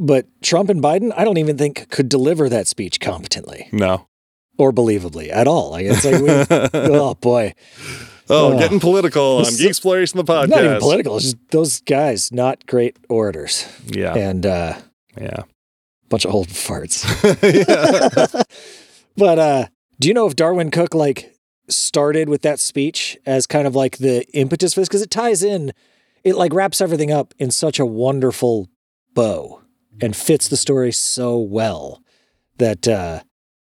but 0.00 0.26
Trump 0.42 0.68
and 0.70 0.82
Biden, 0.82 1.12
I 1.16 1.24
don't 1.24 1.38
even 1.38 1.56
think 1.58 1.88
could 1.90 2.08
deliver 2.08 2.48
that 2.48 2.66
speech 2.68 3.00
competently 3.00 3.68
No. 3.72 4.08
or 4.58 4.72
believably 4.72 5.30
at 5.30 5.46
all. 5.48 5.70
Like 5.70 5.86
it's 5.86 6.04
like, 6.04 6.20
we, 6.22 6.28
oh 6.74 7.14
boy, 7.14 7.54
Oh, 8.28 8.52
Ugh. 8.54 8.58
getting 8.58 8.80
political 8.80 9.36
on 9.38 9.44
This- 9.44 9.56
Geek 9.58 9.68
Exploration 9.68 10.16
the 10.18 10.24
podcast. 10.24 10.48
not 10.48 10.64
even 10.64 10.78
political. 10.80 11.16
It's 11.16 11.26
just 11.26 11.36
those 11.52 11.80
guys, 11.82 12.32
not 12.32 12.66
great 12.66 12.96
orators, 13.08 13.66
Yeah. 13.86 14.14
and 14.16 14.44
uh, 14.44 14.74
Yeah. 15.20 15.44
bunch 16.08 16.24
of 16.24 16.34
old 16.34 16.48
farts. 16.48 17.04
But 19.16 19.38
uh, 19.38 19.66
do 19.98 20.08
you 20.08 20.14
know 20.14 20.26
if 20.26 20.36
Darwyn 20.36 20.70
Cooke 20.70 20.94
like 20.94 21.34
started 21.68 22.28
with 22.28 22.42
that 22.42 22.60
speech 22.60 23.16
as 23.24 23.46
kind 23.46 23.66
of 23.66 23.74
like 23.74 23.96
the 23.98 24.26
impetus 24.36 24.74
for 24.74 24.80
this? 24.80 24.88
Because 24.88 25.02
it 25.02 25.10
ties 25.10 25.42
in, 25.42 25.72
it 26.22 26.36
like 26.36 26.52
wraps 26.52 26.80
everything 26.82 27.10
up 27.10 27.32
in 27.38 27.50
such 27.50 27.78
a 27.78 27.86
wonderful 27.86 28.68
bow 29.14 29.62
and 30.00 30.16
fits 30.16 30.48
the 30.48 30.56
story 30.56 30.92
so 30.92 31.38
well 31.38 32.02
that 32.58 32.86
uh, 32.88 33.20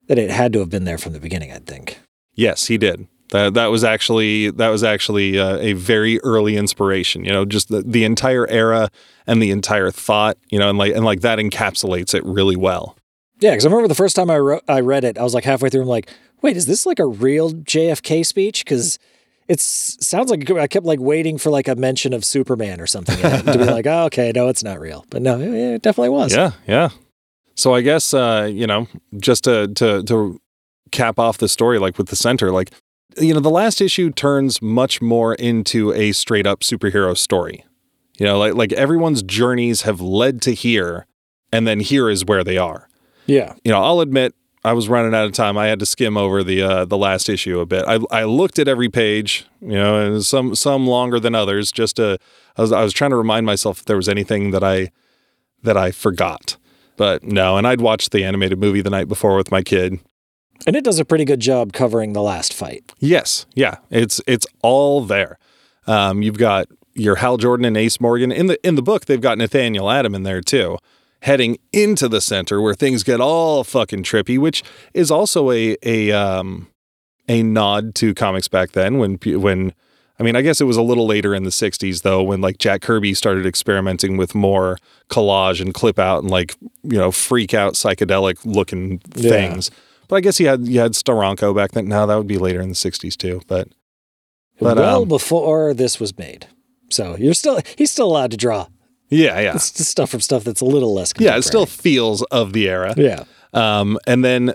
that 0.07 0.19
it 0.19 0.29
had 0.29 0.53
to 0.53 0.59
have 0.59 0.69
been 0.69 0.85
there 0.85 0.97
from 0.97 1.13
the 1.13 1.19
beginning. 1.19 1.51
I 1.51 1.59
think. 1.59 1.99
Yes, 2.33 2.67
he 2.67 2.77
did. 2.77 3.07
That 3.29 3.53
that 3.55 3.67
was 3.67 3.83
actually 3.83 4.51
that 4.51 4.69
was 4.69 4.83
actually 4.83 5.39
uh, 5.39 5.57
a 5.57 5.73
very 5.73 6.19
early 6.21 6.55
inspiration. 6.57 7.23
You 7.25 7.31
know, 7.31 7.45
just 7.45 7.69
the, 7.69 7.81
the 7.81 8.03
entire 8.03 8.47
era 8.47 8.89
and 9.25 9.41
the 9.41 9.51
entire 9.51 9.91
thought. 9.91 10.37
You 10.49 10.59
know, 10.59 10.69
and 10.69 10.77
like 10.77 10.93
and 10.93 11.05
like 11.05 11.21
that 11.21 11.39
encapsulates 11.39 12.13
it 12.13 12.23
really 12.25 12.55
well. 12.55 12.97
Yeah, 13.39 13.51
because 13.51 13.65
I 13.65 13.69
remember 13.69 13.87
the 13.87 13.95
first 13.95 14.15
time 14.15 14.29
I 14.29 14.37
wrote, 14.37 14.63
I 14.67 14.79
read 14.79 15.03
it, 15.03 15.17
I 15.17 15.23
was 15.23 15.33
like 15.33 15.43
halfway 15.43 15.69
through. 15.69 15.81
I'm 15.81 15.87
like, 15.87 16.09
wait, 16.41 16.55
is 16.55 16.65
this 16.65 16.85
like 16.85 16.99
a 16.99 17.05
real 17.05 17.51
JFK 17.51 18.25
speech? 18.25 18.63
Because 18.63 18.99
it 19.47 19.59
sounds 19.59 20.31
like 20.31 20.49
I 20.51 20.67
kept 20.67 20.85
like 20.85 20.99
waiting 20.99 21.37
for 21.37 21.49
like 21.49 21.67
a 21.67 21.75
mention 21.75 22.13
of 22.13 22.23
Superman 22.23 22.79
or 22.79 22.87
something 22.87 23.17
to 23.17 23.57
be 23.57 23.65
like, 23.65 23.85
oh, 23.87 24.05
okay, 24.05 24.31
no, 24.33 24.47
it's 24.47 24.63
not 24.63 24.79
real. 24.79 25.05
But 25.09 25.21
no, 25.21 25.39
it, 25.39 25.53
it 25.53 25.81
definitely 25.81 26.09
was. 26.09 26.33
Yeah, 26.33 26.51
yeah. 26.67 26.89
So 27.55 27.73
I 27.73 27.81
guess 27.81 28.13
uh, 28.13 28.49
you 28.51 28.67
know, 28.67 28.87
just 29.17 29.43
to 29.45 29.67
to 29.75 30.03
to 30.03 30.39
cap 30.91 31.19
off 31.19 31.37
the 31.37 31.49
story, 31.49 31.79
like 31.79 31.97
with 31.97 32.07
the 32.07 32.15
center, 32.15 32.51
like 32.51 32.71
you 33.17 33.33
know, 33.33 33.39
the 33.39 33.49
last 33.49 33.81
issue 33.81 34.11
turns 34.11 34.61
much 34.61 35.01
more 35.01 35.35
into 35.35 35.93
a 35.93 36.11
straight 36.13 36.47
up 36.47 36.61
superhero 36.61 37.17
story. 37.17 37.65
You 38.17 38.25
know, 38.25 38.39
like 38.39 38.55
like 38.55 38.73
everyone's 38.73 39.23
journeys 39.23 39.81
have 39.83 39.99
led 40.01 40.41
to 40.43 40.53
here, 40.53 41.05
and 41.51 41.67
then 41.67 41.79
here 41.79 42.09
is 42.09 42.25
where 42.25 42.43
they 42.43 42.57
are. 42.57 42.87
Yeah. 43.25 43.53
You 43.63 43.71
know, 43.71 43.81
I'll 43.81 44.01
admit 44.01 44.35
I 44.65 44.73
was 44.73 44.87
running 44.87 45.13
out 45.13 45.25
of 45.25 45.33
time. 45.33 45.57
I 45.57 45.67
had 45.67 45.79
to 45.79 45.85
skim 45.85 46.15
over 46.15 46.43
the 46.43 46.61
uh, 46.61 46.85
the 46.85 46.97
last 46.97 47.27
issue 47.27 47.59
a 47.59 47.65
bit. 47.65 47.83
I 47.87 47.99
I 48.11 48.23
looked 48.23 48.59
at 48.59 48.67
every 48.67 48.89
page, 48.89 49.45
you 49.61 49.73
know, 49.73 49.99
and 49.99 50.25
some 50.25 50.55
some 50.55 50.87
longer 50.87 51.19
than 51.19 51.35
others. 51.35 51.71
Just 51.71 51.97
to 51.97 52.17
I 52.57 52.61
was 52.61 52.71
I 52.71 52.83
was 52.83 52.93
trying 52.93 53.11
to 53.11 53.17
remind 53.17 53.45
myself 53.45 53.79
if 53.79 53.85
there 53.85 53.97
was 53.97 54.09
anything 54.09 54.51
that 54.51 54.63
I 54.63 54.91
that 55.63 55.77
I 55.77 55.91
forgot. 55.91 56.57
But 56.95 57.23
no, 57.23 57.57
and 57.57 57.67
I'd 57.67 57.81
watched 57.81 58.11
the 58.11 58.23
animated 58.23 58.59
movie 58.59 58.81
the 58.81 58.89
night 58.89 59.07
before 59.07 59.35
with 59.35 59.51
my 59.51 59.63
kid. 59.63 59.99
And 60.65 60.75
it 60.75 60.83
does 60.83 60.99
a 60.99 61.05
pretty 61.05 61.25
good 61.25 61.39
job 61.39 61.73
covering 61.73 62.13
the 62.13 62.21
last 62.21 62.53
fight. 62.53 62.93
Yes, 62.99 63.45
yeah, 63.55 63.77
it's 63.89 64.21
it's 64.27 64.47
all 64.61 65.01
there. 65.01 65.37
Um, 65.87 66.21
you've 66.21 66.37
got 66.37 66.67
your 66.93 67.15
Hal 67.15 67.37
Jordan 67.37 67.65
and 67.65 67.75
Ace 67.75 67.99
Morgan 67.99 68.31
in 68.31 68.47
the 68.47 68.65
in 68.65 68.75
the 68.75 68.81
book. 68.81 69.05
They've 69.05 69.19
got 69.19 69.37
Nathaniel 69.37 69.89
Adam 69.89 70.15
in 70.15 70.23
there 70.23 70.41
too, 70.41 70.77
heading 71.23 71.57
into 71.71 72.07
the 72.09 72.19
center 72.21 72.61
where 72.61 72.73
things 72.73 73.01
get 73.03 73.19
all 73.21 73.63
fucking 73.63 74.03
trippy, 74.03 74.37
which 74.37 74.63
is 74.93 75.09
also 75.09 75.51
a 75.51 75.75
a 75.83 76.11
um, 76.11 76.67
a 77.27 77.41
nod 77.43 77.95
to 77.95 78.13
comics 78.13 78.47
back 78.47 78.71
then 78.73 78.97
when 78.97 79.15
when 79.23 79.73
I 80.19 80.23
mean 80.23 80.35
I 80.35 80.41
guess 80.41 80.59
it 80.61 80.65
was 80.65 80.77
a 80.77 80.81
little 80.81 81.07
later 81.07 81.33
in 81.33 81.43
the 81.43 81.49
'60s 81.49 82.01
though 82.01 82.21
when 82.21 82.41
like 82.41 82.57
Jack 82.57 82.81
Kirby 82.81 83.13
started 83.13 83.45
experimenting 83.45 84.17
with 84.17 84.35
more 84.35 84.77
collage 85.09 85.61
and 85.61 85.73
clip 85.73 85.97
out 85.97 86.21
and 86.23 86.29
like 86.29 86.55
you 86.83 86.97
know 86.97 87.11
freak 87.11 87.53
out 87.53 87.73
psychedelic 87.73 88.39
looking 88.45 89.01
Yeah. 89.15 89.29
things. 89.29 89.71
But 90.09 90.17
I 90.17 90.21
guess 90.21 90.39
you 90.39 90.47
had 90.47 90.67
you 90.67 90.79
had 90.81 90.91
Steranko 90.91 91.55
back 91.55 91.71
then. 91.71 91.87
Now 91.87 92.05
that 92.05 92.15
would 92.17 92.27
be 92.27 92.37
later 92.37 92.61
in 92.61 92.67
the 92.69 92.75
'60s 92.75 93.15
too. 93.15 93.41
But 93.47 93.69
But, 94.59 94.77
well 94.77 95.03
um, 95.03 95.07
before 95.07 95.73
this 95.73 95.99
was 96.01 96.17
made. 96.17 96.47
So 96.89 97.15
you're 97.17 97.33
still 97.33 97.61
he's 97.77 97.91
still 97.91 98.07
allowed 98.07 98.31
to 98.31 98.37
draw 98.37 98.67
yeah, 99.13 99.39
yeah, 99.39 99.55
it's 99.55 99.71
just 99.71 99.89
stuff 99.91 100.09
from 100.11 100.19
stuff 100.21 100.43
that's 100.43 100.61
a 100.61 100.65
little 100.65 100.93
less 100.93 101.13
yeah. 101.19 101.35
It 101.37 101.43
still 101.43 101.65
feels 101.65 102.21
of 102.23 102.53
the 102.53 102.67
era. 102.69 102.93
Yeah. 102.97 103.23
Um, 103.53 103.97
and 104.07 104.23
then 104.25 104.53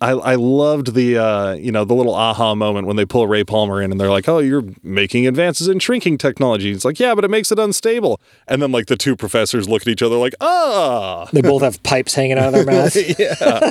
I, 0.00 0.10
I 0.10 0.34
loved 0.34 0.94
the 0.94 1.16
uh, 1.18 1.52
you 1.52 1.70
know 1.70 1.84
the 1.84 1.94
little 1.94 2.14
aha 2.14 2.54
moment 2.56 2.86
when 2.88 2.96
they 2.96 3.04
pull 3.04 3.26
Ray 3.28 3.44
Palmer 3.44 3.80
in 3.80 3.92
and 3.92 4.00
they're 4.00 4.10
like, 4.10 4.28
"Oh, 4.28 4.38
you're 4.38 4.64
making 4.82 5.28
advances 5.28 5.68
in 5.68 5.78
shrinking 5.78 6.18
technology." 6.18 6.72
It's 6.72 6.84
like, 6.84 6.98
"Yeah, 6.98 7.14
but 7.14 7.24
it 7.24 7.30
makes 7.30 7.52
it 7.52 7.58
unstable." 7.60 8.20
And 8.48 8.60
then 8.60 8.72
like 8.72 8.86
the 8.86 8.96
two 8.96 9.14
professors 9.14 9.68
look 9.68 9.82
at 9.82 9.88
each 9.88 10.02
other 10.02 10.16
like, 10.16 10.34
"Ah." 10.40 11.28
They 11.32 11.40
both 11.42 11.62
have 11.62 11.80
pipes 11.84 12.14
hanging 12.14 12.36
out 12.38 12.52
of 12.52 12.52
their 12.54 12.64
mouth. 12.64 12.96
yeah. 13.18 13.70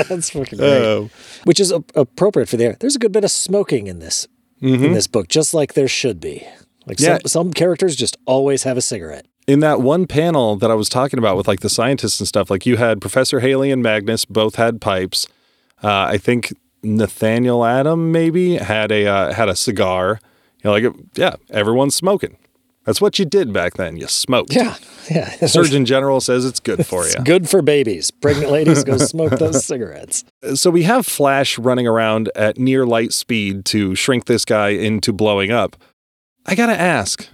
That's 0.08 0.30
fucking 0.30 0.58
great. 0.58 0.82
Oh. 0.84 1.10
Which 1.44 1.60
is 1.60 1.70
a- 1.70 1.84
appropriate 1.94 2.48
for 2.48 2.56
the 2.56 2.74
There's 2.80 2.96
a 2.96 3.00
good 3.00 3.12
bit 3.12 3.24
of 3.24 3.30
smoking 3.30 3.88
in 3.88 3.98
this 3.98 4.26
Mhm. 4.62 4.84
in 4.86 4.92
this 4.92 5.06
book, 5.06 5.28
just 5.28 5.52
like 5.54 5.74
there 5.74 5.86
should 5.88 6.18
be. 6.18 6.46
Like 6.86 6.98
Yeah. 6.98 7.18
some, 7.18 7.26
some 7.26 7.52
characters 7.52 7.94
just 7.94 8.16
always 8.24 8.62
have 8.62 8.76
a 8.78 8.80
cigarette. 8.80 9.26
In 9.48 9.60
that 9.60 9.80
one 9.80 10.06
panel 10.06 10.56
that 10.56 10.70
I 10.70 10.74
was 10.74 10.90
talking 10.90 11.18
about 11.18 11.36
with 11.36 11.48
like 11.48 11.60
the 11.60 11.70
scientists 11.70 12.20
and 12.20 12.28
stuff, 12.28 12.50
like 12.50 12.66
you 12.66 12.76
had 12.76 13.00
Professor 13.00 13.40
Haley 13.40 13.72
and 13.72 13.82
Magnus 13.82 14.26
both 14.26 14.56
had 14.56 14.80
pipes. 14.80 15.26
Uh, 15.82 16.02
I 16.02 16.18
think 16.18 16.52
Nathaniel 16.82 17.64
Adam 17.64 18.12
maybe 18.12 18.56
had 18.56 18.92
a 18.92 19.06
uh, 19.06 19.32
had 19.32 19.48
a 19.48 19.56
cigar. 19.56 20.20
You 20.62 20.70
know, 20.70 20.72
like 20.72 20.94
yeah, 21.16 21.36
everyone's 21.50 21.96
smoking. 21.96 22.36
That's 22.84 23.00
what 23.00 23.18
you 23.18 23.24
did 23.24 23.52
back 23.52 23.74
then. 23.74 23.96
You 23.96 24.06
smoked. 24.06 24.54
Yeah, 24.54 24.76
yeah. 25.10 25.30
Surgeon 25.46 25.86
General 25.86 26.20
says 26.20 26.44
it's 26.44 26.60
good 26.60 26.86
for 26.86 27.06
you. 27.06 27.14
Good 27.24 27.48
for 27.48 27.62
babies. 27.62 28.10
Pregnant 28.10 28.50
ladies 28.50 28.84
go 28.84 28.96
smoke 28.98 29.38
those 29.38 29.64
cigarettes. 29.64 30.24
So 30.54 30.70
we 30.70 30.82
have 30.82 31.06
Flash 31.06 31.58
running 31.58 31.86
around 31.86 32.30
at 32.34 32.58
near 32.58 32.86
light 32.86 33.12
speed 33.12 33.64
to 33.66 33.94
shrink 33.94 34.26
this 34.26 34.44
guy 34.44 34.70
into 34.70 35.12
blowing 35.12 35.50
up. 35.50 35.76
I 36.46 36.54
gotta 36.54 36.78
ask, 36.78 37.28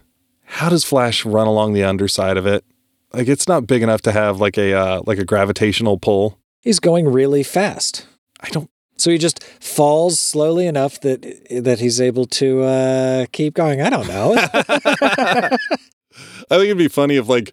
how 0.44 0.68
does 0.68 0.84
Flash 0.84 1.24
run 1.24 1.46
along 1.46 1.72
the 1.72 1.84
underside 1.84 2.36
of 2.36 2.46
it? 2.46 2.64
Like 3.12 3.28
it's 3.28 3.48
not 3.48 3.66
big 3.66 3.82
enough 3.82 4.02
to 4.02 4.12
have 4.12 4.40
like 4.40 4.58
a 4.58 4.74
uh, 4.74 5.02
like 5.06 5.18
a 5.18 5.24
gravitational 5.24 5.98
pull. 5.98 6.38
He's 6.60 6.80
going 6.80 7.08
really 7.08 7.42
fast. 7.42 8.06
I 8.40 8.48
don't. 8.48 8.70
So 8.96 9.10
he 9.10 9.18
just 9.18 9.42
falls 9.60 10.20
slowly 10.20 10.66
enough 10.66 11.00
that 11.00 11.22
that 11.50 11.80
he's 11.80 12.00
able 12.00 12.26
to 12.26 12.62
uh, 12.62 13.26
keep 13.32 13.54
going. 13.54 13.80
I 13.80 13.90
don't 13.90 14.08
know. 14.08 14.34
I 14.54 15.58
think 16.48 16.64
it'd 16.64 16.78
be 16.78 16.88
funny 16.88 17.16
if 17.16 17.28
like 17.28 17.52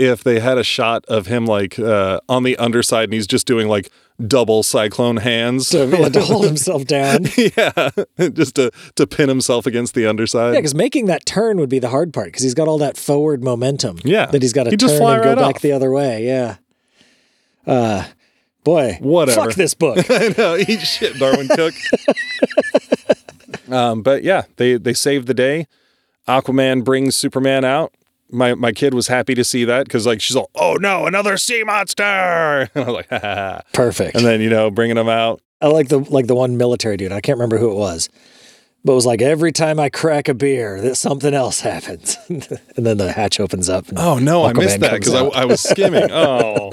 if 0.00 0.24
they 0.24 0.40
had 0.40 0.56
a 0.58 0.64
shot 0.64 1.04
of 1.06 1.26
him 1.26 1.44
like 1.46 1.78
uh, 1.78 2.20
on 2.28 2.42
the 2.42 2.56
underside 2.56 3.04
and 3.04 3.12
he's 3.12 3.26
just 3.26 3.46
doing 3.46 3.68
like 3.68 3.90
double 4.26 4.62
cyclone 4.62 5.18
hands 5.18 5.70
to, 5.70 6.10
to 6.10 6.20
hold 6.20 6.44
himself 6.44 6.84
down. 6.86 7.26
yeah, 7.36 7.90
just 8.32 8.56
to 8.56 8.70
to 8.96 9.06
pin 9.06 9.28
himself 9.28 9.66
against 9.66 9.94
the 9.94 10.06
underside. 10.06 10.54
Yeah, 10.54 10.60
because 10.60 10.74
making 10.74 11.06
that 11.06 11.26
turn 11.26 11.58
would 11.58 11.68
be 11.68 11.78
the 11.78 11.88
hard 11.90 12.12
part 12.12 12.26
because 12.28 12.42
he's 12.42 12.54
got 12.54 12.66
all 12.68 12.78
that 12.78 12.96
forward 12.96 13.44
momentum. 13.44 13.98
Yeah. 14.04 14.26
that 14.26 14.42
he's 14.42 14.52
got 14.52 14.64
to 14.64 14.70
He'd 14.70 14.80
turn 14.80 14.90
and 14.90 14.98
go 15.00 15.04
right 15.30 15.36
back 15.36 15.56
off. 15.56 15.62
the 15.62 15.72
other 15.72 15.90
way. 15.90 16.24
Yeah. 16.26 16.56
Uh, 17.66 18.04
boy, 18.64 18.96
Whatever. 19.00 19.42
Fuck 19.48 19.54
this 19.54 19.74
book. 19.84 19.98
I 20.10 20.34
know, 20.36 20.56
eat 20.56 20.80
shit, 20.80 21.14
Darwyn 21.16 21.48
Cooke. 21.48 21.74
um, 23.70 24.02
but 24.02 24.22
yeah, 24.22 24.44
they 24.56 24.76
they 24.76 24.94
saved 24.94 25.26
the 25.26 25.34
day. 25.34 25.66
Aquaman 26.28 26.84
brings 26.84 27.16
Superman 27.16 27.64
out. 27.64 27.92
My 28.32 28.54
my 28.54 28.72
kid 28.72 28.94
was 28.94 29.08
happy 29.08 29.34
to 29.34 29.44
see 29.44 29.64
that 29.64 29.86
because 29.86 30.06
like 30.06 30.20
she's 30.20 30.36
all, 30.36 30.50
oh 30.54 30.74
no, 30.80 31.06
another 31.06 31.36
sea 31.36 31.62
monster. 31.64 32.02
And 32.74 32.84
I 32.84 32.86
was 32.86 32.94
like, 32.94 33.08
ha, 33.10 33.18
ha, 33.20 33.34
ha. 33.34 33.60
Perfect. 33.72 34.14
and 34.16 34.24
then 34.24 34.40
you 34.40 34.50
know 34.50 34.70
bringing 34.70 34.96
them 34.96 35.08
out. 35.08 35.40
I 35.60 35.66
like 35.68 35.88
the 35.88 35.98
like 35.98 36.26
the 36.26 36.34
one 36.34 36.56
military 36.56 36.96
dude. 36.96 37.12
I 37.12 37.20
can't 37.20 37.36
remember 37.36 37.58
who 37.58 37.70
it 37.70 37.76
was, 37.76 38.08
but 38.84 38.92
it 38.92 38.94
was 38.94 39.06
like 39.06 39.20
every 39.20 39.52
time 39.52 39.78
I 39.78 39.90
crack 39.90 40.28
a 40.28 40.34
beer, 40.34 40.80
that 40.80 40.96
something 40.96 41.34
else 41.34 41.60
happens, 41.72 42.16
and 42.28 42.86
then 42.86 42.96
the 42.98 43.12
hatch 43.12 43.40
opens 43.40 43.68
up. 43.68 43.86
Oh 43.96 44.18
no, 44.18 44.44
I 44.44 44.52
missed 44.52 44.80
that 44.80 44.92
because 44.92 45.14
I. 45.14 45.24
I 45.26 45.44
was 45.44 45.60
skimming. 45.60 46.10
oh, 46.10 46.70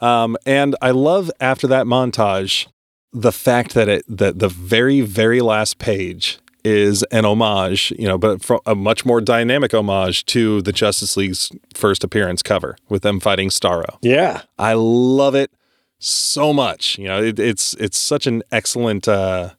um, 0.00 0.36
and 0.46 0.76
I 0.80 0.90
love 0.92 1.30
after 1.40 1.66
that 1.68 1.86
montage 1.86 2.68
the 3.12 3.32
fact 3.32 3.74
that 3.74 3.88
it 3.88 4.04
that 4.08 4.38
the 4.38 4.48
very 4.48 5.00
very 5.02 5.40
last 5.42 5.78
page 5.78 6.38
is 6.64 7.02
an 7.04 7.24
homage, 7.24 7.92
you 7.98 8.06
know, 8.06 8.18
but 8.18 8.48
a 8.66 8.74
much 8.74 9.04
more 9.04 9.20
dynamic 9.20 9.72
homage 9.74 10.24
to 10.26 10.62
the 10.62 10.72
Justice 10.72 11.16
League's 11.16 11.50
first 11.74 12.04
appearance 12.04 12.42
cover 12.42 12.76
with 12.88 13.02
them 13.02 13.20
fighting 13.20 13.48
Starro. 13.48 13.98
yeah, 14.02 14.42
I 14.58 14.74
love 14.74 15.34
it 15.34 15.50
so 15.98 16.52
much. 16.52 16.98
You 16.98 17.08
know, 17.08 17.22
it, 17.22 17.38
it's 17.38 17.74
it's 17.74 17.98
such 17.98 18.26
an 18.26 18.42
excellent 18.50 19.08
uh, 19.08 19.50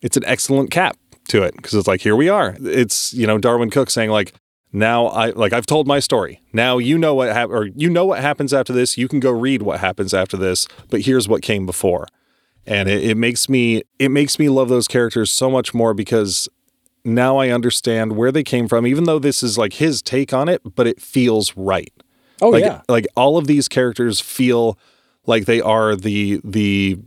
it's 0.00 0.16
an 0.16 0.24
excellent 0.26 0.70
cap 0.70 0.96
to 1.28 1.42
it 1.42 1.54
because 1.56 1.74
it's 1.74 1.88
like 1.88 2.00
here 2.00 2.16
we 2.16 2.28
are. 2.28 2.56
It's 2.60 3.12
you 3.14 3.26
know 3.26 3.38
Darwyn 3.38 3.70
Cooke 3.70 3.90
saying 3.90 4.10
like 4.10 4.32
now 4.72 5.06
I 5.06 5.30
like 5.30 5.52
I've 5.52 5.66
told 5.66 5.86
my 5.86 6.00
story. 6.00 6.40
Now 6.52 6.78
you 6.78 6.98
know 6.98 7.14
what 7.14 7.32
hap- 7.32 7.50
or 7.50 7.66
you 7.66 7.90
know 7.90 8.04
what 8.04 8.20
happens 8.20 8.52
after 8.52 8.72
this. 8.72 8.96
You 8.96 9.08
can 9.08 9.20
go 9.20 9.30
read 9.30 9.62
what 9.62 9.80
happens 9.80 10.14
after 10.14 10.36
this. 10.36 10.66
But 10.90 11.02
here's 11.02 11.28
what 11.28 11.42
came 11.42 11.66
before, 11.66 12.06
and 12.66 12.88
it, 12.88 13.02
it 13.04 13.16
makes 13.16 13.48
me 13.48 13.82
it 13.98 14.10
makes 14.10 14.38
me 14.38 14.48
love 14.48 14.68
those 14.68 14.88
characters 14.88 15.30
so 15.30 15.50
much 15.50 15.74
more 15.74 15.94
because 15.94 16.48
now 17.04 17.36
I 17.36 17.48
understand 17.50 18.16
where 18.16 18.30
they 18.30 18.44
came 18.44 18.68
from, 18.68 18.86
even 18.86 19.04
though 19.04 19.18
this 19.18 19.42
is 19.42 19.58
like 19.58 19.74
his 19.74 20.02
take 20.02 20.32
on 20.32 20.48
it, 20.48 20.62
but 20.74 20.86
it 20.86 21.00
feels 21.00 21.56
right. 21.56 21.92
Oh 22.40 22.50
like 22.50 22.64
yeah. 22.64 22.82
like 22.88 23.06
all 23.16 23.38
of 23.38 23.46
these 23.46 23.68
characters 23.68 24.20
feel 24.20 24.78
like 25.26 25.46
they 25.46 25.60
are 25.60 25.94
the 25.94 26.40
the 26.44 26.98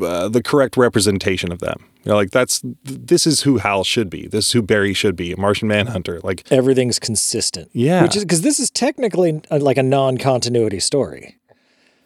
uh, 0.00 0.28
the 0.28 0.42
correct 0.42 0.76
representation 0.76 1.52
of 1.52 1.58
them. 1.58 1.84
You 2.04 2.10
know, 2.10 2.16
like 2.16 2.30
that's 2.30 2.62
this 2.82 3.26
is 3.26 3.42
who 3.42 3.58
Hal 3.58 3.84
should 3.84 4.10
be. 4.10 4.26
This 4.26 4.46
is 4.46 4.52
who 4.52 4.62
Barry 4.62 4.92
should 4.94 5.14
be. 5.14 5.34
Martian 5.36 5.68
Manhunter. 5.68 6.20
Like 6.20 6.50
Everything's 6.50 6.98
consistent. 6.98 7.70
Yeah. 7.72 8.02
Which 8.02 8.16
is 8.16 8.24
because 8.24 8.42
this 8.42 8.58
is 8.58 8.70
technically 8.70 9.40
uh 9.50 9.58
like 9.58 9.76
a 9.76 9.82
non-continuity 9.82 10.80
story. 10.80 11.38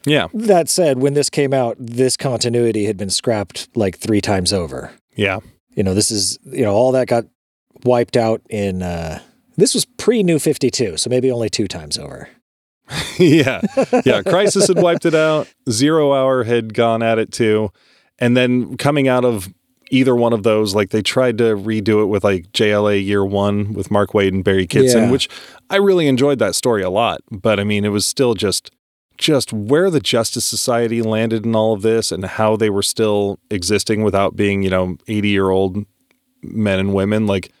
Yeah, 0.07 0.27
That 0.33 0.69
said, 0.69 0.99
when 0.99 1.13
this 1.13 1.29
came 1.29 1.53
out, 1.53 1.75
this 1.79 2.15
continuity 2.17 2.85
had 2.85 2.97
been 2.97 3.09
scrapped 3.09 3.67
like 3.75 3.97
three 3.97 4.21
times 4.21 4.53
over. 4.53 4.91
yeah, 5.15 5.39
You 5.75 5.83
know, 5.83 5.93
this 5.93 6.11
is 6.11 6.37
you 6.45 6.63
know 6.63 6.73
all 6.73 6.91
that 6.93 7.07
got 7.07 7.25
wiped 7.83 8.17
out 8.17 8.41
in. 8.49 8.81
uh 8.81 9.19
This 9.57 9.73
was 9.73 9.85
pre 9.85 10.23
New 10.23 10.39
Fifty 10.39 10.69
Two, 10.71 10.97
so 10.97 11.09
maybe 11.09 11.31
only 11.31 11.49
two 11.49 11.67
times 11.67 11.97
over. 11.97 12.29
yeah, 13.19 13.61
yeah. 14.05 14.21
Crisis 14.23 14.67
had 14.67 14.77
wiped 14.81 15.05
it 15.05 15.13
out. 15.15 15.47
Zero 15.69 16.13
Hour 16.13 16.43
had 16.45 16.73
gone 16.73 17.03
at 17.03 17.19
it 17.19 17.31
too, 17.31 17.69
and 18.17 18.37
then 18.37 18.77
coming 18.77 19.07
out 19.09 19.25
of 19.25 19.53
either 19.91 20.15
one 20.15 20.33
of 20.33 20.43
those, 20.43 20.73
like 20.75 20.89
they 20.91 21.01
tried 21.01 21.37
to 21.37 21.55
redo 21.55 22.01
it 22.01 22.05
with 22.05 22.23
like 22.23 22.51
JLA 22.53 23.03
Year 23.03 23.25
One 23.25 23.73
with 23.73 23.89
Mark 23.91 24.11
Waid 24.11 24.29
and 24.29 24.43
Barry 24.43 24.67
Kitson, 24.67 25.03
Yeah. 25.05 25.11
which 25.11 25.29
I 25.69 25.77
really 25.77 26.07
enjoyed 26.07 26.39
that 26.39 26.55
story 26.55 26.81
a 26.81 26.89
lot. 26.89 27.19
But 27.31 27.59
I 27.59 27.63
mean, 27.65 27.83
it 27.85 27.89
was 27.89 28.05
still 28.05 28.33
just 28.35 28.71
just 29.17 29.51
where 29.51 29.89
the 29.89 29.99
Justice 29.99 30.45
Society 30.45 31.01
landed 31.01 31.45
in 31.45 31.55
all 31.55 31.73
of 31.73 31.81
this 31.81 32.11
and 32.11 32.25
how 32.25 32.55
they 32.55 32.69
were 32.69 32.83
still 32.83 33.39
existing 33.49 34.03
without 34.03 34.35
being, 34.35 34.63
you 34.63 34.69
know, 34.69 34.97
80 35.07 35.29
year 35.29 35.49
old 35.49 35.85
men 36.41 36.79
and 36.79 36.93
women. 36.93 37.27
Like 37.27 37.51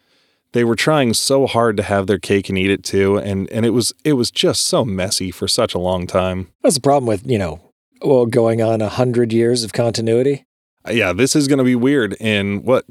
they 0.53 0.63
were 0.63 0.75
trying 0.75 1.13
so 1.13 1.47
hard 1.47 1.77
to 1.77 1.83
have 1.83 2.07
their 2.07 2.19
cake 2.19 2.49
and 2.49 2.57
eat 2.57 2.71
it 2.71 2.83
too. 2.83 3.17
And 3.17 3.49
and 3.51 3.65
it 3.65 3.71
was 3.71 3.93
it 4.03 4.13
was 4.13 4.31
just 4.31 4.65
so 4.65 4.85
messy 4.85 5.31
for 5.31 5.47
such 5.47 5.73
a 5.73 5.79
long 5.79 6.07
time. 6.07 6.49
That's 6.63 6.75
the 6.75 6.81
problem 6.81 7.07
with 7.07 7.25
you 7.29 7.37
know, 7.37 7.59
well, 8.01 8.25
going 8.25 8.61
on 8.61 8.81
a 8.81 8.89
hundred 8.89 9.33
years 9.33 9.63
of 9.63 9.73
continuity. 9.73 10.45
Uh, 10.87 10.91
Yeah, 10.91 11.13
this 11.13 11.35
is 11.35 11.47
gonna 11.47 11.63
be 11.63 11.75
weird 11.75 12.15
in 12.19 12.63
what, 12.63 12.85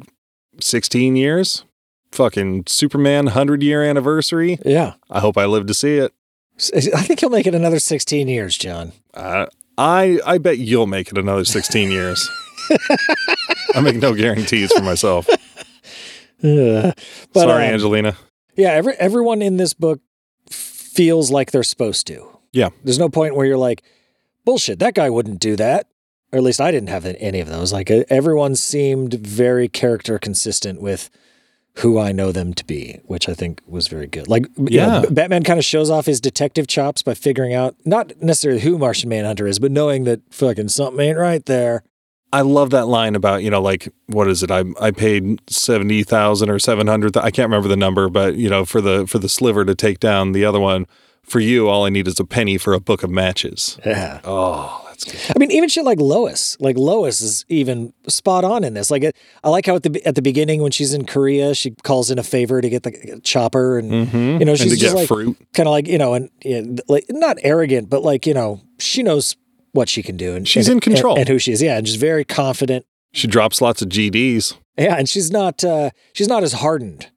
16 0.60 1.16
years? 1.16 1.64
Fucking 2.12 2.64
Superman 2.66 3.26
100 3.26 3.62
year 3.62 3.82
anniversary. 3.82 4.58
Yeah, 4.64 4.94
I 5.10 5.20
hope 5.20 5.36
I 5.36 5.46
live 5.46 5.66
to 5.66 5.74
see 5.74 5.96
it. 5.98 6.12
I 6.58 7.02
think 7.02 7.20
he'll 7.20 7.30
make 7.30 7.46
it 7.46 7.54
another 7.54 7.78
sixteen 7.78 8.28
years, 8.28 8.56
John. 8.56 8.92
Uh, 9.14 9.46
I 9.78 10.20
I 10.24 10.38
bet 10.38 10.58
you'll 10.58 10.86
make 10.86 11.10
it 11.10 11.18
another 11.18 11.44
16 11.44 11.90
years. 11.90 12.28
I 13.74 13.80
make 13.80 13.96
no 13.96 14.14
guarantees 14.14 14.72
for 14.72 14.82
myself. 14.82 15.28
Ugh. 15.28 15.36
But, 17.32 17.40
Sorry, 17.40 17.66
um, 17.66 17.74
Angelina. 17.74 18.16
Yeah, 18.56 18.70
every 18.70 18.94
everyone 18.94 19.42
in 19.42 19.56
this 19.56 19.74
book 19.74 20.00
feels 20.50 21.30
like 21.30 21.50
they're 21.50 21.62
supposed 21.62 22.06
to. 22.06 22.38
Yeah. 22.52 22.70
There's 22.84 22.98
no 22.98 23.08
point 23.10 23.34
where 23.34 23.46
you're 23.46 23.58
like, 23.58 23.82
bullshit, 24.44 24.78
that 24.78 24.94
guy 24.94 25.10
wouldn't 25.10 25.40
do 25.40 25.56
that. 25.56 25.88
Or 26.32 26.38
at 26.38 26.42
least 26.42 26.60
I 26.60 26.70
didn't 26.70 26.88
have 26.88 27.04
any 27.04 27.40
of 27.40 27.48
those. 27.48 27.72
Like 27.72 27.90
uh, 27.90 28.04
everyone 28.08 28.54
seemed 28.56 29.14
very 29.14 29.68
character 29.68 30.18
consistent 30.18 30.80
with 30.80 31.10
who 31.80 31.98
I 31.98 32.12
know 32.12 32.32
them 32.32 32.54
to 32.54 32.64
be, 32.64 33.00
which 33.04 33.28
I 33.28 33.34
think 33.34 33.60
was 33.66 33.86
very 33.88 34.06
good. 34.06 34.28
Like, 34.28 34.44
know, 34.58 34.68
Yeah. 34.70 35.00
B- 35.02 35.08
Batman 35.14 35.42
kind 35.44 35.58
of 35.58 35.64
shows 35.64 35.90
off 35.90 36.06
his 36.06 36.20
detective 36.20 36.66
chops 36.66 37.02
by 37.02 37.12
figuring 37.14 37.52
out 37.52 37.76
not 37.84 38.12
necessarily 38.22 38.60
who 38.62 38.78
Martian 38.78 39.10
Manhunter 39.10 39.46
is, 39.46 39.58
but 39.58 39.70
knowing 39.70 40.04
that 40.04 40.20
fucking 40.30 40.68
something 40.68 41.00
ain't 41.00 41.18
right 41.18 41.44
there. 41.44 41.82
I 42.32 42.40
love 42.40 42.70
that 42.70 42.86
line 42.86 43.14
about 43.14 43.42
you 43.44 43.50
know 43.50 43.62
like 43.62 43.88
what 44.06 44.26
is 44.28 44.42
it? 44.42 44.50
I 44.50 44.64
I 44.80 44.90
paid 44.90 45.40
seventy 45.48 46.02
thousand 46.02 46.50
or 46.50 46.58
seven 46.58 46.86
hundred. 46.86 47.16
I 47.16 47.30
can't 47.30 47.48
remember 47.48 47.68
the 47.68 47.76
number, 47.76 48.08
but 48.08 48.34
you 48.36 48.50
know 48.50 48.64
for 48.64 48.80
the 48.80 49.06
for 49.06 49.18
the 49.18 49.28
sliver 49.28 49.64
to 49.64 49.74
take 49.74 50.00
down 50.00 50.32
the 50.32 50.44
other 50.44 50.60
one. 50.60 50.86
For 51.22 51.40
you, 51.40 51.68
all 51.68 51.84
I 51.84 51.88
need 51.90 52.06
is 52.08 52.20
a 52.20 52.24
penny 52.24 52.56
for 52.58 52.72
a 52.72 52.80
book 52.80 53.02
of 53.02 53.10
matches. 53.10 53.78
Yeah. 53.84 54.20
Oh, 54.24 54.85
that's 54.98 55.04
good. 55.26 55.36
I 55.36 55.38
mean, 55.38 55.50
even 55.50 55.68
shit 55.68 55.84
like 55.84 56.00
Lois, 56.00 56.56
like 56.60 56.76
Lois 56.76 57.20
is 57.20 57.44
even 57.48 57.92
spot 58.08 58.44
on 58.44 58.64
in 58.64 58.74
this. 58.74 58.90
Like, 58.90 59.02
it, 59.04 59.16
I 59.44 59.50
like 59.50 59.66
how 59.66 59.76
at 59.76 59.82
the 59.82 60.02
at 60.06 60.14
the 60.14 60.22
beginning 60.22 60.62
when 60.62 60.72
she's 60.72 60.92
in 60.94 61.06
Korea, 61.06 61.54
she 61.54 61.72
calls 61.82 62.10
in 62.10 62.18
a 62.18 62.22
favor 62.22 62.60
to 62.60 62.68
get 62.68 62.82
the 62.82 63.20
chopper, 63.22 63.78
and 63.78 63.90
Mm-hmm. 63.90 64.38
you 64.40 64.44
know 64.44 64.54
she's 64.56 64.78
just 64.80 64.94
like 64.96 65.08
kind 65.52 65.66
of 65.68 65.70
like 65.72 65.86
you 65.86 65.98
know, 65.98 66.14
and 66.14 66.30
yeah, 66.44 66.62
like 66.88 67.04
not 67.10 67.36
arrogant, 67.42 67.88
but 67.90 68.02
like 68.02 68.26
you 68.26 68.34
know, 68.34 68.60
she 68.78 69.02
knows 69.02 69.36
what 69.72 69.88
she 69.88 70.02
can 70.02 70.16
do, 70.16 70.34
and 70.34 70.48
She's 70.48 70.68
and- 70.68 70.76
in 70.76 70.80
control. 70.80 71.12
and, 71.14 71.20
and 71.20 71.28
who 71.28 71.38
she 71.38 71.52
is. 71.52 71.60
Yeah, 71.62 71.76
and 71.78 71.86
she's 71.86 71.96
very 71.96 72.24
confident. 72.24 72.86
She 73.12 73.26
drops 73.28 73.60
lots 73.60 73.80
of 73.82 73.88
GDs. 73.88 74.54
Yeah, 74.78 74.96
and 74.96 75.08
she's 75.08 75.30
not 75.30 75.62
uh, 75.64 75.90
she's 76.12 76.28
not 76.28 76.42
as 76.42 76.54
hardened 76.54 77.10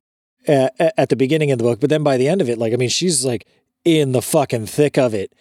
uh, 0.47 0.69
at 0.79 1.09
the 1.09 1.15
beginning 1.15 1.51
of 1.51 1.57
the 1.57 1.63
book, 1.63 1.79
but 1.79 1.89
then 1.89 2.03
by 2.03 2.17
the 2.17 2.27
end 2.27 2.41
of 2.41 2.49
it, 2.49 2.57
like 2.57 2.73
I 2.73 2.75
mean, 2.77 2.89
she's 2.89 3.25
like 3.25 3.45
in 3.85 4.11
the 4.13 4.21
fucking 4.21 4.65
thick 4.67 4.97
of 4.97 5.13
it. 5.13 5.33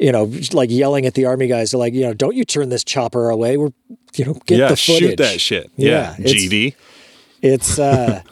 You 0.00 0.12
know, 0.12 0.32
like 0.52 0.70
yelling 0.70 1.04
at 1.04 1.14
the 1.14 1.26
army 1.26 1.46
guys, 1.46 1.74
like 1.74 1.92
you 1.92 2.02
know, 2.02 2.14
don't 2.14 2.34
you 2.34 2.44
turn 2.44 2.70
this 2.70 2.82
chopper 2.82 3.28
away? 3.28 3.56
We're 3.56 3.70
you 4.14 4.24
know, 4.24 4.34
get 4.46 4.58
yeah, 4.58 4.68
the 4.68 4.76
footage. 4.76 5.10
shoot 5.10 5.16
that 5.18 5.40
shit. 5.40 5.70
Yeah, 5.76 6.16
Yeah, 6.18 6.24
it's- 6.24 6.34
GD. 6.34 6.74
It's 7.42 7.78
uh, 7.78 8.22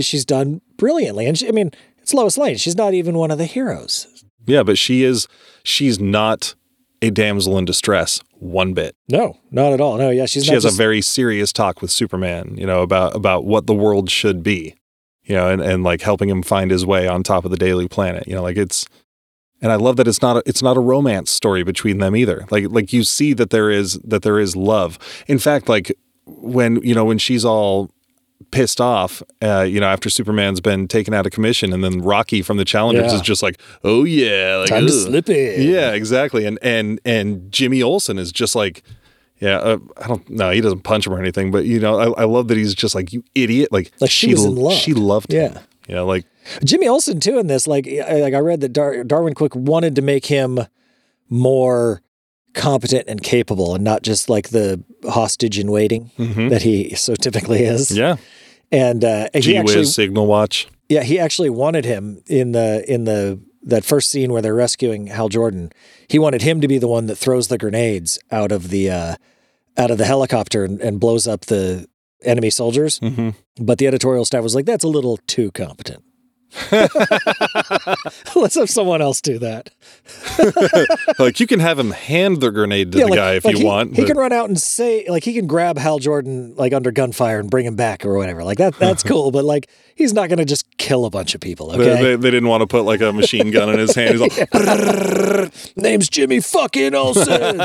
she's 0.00 0.24
done 0.24 0.60
brilliantly, 0.76 1.26
and 1.26 1.38
she, 1.38 1.48
I 1.48 1.52
mean, 1.52 1.72
it's 1.98 2.14
Lois 2.14 2.36
Lane. 2.38 2.56
She's 2.56 2.76
not 2.76 2.94
even 2.94 3.16
one 3.16 3.30
of 3.30 3.38
the 3.38 3.46
heroes. 3.46 4.24
Yeah, 4.46 4.62
but 4.62 4.78
she 4.78 5.04
is. 5.04 5.26
She's 5.62 6.00
not 6.00 6.54
a 7.02 7.10
damsel 7.10 7.56
in 7.58 7.64
distress 7.64 8.20
one 8.34 8.72
bit. 8.74 8.94
No, 9.08 9.38
not 9.50 9.72
at 9.72 9.80
all. 9.80 9.96
No, 9.96 10.10
yeah, 10.10 10.26
she's 10.26 10.44
she 10.44 10.52
has 10.52 10.64
just, 10.64 10.74
a 10.74 10.78
very 10.78 11.00
serious 11.00 11.52
talk 11.52 11.80
with 11.80 11.90
Superman, 11.90 12.56
you 12.56 12.66
know, 12.66 12.82
about 12.82 13.14
about 13.14 13.44
what 13.44 13.66
the 13.66 13.74
world 13.74 14.10
should 14.10 14.42
be, 14.42 14.74
you 15.24 15.34
know, 15.34 15.48
and, 15.48 15.60
and 15.60 15.82
like 15.84 16.02
helping 16.02 16.28
him 16.28 16.42
find 16.42 16.70
his 16.70 16.84
way 16.84 17.06
on 17.06 17.22
top 17.22 17.44
of 17.44 17.50
the 17.50 17.56
Daily 17.56 17.88
Planet. 17.88 18.26
You 18.26 18.34
know, 18.34 18.42
like 18.42 18.56
it's 18.56 18.86
and 19.62 19.70
I 19.72 19.76
love 19.76 19.96
that 19.96 20.08
it's 20.08 20.22
not 20.22 20.36
a, 20.38 20.42
it's 20.46 20.62
not 20.62 20.76
a 20.76 20.80
romance 20.80 21.30
story 21.30 21.62
between 21.62 21.98
them 21.98 22.14
either. 22.16 22.46
Like 22.50 22.66
like 22.70 22.92
you 22.92 23.04
see 23.04 23.32
that 23.34 23.50
there 23.50 23.70
is 23.70 23.94
that 24.04 24.22
there 24.22 24.38
is 24.38 24.56
love. 24.56 24.98
In 25.26 25.38
fact, 25.38 25.68
like 25.68 25.92
when 26.26 26.80
you 26.82 26.94
know 26.94 27.04
when 27.04 27.18
she's 27.18 27.44
all 27.44 27.90
pissed 28.50 28.80
off, 28.80 29.22
uh, 29.42 29.60
you 29.62 29.78
know, 29.78 29.86
after 29.86 30.08
Superman's 30.10 30.60
been 30.60 30.88
taken 30.88 31.12
out 31.14 31.26
of 31.26 31.32
commission, 31.32 31.72
and 31.72 31.84
then 31.84 32.00
Rocky 32.00 32.42
from 32.42 32.56
the 32.56 32.64
Challengers 32.64 33.12
Yeah. 33.12 33.16
is 33.16 33.20
just 33.22 33.42
like, 33.42 33.60
oh 33.84 34.04
yeah, 34.04 34.56
like 34.60 34.68
time 34.70 34.86
to 34.86 34.92
slip 34.92 35.28
in. 35.28 35.62
Yeah, 35.68 35.92
exactly. 35.92 36.46
And 36.46 36.58
and 36.62 37.00
and 37.04 37.52
Jimmy 37.52 37.82
Olsen 37.82 38.18
is 38.18 38.32
just 38.32 38.54
like, 38.56 38.82
yeah, 39.40 39.58
uh, 39.58 39.78
I 39.98 40.08
don't 40.08 40.28
know. 40.30 40.50
He 40.50 40.60
doesn't 40.60 40.80
punch 40.82 41.06
him 41.06 41.12
or 41.12 41.18
anything, 41.20 41.50
but 41.50 41.64
you 41.66 41.78
know, 41.80 41.98
I, 42.14 42.22
I 42.22 42.24
love 42.24 42.48
that 42.48 42.56
he's 42.56 42.74
just 42.74 42.94
like, 42.94 43.12
you 43.12 43.22
idiot. 43.34 43.70
Like, 43.72 43.92
Like 44.00 44.10
she 44.10 44.32
was 44.32 44.44
in 44.44 44.54
love. 44.56 44.72
She 44.74 44.94
loved 44.94 45.32
him. 45.32 45.52
Yeah. 45.52 45.60
You 45.88 45.94
know, 45.96 46.06
like, 46.06 46.24
Jimmy 46.64 46.88
Olsen 46.88 47.20
too 47.20 47.38
in 47.38 47.46
this. 47.46 47.66
Like, 47.66 47.86
I- 47.86 48.20
like 48.20 48.34
I 48.34 48.38
read 48.38 48.60
that 48.60 48.72
Dar- 48.72 49.04
Darwyn 49.04 49.34
Cooke 49.34 49.54
wanted 49.54 49.94
to 49.96 50.02
make 50.02 50.26
him 50.26 50.58
more 51.28 52.02
competent 52.54 53.04
and 53.08 53.22
capable, 53.22 53.74
and 53.74 53.84
not 53.84 54.02
just 54.02 54.28
like 54.28 54.48
the 54.50 54.82
hostage 55.08 55.58
in 55.58 55.70
waiting 55.70 56.10
mhm. 56.18 56.50
that 56.50 56.62
he 56.62 56.94
so 56.94 57.14
typically 57.14 57.62
is. 57.64 57.90
yeah. 57.90 58.16
And 58.72 59.04
uh, 59.04 59.28
he 59.34 59.56
actually, 59.56 59.76
whiz, 59.78 59.94
Signal 59.94 60.26
Watch. 60.26 60.68
yeah, 60.88 61.02
he 61.02 61.18
actually 61.18 61.50
wanted 61.50 61.84
him 61.84 62.22
in 62.26 62.52
the 62.52 62.84
in 62.92 63.04
the 63.04 63.40
that 63.62 63.84
first 63.84 64.10
scene 64.10 64.32
where 64.32 64.40
they're 64.40 64.54
rescuing 64.54 65.08
Hal 65.08 65.28
Jordan. 65.28 65.70
He 66.08 66.18
wanted 66.18 66.42
him 66.42 66.60
to 66.60 66.68
be 66.68 66.78
the 66.78 66.88
one 66.88 67.06
that 67.06 67.16
throws 67.16 67.48
the 67.48 67.58
grenades 67.58 68.18
out 68.30 68.52
of 68.52 68.70
the 68.70 68.90
uh, 68.90 69.16
out 69.76 69.90
of 69.90 69.98
the 69.98 70.04
helicopter 70.04 70.64
and, 70.64 70.80
and 70.80 70.98
blows 71.00 71.26
up 71.26 71.42
the 71.46 71.86
enemy 72.22 72.50
soldiers. 72.50 72.98
hmm 72.98 73.30
But 73.60 73.78
the 73.78 73.86
editorial 73.86 74.24
staff 74.24 74.42
was 74.42 74.54
like, 74.54 74.66
"That's 74.66 74.84
a 74.84 74.88
little 74.88 75.18
too 75.26 75.50
competent. 75.50 76.02
Let's 78.34 78.54
have 78.56 78.68
someone 78.68 79.00
else 79.00 79.20
do 79.20 79.38
that." 79.38 79.70
like, 81.18 81.38
you 81.40 81.46
can 81.46 81.60
have 81.60 81.78
him 81.78 81.92
hand 81.92 82.40
the 82.40 82.50
grenade 82.50 82.92
to 82.92 82.98
Yeah, 82.98 83.04
the 83.04 83.10
like- 83.10 83.16
guy 83.18 83.32
if 83.34 83.44
like 83.44 83.54
you 83.54 83.60
he, 83.60 83.64
want. 83.66 83.94
He 83.96 84.02
but- 84.02 84.08
can 84.08 84.16
run 84.16 84.32
out 84.32 84.48
and 84.48 84.60
say, 84.60 85.06
like, 85.08 85.22
he 85.24 85.32
can 85.32 85.46
grab 85.46 85.78
Hal 85.78 85.98
Jordan 86.00 86.54
like 86.56 86.72
under 86.72 86.90
gunfire 86.90 87.38
and 87.38 87.48
bring 87.50 87.66
him 87.66 87.76
back 87.76 88.04
or 88.04 88.16
whatever. 88.16 88.42
Like 88.42 88.58
that, 88.58 88.74
that's 88.78 89.02
cool. 89.10 89.30
But 89.30 89.44
like, 89.44 89.68
he's 89.94 90.12
not 90.12 90.28
going 90.28 90.38
to 90.38 90.44
just 90.44 90.76
kill 90.78 91.04
a 91.04 91.10
bunch 91.10 91.34
of 91.34 91.40
people. 91.40 91.68
they, 91.68 91.74
Okay, 91.92 92.02
they, 92.02 92.16
they 92.16 92.30
didn't 92.30 92.48
want 92.48 92.62
to 92.62 92.66
put 92.66 92.82
like 92.82 93.00
a 93.00 93.12
machine 93.12 93.50
gun 93.52 93.68
in 93.70 93.78
his 93.78 93.94
hand. 93.94 94.18
He's 94.18 94.38
like, 94.52 95.52
name's 95.76 96.08
Jimmy 96.08 96.40
fucking 96.40 96.94
Olsen. 96.94 97.60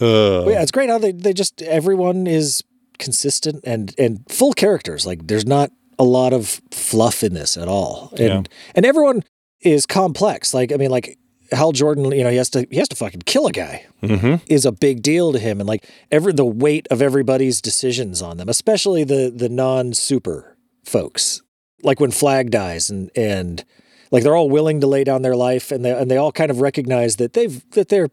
Uh, 0.00 0.46
yeah, 0.48 0.60
it's 0.62 0.72
great 0.72 0.90
how 0.90 0.98
they 0.98 1.12
they 1.12 1.32
just 1.32 1.62
everyone 1.62 2.26
is 2.26 2.62
consistent 2.98 3.62
and 3.64 3.94
and 3.96 4.24
full 4.28 4.52
characters. 4.52 5.06
Like, 5.06 5.26
there's 5.28 5.46
not 5.46 5.70
a 5.98 6.04
lot 6.04 6.32
of 6.32 6.60
fluff 6.70 7.22
in 7.22 7.34
this 7.34 7.56
at 7.56 7.68
all, 7.68 8.12
and 8.18 8.48
and 8.74 8.84
everyone 8.86 9.22
is 9.60 9.86
complex. 9.86 10.54
Like, 10.54 10.72
I 10.72 10.76
mean, 10.76 10.90
like. 10.90 11.18
Hal 11.52 11.72
Jordan, 11.72 12.10
you 12.10 12.24
know, 12.24 12.30
he 12.30 12.38
has 12.38 12.48
to 12.50 12.66
he 12.70 12.78
has 12.78 12.88
to 12.88 12.96
fucking 12.96 13.20
kill 13.26 13.46
a 13.46 13.52
guy. 13.52 13.84
mhm. 14.02 14.40
is 14.46 14.64
a 14.64 14.72
big 14.72 15.02
deal 15.02 15.30
to 15.32 15.38
him 15.38 15.60
and 15.60 15.68
like 15.68 15.86
every 16.10 16.32
the 16.32 16.44
weight 16.44 16.88
of 16.90 17.02
everybody's 17.02 17.60
decisions 17.60 18.22
on 18.22 18.38
them 18.38 18.48
especially 18.48 19.04
the 19.04 19.30
the 19.32 19.50
non-super 19.50 20.56
folks 20.84 21.42
like 21.82 22.00
when 22.00 22.10
flag 22.10 22.50
dies 22.50 22.90
and 22.90 23.10
and 23.14 23.64
like 24.10 24.22
they're 24.22 24.34
all 24.34 24.48
willing 24.50 24.80
to 24.80 24.86
lay 24.86 25.04
down 25.04 25.22
their 25.22 25.36
life 25.36 25.70
and 25.70 25.84
they 25.84 25.92
and 25.92 26.10
they 26.10 26.16
all 26.16 26.32
kind 26.32 26.50
of 26.50 26.60
recognize 26.60 27.16
that 27.16 27.34
they've 27.34 27.62
that 27.72 27.88
they're 27.88 28.08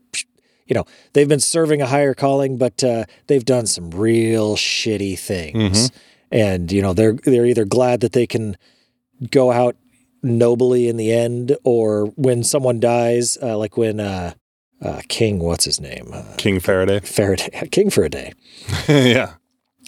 you 0.67 0.73
know 0.75 0.85
they've 1.13 1.29
been 1.29 1.39
serving 1.39 1.81
a 1.81 1.87
higher 1.87 2.13
calling 2.13 2.57
but 2.57 2.83
uh, 2.83 3.05
they've 3.27 3.45
done 3.45 3.65
some 3.65 3.89
real 3.91 4.55
shitty 4.55 5.17
things 5.17 5.89
and 6.31 6.71
you 6.71 6.81
know 6.81 6.93
they're 6.93 7.13
they're 7.13 7.45
either 7.45 7.65
glad 7.65 7.99
that 8.01 8.13
they 8.13 8.27
can 8.27 8.57
go 9.29 9.51
out 9.51 9.75
nobly 10.23 10.87
in 10.87 10.97
the 10.97 11.11
end, 11.11 11.55
or 11.63 12.05
when 12.15 12.43
someone 12.43 12.79
dies, 12.79 13.37
uh, 13.41 13.57
like 13.57 13.77
when 13.77 13.99
uh, 13.99 14.33
uh, 14.81 15.01
King, 15.07 15.39
what's 15.39 15.65
his 15.65 15.79
name, 15.79 16.09
uh, 16.13 16.23
King 16.37 16.59
Faraday. 16.59 16.99
Faraday, 16.99 17.67
King 17.71 17.89
Faraday, 17.89 18.33
yeah. 18.87 19.33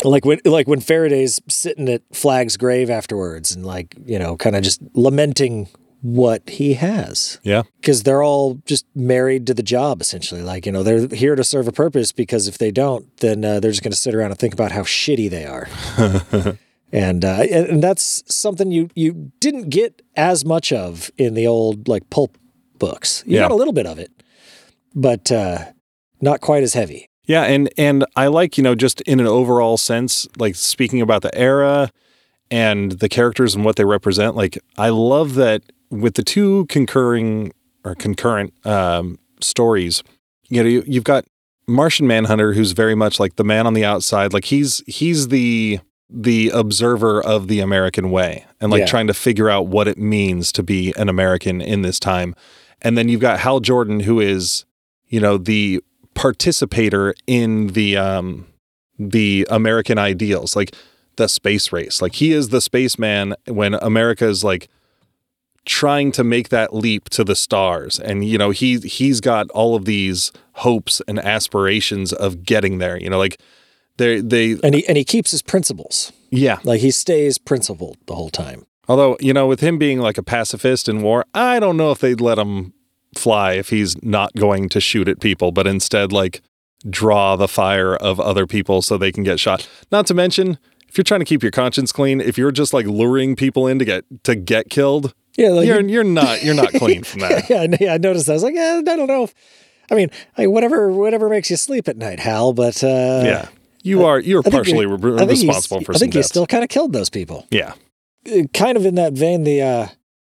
like 0.03 0.25
when 0.25 0.39
like 0.45 0.67
when 0.67 0.79
Faraday's 0.79 1.39
sitting 1.49 1.89
at 1.89 2.01
Flag's 2.13 2.57
grave 2.57 2.89
afterwards, 2.89 3.55
and 3.55 3.65
like 3.65 3.95
you 4.05 4.19
know, 4.19 4.35
kind 4.37 4.55
of 4.55 4.63
just 4.63 4.81
lamenting 4.93 5.69
what 6.03 6.47
he 6.47 6.75
has. 6.75 7.39
Yeah. 7.43 7.63
because 7.81 8.03
they're 8.03 8.21
all 8.21 8.61
just 8.65 8.85
married 8.93 9.47
to 9.47 9.53
the 9.55 9.63
job 9.63 10.01
essentially. 10.01 10.43
Like 10.43 10.65
you 10.67 10.71
know 10.71 10.83
they're 10.83 11.07
here 11.07 11.35
to 11.35 11.43
serve 11.43 11.67
a 11.67 11.71
purpose 11.71 12.11
because 12.11 12.47
if 12.47 12.59
they 12.59 12.69
don't 12.71 13.05
then 13.17 13.43
uh, 13.43 13.59
they're 13.59 13.71
just 13.71 13.81
going 13.83 13.91
to 13.91 13.97
sit 13.97 14.13
around 14.13 14.29
and 14.31 14.39
think 14.39 14.53
about 14.53 14.71
how 14.71 14.83
shitty 14.83 15.29
they 15.29 15.45
are. 15.45 15.67
And 16.95 17.25
uh, 17.25 17.41
and, 17.49 17.81
that's 17.81 18.23
something 18.31 18.71
you 18.71 18.87
you 18.93 19.31
didn't 19.39 19.69
get 19.71 20.03
as 20.15 20.45
much 20.45 20.71
of 20.71 21.09
in 21.17 21.33
the 21.33 21.47
old 21.47 21.87
like 21.87 22.07
pulp 22.11 22.37
books. 22.77 23.23
You 23.25 23.37
Yeah. 23.37 23.41
got 23.43 23.51
a 23.51 23.55
little 23.55 23.73
bit 23.73 23.87
of 23.87 23.97
it 23.97 24.11
but 24.95 25.31
uh, 25.31 25.71
not 26.21 26.39
quite 26.41 26.61
as 26.61 26.73
heavy. 26.75 27.07
Yeah, 27.25 27.43
and 27.43 27.69
and 27.77 28.05
I 28.15 28.27
like, 28.27 28.57
you 28.57 28.63
know, 28.63 28.75
just 28.75 29.01
in 29.01 29.19
an 29.19 29.27
overall 29.27 29.77
sense, 29.77 30.27
like 30.37 30.55
speaking 30.55 31.01
about 31.01 31.21
the 31.23 31.35
era 31.35 31.89
and 32.51 32.91
the 32.93 33.09
characters 33.09 33.55
and 33.55 33.63
what 33.65 33.75
they 33.77 33.85
represent, 33.85 34.35
like 34.35 34.59
I 34.77 34.89
love 34.89 35.35
that 35.35 35.63
with 35.93 36.15
the 36.15 36.23
two 36.23 36.65
concurring 36.67 37.51
or 37.83 37.95
concurrent 37.95 38.53
um 38.65 39.19
stories, 39.41 40.03
you 40.49 40.61
know, 40.63 40.69
you, 40.69 40.83
you've 40.87 41.03
got 41.03 41.25
Martian 41.67 42.07
Manhunter 42.07 42.53
who's 42.53 42.71
very 42.73 42.95
much 42.95 43.19
like 43.19 43.35
the 43.35 43.43
man 43.43 43.65
on 43.67 43.73
the 43.73 43.85
outside, 43.85 44.33
like 44.33 44.45
he's 44.45 44.81
he's 44.87 45.29
the 45.29 45.79
the 46.09 46.49
observer 46.49 47.21
of 47.23 47.47
the 47.47 47.59
American 47.59 48.11
way 48.11 48.45
and 48.61 48.71
like 48.71 48.81
Yeah. 48.81 48.85
trying 48.85 49.07
to 49.07 49.13
figure 49.13 49.49
out 49.49 49.67
what 49.67 49.87
it 49.87 49.97
means 49.97 50.51
to 50.51 50.61
be 50.63 50.93
an 50.97 51.09
American 51.09 51.59
in 51.59 51.81
this 51.81 51.99
time. 51.99 52.35
And 52.81 52.97
then 52.97 53.07
you've 53.09 53.21
got 53.21 53.39
Hal 53.39 53.61
Jordan 53.61 54.01
who 54.01 54.19
is, 54.19 54.65
you 55.07 55.19
know, 55.19 55.37
the 55.37 55.81
participator 56.13 57.13
in 57.27 57.67
the 57.67 57.97
um 57.97 58.47
the 58.99 59.47
American 59.49 59.97
ideals, 59.97 60.55
like 60.55 60.75
the 61.15 61.27
space 61.27 61.71
race. 61.71 62.01
Like 62.01 62.15
he 62.15 62.31
is 62.31 62.49
the 62.49 62.61
spaceman 62.61 63.35
when 63.47 63.73
America 63.75 64.25
is 64.27 64.43
like 64.43 64.67
trying 65.65 66.11
to 66.13 66.23
make 66.23 66.49
that 66.49 66.73
leap 66.73 67.09
to 67.09 67.23
the 67.23 67.35
stars. 67.35 67.99
And 67.99 68.25
you 68.25 68.37
know, 68.37 68.51
he 68.51 68.79
he's 68.79 69.21
got 69.21 69.49
all 69.51 69.75
of 69.75 69.85
these 69.85 70.31
hopes 70.53 71.01
and 71.07 71.19
aspirations 71.19 72.13
of 72.13 72.43
getting 72.43 72.77
there. 72.79 72.99
You 72.99 73.09
know, 73.09 73.17
like 73.17 73.39
they 73.97 74.21
they 74.21 74.57
and 74.63 74.75
he 74.75 74.87
and 74.87 74.97
he 74.97 75.03
keeps 75.03 75.31
his 75.31 75.41
principles 75.41 76.11
yeah. 76.29 76.59
like 76.63 76.81
he 76.81 76.91
stays 76.91 77.37
principled 77.37 77.97
the 78.07 78.15
whole 78.15 78.29
time 78.29 78.65
Although, 78.87 79.17
you 79.19 79.33
know, 79.33 79.47
with 79.47 79.61
him 79.61 79.77
being 79.77 79.99
like 79.99 80.17
a 80.17 80.23
pacifist 80.23 80.89
in 80.89 81.01
war, 81.01 81.25
I 81.33 81.59
don't 81.59 81.77
know 81.77 81.91
if 81.91 81.99
they'd 81.99 82.19
let 82.19 82.37
him 82.37 82.73
fly 83.15 83.53
if 83.53 83.69
he's 83.69 84.01
not 84.03 84.33
going 84.35 84.69
to 84.69 84.81
shoot 84.81 85.07
at 85.07 85.21
people, 85.21 85.51
but 85.51 85.67
instead 85.67 86.11
like 86.11 86.41
draw 86.89 87.35
the 87.35 87.47
fire 87.47 87.95
of 87.95 88.19
other 88.19 88.45
people 88.45 88.81
so 88.81 88.97
they 88.97 89.11
can 89.11 89.23
get 89.23 89.39
shot. 89.39 89.69
Not 89.91 90.05
to 90.07 90.13
mention, 90.13 90.57
if 90.89 90.97
you're 90.97 91.03
trying 91.03 91.21
to 91.21 91.25
keep 91.25 91.41
your 91.41 91.51
conscience 91.51 91.91
clean, 91.91 92.19
if 92.19 92.37
you're 92.37 92.51
just 92.51 92.73
like 92.73 92.85
luring 92.85 93.35
people 93.35 93.67
in 93.67 93.79
to 93.79 93.85
get 93.85 94.03
to 94.25 94.35
get 94.35 94.69
killed, 94.69 95.13
yeah 95.37 95.49
like 95.49 95.67
you're 95.67 95.81
you're 95.81 96.03
not 96.03 96.43
you're 96.43 96.55
not 96.55 96.73
clean 96.73 97.03
from 97.03 97.21
that. 97.21 97.49
yeah, 97.49 97.61
I- 97.61 97.77
yeah, 97.79 97.93
I 97.93 97.97
noticed. 97.97 98.25
that. 98.27 98.33
I 98.33 98.35
was 98.35 98.43
like, 98.43 98.55
yeah, 98.55 98.79
I 98.79 98.95
don't 98.95 99.07
know. 99.07 99.23
If, 99.23 99.33
I 99.91 99.95
mean, 99.95 100.09
whatever, 100.37 100.91
whatever 100.91 101.27
makes 101.29 101.49
you 101.49 101.57
sleep 101.57 101.87
at 101.87 101.97
night, 101.97 102.19
Hal. 102.19 102.53
But 102.53 102.83
uh, 102.83 103.21
yeah. 103.25 103.47
You 103.85 104.05
are 104.05 104.17
you're 104.19 104.41
partially 104.43 104.85
re- 104.85 104.97
think 105.17 105.21
you- 105.41 105.47
responsible 105.49 105.81
for 105.81 105.93
I 105.93 105.97
think 105.97 106.15
you 106.15 106.23
still 106.23 106.47
kind 106.47 106.63
of 106.63 106.69
killed 106.69 106.93
those 106.93 107.09
people. 107.09 107.45
yeah. 107.51 107.73
Uh, 108.31 108.43
Kind 108.53 108.77
of 108.77 108.85
in 108.85 108.95
that 108.95 109.11
vein, 109.11 109.43
the 109.43 109.61
uh, 109.61 109.87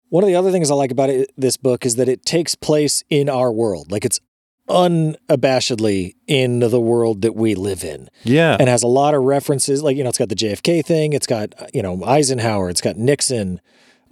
one 0.09 0.25
of 0.25 0.29
the 0.29 0.35
other 0.37 0.51
things 0.51 0.71
I 0.71 0.75
like 0.75 0.91
about 0.91 1.11
it, 1.11 1.31
this 1.37 1.59
book 1.59 1.85
is 1.85 1.97
that 1.97 2.09
it 2.09 2.25
takes 2.25 2.55
place 2.55 3.05
in 3.11 3.29
our 3.29 3.53
world. 3.53 3.93
Like 3.93 4.07
it's 4.07 4.21
unabashedly 4.69 6.15
in 6.27 6.61
the 6.61 6.81
world 6.81 7.23
that 7.23 7.35
we 7.35 7.55
live 7.55 7.85
in, 7.85 8.09
Yeah. 8.25 8.57
and 8.59 8.69
has 8.69 8.83
a 8.83 8.87
lot 8.89 9.15
of 9.15 9.23
references. 9.23 9.83
Like 9.83 9.97
you 9.97 10.03
know, 10.03 10.09
it's 10.09 10.19
got 10.19 10.29
the 10.29 10.35
JFK 10.35 10.85
thing. 10.85 11.13
It's 11.13 11.27
got 11.27 11.55
uh, 11.61 11.67
you 11.75 11.83
know 11.83 12.03
Eisenhower. 12.05 12.71
It's 12.71 12.81
got 12.81 12.97
Nixon. 12.97 13.61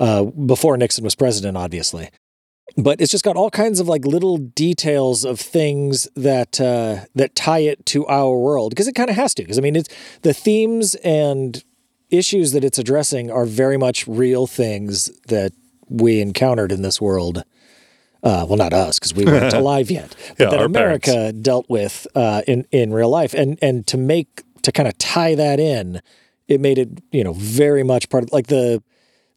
Uh, 0.00 0.24
before 0.24 0.78
Nixon 0.78 1.04
was 1.04 1.14
president, 1.14 1.58
obviously. 1.58 2.08
but 2.76 3.00
it's 3.02 3.10
just 3.10 3.22
got 3.22 3.36
all 3.36 3.50
kinds 3.50 3.80
of 3.80 3.86
like 3.86 4.06
little 4.06 4.38
details 4.38 5.26
of 5.26 5.38
things 5.38 6.08
that 6.16 6.58
uh, 6.58 7.04
that 7.14 7.34
tie 7.34 7.58
it 7.58 7.84
to 7.86 8.06
our 8.06 8.34
world 8.38 8.70
because 8.70 8.88
it 8.88 8.94
kind 8.94 9.10
of 9.10 9.16
has 9.16 9.34
to. 9.34 9.42
Because 9.42 9.58
I 9.58 9.60
mean, 9.60 9.76
it's 9.76 9.90
the 10.22 10.32
themes 10.32 10.94
and 11.04 11.62
issues 12.08 12.52
that 12.52 12.64
it's 12.64 12.78
addressing 12.78 13.30
are 13.30 13.44
very 13.44 13.76
much 13.76 14.06
real 14.08 14.46
things 14.46 15.10
that 15.28 15.52
we 15.90 16.20
encountered 16.20 16.72
in 16.72 16.80
this 16.80 16.98
world. 16.98 17.44
Uh, 18.22 18.46
well, 18.48 18.56
not 18.56 18.72
us 18.72 18.98
because 18.98 19.14
we 19.14 19.26
weren't 19.26 19.52
alive 19.62 19.90
yet, 19.90 20.16
but 20.38 20.44
Yeah, 20.44 20.50
that 20.50 20.62
America 20.62 21.32
dealt 21.32 21.68
with 21.68 22.06
uh, 22.14 22.40
in 22.46 22.66
in 22.70 22.92
real 22.94 23.10
life, 23.10 23.34
and 23.34 23.58
and 23.60 23.86
to 23.88 23.98
make 23.98 24.44
to 24.62 24.72
kind 24.72 24.88
of 24.88 24.96
tie 24.96 25.34
that 25.34 25.60
in, 25.60 26.00
it 26.48 26.58
made 26.58 26.78
it 26.78 27.02
you 27.12 27.22
know 27.22 27.34
very 27.34 27.82
much 27.82 28.08
part 28.08 28.24
of 28.24 28.32
like 28.32 28.46
the 28.46 28.82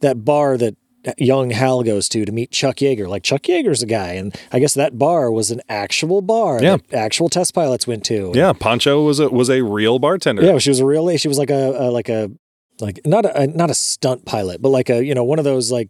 that 0.04 0.24
bar 0.24 0.56
that 0.58 0.76
young 1.18 1.50
Hal 1.50 1.84
goes 1.84 2.08
to 2.10 2.24
to 2.24 2.32
meet 2.32 2.52
Chuck 2.52 2.78
Yeager. 2.78 3.08
Like 3.10 3.24
Chuck 3.24 3.42
Yeager's 3.44 3.82
a 3.82 3.86
guy, 3.86 4.14
and 4.14 4.34
I 4.54 4.60
guess 4.60 4.74
that 4.76 4.98
bar 4.98 5.30
was 5.32 5.52
an 5.52 5.60
actual 5.68 6.22
bar 6.22 6.62
Yeah. 6.64 6.78
that 6.92 6.98
actual 7.00 7.28
test 7.28 7.54
pilots 7.54 7.86
went 7.88 8.06
to. 8.06 8.32
Yeah, 8.34 8.54
Pancho 8.54 9.04
was 9.04 9.20
a 9.20 9.28
was 9.30 9.50
a 9.50 9.64
real 9.64 10.00
bartender. 10.00 10.44
yeah. 10.44 10.58
She 10.60 10.70
was 10.70 10.80
a 10.80 10.86
real. 10.86 11.10
She 11.18 11.28
was 11.28 11.38
like 11.38 11.50
a, 11.50 11.76
a 11.78 11.92
like 11.92 12.08
a 12.08 12.32
like 12.80 13.02
not 13.06 13.26
a 13.26 13.48
not 13.48 13.70
a 13.70 13.74
stunt 13.74 14.26
pilot, 14.26 14.62
but 14.62 14.70
like 14.70 14.90
a 14.90 15.04
you 15.04 15.14
know 15.14 15.26
one 15.26 15.40
of 15.40 15.46
those 15.46 15.72
like 15.72 15.90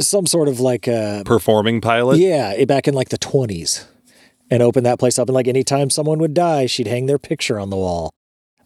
some 0.00 0.26
sort 0.26 0.48
of 0.48 0.60
like 0.60 0.86
a 0.86 1.22
Performing 1.24 1.80
pilot. 1.80 2.18
yeah 2.18 2.52
eh, 2.56 2.64
back 2.64 2.88
in 2.88 2.94
like 2.94 3.08
the 3.10 3.16
twenties, 3.18 3.86
and 4.50 4.62
opened 4.62 4.86
that 4.86 4.98
place 4.98 5.18
up. 5.18 5.28
And 5.28 5.34
like 5.34 5.48
anytime 5.48 5.88
someone 5.88 6.18
would 6.18 6.34
die, 6.34 6.66
she'd 6.66 6.86
hang 6.88 7.06
their 7.06 7.18
picture 7.18 7.58
on 7.60 7.70
the 7.70 7.76
wall. 7.76 8.12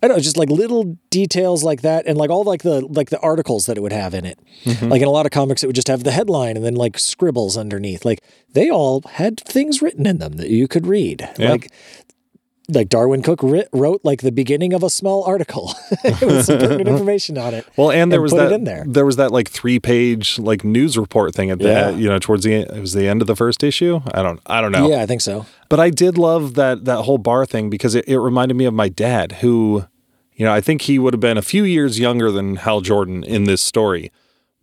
I 0.02 0.08
don't 0.08 0.16
know, 0.16 0.22
just 0.22 0.36
like 0.36 0.50
little 0.50 0.98
details 1.10 1.62
like 1.62 1.82
that, 1.82 2.06
and 2.06 2.18
like 2.18 2.28
all 2.30 2.42
like 2.42 2.62
the 2.62 2.80
like 2.80 3.10
the 3.10 3.20
articles 3.20 3.66
that 3.66 3.76
it 3.78 3.80
would 3.82 3.92
have 3.92 4.14
in 4.14 4.24
it. 4.24 4.38
Mm-hmm. 4.64 4.88
Like 4.88 5.00
in 5.00 5.06
a 5.06 5.12
lot 5.12 5.26
of 5.26 5.32
comics, 5.32 5.62
it 5.62 5.68
would 5.68 5.76
just 5.76 5.88
have 5.88 6.02
the 6.02 6.10
headline 6.10 6.56
and 6.56 6.64
then 6.64 6.74
like 6.74 6.98
scribbles 6.98 7.56
underneath. 7.56 8.04
Like 8.04 8.20
they 8.52 8.68
all 8.68 9.02
had 9.02 9.38
things 9.40 9.80
written 9.80 10.06
in 10.06 10.18
them 10.18 10.32
that 10.34 10.48
you 10.48 10.66
could 10.66 10.86
read. 10.86 11.28
Yeah. 11.38 11.52
Like 11.52 11.70
like 12.68 12.88
Darwyn 12.88 13.22
Cooke 13.22 13.42
writ, 13.42 13.68
wrote 13.72 14.00
like 14.04 14.22
the 14.22 14.32
beginning 14.32 14.72
of 14.72 14.82
a 14.82 14.90
small 14.90 15.24
article 15.24 15.74
with 16.04 16.46
some 16.46 16.58
pertinent 16.58 16.88
information 16.88 17.36
on 17.36 17.54
it. 17.54 17.66
Well, 17.76 17.90
and 17.90 18.10
there 18.10 18.18
and 18.18 18.22
was 18.22 18.32
that 18.32 18.52
in 18.52 18.64
there. 18.64 18.84
there 18.86 19.04
was 19.04 19.16
that 19.16 19.30
like 19.32 19.50
three 19.50 19.78
page 19.78 20.38
like 20.38 20.64
news 20.64 20.96
report 20.96 21.34
thing 21.34 21.50
at 21.50 21.58
the 21.58 21.68
Yeah. 21.68 21.90
you 21.90 22.08
know 22.08 22.18
towards 22.18 22.44
the 22.44 22.54
it 22.54 22.80
was 22.80 22.92
the 22.92 23.08
end 23.08 23.20
of 23.20 23.26
the 23.26 23.36
first 23.36 23.62
issue. 23.62 24.00
I 24.12 24.22
don't 24.22 24.40
I 24.46 24.60
don't 24.60 24.72
know. 24.72 24.88
Yeah, 24.88 25.02
I 25.02 25.06
think 25.06 25.20
so. 25.20 25.46
But 25.68 25.80
I 25.80 25.90
did 25.90 26.18
love 26.18 26.54
that 26.54 26.84
that 26.84 27.02
whole 27.02 27.18
bar 27.18 27.46
thing 27.46 27.68
because 27.70 27.94
it, 27.94 28.06
it 28.08 28.18
reminded 28.18 28.54
me 28.56 28.64
of 28.64 28.74
my 28.74 28.88
dad, 28.88 29.32
who, 29.40 29.84
you 30.34 30.44
know, 30.44 30.52
I 30.52 30.60
think 30.60 30.82
he 30.82 30.98
would 30.98 31.14
have 31.14 31.20
been 31.20 31.38
a 31.38 31.42
few 31.42 31.64
years 31.64 31.98
younger 31.98 32.30
than 32.30 32.56
Hal 32.56 32.80
Jordan 32.80 33.24
in 33.24 33.44
this 33.44 33.62
story. 33.62 34.10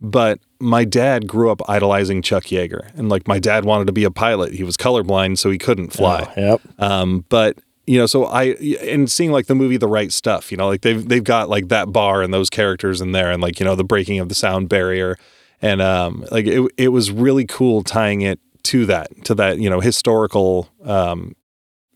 But 0.00 0.40
my 0.58 0.84
dad 0.84 1.26
grew 1.26 1.50
up 1.50 1.60
idolizing 1.68 2.22
Chuck 2.22 2.44
Yeager, 2.44 2.90
and 2.96 3.10
like 3.10 3.28
my 3.28 3.38
dad 3.38 3.66
wanted 3.66 3.86
to 3.86 3.92
be 3.92 4.04
a 4.04 4.10
pilot. 4.10 4.54
He 4.54 4.64
was 4.64 4.76
colorblind, 4.76 5.36
so 5.38 5.50
he 5.50 5.58
couldn't 5.58 5.90
fly. 5.92 6.26
Oh, 6.36 6.40
yep. 6.40 6.60
Um, 6.78 7.26
but 7.28 7.58
you 7.86 7.98
know, 7.98 8.06
so 8.06 8.24
I 8.24 8.54
and 8.82 9.10
seeing 9.10 9.30
like 9.30 9.46
the 9.46 9.54
movie 9.54 9.76
The 9.76 9.88
Right 9.88 10.10
Stuff, 10.10 10.50
you 10.50 10.56
know, 10.56 10.68
like 10.68 10.80
they've 10.80 11.06
they've 11.06 11.24
got 11.24 11.50
like 11.50 11.68
that 11.68 11.92
bar 11.92 12.22
and 12.22 12.32
those 12.32 12.48
characters 12.48 13.00
in 13.00 13.12
there, 13.12 13.30
and 13.30 13.42
like 13.42 13.60
you 13.60 13.64
know 13.64 13.74
the 13.74 13.84
breaking 13.84 14.20
of 14.20 14.30
the 14.30 14.34
sound 14.34 14.70
barrier, 14.70 15.18
and 15.60 15.82
um, 15.82 16.24
like 16.30 16.46
it 16.46 16.70
it 16.78 16.88
was 16.88 17.10
really 17.10 17.44
cool 17.44 17.82
tying 17.82 18.22
it 18.22 18.40
to 18.62 18.86
that 18.86 19.24
to 19.24 19.34
that 19.34 19.58
you 19.58 19.68
know 19.68 19.80
historical 19.80 20.70
um 20.84 21.34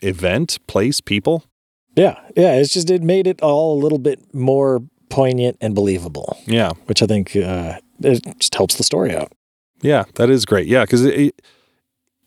event, 0.03 0.59
place, 0.67 1.01
people. 1.01 1.45
Yeah, 1.97 2.19
yeah. 2.37 2.55
It's 2.55 2.73
just 2.73 2.91
it 2.91 3.03
made 3.03 3.27
it 3.27 3.41
all 3.43 3.79
a 3.79 3.81
little 3.83 3.99
bit 3.99 4.35
more 4.35 4.83
poignant 5.09 5.57
and 5.61 5.75
believable, 5.75 6.39
Yeah, 6.47 6.73
which 6.87 7.03
I 7.03 7.07
think 7.07 7.37
uh, 7.37 7.79
it 8.01 8.25
just 8.41 8.55
helps 8.55 8.75
the 8.77 8.83
story 8.83 9.15
out. 9.15 9.33
yeah, 9.81 10.05
that 10.17 10.29
is 10.31 10.45
great. 10.45 10.67
Yeah, 10.67 10.83
because 10.85 11.05
it 11.05 11.41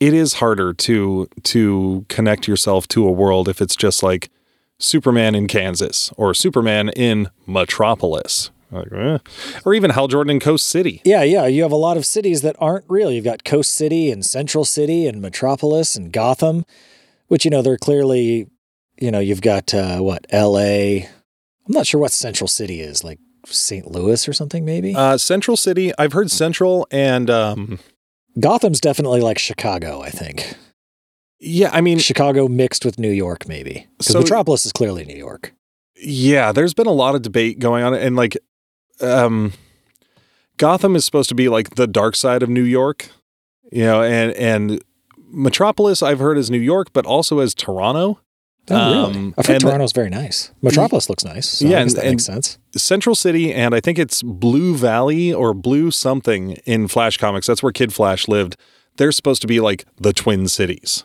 it 0.00 0.14
is 0.14 0.34
harder 0.34 0.72
to 0.72 1.28
to 1.42 2.06
connect 2.08 2.46
yourself 2.48 2.86
to 2.88 3.06
a 3.06 3.12
world 3.12 3.48
if 3.48 3.60
it's 3.60 3.76
just 3.76 4.02
like 4.02 4.30
Superman 4.78 5.34
in 5.34 5.48
Kansas 5.48 6.10
or 6.16 6.32
Superman 6.34 6.88
in 6.90 7.28
Metropolis, 7.46 8.50
like, 8.70 8.86
eh. 8.92 9.18
or 9.64 9.74
even 9.74 9.90
Hal 9.90 10.08
Jordan 10.08 10.30
in 10.30 10.40
Coast 10.40 10.66
City. 10.66 11.02
Yeah, 11.04 11.22
yeah. 11.24 11.46
You 11.46 11.62
have 11.62 11.72
a 11.72 11.76
lot 11.76 11.96
of 11.96 12.06
cities 12.06 12.42
that 12.42 12.56
aren't 12.60 12.84
real. 12.88 13.10
You've 13.10 13.24
got 13.24 13.44
Coast 13.44 13.72
City 13.74 14.10
and 14.10 14.24
Central 14.24 14.64
City 14.64 15.06
and 15.06 15.20
Metropolis 15.20 15.96
and 15.96 16.12
Gotham, 16.12 16.64
which, 17.26 17.44
you 17.44 17.50
know, 17.50 17.60
they're 17.60 17.76
clearly, 17.76 18.46
you 19.00 19.10
know, 19.10 19.18
you've 19.20 19.40
got 19.42 19.72
uh, 19.74 19.98
what, 20.00 20.26
LA. 20.32 21.06
I'm 21.06 21.74
not 21.74 21.86
sure 21.86 22.00
what 22.00 22.12
Central 22.12 22.48
City 22.48 22.80
is, 22.80 23.04
like 23.04 23.18
St. 23.46 23.90
Louis 23.90 24.26
or 24.28 24.32
something, 24.32 24.64
maybe. 24.64 24.94
Uh, 24.94 25.18
Central 25.18 25.56
City. 25.56 25.92
I've 25.98 26.12
heard 26.12 26.30
Central 26.30 26.86
and 26.90 27.28
um, 27.30 27.78
Gotham's 28.40 28.80
definitely 28.80 29.20
like 29.20 29.38
Chicago, 29.38 30.00
I 30.00 30.10
think. 30.10 30.54
yeah, 31.40 31.70
I 31.72 31.80
mean, 31.80 31.98
Chicago 31.98 32.48
mixed 32.48 32.84
with 32.84 32.98
New 32.98 33.10
York, 33.10 33.46
maybe. 33.48 33.86
Because 33.98 34.12
So- 34.12 34.20
Metropolis 34.20 34.64
is 34.66 34.72
clearly 34.72 35.04
New 35.04 35.16
York. 35.16 35.52
Yeah, 36.00 36.52
there's 36.52 36.74
been 36.74 36.86
a 36.86 36.92
lot 36.92 37.14
of 37.16 37.22
debate 37.22 37.58
going 37.58 37.82
on, 37.82 37.92
and 37.92 38.14
like, 38.14 38.36
um, 39.00 39.52
Gotham 40.56 40.94
is 40.94 41.04
supposed 41.04 41.28
to 41.28 41.34
be 41.34 41.48
like 41.48 41.74
the 41.74 41.86
dark 41.88 42.14
side 42.14 42.42
of 42.44 42.48
New 42.48 42.62
York, 42.62 43.08
you 43.72 43.82
know, 43.82 44.02
and 44.04 44.32
and 44.34 44.80
Metropolis 45.30 46.00
I've 46.02 46.20
heard 46.20 46.38
is 46.38 46.50
New 46.52 46.60
York, 46.60 46.92
but 46.92 47.04
also 47.04 47.40
as 47.40 47.52
Toronto. 47.54 48.20
Oh, 48.70 48.92
really? 49.08 49.16
Um, 49.16 49.34
I've 49.38 49.46
heard 49.46 49.54
and 49.54 49.60
Toronto's 49.62 49.92
very 49.92 50.10
nice. 50.10 50.50
Metropolis 50.62 51.08
looks 51.08 51.24
nice. 51.24 51.48
So 51.48 51.66
Yeah, 51.66 51.78
I 51.78 51.80
and- 51.82 51.90
that 51.92 52.04
makes 52.04 52.24
sense. 52.24 52.58
Central 52.76 53.14
City, 53.14 53.52
and 53.52 53.74
I 53.74 53.80
think 53.80 53.98
it's 53.98 54.22
Blue 54.22 54.76
Valley 54.76 55.32
or 55.32 55.54
Blue 55.54 55.90
something 55.90 56.52
in 56.66 56.86
Flash 56.88 57.16
Comics. 57.16 57.46
That's 57.46 57.62
where 57.62 57.72
Kid 57.72 57.92
Flash 57.92 58.28
lived. 58.28 58.56
They're 58.96 59.12
supposed 59.12 59.40
to 59.42 59.48
be 59.48 59.60
like 59.60 59.84
the 60.00 60.12
Twin 60.12 60.48
Cities. 60.48 61.04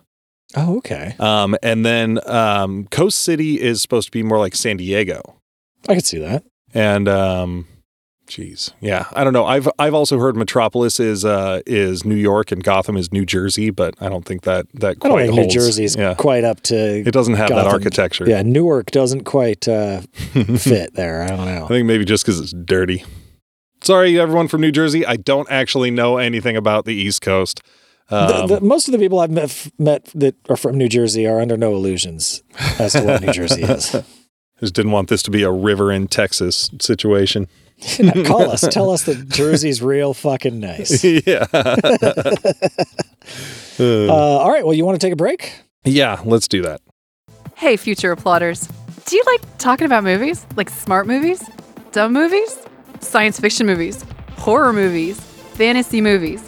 Oh, 0.55 0.77
okay. 0.77 1.15
Um, 1.19 1.55
and 1.63 1.85
then 1.85 2.19
um, 2.27 2.85
Coast 2.87 3.19
City 3.19 3.59
is 3.61 3.81
supposed 3.81 4.07
to 4.07 4.11
be 4.11 4.21
more 4.23 4.37
like 4.39 4.55
San 4.55 4.77
Diego. 4.77 5.39
I 5.89 5.95
could 5.95 6.05
see 6.05 6.19
that. 6.19 6.43
And 6.73 7.07
um, 7.07 7.65
geez, 8.33 8.71
yeah, 8.81 9.05
I 9.13 9.23
don't 9.23 9.33
know. 9.33 9.45
I've 9.45 9.67
I've 9.77 9.93
also 9.93 10.17
heard 10.17 10.35
Metropolis 10.35 10.99
is 10.99 11.23
uh, 11.23 11.61
is 11.67 12.03
New 12.03 12.15
York 12.15 12.51
and 12.51 12.63
Gotham 12.63 12.97
is 12.97 13.11
New 13.13 13.25
Jersey, 13.25 13.69
but 13.69 13.93
I 14.01 14.09
don't 14.09 14.25
think 14.25 14.41
that 14.41 14.65
that 14.73 14.89
I 14.89 14.93
quite 14.95 15.09
don't 15.09 15.17
think 15.19 15.33
holds. 15.33 15.55
New 15.55 15.61
Jersey's 15.61 15.95
Yeah, 15.95 16.15
quite 16.15 16.43
up 16.43 16.61
to. 16.63 16.75
it 16.75 17.11
doesn't 17.11 17.35
have 17.35 17.49
that 17.49 17.67
architecture. 17.67 18.27
Yeah, 18.27 18.41
Newark 18.41 18.91
doesn't 18.91 19.25
quite 19.25 19.67
uh, 19.67 20.01
fit 20.57 20.95
there. 20.95 21.23
I 21.23 21.27
don't 21.27 21.45
know. 21.45 21.65
I 21.65 21.67
think 21.67 21.85
maybe 21.85 22.05
just 22.05 22.25
because 22.25 22.39
it's 22.39 22.53
dirty. 22.53 23.03
Sorry, 23.83 24.19
everyone 24.19 24.47
from 24.47 24.61
New 24.61 24.71
Jersey. 24.71 25.05
I 25.05 25.17
don't 25.17 25.49
actually 25.51 25.91
know 25.91 26.17
anything 26.17 26.55
about 26.57 26.85
the 26.85 26.93
East 26.95 27.21
Coast. 27.21 27.61
The- 28.09 28.15
Um, 28.43 28.47
the- 28.47 28.61
most 28.61 28.87
of 28.87 28.91
the 28.93 28.97
people 28.97 29.19
I've 29.19 29.31
met, 29.31 29.67
met 29.77 30.05
that 30.15 30.35
are 30.49 30.55
from 30.57 30.77
New 30.77 30.87
Jersey 30.89 31.27
are 31.27 31.39
under 31.41 31.57
no 31.57 31.73
illusions 31.75 32.43
as 32.79 32.93
to 32.93 33.01
what 33.03 33.21
New 33.21 33.31
Jersey 33.33 33.63
is. 33.63 33.91
just 34.59 34.73
didn't 34.73 34.91
want 34.91 35.09
this 35.09 35.21
to 35.23 35.31
be 35.31 35.43
a 35.43 35.51
river 35.51 35.91
in 35.91 36.07
Texas 36.07 36.69
situation. 36.79 37.47
Call 38.25 38.49
us. 38.49 38.61
Tell 38.69 38.89
us 38.91 39.03
that 39.03 39.29
Jersey's 39.29 39.81
real 39.81 40.13
fucking 40.13 40.59
nice. 40.59 41.03
yeah. 41.27 41.45
Uh, 43.79 44.13
all 44.13 44.51
right. 44.51 44.63
Well, 44.63 44.75
you 44.75 44.85
want 44.85 44.99
to 45.01 45.05
take 45.05 45.13
a 45.13 45.17
break? 45.17 45.61
yeah, 45.83 46.21
let's 46.25 46.47
do 46.47 46.61
that. 46.61 46.81
Hey, 47.55 47.75
future 47.75 48.15
applauders. 48.15 48.69
Do 49.05 49.15
you 49.15 49.23
like 49.25 49.41
talking 49.57 49.85
about 49.85 50.03
movies? 50.03 50.45
Like 50.55 50.69
smart 50.69 51.07
movies? 51.07 51.43
Dumb 51.91 52.13
movies? 52.13 52.57
Science 52.99 53.39
fiction 53.39 53.65
movies? 53.65 54.05
Horror 54.37 54.73
movies? 54.73 55.19
Fantasy 55.19 56.01
movies? 56.01 56.47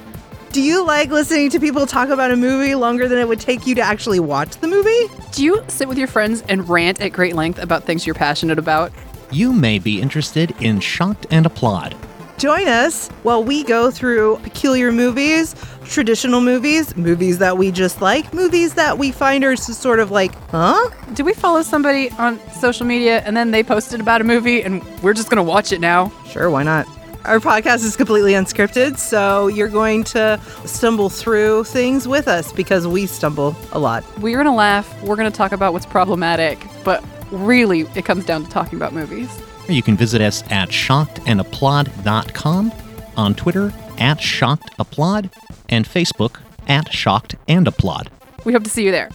Do 0.52 0.62
you 0.62 0.86
like 0.86 1.10
listening 1.10 1.50
to 1.50 1.60
people 1.60 1.86
talk 1.86 2.10
about 2.10 2.32
a 2.32 2.36
movie 2.38 2.76
longer 2.76 3.08
than 3.08 3.18
it 3.20 3.28
would 3.28 3.42
take 3.42 3.66
you 3.68 3.76
to 3.76 3.82
actually 3.82 4.20
watch 4.20 4.56
the 4.58 4.68
movie? 4.68 5.10
Do 5.32 5.44
you 5.44 5.64
sit 5.68 5.88
with 5.90 5.98
your 5.98 6.08
friends 6.08 6.44
and 6.48 6.70
rant 6.70 7.02
at 7.02 7.10
great 7.10 7.36
length 7.36 7.60
about 7.62 7.84
things 7.84 8.06
you're 8.06 8.16
passionate 8.16 8.58
about? 8.60 8.92
You 9.36 9.52
may 9.52 9.80
be 9.80 10.02
interested 10.02 10.56
in 10.62 10.80
Shocked 10.80 11.28
and 11.30 11.46
Applaud. 11.46 11.94
Join 12.38 12.70
us 12.70 13.10
while 13.24 13.44
we 13.44 13.66
go 13.66 13.92
through 13.92 14.38
peculiar 14.44 14.94
movies, 14.94 15.58
traditional 15.84 16.40
movies, 16.40 16.96
movies 16.96 17.38
that 17.40 17.58
we 17.58 17.70
just 17.70 18.02
like, 18.02 18.34
movies 18.34 18.76
that 18.76 18.98
we 18.98 19.12
find 19.12 19.44
are 19.44 19.52
s- 19.52 19.78
sort 19.78 20.00
of 20.00 20.10
like, 20.10 20.34
huh? 20.52 20.90
Do 21.16 21.26
we 21.26 21.34
follow 21.34 21.64
somebody 21.64 22.12
on 22.12 22.40
social 22.62 22.86
media 22.86 23.24
and 23.26 23.36
then 23.36 23.52
they 23.52 23.62
posted 23.62 24.00
about 24.00 24.22
a 24.22 24.24
movie 24.24 24.62
and 24.64 24.82
we're 25.04 25.14
just 25.14 25.30
gonna 25.30 25.44
watch 25.44 25.74
it 25.74 25.82
now? 25.82 26.14
Sure, 26.30 26.50
why 26.50 26.64
not? 26.64 26.88
Our 27.26 27.40
podcast 27.40 27.84
is 27.84 27.98
completely 27.98 28.32
unscripted, 28.34 28.98
so 29.00 29.48
you're 29.48 29.68
going 29.68 30.06
to 30.06 30.40
stumble 30.64 31.10
through 31.10 31.66
things 31.66 32.08
with 32.08 32.30
us 32.30 32.54
because 32.54 32.88
we 32.88 33.06
stumble 33.06 33.54
a 33.74 33.80
lot. 33.80 34.06
We're 34.20 34.38
gonna 34.38 34.56
laugh, 34.56 35.04
we're 35.04 35.18
gonna 35.18 35.30
talk 35.30 35.52
about 35.52 35.74
what's 35.74 35.86
problematic, 35.88 36.66
but 36.86 37.04
really 37.36 37.82
it 37.96 38.06
comes 38.06 38.26
down 38.26 38.44
to 38.44 38.50
talking 38.50 38.78
about 38.78 38.94
movies. 38.94 39.30
You 39.68 39.82
can 39.82 39.98
visit 39.98 40.22
us 40.22 40.44
at 40.52 40.70
shockedandapplaud.com, 40.70 42.72
on 43.18 43.36
Twitter 43.36 43.74
at 43.98 44.20
shockedapplaud, 44.20 45.34
and 45.70 45.88
Facebook 45.88 46.40
at 46.68 46.94
shocked 46.94 47.36
and 47.48 47.68
applaud. 47.68 48.10
We 48.44 48.54
hope 48.54 48.64
to 48.64 48.70
see 48.70 48.86
you 48.86 48.92
there. 48.92 49.10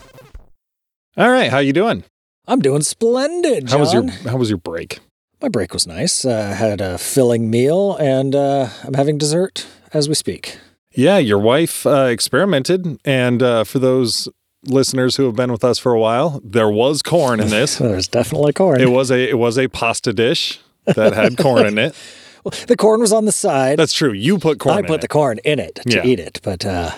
All 1.17 1.31
right, 1.31 1.51
how 1.51 1.59
you 1.59 1.73
doing? 1.73 2.05
I'm 2.47 2.61
doing 2.61 2.83
splendid, 2.83 3.67
John. 3.67 3.79
How 3.79 3.85
was 3.85 3.93
your 3.93 4.09
How 4.31 4.37
was 4.37 4.49
your 4.49 4.59
break? 4.59 5.01
My 5.41 5.49
break 5.49 5.73
was 5.73 5.87
nice. 5.87 6.25
Uh, 6.25 6.53
had 6.53 6.81
a 6.81 6.99
filling 6.99 7.51
meal, 7.51 7.97
and 7.97 8.35
uh, 8.35 8.69
I'm 8.85 8.95
having 8.95 9.19
dessert 9.19 9.67
as 9.93 10.09
we 10.09 10.15
speak. 10.15 10.59
Yeah, 10.93 11.19
your 11.19 11.39
wife 11.39 11.87
uh, 11.87 12.09
experimented, 12.11 12.99
and 13.05 13.43
uh, 13.43 13.65
for 13.65 13.79
those 13.79 14.29
listeners 14.67 15.17
who 15.17 15.25
have 15.27 15.37
been 15.37 15.51
with 15.53 15.65
us 15.65 15.79
for 15.79 15.93
a 15.93 15.99
while, 16.01 16.41
there 16.45 16.71
was 16.71 17.03
corn 17.03 17.41
in 17.41 17.49
this. 17.49 17.77
There's 17.79 18.09
definitely 18.09 18.53
corn. 18.53 18.81
it 18.81 18.91
was 18.91 19.11
a 19.11 19.29
it 19.31 19.39
was 19.39 19.59
a 19.59 19.69
pasta 19.69 20.13
dish 20.13 20.61
that 20.87 21.13
had 21.15 21.37
corn 21.39 21.67
in 21.67 21.79
it. 21.79 21.95
the 22.69 22.77
corn 22.77 23.01
was 23.01 23.13
on 23.13 23.25
the 23.27 23.33
side. 23.33 23.79
That's 23.79 23.93
true. 23.93 24.13
You 24.13 24.39
put 24.39 24.59
corn. 24.59 24.79
I 24.79 24.83
put 24.83 24.97
it. 24.97 25.01
the 25.03 25.09
corn 25.09 25.39
in 25.45 25.59
it 25.59 25.77
to 25.87 25.91
Yeah. 25.97 26.05
eat 26.05 26.19
it, 26.21 26.41
but 26.43 26.65
uh, 26.65 26.91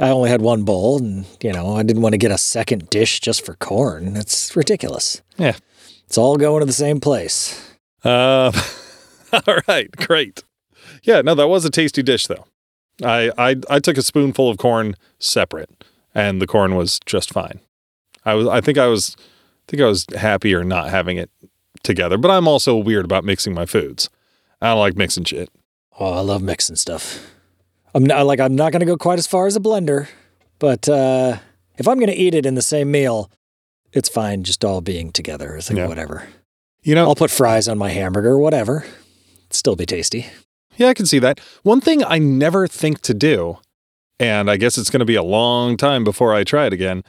I 0.00 0.10
only 0.10 0.30
had 0.30 0.40
one 0.42 0.62
bowl, 0.64 0.98
and 0.98 1.24
you 1.42 1.52
know 1.52 1.76
I 1.76 1.82
didn't 1.82 2.02
want 2.02 2.12
to 2.14 2.18
get 2.18 2.30
a 2.30 2.38
second 2.38 2.90
dish 2.90 3.20
just 3.20 3.44
for 3.44 3.54
corn. 3.56 4.12
That's 4.14 4.54
ridiculous. 4.56 5.22
Yeah. 5.36 5.56
It's 6.06 6.18
all 6.18 6.36
going 6.36 6.60
to 6.60 6.66
the 6.66 6.72
same 6.72 7.00
place. 7.00 7.60
Uh, 8.04 8.52
all 9.46 9.58
right, 9.66 9.90
great. 9.96 10.44
Yeah, 11.02 11.22
no, 11.22 11.34
that 11.34 11.48
was 11.48 11.64
a 11.64 11.70
tasty 11.70 12.02
dish 12.02 12.26
though. 12.26 12.44
I, 13.02 13.30
I 13.36 13.56
I 13.68 13.78
took 13.80 13.96
a 13.98 14.02
spoonful 14.02 14.48
of 14.48 14.58
corn 14.58 14.94
separate, 15.18 15.70
and 16.14 16.40
the 16.40 16.46
corn 16.46 16.74
was 16.76 17.00
just 17.06 17.32
fine. 17.32 17.60
I 18.24 18.34
was 18.34 18.46
I 18.48 18.60
think 18.60 18.78
I 18.78 18.86
was 18.86 19.16
I 19.18 19.70
think 19.70 19.82
I 19.82 19.86
was 19.86 20.06
happier 20.16 20.64
not 20.64 20.90
having 20.90 21.16
it 21.16 21.30
together. 21.82 22.16
But 22.18 22.30
I'm 22.30 22.48
also 22.48 22.76
weird 22.76 23.04
about 23.04 23.24
mixing 23.24 23.54
my 23.54 23.66
foods. 23.66 24.08
I 24.60 24.68
don't 24.68 24.78
like 24.78 24.96
mixing 24.96 25.24
shit. 25.24 25.50
Oh, 25.98 26.12
I 26.14 26.20
love 26.20 26.42
mixing 26.42 26.76
stuff. 26.76 27.30
I'm 27.94 28.04
not 28.04 28.26
like 28.26 28.40
I'm 28.40 28.56
not 28.56 28.72
going 28.72 28.80
to 28.80 28.86
go 28.86 28.96
quite 28.96 29.18
as 29.18 29.26
far 29.26 29.46
as 29.46 29.54
a 29.56 29.60
blender, 29.60 30.08
but 30.58 30.88
uh, 30.88 31.38
if 31.76 31.86
I'm 31.86 31.98
going 31.98 32.08
to 32.10 32.16
eat 32.16 32.34
it 32.34 32.46
in 32.46 32.54
the 32.56 32.62
same 32.62 32.90
meal, 32.90 33.30
it's 33.92 34.08
fine 34.08 34.42
just 34.42 34.64
all 34.64 34.80
being 34.80 35.12
together. 35.12 35.54
It's 35.56 35.70
like 35.70 35.76
Yeah. 35.78 35.86
whatever. 35.86 36.26
You 36.82 36.94
know, 36.94 37.06
I'll 37.06 37.14
put 37.14 37.30
fries 37.30 37.68
on 37.68 37.78
my 37.78 37.90
hamburger, 37.90 38.36
whatever. 38.38 38.84
It'd 39.44 39.52
still 39.54 39.76
be 39.76 39.86
tasty. 39.86 40.26
Yeah, 40.76 40.88
I 40.88 40.94
can 40.94 41.06
see 41.06 41.18
that. 41.20 41.38
One 41.62 41.80
thing 41.80 42.02
I 42.04 42.18
never 42.18 42.66
think 42.66 43.00
to 43.02 43.14
do, 43.14 43.58
and 44.20 44.50
I 44.50 44.56
guess 44.56 44.78
it's 44.78 44.90
going 44.90 45.00
to 45.00 45.04
be 45.06 45.14
a 45.16 45.22
long 45.22 45.76
time 45.76 46.04
before 46.04 46.34
I 46.34 46.44
try 46.44 46.66
it 46.66 46.72
again, 46.72 47.02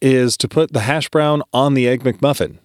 is 0.00 0.36
to 0.38 0.48
put 0.48 0.72
the 0.72 0.80
hash 0.80 1.08
brown 1.08 1.42
on 1.52 1.74
the 1.74 1.86
egg 1.88 2.02
McMuffin. 2.02 2.58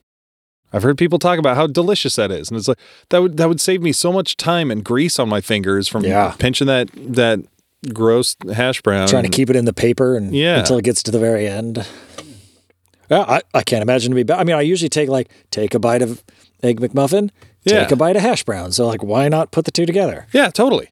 I've 0.73 0.83
heard 0.83 0.97
people 0.97 1.17
talk 1.19 1.39
about 1.39 1.55
how 1.55 1.65
delicious 1.67 2.15
that 2.17 2.29
is, 2.31 2.49
and 2.49 2.57
it's 2.57 2.67
like 2.67 2.77
that 3.09 3.21
would 3.21 3.37
that 3.37 3.47
would 3.47 3.61
save 3.61 3.81
me 3.81 3.91
so 3.93 4.11
much 4.11 4.35
time 4.35 4.69
and 4.69 4.83
grease 4.83 5.17
on 5.17 5.29
my 5.29 5.39
fingers 5.39 5.87
from 5.87 6.03
Yeah. 6.03 6.35
pinching 6.37 6.67
that 6.67 6.89
that 6.95 7.39
gross 7.93 8.35
hash 8.53 8.81
brown. 8.81 9.07
Trying 9.07 9.23
to 9.23 9.29
keep 9.29 9.49
it 9.49 9.55
in 9.55 9.63
the 9.65 9.71
paper 9.73 10.17
and 10.17 10.35
Yeah. 10.35 10.59
until 10.59 10.77
it 10.77 10.83
gets 10.83 11.01
to 11.03 11.11
the 11.11 11.19
very 11.19 11.47
end. 11.47 11.85
Yeah, 13.09 13.21
I, 13.21 13.41
I 13.53 13.63
can't 13.63 13.81
imagine 13.81 14.11
to 14.11 14.15
be 14.15 14.23
bad. 14.23 14.39
I 14.39 14.43
mean, 14.43 14.55
I 14.57 14.61
usually 14.61 14.89
take 14.89 15.07
like 15.07 15.29
take 15.51 15.73
a 15.73 15.79
bite 15.79 16.01
of 16.01 16.21
egg 16.61 16.81
McMuffin, 16.81 17.29
Yeah. 17.63 17.81
take 17.83 17.91
a 17.91 17.95
bite 17.95 18.17
of 18.17 18.21
hash 18.21 18.43
brown. 18.43 18.73
So 18.73 18.85
like, 18.87 19.01
why 19.01 19.29
not 19.29 19.51
put 19.51 19.63
the 19.63 19.71
two 19.71 19.85
together? 19.85 20.27
Yeah, 20.33 20.49
totally. 20.49 20.89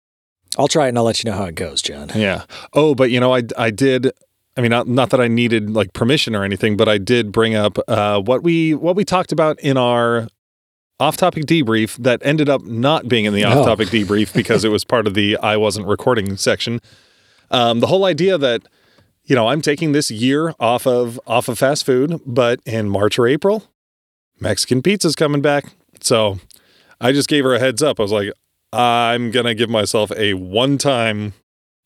I'll 0.57 0.67
try 0.67 0.85
it 0.85 0.89
and 0.89 0.97
I'll 0.97 1.03
let 1.03 1.23
you 1.23 1.29
know 1.29 1.37
how 1.37 1.45
it 1.45 1.55
goes, 1.55 1.81
John. 1.81 2.11
Yeah. 2.15 2.45
Oh, 2.73 2.95
but 2.95 3.11
you 3.11 3.19
know, 3.19 3.33
I 3.35 3.43
I 3.57 3.71
did. 3.71 4.11
I 4.57 4.61
mean, 4.61 4.71
not 4.71 4.87
not 4.87 5.09
that 5.09 5.19
I 5.19 5.27
needed 5.27 5.69
like 5.71 5.91
permission 5.93 6.33
or 6.35 6.43
anything, 6.45 6.77
but 6.77 6.87
I 6.87 6.97
did 6.97 7.31
bring 7.31 7.55
up 7.55 7.77
uh, 7.89 8.21
what 8.21 8.41
we 8.43 8.73
what 8.73 8.95
we 8.95 9.03
talked 9.03 9.31
about 9.33 9.59
in 9.59 9.75
our 9.77 10.27
off-topic 10.97 11.43
debrief 11.45 11.97
that 11.97 12.21
ended 12.23 12.47
up 12.47 12.63
not 12.63 13.09
being 13.09 13.25
in 13.25 13.33
the 13.33 13.43
Oh. 13.43 13.49
off-topic 13.59 13.89
debrief 13.89 14.33
because 14.33 14.63
it 14.63 14.69
was 14.69 14.83
part 14.93 15.07
of 15.07 15.13
the 15.13 15.37
I 15.37 15.57
wasn't 15.57 15.87
recording 15.87 16.37
section. 16.37 16.79
Um, 17.51 17.81
the 17.81 17.87
whole 17.87 18.05
idea 18.05 18.37
that 18.37 18.61
you 19.25 19.35
know 19.35 19.47
I'm 19.49 19.61
taking 19.61 19.91
this 19.91 20.09
year 20.09 20.53
off 20.57 20.87
of 20.87 21.19
off 21.27 21.49
of 21.49 21.59
fast 21.59 21.85
food, 21.85 22.21
but 22.25 22.61
in 22.65 22.87
March 22.89 23.19
or 23.19 23.27
April, 23.27 23.65
Mexican 24.39 24.81
pizza's 24.81 25.15
coming 25.17 25.41
back. 25.41 25.65
So 25.99 26.39
I 27.01 27.11
just 27.11 27.27
gave 27.27 27.43
her 27.43 27.53
a 27.55 27.59
heads 27.59 27.83
up. 27.83 27.99
I 27.99 28.03
was 28.03 28.11
like, 28.13 28.31
I'm 28.77 29.31
gonna 29.31 29.53
give 29.55 29.69
myself 29.69 30.11
a 30.15 30.33
one-time 30.33 31.33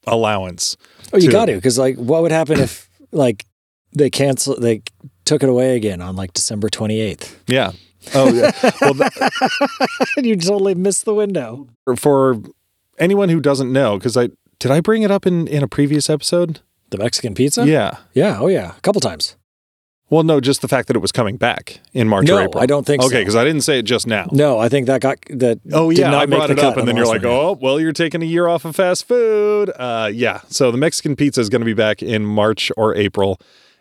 allowance. 0.08 0.78
Oh, 1.14 1.18
you 1.18 1.28
to- 1.28 1.32
got 1.32 1.46
to 1.46 1.56
because 1.56 1.78
like, 1.78 1.98
what 1.98 2.22
would 2.22 2.32
happen 2.32 2.60
if 2.60 2.90
like 3.12 3.46
they 3.96 4.10
cancel 4.10 4.56
they 4.60 4.82
took 5.26 5.44
it 5.44 5.50
away 5.50 5.76
again 5.76 6.02
on 6.02 6.16
like 6.16 6.34
December 6.34 6.70
twenty 6.70 7.00
eighth? 7.00 7.42
Yeah. 7.48 7.72
Oh, 8.16 8.32
yeah. 8.34 8.52
well, 8.82 8.94
th- 8.94 9.12
and 10.18 10.26
you 10.26 10.36
totally 10.38 10.74
missed 10.74 11.04
the 11.04 11.14
window. 11.14 11.68
for 11.98 12.38
anyone 12.98 13.28
who 13.28 13.42
doesn't 13.42 13.72
know, 13.74 13.98
because 13.98 14.16
I 14.16 14.30
did 14.58 14.72
I 14.72 14.80
bring 14.80 15.04
it 15.04 15.12
up 15.12 15.28
in 15.28 15.48
in 15.48 15.64
a 15.64 15.68
previous 15.68 16.10
episode? 16.10 16.62
The 16.92 16.98
Mexican 16.98 17.36
pizza? 17.36 17.68
Yeah. 17.68 17.98
Yeah. 18.14 18.40
Oh, 18.40 18.48
yeah. 18.48 18.76
A 18.78 18.82
couple 18.82 19.00
times. 19.02 19.36
Well, 20.12 20.24
no, 20.24 20.40
just 20.42 20.62
the 20.62 20.68
fact 20.68 20.88
that 20.88 20.96
it 20.96 21.00
was 21.00 21.12
coming 21.12 21.38
back 21.38 21.80
in 21.94 22.08
March 22.08 22.26
No, 22.28 22.38
or 22.38 22.42
April. 22.46 22.64
I 22.64 22.66
don't 22.66 22.84
think 22.86 23.04
Okay, 23.04 23.16
so. 23.16 23.20
because 23.20 23.36
I 23.36 23.44
didn't 23.44 23.62
say 23.62 23.78
it 23.80 23.84
just 23.84 24.08
now. 24.08 24.28
No, 24.32 24.58
I 24.58 24.68
think 24.68 24.88
that 24.88 25.02
got 25.02 25.18
that. 25.30 25.60
Oh 25.72 25.90
did 25.92 26.00
yeah, 26.00 26.10
not 26.10 26.24
I 26.24 26.26
brought 26.26 26.50
it 26.50 26.58
up, 26.60 26.78
and 26.78 26.88
then 26.88 26.98
you're 26.98 27.06
like, 27.06 27.24
"Oh, 27.24 27.58
well, 27.62 27.80
you're 27.80 27.92
taking 27.94 28.24
a 28.24 28.26
year 28.26 28.48
off 28.48 28.66
of 28.66 28.76
fast 28.76 29.08
food." 29.08 29.70
Uh, 29.76 30.10
yeah. 30.12 30.42
So 30.50 30.72
the 30.72 30.78
Mexican 30.80 31.16
pizza 31.16 31.42
is 31.42 31.50
going 31.50 31.62
to 31.62 31.66
be 31.66 31.74
back 31.76 32.02
in 32.02 32.26
March 32.26 32.72
or 32.76 32.96
April, 32.96 33.40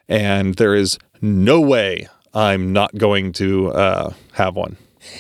and 0.09 0.55
there 0.57 0.75
is 0.75 0.99
no 1.23 1.61
way 1.61 2.09
I'm 2.35 2.73
not 2.73 2.95
going 2.97 3.33
to 3.35 3.73
uh, 3.73 4.13
have 4.33 4.55
one. 4.55 4.77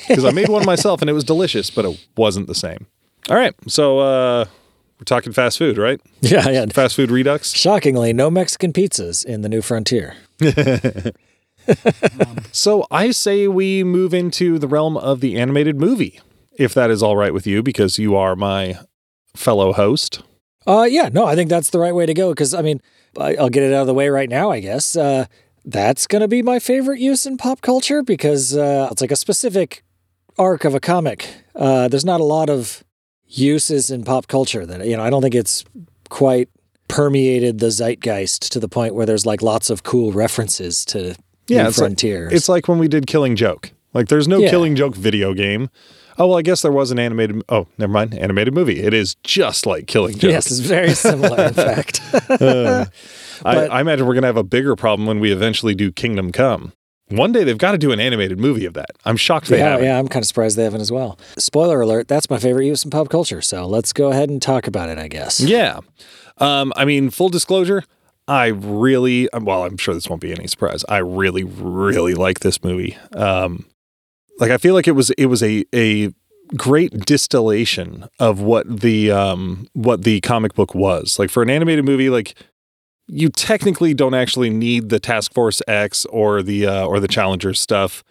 because 0.08 0.24
I 0.26 0.30
made 0.32 0.48
one 0.50 0.66
myself 0.74 1.00
and 1.00 1.08
it 1.08 1.14
was 1.14 1.24
delicious, 1.24 1.70
but 1.70 1.84
it 1.86 2.06
wasn't 2.16 2.48
the 2.48 2.54
same. 2.54 2.86
All 3.30 3.36
right, 3.36 3.54
so 3.66 3.98
uh, 4.00 4.44
we're 4.98 5.04
talking 5.04 5.32
fast 5.32 5.56
food, 5.58 5.78
right? 5.78 6.00
Yeah, 6.20 6.48
yeah. 6.50 6.66
Fast 6.66 6.96
food 6.96 7.10
redux. 7.10 7.52
Shockingly, 7.54 8.12
no 8.12 8.30
Mexican 8.30 8.72
pizzas 8.74 9.24
in 9.24 9.40
the 9.40 9.48
new 9.48 9.62
frontier. 9.62 10.16
So 12.52 12.86
I 12.90 13.10
say 13.10 13.46
we 13.46 13.84
move 13.84 14.14
into 14.14 14.58
the 14.58 14.68
realm 14.68 14.96
of 14.96 15.20
the 15.20 15.38
animated 15.38 15.78
movie, 15.78 16.20
if 16.56 16.74
that 16.74 16.90
is 16.90 17.02
all 17.02 17.16
right 17.16 17.32
with 17.32 17.46
you, 17.46 17.62
because 17.62 17.98
you 17.98 18.16
are 18.16 18.34
my 18.34 18.78
fellow 19.36 19.72
host. 19.72 20.22
Uh, 20.66 20.86
yeah, 20.88 21.08
no, 21.12 21.24
I 21.24 21.34
think 21.34 21.48
that's 21.50 21.70
the 21.70 21.78
right 21.78 21.94
way 21.94 22.06
to 22.06 22.14
go 22.14 22.30
because 22.30 22.54
I 22.54 22.62
mean, 22.62 22.80
I, 23.18 23.36
I'll 23.36 23.50
get 23.50 23.62
it 23.62 23.72
out 23.72 23.82
of 23.82 23.86
the 23.86 23.94
way 23.94 24.08
right 24.08 24.28
now. 24.28 24.50
I 24.50 24.60
guess 24.60 24.96
uh, 24.96 25.26
that's 25.64 26.06
to 26.06 26.28
be 26.28 26.42
my 26.42 26.58
favorite 26.58 27.00
use 27.00 27.26
in 27.26 27.36
pop 27.36 27.60
culture 27.60 28.02
because 28.02 28.56
uh, 28.56 28.88
it's 28.90 29.00
like 29.00 29.12
a 29.12 29.16
specific 29.16 29.84
arc 30.38 30.64
of 30.64 30.74
a 30.74 30.80
comic. 30.80 31.28
Uh, 31.54 31.88
there's 31.88 32.04
not 32.04 32.20
a 32.20 32.24
lot 32.24 32.50
of 32.50 32.84
uses 33.26 33.90
in 33.90 34.04
pop 34.04 34.26
culture 34.26 34.66
that 34.66 34.86
you 34.86 34.96
know. 34.96 35.02
I 35.02 35.10
don't 35.10 35.22
think 35.22 35.34
it's 35.34 35.64
quite 36.08 36.48
permeated 36.88 37.58
the 37.58 37.70
zeitgeist 37.70 38.50
to 38.52 38.58
the 38.60 38.68
point 38.68 38.94
where 38.94 39.06
there's 39.06 39.26
like 39.26 39.42
lots 39.42 39.70
of 39.70 39.82
cool 39.82 40.12
references 40.12 40.84
to 40.86 41.14
Yeah, 41.48 41.62
new 41.64 41.68
it's 41.68 41.78
like- 41.78 42.02
It's 42.32 42.48
like 42.48 42.68
when 42.68 42.78
we 42.78 42.88
did 42.88 43.06
Killing 43.06 43.36
Joke. 43.36 43.72
Like 43.94 44.08
there's 44.08 44.28
no 44.28 44.38
Yeah. 44.38 44.50
Killing 44.50 44.74
Joke 44.76 44.94
video 44.94 45.32
game. 45.34 45.70
Oh 46.18 46.26
well, 46.26 46.38
I 46.38 46.42
guess 46.42 46.62
there 46.62 46.72
was 46.72 46.90
an 46.90 46.98
animated. 46.98 47.42
Oh, 47.48 47.68
never 47.78 47.92
mind, 47.92 48.12
animated 48.18 48.52
movie. 48.52 48.80
It 48.80 48.92
is 48.92 49.14
just 49.22 49.66
like 49.66 49.86
Killing 49.86 50.14
Joke. 50.18 50.30
yes, 50.32 50.50
it's 50.50 50.58
very 50.60 50.90
similar. 50.94 51.44
in 51.46 51.54
fact, 51.68 52.00
I, 52.12 52.86
but- 53.42 53.70
I 53.70 53.80
imagine 53.80 54.06
we're 54.06 54.14
gonna 54.14 54.26
have 54.26 54.36
a 54.36 54.42
bigger 54.42 54.74
problem 54.76 55.06
when 55.06 55.20
we 55.20 55.30
eventually 55.32 55.74
do 55.74 55.92
Kingdom 55.92 56.32
Come. 56.32 56.72
One 57.10 57.32
day 57.32 57.42
they've 57.44 57.56
got 57.56 57.72
to 57.72 57.78
do 57.78 57.90
an 57.90 58.00
animated 58.00 58.38
movie 58.38 58.66
of 58.66 58.74
that. 58.74 58.90
I'm 59.06 59.16
shocked 59.16 59.46
they 59.46 59.58
yeah, 59.58 59.70
haven't. 59.70 59.86
yeah, 59.86 59.98
I'm 59.98 60.08
kind 60.08 60.22
of 60.22 60.26
surprised 60.26 60.58
they 60.58 60.64
haven't 60.64 60.82
as 60.82 60.92
well. 60.92 61.18
Spoiler 61.38 61.80
alert: 61.80 62.06
that's 62.08 62.28
my 62.28 62.36
favorite 62.38 62.66
use 62.66 62.84
in 62.84 62.90
pop 62.90 63.08
culture. 63.08 63.40
So 63.40 63.66
let's 63.66 63.94
go 63.94 64.10
ahead 64.10 64.28
and 64.28 64.42
talk 64.42 64.66
about 64.66 64.90
it. 64.90 64.98
I 64.98 65.08
guess. 65.08 65.40
Yeah. 65.40 65.80
Um, 66.38 66.72
I 66.76 66.84
mean, 66.84 67.10
full 67.10 67.28
disclosure, 67.28 67.82
I 68.26 68.48
really, 68.48 69.28
well, 69.32 69.64
I'm 69.64 69.76
sure 69.76 69.94
this 69.94 70.08
won't 70.08 70.20
be 70.22 70.32
any 70.32 70.46
surprise. 70.46 70.84
I 70.88 70.98
really, 70.98 71.44
really 71.44 72.14
like 72.14 72.40
this 72.40 72.62
movie. 72.62 72.96
Um, 73.14 73.66
like, 74.38 74.50
I 74.50 74.58
feel 74.58 74.74
like 74.74 74.86
it 74.86 74.92
was, 74.92 75.10
it 75.10 75.26
was 75.26 75.42
a, 75.42 75.64
a 75.74 76.12
great 76.56 77.06
distillation 77.06 78.08
of 78.18 78.40
what 78.40 78.80
the, 78.80 79.10
um, 79.10 79.68
what 79.72 80.04
the 80.04 80.20
comic 80.20 80.54
book 80.54 80.74
was. 80.74 81.18
Like, 81.18 81.30
for 81.30 81.42
an 81.42 81.50
animated 81.50 81.84
movie, 81.84 82.10
like, 82.10 82.34
you 83.06 83.30
technically 83.30 83.94
don't 83.94 84.14
actually 84.14 84.50
need 84.50 84.90
the 84.90 85.00
Task 85.00 85.32
Force 85.32 85.62
X 85.66 86.04
or 86.06 86.42
the, 86.42 86.66
uh, 86.66 86.86
or 86.86 87.00
the 87.00 87.08
Challenger 87.08 87.54
stuff. 87.54 88.04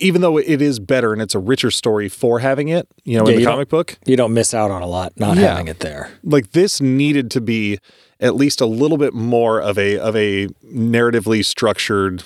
Even 0.00 0.20
though 0.20 0.36
it 0.36 0.60
is 0.60 0.78
better 0.78 1.12
and 1.12 1.22
it's 1.22 1.34
a 1.34 1.38
richer 1.38 1.70
story 1.70 2.08
for 2.08 2.40
having 2.40 2.68
it, 2.68 2.86
you 3.04 3.18
know, 3.18 3.26
Yeah, 3.26 3.34
in 3.34 3.38
the 3.40 3.46
comic 3.46 3.68
book 3.68 3.98
You 4.06 4.16
don't 4.16 4.34
miss 4.34 4.52
out 4.54 4.70
on 4.70 4.82
a 4.82 4.86
lot 4.86 5.12
not 5.16 5.36
Yeah. 5.36 5.48
having 5.52 5.68
it 5.68 5.80
there. 5.80 6.10
like 6.22 6.52
this 6.52 6.80
needed 6.80 7.30
to 7.32 7.40
be 7.40 7.78
at 8.20 8.34
least 8.34 8.60
a 8.60 8.66
little 8.66 8.98
bit 8.98 9.14
more 9.14 9.60
of 9.60 9.78
a 9.78 9.98
of 9.98 10.14
a 10.16 10.48
narratively 10.72 11.44
structured 11.44 12.22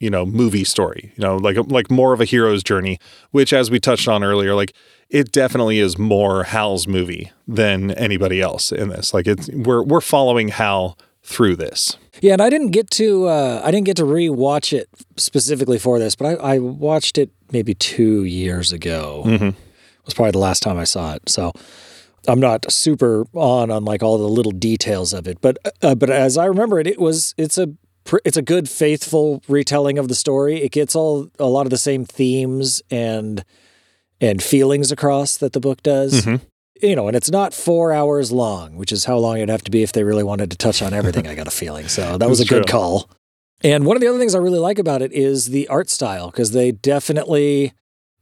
you 0.00 0.10
know 0.10 0.26
movie 0.26 0.64
story 0.64 1.12
you 1.16 1.22
know 1.22 1.36
like 1.36 1.56
like 1.68 1.90
more 1.90 2.12
of 2.12 2.20
a 2.20 2.24
hero's 2.26 2.62
journey 2.62 2.98
which 3.30 3.52
as 3.52 3.70
we 3.70 3.80
touched 3.80 4.08
on 4.08 4.22
earlier 4.22 4.54
like 4.54 4.72
it 5.08 5.32
definitely 5.32 5.78
is 5.78 5.96
more 5.98 6.44
Hal's 6.44 6.86
movie 6.86 7.30
than 7.48 7.92
anybody 7.92 8.40
else 8.42 8.72
in 8.72 8.88
this 8.90 9.14
like 9.14 9.26
it's 9.26 9.48
we're 9.54 9.82
we're 9.82 10.00
following 10.02 10.48
Hal 10.48 10.98
through 11.28 11.56
this 11.56 11.96
Yeah, 12.22 12.34
and 12.34 12.40
I 12.42 12.48
didn't 12.50 12.70
get 12.70 12.88
to 12.92 13.26
uh, 13.26 13.60
I 13.64 13.70
didn't 13.72 13.86
get 13.86 13.96
to 13.96 14.04
rewatch 14.04 14.72
it 14.72 14.88
specifically 15.16 15.78
for 15.78 15.98
this, 15.98 16.14
but 16.14 16.26
I, 16.40 16.54
I 16.54 16.58
watched 16.60 17.18
it 17.18 17.30
maybe 17.52 17.74
two 17.74 18.22
years 18.24 18.72
ago. 18.72 19.22
Mhm. 19.26 19.54
Was 20.04 20.14
probably 20.14 20.30
the 20.32 20.38
last 20.38 20.62
time 20.62 20.78
I 20.78 20.84
saw 20.84 21.14
it. 21.14 21.28
So 21.28 21.50
I'm 22.28 22.38
not 22.40 22.70
super 22.70 23.24
on 23.34 23.70
on 23.70 23.84
like 23.84 24.02
all 24.04 24.18
the 24.18 24.28
little 24.28 24.52
details 24.52 25.12
of 25.12 25.26
it, 25.26 25.38
but 25.40 25.58
uh, 25.82 25.94
but 25.96 26.10
as 26.10 26.38
I 26.38 26.46
remember 26.46 26.78
it, 26.78 26.86
it 26.86 26.98
was 27.00 27.34
it's 27.36 27.58
a 27.58 27.68
it's 28.24 28.36
a 28.36 28.42
good 28.42 28.68
faithful 28.68 29.42
retelling 29.48 29.98
of 29.98 30.06
the 30.08 30.14
story. 30.14 30.62
It 30.62 30.70
gets 30.70 30.94
all 30.94 31.28
a 31.40 31.46
lot 31.46 31.66
of 31.66 31.70
the 31.70 31.78
same 31.78 32.04
themes 32.04 32.82
and 32.90 33.44
and 34.20 34.40
feelings 34.42 34.92
across 34.92 35.36
that 35.38 35.52
the 35.52 35.60
book 35.60 35.82
does. 35.82 36.22
Mhm. 36.24 36.40
You 36.82 36.94
know, 36.96 37.06
and 37.08 37.16
it's 37.16 37.30
not 37.30 37.54
four 37.54 37.92
hours 37.92 38.30
long, 38.32 38.76
which 38.76 38.92
is 38.92 39.04
how 39.06 39.16
long 39.18 39.36
it'd 39.38 39.48
have 39.48 39.64
to 39.64 39.70
be 39.70 39.82
if 39.82 39.92
they 39.92 40.04
really 40.04 40.24
wanted 40.24 40.50
to 40.50 40.56
touch 40.56 40.82
on 40.82 40.92
everything. 40.92 41.26
I 41.26 41.34
got 41.34 41.46
a 41.48 41.50
feeling, 41.62 41.88
so 41.88 42.18
that 42.18 42.28
was 42.28 42.40
a 42.40 42.44
good 42.44 42.66
true. 42.66 42.72
call. 42.72 43.10
And 43.62 43.86
one 43.86 43.96
of 43.96 44.00
the 44.02 44.08
other 44.08 44.18
things 44.18 44.34
I 44.34 44.38
really 44.38 44.58
like 44.58 44.78
about 44.78 45.00
it 45.00 45.12
is 45.12 45.46
the 45.46 45.66
art 45.68 45.88
style 45.88 46.30
because 46.30 46.50
they 46.52 46.72
definitely, 46.72 47.72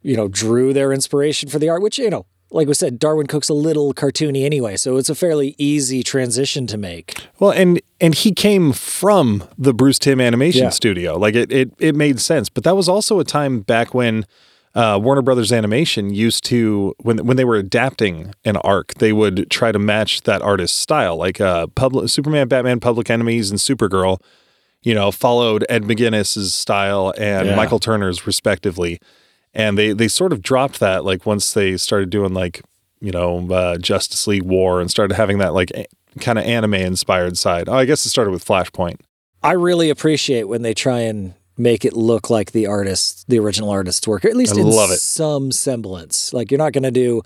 you 0.03 0.17
know, 0.17 0.29
drew 0.29 0.73
their 0.73 0.93
inspiration 0.93 1.49
for 1.49 1.59
the 1.59 1.69
art, 1.69 1.83
which 1.83 1.99
you 1.99 2.09
know, 2.11 2.27
like 2.53 2.69
we 2.69 2.75
said, 2.75 3.01
Darwyn 3.01 3.27
Cooke's 3.27 3.49
a 3.49 3.55
little 3.55 3.93
cartoony 3.93 4.45
anyway, 4.45 4.77
so 4.77 4.97
it's 4.97 5.11
a 5.11 5.15
fairly 5.17 5.57
easy 5.59 6.05
transition 6.05 6.69
to 6.69 6.77
make. 6.79 7.17
well 7.41 7.51
and 7.51 7.81
and 8.01 8.15
he 8.15 8.31
came 8.33 8.73
from 8.73 9.43
the 9.59 9.75
Bruce 9.75 9.99
Timm 9.99 10.21
animation 10.21 10.63
Yeah. 10.65 10.69
studio 10.71 11.19
like 11.19 11.35
it 11.35 11.51
it 11.51 11.73
it 11.81 11.97
made 11.97 12.21
sense 12.21 12.49
but 12.49 12.63
that 12.63 12.77
was 12.77 12.89
also 12.89 13.19
a 13.19 13.25
time 13.25 13.61
back 13.61 13.93
when 13.95 14.25
uh, 14.75 14.99
Warner 15.03 15.23
Brothers 15.23 15.53
Animation 15.53 16.13
used 16.13 16.45
to 16.45 16.95
when 16.99 17.19
when 17.27 17.37
they 17.37 17.45
were 17.45 17.57
adapting 17.57 18.35
an 18.45 18.57
arc, 18.59 18.95
they 18.95 19.13
would 19.13 19.49
try 19.51 19.71
to 19.73 19.79
match 19.79 20.23
that 20.23 20.43
artist's 20.43 20.77
style. 20.79 21.17
Like 21.17 21.41
uh, 21.41 21.69
Public 21.69 22.09
Superman, 22.11 22.49
Batman, 22.49 22.81
Public 22.81 23.09
Enemies, 23.11 23.51
and 23.51 23.61
Supergirl, 23.61 24.19
you 24.83 24.95
know, 24.95 25.13
followed 25.13 25.65
Ed 25.69 25.85
McGuinness's 25.85 26.55
style 26.55 27.13
and 27.17 27.49
Yeah. 27.49 27.57
Michael 27.57 27.79
Turner's 27.79 28.27
respectively. 28.27 28.99
And 29.53 29.79
they 29.79 29.93
they 29.93 30.09
sort 30.09 30.33
of 30.33 30.43
dropped 30.43 30.81
that 30.81 31.05
like 31.05 31.25
once 31.27 31.53
they 31.53 31.77
started 31.77 32.11
doing 32.11 32.35
like 32.35 32.61
you 33.01 33.13
know 33.13 33.47
uh, 33.53 33.79
Justice 33.79 34.27
League 34.27 34.43
War 34.43 34.81
and 34.81 34.91
started 34.91 35.15
having 35.15 35.39
that 35.39 35.55
like 35.55 35.71
a- 35.77 35.87
kind 36.19 36.39
of 36.39 36.45
anime 36.45 36.75
inspired 36.75 37.39
side. 37.39 37.69
Oh, 37.69 37.75
I 37.75 37.85
guess 37.85 38.05
it 38.05 38.09
started 38.09 38.33
with 38.33 38.45
Flashpoint. 38.45 38.97
I 39.45 39.53
really 39.53 39.91
appreciate 39.91 40.49
when 40.49 40.63
they 40.63 40.75
try 40.75 41.01
and 41.01 41.35
make 41.57 41.85
it 41.85 41.95
look 41.95 42.31
like 42.31 42.53
the 42.53 42.67
artist, 42.67 43.29
the 43.29 43.39
original 43.39 43.71
artist's 43.71 44.07
work, 44.07 44.25
or 44.25 44.29
at 44.29 44.37
least 44.37 44.57
I 44.57 44.61
in 44.61 44.71
some 44.97 45.53
semblance. 45.53 46.33
Like 46.33 46.51
you're 46.51 46.59
not 46.59 46.73
going 46.73 46.83
to 46.85 46.91
do 46.91 47.23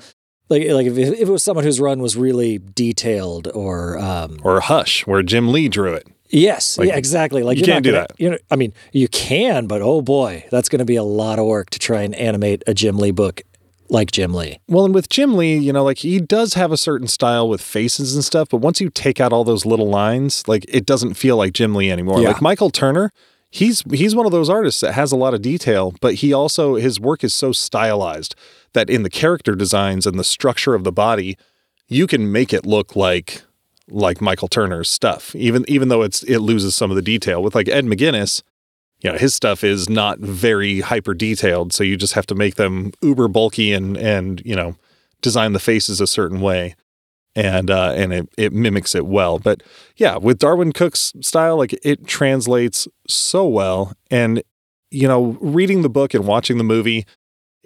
like 0.49 0.69
like 0.69 0.87
if, 0.87 0.97
if 0.99 1.21
it 1.21 1.29
was 1.29 1.43
someone 1.43 1.65
whose 1.65 1.81
run 1.81 2.01
was 2.01 2.17
really 2.17 2.59
detailed 2.59 3.49
or 3.55 3.99
um, 3.99 4.39
Or 4.43 4.61
Hush, 4.61 5.07
where 5.07 5.23
Jim 5.23 5.53
Lee 5.53 5.69
drew 5.69 5.93
it. 5.95 6.07
yes, 6.31 6.79
Like, 6.79 6.89
yeah, 6.89 6.97
exactly. 6.97 7.43
Like 7.43 7.59
you 7.59 7.65
can't 7.65 7.85
do 7.85 7.93
gonna- 7.93 8.07
that. 8.09 8.21
You 8.21 8.31
know, 8.31 8.39
I 8.51 8.57
mean, 8.57 8.73
you 8.93 9.09
can, 9.09 9.67
but 9.67 9.83
oh 9.83 10.03
boy, 10.03 10.45
that's 10.51 10.69
going 10.69 10.79
to 10.81 10.85
be 10.85 10.97
a 10.97 11.03
lot 11.03 11.39
of 11.39 11.47
work 11.47 11.71
to 11.71 11.79
try 11.79 12.03
and 12.03 12.15
animate 12.15 12.63
a 12.67 12.75
Jim 12.75 12.99
Lee 12.99 13.11
book 13.11 13.43
like 13.91 14.11
Jim 14.11 14.35
Lee. 14.35 14.59
Well, 14.69 14.85
and 14.85 14.93
with 14.95 15.09
Jim 15.09 15.35
Lee, 15.35 15.57
you 15.57 15.73
know, 15.73 15.83
like 15.85 15.99
he 15.99 16.21
does 16.21 16.53
have 16.55 16.71
a 16.73 16.77
certain 16.77 17.09
style 17.09 17.49
with 17.49 17.63
faces 17.63 18.15
and 18.15 18.23
stuff, 18.23 18.49
but 18.51 18.59
once 18.59 18.81
you 18.83 18.91
take 18.91 19.19
out 19.21 19.33
all 19.33 19.45
those 19.45 19.65
little 19.65 19.89
lines, 19.89 20.47
like 20.47 20.67
it 20.69 20.85
doesn't 20.85 21.15
feel 21.15 21.39
like 21.39 21.55
Jim 21.55 21.75
Lee 21.75 21.91
anymore. 21.91 22.21
Yeah. 22.21 22.29
Like 22.29 22.43
Michael 22.43 22.69
Turner, 22.69 23.11
he's 23.51 23.83
he's 23.91 24.15
one 24.15 24.27
of 24.27 24.33
those 24.33 24.51
artists 24.51 24.81
that 24.81 24.93
has 24.93 25.13
a 25.13 25.17
lot 25.17 25.35
of 25.35 25.43
detail, 25.43 25.95
but 26.01 26.15
he 26.15 26.33
also 26.33 26.75
his 26.75 27.01
work 27.01 27.25
is 27.25 27.35
so 27.35 27.53
stylized 27.53 28.35
that 28.73 28.91
in 28.91 29.03
the 29.03 29.11
character 29.11 29.55
designs 29.55 30.07
and 30.07 30.19
the 30.19 30.25
structure 30.25 30.75
of 30.75 30.85
the 30.85 30.93
body, 30.93 31.37
you 31.87 32.07
can 32.07 32.31
make 32.31 32.53
it 32.53 32.67
look 32.67 32.95
like 32.95 33.43
like 33.91 34.21
Michael 34.21 34.49
Turner's 34.49 34.89
stuff, 34.89 35.35
even 35.35 35.65
even 35.69 35.89
though 35.89 36.03
it's 36.03 36.23
it 36.25 36.39
loses 36.39 36.75
some 36.75 36.91
of 36.91 36.97
the 36.97 37.03
detail. 37.03 37.43
With 37.43 37.55
like 37.55 37.69
Ed 37.69 37.87
McGuinness, 37.87 38.43
you 39.01 39.11
know, 39.11 39.19
his 39.19 39.35
stuff 39.35 39.65
is 39.65 39.89
not 39.89 40.19
very 40.19 40.81
hyper 40.81 41.15
detailed, 41.15 41.73
so 41.73 41.85
you 41.85 41.97
just 41.97 42.15
have 42.15 42.27
to 42.27 42.35
make 42.35 42.57
them 42.57 42.93
uber 43.03 43.29
bulky 43.29 43.73
and 43.73 43.97
and 43.97 44.43
you 44.45 44.55
know 44.55 44.77
design 45.21 45.53
the 45.53 45.61
faces 45.61 46.01
a 46.01 46.07
certain 46.07 46.41
way, 46.41 46.77
and 47.39 47.71
uh, 47.71 47.93
and 47.97 48.13
it 48.13 48.29
it 48.37 48.53
mimics 48.53 48.95
it 48.95 49.07
well. 49.07 49.39
But 49.39 49.63
yeah, 49.97 50.17
with 50.17 50.39
Darwyn 50.39 50.73
Cooke's 50.75 51.13
style, 51.21 51.57
like 51.57 51.79
it 51.85 52.07
translates 52.07 52.89
so 53.07 53.47
well, 53.47 53.93
and 54.11 54.43
you 54.91 55.07
know, 55.07 55.37
reading 55.41 55.83
the 55.83 55.89
book 55.91 56.15
and 56.15 56.27
watching 56.27 56.59
the 56.59 56.65
movie, 56.65 57.07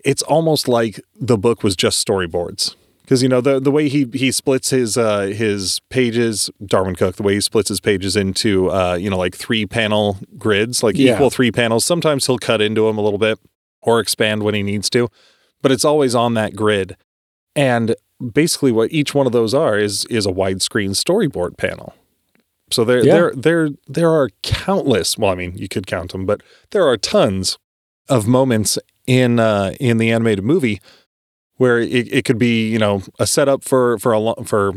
it's 0.05 0.23
almost 0.23 0.69
like 0.69 1.01
the 1.19 1.39
book 1.39 1.63
was 1.63 1.75
just 1.77 2.07
storyboards. 2.07 2.75
Because 3.03 3.23
you 3.23 3.29
know 3.29 3.41
the 3.41 3.59
the 3.61 3.71
way 3.71 3.89
he 3.89 4.07
he 4.13 4.31
splits 4.31 4.71
his 4.71 4.97
uh, 4.97 5.23
his 5.27 5.81
pages, 5.89 6.51
Darwyn 6.65 6.95
Cooke, 6.97 7.17
the 7.17 7.23
way 7.23 7.35
he 7.35 7.41
splits 7.41 7.69
his 7.69 7.81
pages 7.81 8.15
into 8.17 8.71
uh, 8.71 8.95
you 8.95 9.09
know 9.11 9.19
like 9.19 9.35
three 9.35 9.67
panel 9.67 10.19
grids, 10.39 10.83
like 10.83 10.97
Yeah. 10.97 11.15
equal 11.15 11.31
three 11.31 11.51
panels. 11.51 11.85
Sometimes 11.85 12.27
he'll 12.27 12.39
cut 12.39 12.61
into 12.61 12.87
them 12.87 12.99
a 12.99 13.03
little 13.03 13.19
bit 13.19 13.39
or 13.83 13.99
expand 14.01 14.43
when 14.45 14.55
he 14.55 14.63
needs 14.63 14.89
to, 14.91 15.09
but 15.63 15.73
it's 15.73 15.85
always 15.85 16.15
on 16.15 16.35
that 16.35 16.55
grid. 16.55 16.97
And 17.57 17.97
basically, 18.33 18.73
what 18.73 18.93
each 18.93 19.15
one 19.15 19.27
of 19.27 19.33
those 19.33 19.55
are 19.55 19.79
is 19.79 20.05
is 20.07 20.27
a 20.27 20.33
widescreen 20.33 20.91
storyboard 20.91 21.57
panel. 21.57 21.95
So 22.71 22.85
there 22.85 23.05
Yeah. 23.05 23.15
there 23.15 23.33
there 23.35 23.69
there 23.89 24.11
are 24.11 24.31
countless. 24.43 25.19
Well, 25.19 25.31
I 25.31 25.35
mean, 25.35 25.57
you 25.57 25.69
could 25.69 25.87
count 25.87 26.13
them, 26.13 26.27
but 26.27 26.43
there 26.71 26.87
are 26.87 26.97
tons 26.97 27.59
of 28.09 28.27
moments 28.27 28.79
in 29.07 29.39
uh, 29.39 29.75
in 29.81 29.99
the 29.99 30.11
animated 30.11 30.45
movie 30.45 30.81
where 31.57 31.79
it, 31.79 32.13
it 32.13 32.25
could 32.25 32.39
be 32.39 32.69
you 32.71 32.79
know 32.79 33.03
a 33.19 33.27
setup 33.27 33.65
for 33.65 33.99
for 33.99 34.15
a 34.15 34.45
for 34.45 34.73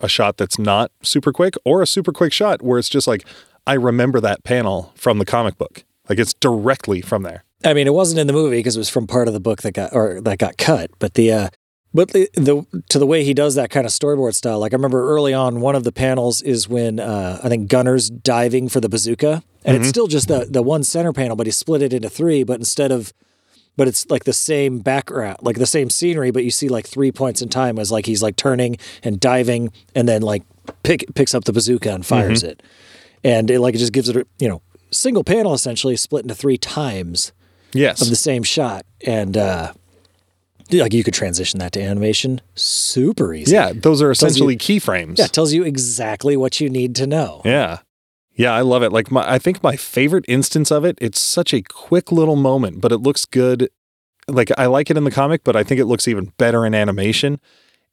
a 0.00 0.08
shot 0.08 0.36
that's 0.36 0.58
not 0.58 0.90
super 1.02 1.32
quick 1.32 1.54
or 1.64 1.82
a 1.82 1.86
super 1.86 2.12
quick 2.12 2.32
shot 2.32 2.62
where 2.62 2.78
it's 2.78 2.88
just 2.88 3.06
like 3.06 3.24
I 3.66 3.74
remember 3.74 4.20
that 4.20 4.44
panel 4.44 4.92
from 4.94 5.18
the 5.18 5.24
comic 5.24 5.56
book 5.56 5.84
like 6.08 6.18
it's 6.18 6.34
directly 6.34 7.00
from 7.00 7.22
there 7.22 7.44
I 7.64 7.72
mean, 7.72 7.86
it 7.86 7.94
wasn't 7.94 8.20
in 8.20 8.26
the 8.26 8.32
movie 8.32 8.58
because 8.58 8.76
it 8.76 8.78
was 8.78 8.90
from 8.90 9.06
part 9.06 9.28
of 9.28 9.34
the 9.34 9.40
book 9.40 9.62
that 9.62 9.72
got 9.72 9.92
or 9.94 10.20
that 10.20 10.38
got 10.38 10.58
cut. 10.58 10.90
But 10.98 11.14
the 11.14 11.32
uh, 11.32 11.48
but 11.96 12.10
the, 12.12 12.28
the 12.34 12.64
to 12.90 12.98
the 12.98 13.06
way 13.06 13.24
he 13.24 13.34
does 13.34 13.54
that 13.56 13.70
kind 13.70 13.86
of 13.86 13.92
storyboard 13.92 14.34
style. 14.34 14.58
Like 14.60 14.72
I 14.72 14.76
remember 14.76 15.08
early 15.10 15.34
on, 15.34 15.60
one 15.60 15.74
of 15.74 15.84
the 15.84 15.92
panels 15.92 16.42
is 16.42 16.68
when 16.68 17.00
uh, 17.00 17.40
I 17.42 17.48
think 17.48 17.68
Gunner's 17.68 18.10
diving 18.10 18.68
for 18.68 18.80
the 18.80 18.88
bazooka, 18.88 19.42
and 19.64 19.76
it's 19.76 19.88
still 19.88 20.06
just 20.06 20.28
the 20.28 20.46
the 20.48 20.62
one 20.62 20.84
center 20.84 21.12
panel, 21.12 21.34
but 21.36 21.46
he 21.46 21.50
split 21.50 21.82
it 21.82 21.92
into 21.92 22.08
three. 22.08 22.44
But 22.44 22.58
instead 22.60 22.92
of 22.92 23.12
but 23.76 23.88
it's 23.88 24.08
like 24.08 24.24
the 24.24 24.32
same 24.32 24.78
background, 24.78 25.38
like 25.42 25.56
the 25.58 25.66
same 25.66 25.90
scenery, 25.90 26.30
but 26.30 26.44
you 26.44 26.50
see 26.50 26.68
like 26.68 26.86
three 26.86 27.12
points 27.12 27.42
in 27.42 27.48
time 27.48 27.78
as 27.78 27.92
like 27.92 28.06
he's 28.06 28.22
like 28.22 28.36
turning 28.36 28.76
and 29.02 29.18
diving, 29.20 29.72
and 29.94 30.08
then 30.08 30.22
like 30.22 30.42
pick, 30.82 31.04
picks 31.14 31.34
up 31.34 31.44
the 31.44 31.52
bazooka 31.52 31.92
and 31.92 32.06
fires 32.06 32.42
it, 32.42 32.62
and 33.24 33.50
it 33.50 33.60
like 33.60 33.74
it 33.74 33.78
just 33.78 33.92
gives 33.92 34.08
it 34.08 34.16
a 34.16 34.26
you 34.38 34.48
know 34.48 34.62
single 34.90 35.24
panel 35.24 35.52
essentially 35.52 35.96
split 35.96 36.22
into 36.22 36.34
three 36.34 36.56
times 36.58 37.32
Yes. 37.74 38.00
of 38.00 38.08
the 38.08 38.16
same 38.16 38.42
shot, 38.42 38.86
and 39.06 39.36
uh, 39.36 39.72
like 40.72 40.92
you 40.94 41.04
could 41.04 41.14
transition 41.14 41.58
that 41.60 41.72
to 41.72 41.82
animation 41.82 42.40
super 42.54 43.32
easy. 43.34 43.52
yeah, 43.52 43.72
those 43.74 44.00
are 44.02 44.06
you- 44.06 44.10
essentially 44.12 44.56
keyframes. 44.56 45.18
yeah, 45.18 45.26
it 45.26 45.32
tells 45.32 45.52
you 45.52 45.62
exactly 45.64 46.36
what 46.36 46.60
you 46.60 46.68
need 46.70 46.94
to 46.96 47.06
know. 47.06 47.42
Yeah. 47.44 47.78
Yeah, 48.34 48.52
I 48.52 48.60
love 48.60 48.82
it. 48.82 48.92
Like 48.92 49.10
my 49.10 49.24
I 49.30 49.38
think 49.38 49.62
my 49.62 49.76
favorite 49.76 50.24
instance 50.28 50.70
of 50.70 50.84
it, 50.84 50.98
it's 51.00 51.18
such 51.18 51.54
a 51.54 51.62
quick 51.62 52.12
little 52.12 52.36
moment, 52.36 52.80
but 52.82 52.92
it 52.92 52.98
looks 52.98 53.24
good. 53.24 53.70
Like 54.28 54.50
I 54.58 54.66
like 54.66 54.90
it 54.90 54.96
in 54.98 55.04
the 55.04 55.10
comic, 55.10 55.42
but 55.44 55.56
I 55.56 55.62
think 55.62 55.80
it 55.80 55.86
looks 55.86 56.06
even 56.06 56.32
better 56.36 56.66
in 56.66 56.74
animation. 56.74 57.40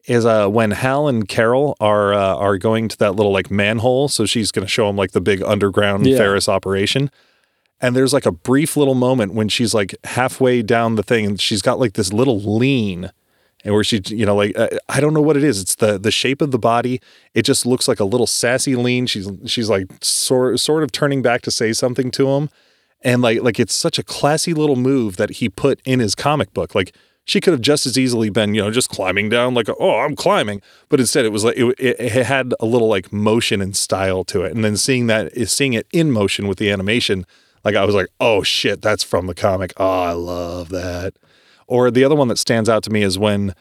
Is 0.06 0.26
uh 0.26 0.48
when 0.48 0.72
Hal 0.72 1.08
and 1.08 1.26
Carol 1.26 1.76
are 1.80 2.12
uh, 2.12 2.34
are 2.36 2.58
going 2.58 2.88
to 2.88 2.98
that 2.98 3.16
little 3.16 3.32
like 3.32 3.50
manhole, 3.50 4.08
so 4.08 4.26
she's 4.26 4.50
going 4.50 4.66
to 4.66 4.70
show 4.70 4.86
him 4.90 4.96
like 4.96 5.12
the 5.12 5.20
big 5.22 5.42
underground 5.42 6.04
Yeah. 6.06 6.18
Ferris 6.18 6.46
operation. 6.46 7.10
And 7.84 7.94
there's 7.94 8.14
like 8.14 8.24
a 8.24 8.32
brief 8.32 8.78
little 8.78 8.94
moment 8.94 9.34
when 9.34 9.50
she's 9.50 9.74
like 9.74 9.94
halfway 10.04 10.62
down 10.62 10.94
the 10.94 11.02
thing 11.02 11.26
and 11.26 11.38
she's 11.38 11.60
got 11.60 11.78
like 11.78 11.92
this 11.92 12.14
little 12.14 12.40
lean 12.40 13.10
and 13.62 13.74
where 13.74 13.84
she 13.84 14.00
you 14.06 14.24
know 14.24 14.34
like 14.34 14.58
uh, 14.58 14.68
i 14.88 15.00
don't 15.00 15.12
know 15.12 15.20
what 15.20 15.36
it 15.36 15.44
is. 15.44 15.60
It's 15.60 15.74
the 15.74 15.98
the 15.98 16.10
shape 16.10 16.40
of 16.40 16.50
the 16.50 16.58
body. 16.58 16.98
It 17.34 17.42
just 17.42 17.66
looks 17.66 17.86
like 17.86 18.00
a 18.00 18.06
little 18.06 18.26
sassy 18.26 18.74
lean. 18.74 19.06
She's 19.06 19.28
she's 19.44 19.68
like 19.68 19.88
sort 20.00 20.58
sort 20.60 20.82
of 20.82 20.92
turning 20.92 21.20
back 21.20 21.42
to 21.42 21.50
say 21.50 21.74
something 21.74 22.10
to 22.12 22.30
him. 22.30 22.48
And 23.02 23.20
like 23.20 23.42
like 23.42 23.60
it's 23.60 23.74
such 23.74 23.98
a 23.98 24.02
classy 24.02 24.54
little 24.54 24.76
move 24.76 25.18
that 25.18 25.32
he 25.32 25.50
put 25.50 25.78
in 25.84 26.00
his 26.00 26.14
comic 26.14 26.54
book. 26.54 26.74
Like 26.74 26.96
she 27.26 27.38
could 27.38 27.52
have 27.52 27.60
just 27.60 27.84
as 27.84 27.98
easily 27.98 28.30
been 28.30 28.54
you 28.54 28.62
know 28.62 28.70
just 28.70 28.88
climbing 28.88 29.28
down 29.28 29.52
like 29.52 29.68
oh 29.78 29.98
i'm 29.98 30.16
climbing. 30.16 30.62
But 30.88 31.00
instead 31.00 31.26
it 31.26 31.32
was 31.32 31.44
like 31.44 31.58
it, 31.58 31.66
it, 31.78 32.00
it 32.00 32.24
had 32.24 32.54
a 32.60 32.64
little 32.64 32.88
like 32.88 33.12
motion 33.12 33.60
and 33.60 33.76
style 33.76 34.24
to 34.24 34.42
it. 34.42 34.54
And 34.54 34.64
then 34.64 34.78
seeing 34.78 35.06
that 35.08 35.36
is 35.36 35.52
seeing 35.52 35.74
it 35.74 35.86
in 35.92 36.10
motion 36.10 36.48
with 36.48 36.56
the 36.56 36.70
animation 36.70 37.26
like 37.64 37.74
i 37.74 37.84
was 37.84 37.94
like 37.94 38.08
oh 38.20 38.42
shit 38.42 38.80
that's 38.82 39.02
from 39.02 39.26
the 39.26 39.34
comic 39.34 39.72
oh 39.76 40.02
i 40.02 40.12
love 40.12 40.68
that 40.68 41.14
or 41.66 41.90
the 41.90 42.04
other 42.04 42.14
one 42.14 42.28
that 42.28 42.38
stands 42.38 42.68
out 42.68 42.82
to 42.82 42.90
me 42.90 43.02
is 43.02 43.18
when 43.18 43.54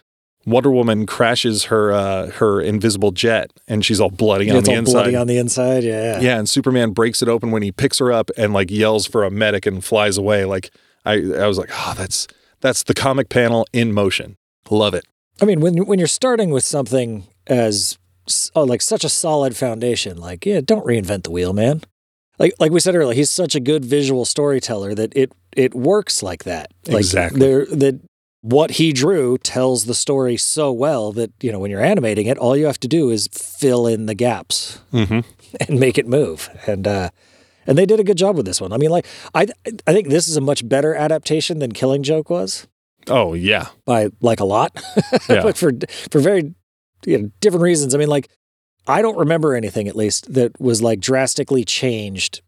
Wonder 0.45 0.71
Woman 0.71 1.05
crashes 1.05 1.65
her 1.65 1.93
uh, 1.93 2.29
her 2.31 2.59
invisible 2.61 3.11
jet 3.11 3.51
and 3.67 3.85
she's 3.85 4.01
all 4.01 4.09
bloody 4.09 4.49
on 4.51 4.57
it's 4.57 4.67
the 4.67 4.73
all 4.73 4.79
inside. 4.79 4.93
bloody 4.93 5.15
on 5.15 5.27
the 5.27 5.37
inside. 5.37 5.83
Yeah, 5.83 6.19
yeah, 6.19 6.37
and 6.37 6.49
Superman 6.49 6.91
breaks 6.91 7.21
it 7.21 7.29
open 7.29 7.51
when 7.51 7.63
he 7.63 7.71
picks 7.71 7.99
her 7.99 8.11
up 8.11 8.29
and 8.37 8.51
like 8.51 8.69
yells 8.69 9.07
for 9.07 9.23
a 9.23 9.31
medic 9.31 9.65
and 9.65 9.83
flies 9.83 10.17
away. 10.17 10.43
Like 10.43 10.71
I 11.05 11.13
I 11.13 11.47
was 11.47 11.57
like, 11.57 11.69
oh, 11.71 11.93
that's 11.97 12.27
that's 12.59 12.83
the 12.83 12.93
comic 12.93 13.29
panel 13.29 13.65
in 13.71 13.93
motion. 13.93 14.35
Love 14.69 14.93
it. 14.93 15.05
I 15.41 15.45
mean, 15.45 15.61
when 15.61 15.85
when 15.85 15.97
you're 15.97 16.07
starting 16.07 16.49
with 16.49 16.65
something 16.65 17.25
as 17.47 17.97
oh, 18.53 18.63
like 18.63 18.81
such 18.81 19.03
a 19.03 19.09
solid 19.09 19.55
foundation, 19.55 20.17
like 20.17 20.45
yeah, 20.45 20.59
don't 20.59 20.85
reinvent 20.85 21.23
the 21.23 21.31
wheel, 21.31 21.53
man. 21.53 21.81
Like 22.39 22.53
like 22.59 22.71
we 22.71 22.79
said 22.79 22.95
earlier, 22.95 23.15
he's 23.15 23.29
such 23.29 23.55
a 23.55 23.59
good 23.59 23.85
visual 23.85 24.25
storyteller 24.25 24.93
that 24.95 25.13
it 25.15 25.31
it 25.55 25.75
works 25.75 26.23
like 26.23 26.43
that. 26.45 26.71
Like 26.87 26.97
Exactly. 27.01 27.39
There 27.39 27.65
that 27.67 28.01
what 28.41 28.71
he 28.71 28.91
drew 28.91 29.37
tells 29.37 29.85
the 29.85 29.93
story 29.93 30.35
so 30.35 30.71
well 30.71 31.11
that 31.13 31.31
you 31.41 31.51
know 31.51 31.59
when 31.59 31.71
you're 31.71 31.83
animating 31.83 32.25
it, 32.27 32.37
all 32.37 32.57
you 32.57 32.65
have 32.65 32.79
to 32.81 32.87
do 32.87 33.09
is 33.09 33.27
fill 33.31 33.87
in 33.87 34.05
the 34.07 34.15
gaps 34.15 34.79
Mm-hmm. 34.91 35.19
and 35.69 35.79
make 35.79 35.97
it 35.97 36.07
move. 36.07 36.49
And 36.67 36.87
uh, 36.87 37.09
and 37.67 37.77
they 37.77 37.85
did 37.85 37.99
a 37.99 38.03
good 38.03 38.17
job 38.17 38.35
with 38.35 38.45
this 38.45 38.59
one. 38.59 38.73
I 38.73 38.77
mean, 38.77 38.89
like 38.89 39.05
I 39.33 39.47
I 39.87 39.93
think 39.93 40.09
this 40.09 40.27
is 40.27 40.35
a 40.35 40.41
much 40.41 40.67
better 40.67 40.95
adaptation 40.95 41.59
than 41.59 41.71
Killing 41.71 42.03
Joke 42.03 42.29
was 42.29 42.67
Oh 43.07 43.33
yeah, 43.33 43.67
by 43.85 44.09
like 44.21 44.39
a 44.39 44.45
lot, 44.45 44.81
Yeah. 45.29 45.43
but 45.43 45.57
for 45.57 45.71
for 46.09 46.19
very 46.19 46.53
you 47.05 47.17
know, 47.17 47.31
different 47.41 47.63
reasons. 47.63 47.93
I 47.93 47.97
mean, 47.97 48.07
like 48.09 48.29
I 48.87 49.01
don't 49.01 49.17
remember 49.17 49.55
anything 49.55 49.87
at 49.87 49.95
least 49.95 50.33
that 50.33 50.59
was 50.59 50.81
like 50.81 50.99
drastically 50.99 51.63
changed 51.63 52.41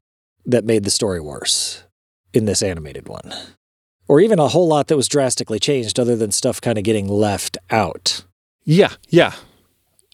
that 0.45 0.65
made 0.65 0.83
the 0.83 0.91
story 0.91 1.19
worse 1.19 1.83
in 2.33 2.45
this 2.45 2.61
animated 2.61 3.07
one, 3.07 3.33
or 4.07 4.19
even 4.19 4.39
a 4.39 4.49
whole 4.49 4.67
lot 4.67 4.87
that 4.87 4.97
was 4.97 5.07
drastically 5.07 5.59
changed 5.59 5.99
other 5.99 6.15
than 6.15 6.31
stuff 6.31 6.59
kind 6.59 6.77
of 6.77 6.83
getting 6.83 7.07
left 7.07 7.57
out. 7.69 8.23
yeah, 8.63 8.93
yeah. 9.09 9.33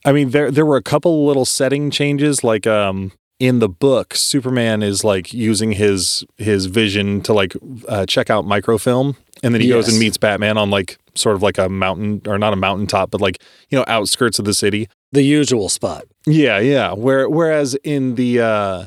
I 0.03 0.11
mean, 0.11 0.31
there 0.31 0.49
there 0.51 0.65
were 0.65 0.77
a 0.77 0.83
couple 0.83 1.25
little 1.25 1.45
setting 1.45 1.91
changes, 1.91 2.43
like 2.43 2.65
um 2.65 3.11
in 3.41 3.57
the 3.57 3.67
book, 3.69 4.13
Superman 4.13 4.83
is 4.83 5.03
like 5.03 5.33
using 5.33 5.71
his 5.71 6.23
his 6.37 6.67
vision 6.67 7.21
to 7.21 7.33
like 7.33 7.55
uh, 7.87 8.05
check 8.05 8.29
out 8.29 8.45
microfilm, 8.45 9.17
and 9.41 9.55
then 9.55 9.61
he 9.61 9.69
goes 9.69 9.89
and 9.89 9.97
meets 9.97 10.15
Batman 10.15 10.59
on 10.59 10.69
like 10.69 10.99
sort 11.15 11.35
of 11.35 11.41
like 11.41 11.57
a 11.57 11.67
mountain 11.67 12.21
or 12.27 12.37
not 12.37 12.53
a 12.53 12.55
mountaintop, 12.55 13.09
but 13.09 13.19
like 13.19 13.41
you 13.69 13.77
know 13.79 13.83
outskirts 13.87 14.37
of 14.37 14.45
the 14.45 14.53
city. 14.53 14.87
The 15.11 15.23
usual 15.23 15.69
spot. 15.69 16.05
Yeah, 16.25 16.59
yeah. 16.59 16.93
Where 16.93 17.29
whereas 17.29 17.75
in 17.83 18.15
the 18.15 18.39
uh 18.41 18.85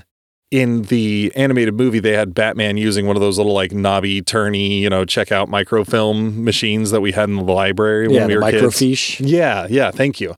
in 0.51 0.83
the 0.83 1.33
animated 1.35 1.75
movie 1.75 1.99
they 1.99 2.13
had 2.13 2.33
Batman 2.35 2.77
using 2.77 3.07
one 3.07 3.17
of 3.17 3.21
those 3.21 3.39
little 3.39 3.53
like 3.53 3.73
knobby 3.73 4.23
turny, 4.23 4.81
you 4.81 4.89
know, 4.89 5.05
check 5.05 5.33
out 5.33 5.49
microfilm 5.49 6.45
machines 6.45 6.91
that 6.93 7.01
we 7.01 7.13
had 7.13 7.29
in 7.29 7.37
the 7.37 7.43
library 7.43 8.07
yeah, 8.07 8.21
when 8.21 8.29
we 8.29 8.35
the 8.35 8.41
were 8.41 8.51
kids. 8.51 8.63
microfiche. 8.63 9.21
Yeah, 9.27 9.67
yeah, 9.69 9.91
thank 9.91 10.21
you. 10.21 10.35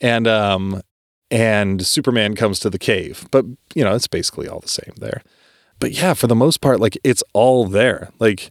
And 0.00 0.26
um 0.28 0.80
and 1.30 1.84
Superman 1.84 2.36
comes 2.36 2.60
to 2.60 2.70
the 2.70 2.78
cave. 2.78 3.26
But, 3.32 3.44
you 3.74 3.82
know, 3.82 3.94
it's 3.94 4.06
basically 4.06 4.46
all 4.46 4.60
the 4.60 4.68
same 4.68 4.92
there. 4.98 5.22
But 5.80 5.90
yeah, 5.90 6.14
for 6.14 6.28
the 6.28 6.36
most 6.36 6.60
part 6.60 6.80
like 6.80 6.96
it's 7.02 7.24
all 7.32 7.66
there. 7.66 8.10
Like 8.18 8.50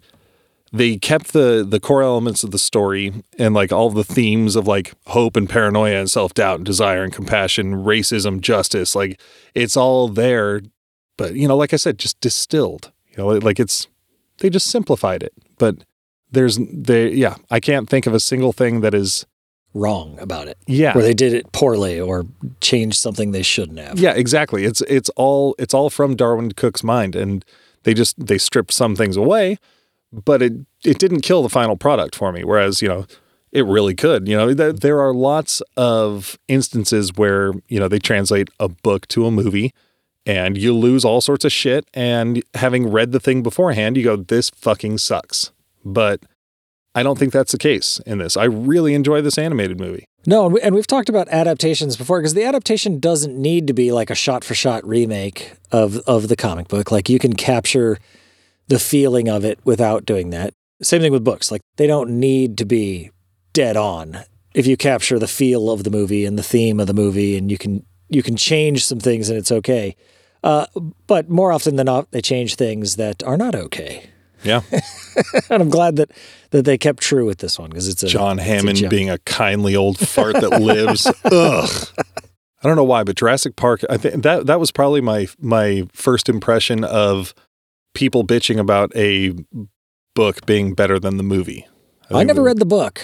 they 0.76 0.98
kept 0.98 1.34
the 1.34 1.66
the 1.68 1.80
core 1.80 2.04
elements 2.04 2.44
of 2.44 2.52
the 2.52 2.60
story 2.60 3.14
and 3.40 3.54
like 3.54 3.72
all 3.72 3.90
the 3.90 4.04
themes 4.04 4.56
of 4.56 4.68
like 4.68 4.94
hope 5.08 5.36
and 5.36 5.50
paranoia 5.50 6.00
and 6.00 6.12
self-doubt 6.12 6.58
and 6.58 6.66
desire 6.66 7.04
and 7.04 7.14
compassion, 7.14 7.84
racism, 7.84 8.42
justice, 8.42 8.96
like 8.96 9.20
it's 9.54 9.78
all 9.78 10.08
there 10.08 10.62
but 11.18 11.34
you 11.36 11.48
know 11.48 11.58
like 11.58 11.74
I 11.74 11.78
said 11.78 11.98
just 11.98 12.20
distilled. 12.20 12.92
You 13.12 13.18
know, 13.18 13.28
like 13.28 13.60
it's 13.60 13.88
they 14.40 14.50
just 14.50 14.68
simplified 14.68 15.24
it. 15.24 15.34
But 15.58 15.84
there's 16.32 16.58
they 16.58 17.12
yeah, 17.12 17.36
I 17.50 17.60
can't 17.60 17.90
think 17.90 18.08
of 18.08 18.14
a 18.14 18.20
single 18.20 18.54
thing 18.54 18.82
that 18.82 18.94
is 18.94 19.26
Wrong 19.78 20.18
about 20.22 20.48
it, 20.48 20.58
yeah. 20.68 20.94
where 20.94 21.04
they 21.04 21.14
did 21.14 21.34
it 21.34 21.52
poorly 21.52 22.00
or 22.00 22.24
changed 22.62 22.96
something 22.96 23.32
they 23.32 23.44
shouldn't 23.44 23.78
have. 23.78 24.00
Yeah, 24.00 24.14
exactly. 24.14 24.64
It's 24.64 24.80
it's 24.88 25.10
all 25.18 25.54
it's 25.60 25.74
all 25.74 25.90
from 25.90 26.16
Darwyn 26.16 26.54
Cooke's 26.54 26.82
mind, 26.82 27.14
and 27.14 27.44
they 27.84 27.94
just 27.94 28.26
they 28.26 28.38
stripped 28.38 28.72
some 28.72 28.96
things 28.96 29.18
away, 29.18 29.58
but 30.24 30.42
it 30.42 30.54
it 30.84 30.98
didn't 31.00 31.22
kill 31.22 31.44
the 31.44 31.50
final 31.50 31.76
product 31.76 32.16
for 32.16 32.32
me. 32.32 32.44
Whereas 32.44 32.82
you 32.82 32.88
know 32.88 33.06
it 33.52 33.66
really 33.66 33.96
could. 33.96 34.28
You 34.28 34.38
know 34.38 34.54
there, 34.54 34.74
there 34.74 35.00
are 35.02 35.14
lots 35.14 35.62
of 35.76 36.38
instances 36.48 37.14
where 37.16 37.54
you 37.68 37.80
know 37.80 37.88
they 37.88 38.00
translate 38.00 38.50
a 38.60 38.70
book 38.70 39.08
to 39.10 39.26
a 39.26 39.32
movie, 39.32 39.74
and 40.26 40.58
you 40.58 40.74
lose 40.74 41.04
all 41.04 41.22
sorts 41.22 41.46
of 41.46 41.52
shit. 41.52 41.88
And 41.94 42.44
having 42.54 42.92
read 42.92 43.12
the 43.12 43.20
thing 43.20 43.44
beforehand, 43.44 43.98
you 43.98 44.04
go, 44.04 44.16
"This 44.16 44.50
fucking 44.52 45.00
sucks." 45.00 45.52
But 45.84 46.22
I 46.96 47.04
don't 47.04 47.20
think 47.20 47.34
that's 47.34 47.52
the 47.52 47.58
case 47.58 48.00
in 48.06 48.20
this. 48.20 48.38
I 48.38 48.46
really 48.46 48.94
enjoy 48.94 49.22
this 49.22 49.38
animated 49.38 49.80
movie. 49.80 50.06
No, 50.26 50.46
and, 50.46 50.54
we, 50.54 50.62
and 50.62 50.74
we've 50.74 50.88
talked 50.88 51.10
about 51.10 51.28
adaptations 51.28 51.98
before 51.98 52.20
because 52.20 52.34
the 52.34 52.46
adaptation 52.46 53.00
doesn't 53.00 53.38
need 53.38 53.68
to 53.68 53.74
be 53.74 53.92
like 53.92 54.10
a 54.10 54.16
shot-for-shot 54.16 54.88
remake 54.88 55.54
of 55.72 55.98
of 56.08 56.30
the 56.30 56.36
comic 56.36 56.68
book. 56.68 56.92
Like 56.92 57.10
you 57.10 57.20
can 57.20 57.34
capture 57.34 58.00
the 58.68 58.80
feeling 58.80 59.28
of 59.28 59.46
it 59.46 59.60
without 59.64 60.06
doing 60.06 60.30
that. 60.32 60.54
Same 60.82 61.02
thing 61.02 61.12
with 61.12 61.24
books. 61.24 61.52
Like 61.52 61.62
they 61.78 61.88
don't 61.88 62.20
need 62.20 62.58
to 62.58 62.66
be 62.66 63.12
dead 63.54 63.78
on. 63.78 64.20
If 64.54 64.68
you 64.68 64.78
capture 64.78 65.20
the 65.20 65.28
feel 65.28 65.70
of 65.70 65.84
the 65.84 65.90
movie 65.90 66.26
and 66.26 66.38
the 66.38 66.44
theme 66.44 66.80
of 66.80 66.88
the 66.88 66.94
movie, 66.94 67.38
and 67.38 67.52
you 67.52 67.58
can 67.58 67.86
you 68.10 68.24
can 68.24 68.36
change 68.36 68.86
some 68.86 69.00
things 69.00 69.30
and 69.30 69.38
it's 69.38 69.52
okay. 69.52 69.96
Uh, 70.44 70.68
but 71.08 71.30
more 71.30 71.52
often 71.52 71.76
than 71.76 71.86
not, 71.86 72.12
they 72.12 72.22
change 72.22 72.56
things 72.56 72.98
that 72.98 73.24
are 73.24 73.38
not 73.38 73.56
okay. 73.56 74.10
Yeah. 74.44 74.62
And 75.50 75.62
I'm 75.62 75.70
glad 75.70 75.96
that 75.96 76.12
that 76.52 76.66
they 76.66 76.78
kept 76.78 77.02
true 77.02 77.26
with 77.26 77.38
this 77.40 77.58
one 77.58 77.70
because 77.70 77.88
it's 77.88 78.04
a 78.04 78.08
John 78.08 78.38
it's 78.38 78.48
a 78.48 78.52
Hammond 78.52 78.90
being 78.90 79.10
a 79.10 79.18
kindly 79.20 79.76
old 79.76 79.98
fart 79.98 80.34
that 80.36 80.62
lives. 80.62 81.08
Ugh. 81.26 81.88
I 81.98 82.68
don't 82.68 82.76
know 82.76 82.84
why, 82.84 83.04
but 83.04 83.16
Jurassic 83.16 83.56
Park. 83.56 83.82
I 83.90 83.98
think 83.98 84.24
that 84.24 84.46
that 84.48 84.60
was 84.60 84.72
probably 84.72 85.02
my 85.02 85.28
my 85.40 85.88
first 85.94 86.28
impression 86.28 86.84
of 86.84 87.34
people 87.96 88.24
bitching 88.24 88.60
about 88.60 88.96
a 88.96 89.34
book 90.14 90.46
being 90.46 90.74
better 90.74 91.00
than 91.00 91.18
the 91.18 91.24
movie. 91.24 91.68
I 92.10 92.14
think 92.14 92.28
never 92.28 92.44
read 92.44 92.60
the 92.60 92.66
book, 92.66 93.02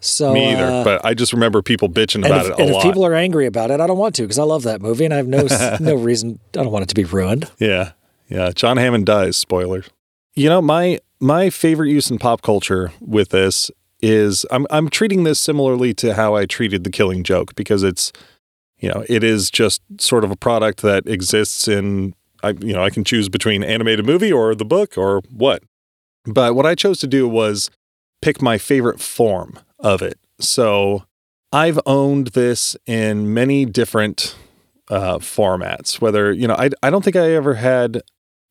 so 0.00 0.32
me 0.32 0.52
either, 0.52 0.64
uh, 0.64 0.84
but 0.84 1.04
I 1.04 1.12
just 1.12 1.34
remember 1.34 1.60
people 1.60 1.90
bitching 1.90 2.24
about 2.24 2.46
if, 2.46 2.52
it 2.52 2.58
a 2.58 2.62
and 2.62 2.72
lot. 2.72 2.78
if 2.78 2.82
people 2.90 3.04
are 3.04 3.14
angry 3.14 3.46
about 3.46 3.70
it, 3.70 3.80
I 3.80 3.86
don't 3.86 3.98
want 3.98 4.14
to 4.16 4.22
because 4.22 4.38
I 4.38 4.44
love 4.44 4.62
that 4.62 4.80
movie 4.80 5.04
and 5.04 5.12
I 5.12 5.18
have 5.18 5.28
no 5.28 5.46
no 5.80 5.94
reason. 5.94 6.40
I 6.56 6.62
don't 6.62 6.72
want 6.72 6.84
it 6.84 6.88
to 6.88 6.94
be 6.94 7.04
ruined. 7.04 7.50
Yeah. 7.58 7.92
Yeah. 8.28 8.50
John 8.54 8.78
Hammond 8.78 9.06
dies. 9.06 9.36
Spoilers. 9.36 9.90
You 10.34 10.48
know, 10.48 10.62
my 10.62 11.00
my 11.20 11.50
favorite 11.50 11.90
use 11.90 12.10
in 12.10 12.18
pop 12.18 12.42
culture 12.42 12.92
with 13.00 13.30
this 13.30 13.70
is 14.00 14.46
I'm 14.50 14.66
I'm 14.70 14.88
treating 14.88 15.24
this 15.24 15.40
similarly 15.40 15.92
to 15.94 16.14
how 16.14 16.34
I 16.34 16.46
treated 16.46 16.84
the 16.84 16.90
Killing 16.90 17.24
Joke 17.24 17.54
because 17.54 17.82
it's 17.82 18.12
you 18.78 18.88
know 18.88 19.04
it 19.08 19.24
is 19.24 19.50
just 19.50 19.82
sort 19.98 20.24
of 20.24 20.30
a 20.30 20.36
product 20.36 20.82
that 20.82 21.06
exists 21.06 21.68
in 21.68 22.14
I 22.42 22.50
you 22.50 22.72
know 22.72 22.82
I 22.82 22.90
can 22.90 23.04
choose 23.04 23.28
between 23.28 23.62
animated 23.62 24.06
movie 24.06 24.32
or 24.32 24.54
the 24.54 24.64
book 24.64 24.96
or 24.96 25.20
what. 25.30 25.62
But 26.24 26.54
what 26.54 26.66
I 26.66 26.74
chose 26.74 26.98
to 27.00 27.06
do 27.06 27.28
was 27.28 27.70
pick 28.20 28.42
my 28.42 28.58
favorite 28.58 29.00
form 29.00 29.58
of 29.78 30.02
it. 30.02 30.18
So 30.40 31.04
I've 31.52 31.80
owned 31.86 32.28
this 32.28 32.76
in 32.86 33.32
many 33.32 33.64
different 33.64 34.36
uh, 34.90 35.18
formats. 35.18 36.00
Whether 36.00 36.32
you 36.32 36.46
know, 36.46 36.54
I 36.54 36.70
I 36.82 36.90
don't 36.90 37.02
think 37.04 37.16
I 37.16 37.32
ever 37.32 37.54
had 37.54 38.02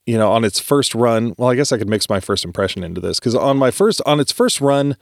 you 0.06 0.18
know 0.18 0.32
on 0.32 0.44
its 0.44 0.60
first 0.60 0.96
run. 0.96 1.34
Well, 1.38 1.50
I 1.50 1.56
guess 1.56 1.72
I 1.72 1.78
could 1.78 1.90
mix 1.90 2.10
my 2.10 2.20
first 2.20 2.46
impression 2.46 2.84
into 2.84 3.02
this 3.02 3.20
because 3.20 3.36
on 3.36 3.58
my 3.58 3.72
first 3.72 4.02
on 4.06 4.20
its 4.20 4.32
first 4.32 4.62
run, 4.62 4.98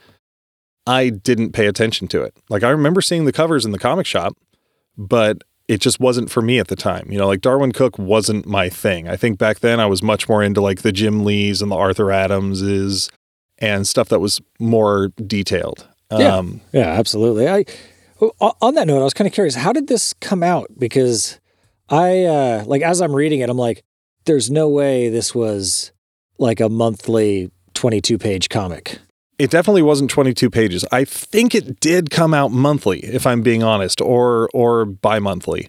I 0.86 1.10
didn't 1.10 1.52
pay 1.52 1.68
attention 1.68 2.08
to 2.10 2.24
it. 2.24 2.36
Like 2.50 2.64
I 2.64 2.70
remember 2.70 3.02
seeing 3.02 3.26
the 3.26 3.32
covers 3.32 3.66
in 3.66 3.72
the 3.72 3.80
comic 3.80 4.06
shop, 4.06 4.36
but 4.98 5.44
it 5.68 5.82
just 5.82 6.00
wasn't 6.00 6.30
for 6.30 6.42
me 6.42 6.60
at 6.60 6.68
the 6.68 6.76
time. 6.76 7.08
You 7.12 7.18
know, 7.18 7.28
like 7.28 7.42
Darwyn 7.42 7.72
Cooke 7.72 7.98
wasn't 7.98 8.46
my 8.46 8.70
thing. 8.70 9.08
I 9.08 9.16
think 9.16 9.38
back 9.38 9.60
then 9.60 9.80
I 9.80 9.86
was 9.86 10.04
much 10.04 10.30
more 10.30 10.44
into 10.44 10.62
like 10.62 10.82
the 10.82 10.92
Jim 10.92 11.26
Lees 11.26 11.62
and 11.62 11.72
the 11.72 11.76
Arthur 11.76 12.12
Adamses 12.12 13.10
and 13.58 13.88
stuff 13.88 14.10
that 14.10 14.20
was 14.20 14.42
more 14.60 15.10
detailed. 15.26 15.88
Yeah. 16.12 16.36
Um, 16.36 16.62
Yeah, 16.72 16.88
absolutely. 16.88 17.48
I 17.50 17.66
on 18.62 18.76
that 18.76 18.88
note, 18.88 19.02
I 19.02 19.04
was 19.04 19.14
kind 19.14 19.28
of 19.28 19.34
curious. 19.34 19.56
How 19.56 19.74
did 19.74 19.88
this 19.88 20.14
come 20.14 20.44
out? 20.44 20.68
Because 20.78 21.40
I 21.90 22.24
uh 22.24 22.64
like 22.66 22.82
as 22.82 23.02
I'm 23.02 23.16
reading 23.16 23.40
it, 23.40 23.50
I'm 23.50 23.58
like, 23.58 23.84
there's 24.26 24.50
no 24.50 24.70
way 24.70 25.10
this 25.10 25.34
was 25.36 25.92
like 26.38 26.60
a 26.60 26.70
monthly 26.70 27.52
22 27.74 28.18
page 28.18 28.50
comic. 28.50 29.00
It 29.38 29.52
definitely 29.52 29.82
wasn't 29.82 30.10
22 30.12 30.50
pages. 30.50 30.86
I 30.92 31.04
think 31.04 31.54
it 31.54 31.80
did 31.80 32.10
come 32.10 32.34
out 32.34 32.52
monthly, 32.52 33.00
if 33.00 33.28
I'm 33.28 33.42
being 33.42 33.64
honest, 33.64 34.00
or 34.02 34.50
or 34.54 34.86
bi-monthly. 34.86 35.68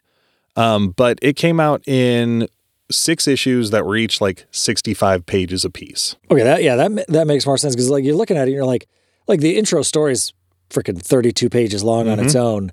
Um, 0.56 0.90
but 0.90 1.18
it 1.20 1.36
came 1.36 1.60
out 1.60 1.86
in 1.86 2.48
six 2.90 3.26
issues 3.26 3.70
that 3.70 3.84
were 3.84 3.97
each 3.97 4.20
like 4.20 4.47
65 4.52 5.26
pages 5.26 5.64
apiece. 5.64 6.16
Okay, 6.30 6.43
that 6.43 6.62
yeah, 6.62 6.76
that 6.76 7.06
that 7.09 7.26
makes 7.26 7.47
more 7.47 7.59
sense 7.59 7.74
because 7.74 7.90
like 7.90 8.05
you're 8.05 8.14
looking 8.14 8.36
at 8.36 8.43
it, 8.43 8.51
and 8.51 8.52
you're 8.52 8.64
like, 8.64 8.86
like 9.26 9.40
the 9.40 9.56
intro 9.56 9.82
story's 9.82 10.32
freaking 10.70 11.01
32 11.01 11.48
pages 11.48 11.82
long 11.84 12.09
on 12.09 12.18
its 12.18 12.34
own. 12.34 12.72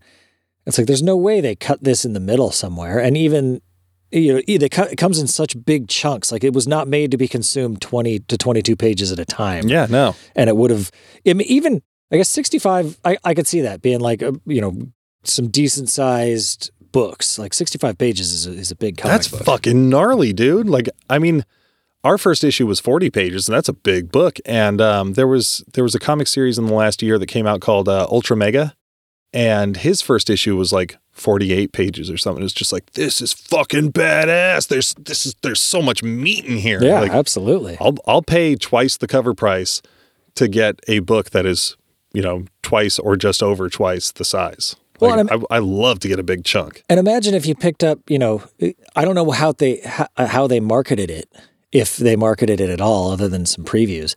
It's 0.65 0.78
like 0.78 0.88
there's 0.88 1.03
no 1.03 1.18
way 1.18 1.41
they 1.41 1.56
cut 1.56 1.84
this 1.84 2.06
in 2.06 2.14
the 2.14 2.20
middle 2.20 2.52
somewhere, 2.52 2.99
and 2.99 3.18
even 3.18 3.61
you 4.14 4.34
know 4.34 4.41
it 4.45 4.98
comes 4.98 5.19
in 5.19 5.27
such 5.27 5.64
big 5.65 5.88
chunks. 5.88 6.31
Like 6.31 6.44
it 6.44 6.53
was 6.53 6.68
not 6.68 6.88
made 6.88 7.11
to 7.11 7.18
be 7.18 7.27
consumed 7.27 7.81
20 7.81 8.19
to 8.19 8.38
22 8.38 8.76
pages 8.76 9.11
at 9.11 9.19
a 9.19 9.26
time. 9.26 9.68
Yeah, 9.68 9.88
no. 9.90 10.15
and 10.35 10.49
it 10.49 10.56
would 10.56 10.72
have 10.72 10.91
I 11.27 11.34
mean, 11.34 11.48
even 11.48 11.81
I 12.11 12.18
guess 12.18 12.30
65 12.30 12.99
I, 13.03 13.18
I 13.23 13.34
could 13.34 13.48
see 13.48 13.61
that 13.61 13.81
being 13.81 13.99
like 13.99 14.22
a, 14.22 14.34
you 14.45 14.61
know 14.61 14.77
some 15.23 15.48
decent 15.48 15.90
sized 15.90 16.72
books 16.91 17.40
like 17.40 17.53
65 17.53 17.98
pages 17.98 18.31
is 18.31 18.48
a, 18.48 18.52
is 18.52 18.72
a 18.72 18.76
big 18.76 18.98
comic 18.98 19.14
That's 19.14 19.27
book. 19.27 19.44
fucking 19.44 19.90
gnarly, 19.90 20.31
dude. 20.31 20.68
Like, 20.68 20.88
I 21.10 21.18
mean, 21.19 21.44
our 22.03 22.18
first 22.18 22.44
issue 22.44 22.68
was 22.68 22.80
40 22.80 23.10
pages, 23.10 23.48
and 23.48 23.56
that's 23.56 23.69
a 23.69 23.73
big 23.73 24.11
book. 24.11 24.38
And 24.45 24.80
um, 24.80 25.14
there 25.14 25.27
was 25.27 25.64
there 25.73 25.84
was 25.84 25.95
a 25.95 25.99
comic 25.99 26.27
series 26.27 26.57
in 26.57 26.68
the 26.68 26.73
last 26.73 27.02
year 27.02 27.18
that 27.18 27.27
came 27.27 27.48
out 27.48 27.61
called 27.61 27.90
uh, 27.90 28.07
Ultra 28.10 28.38
Mega, 28.38 28.76
and 29.34 29.77
his 29.77 30.02
first 30.02 30.30
issue 30.30 30.56
was 30.56 30.72
like 30.72 30.98
48 31.14 31.72
pages 31.72 32.10
or 32.10 32.18
something. 32.18 32.44
It's 32.44 32.53
just 32.53 32.73
like 32.73 32.91
this 32.94 33.22
is 33.22 33.31
fucking 33.34 33.94
badass. 33.94 34.68
There's 34.68 34.94
this 34.95 35.26
is 35.26 35.35
there's 35.41 35.61
so 35.61 35.81
much 35.81 36.03
meat 36.03 36.44
in 36.44 36.57
here. 36.57 36.84
yeah 36.84 36.99
like, 36.99 37.11
absolutely 37.11 37.77
I'll 37.80 37.95
I'll 38.06 38.22
pay 38.23 38.56
twice 38.56 38.98
the 38.98 39.07
cover 39.07 39.34
price 39.34 39.81
to 40.35 40.48
get 40.48 40.80
a 40.88 40.99
book 40.99 41.30
that 41.30 41.45
is 41.45 41.77
you 42.14 42.22
know 42.22 42.45
twice 42.64 42.99
or 42.99 43.15
just 43.15 43.41
over 43.44 43.69
twice 43.69 44.11
the 44.11 44.26
size. 44.26 44.76
Well, 44.99 45.23
Like, 45.23 45.44
I, 45.49 45.56
I 45.56 45.60
love 45.60 45.99
to 45.99 46.07
get 46.07 46.19
a 46.19 46.23
big 46.23 46.44
chunk. 46.45 46.84
and 46.90 46.99
imagine 46.99 47.34
if 47.34 47.45
you 47.45 47.56
picked 47.56 47.84
up 47.84 47.99
you 48.10 48.19
know 48.19 48.44
I 48.95 49.06
don't 49.06 49.15
know 49.15 49.30
how 49.31 49.52
they 49.52 49.81
how, 49.85 50.07
uh, 50.18 50.27
how 50.27 50.48
they 50.48 50.60
marketed 50.60 51.10
it 51.11 51.31
if 51.72 51.98
they 51.98 52.15
marketed 52.15 52.60
it 52.60 52.69
at 52.69 52.81
all 52.81 53.11
other 53.11 53.27
than 53.27 53.45
some 53.45 53.65
previews 53.65 54.15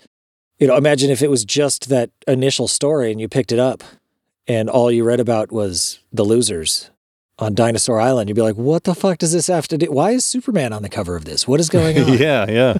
you 0.58 0.66
know 0.66 0.76
imagine 0.76 1.10
if 1.10 1.22
it 1.22 1.30
was 1.30 1.44
just 1.44 1.88
that 1.90 2.10
initial 2.26 2.68
story 2.68 3.10
and 3.10 3.20
you 3.20 3.28
picked 3.28 3.52
it 3.52 3.58
up 3.58 3.82
and 4.46 4.68
all 4.70 4.90
you 4.90 5.04
read 5.04 5.20
about 5.20 5.50
was 5.52 5.98
the 6.12 6.24
losers 6.24 6.90
on 7.38 7.54
Dinosaur 7.54 8.00
Island, 8.00 8.28
you'd 8.30 8.34
be 8.34 8.40
like, 8.42 8.56
what 8.56 8.84
the 8.84 8.94
fuck 8.94 9.18
does 9.18 9.32
this 9.32 9.48
have 9.48 9.68
to 9.68 9.76
do? 9.76 9.90
Why 9.92 10.12
is 10.12 10.24
Superman 10.24 10.72
on 10.72 10.82
the 10.82 10.88
cover 10.88 11.16
of 11.16 11.26
this? 11.26 11.46
What 11.46 11.60
is 11.60 11.68
going 11.68 11.98
on? 11.98 12.12
yeah, 12.18 12.50
yeah, 12.50 12.78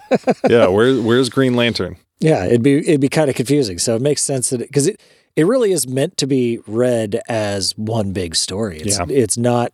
yeah. 0.49 0.67
Where, 0.69 0.95
where's 1.03 1.29
Green 1.29 1.55
Lantern? 1.55 1.97
Yeah, 2.21 2.47
it'd 2.47 2.63
be 2.63 2.79
it'd 2.79 3.01
be 3.03 3.11
kind 3.11 3.29
of 3.29 3.37
confusing. 3.37 3.79
So 3.79 3.95
it 3.97 4.01
makes 4.03 4.23
sense 4.23 4.49
that 4.51 4.61
because 4.61 4.87
it, 4.87 4.99
it 5.37 5.47
really 5.47 5.73
is 5.73 5.87
meant 5.87 6.17
to 6.17 6.27
be 6.27 6.61
read 6.67 7.21
as 7.29 7.75
one 7.77 8.13
big 8.15 8.35
story. 8.35 8.79
It's 8.81 8.99
Yeah. 8.99 9.05
it's 9.11 9.37
not 9.37 9.73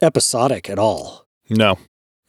episodic 0.00 0.70
at 0.70 0.78
all, 0.78 1.26
No, 1.50 1.76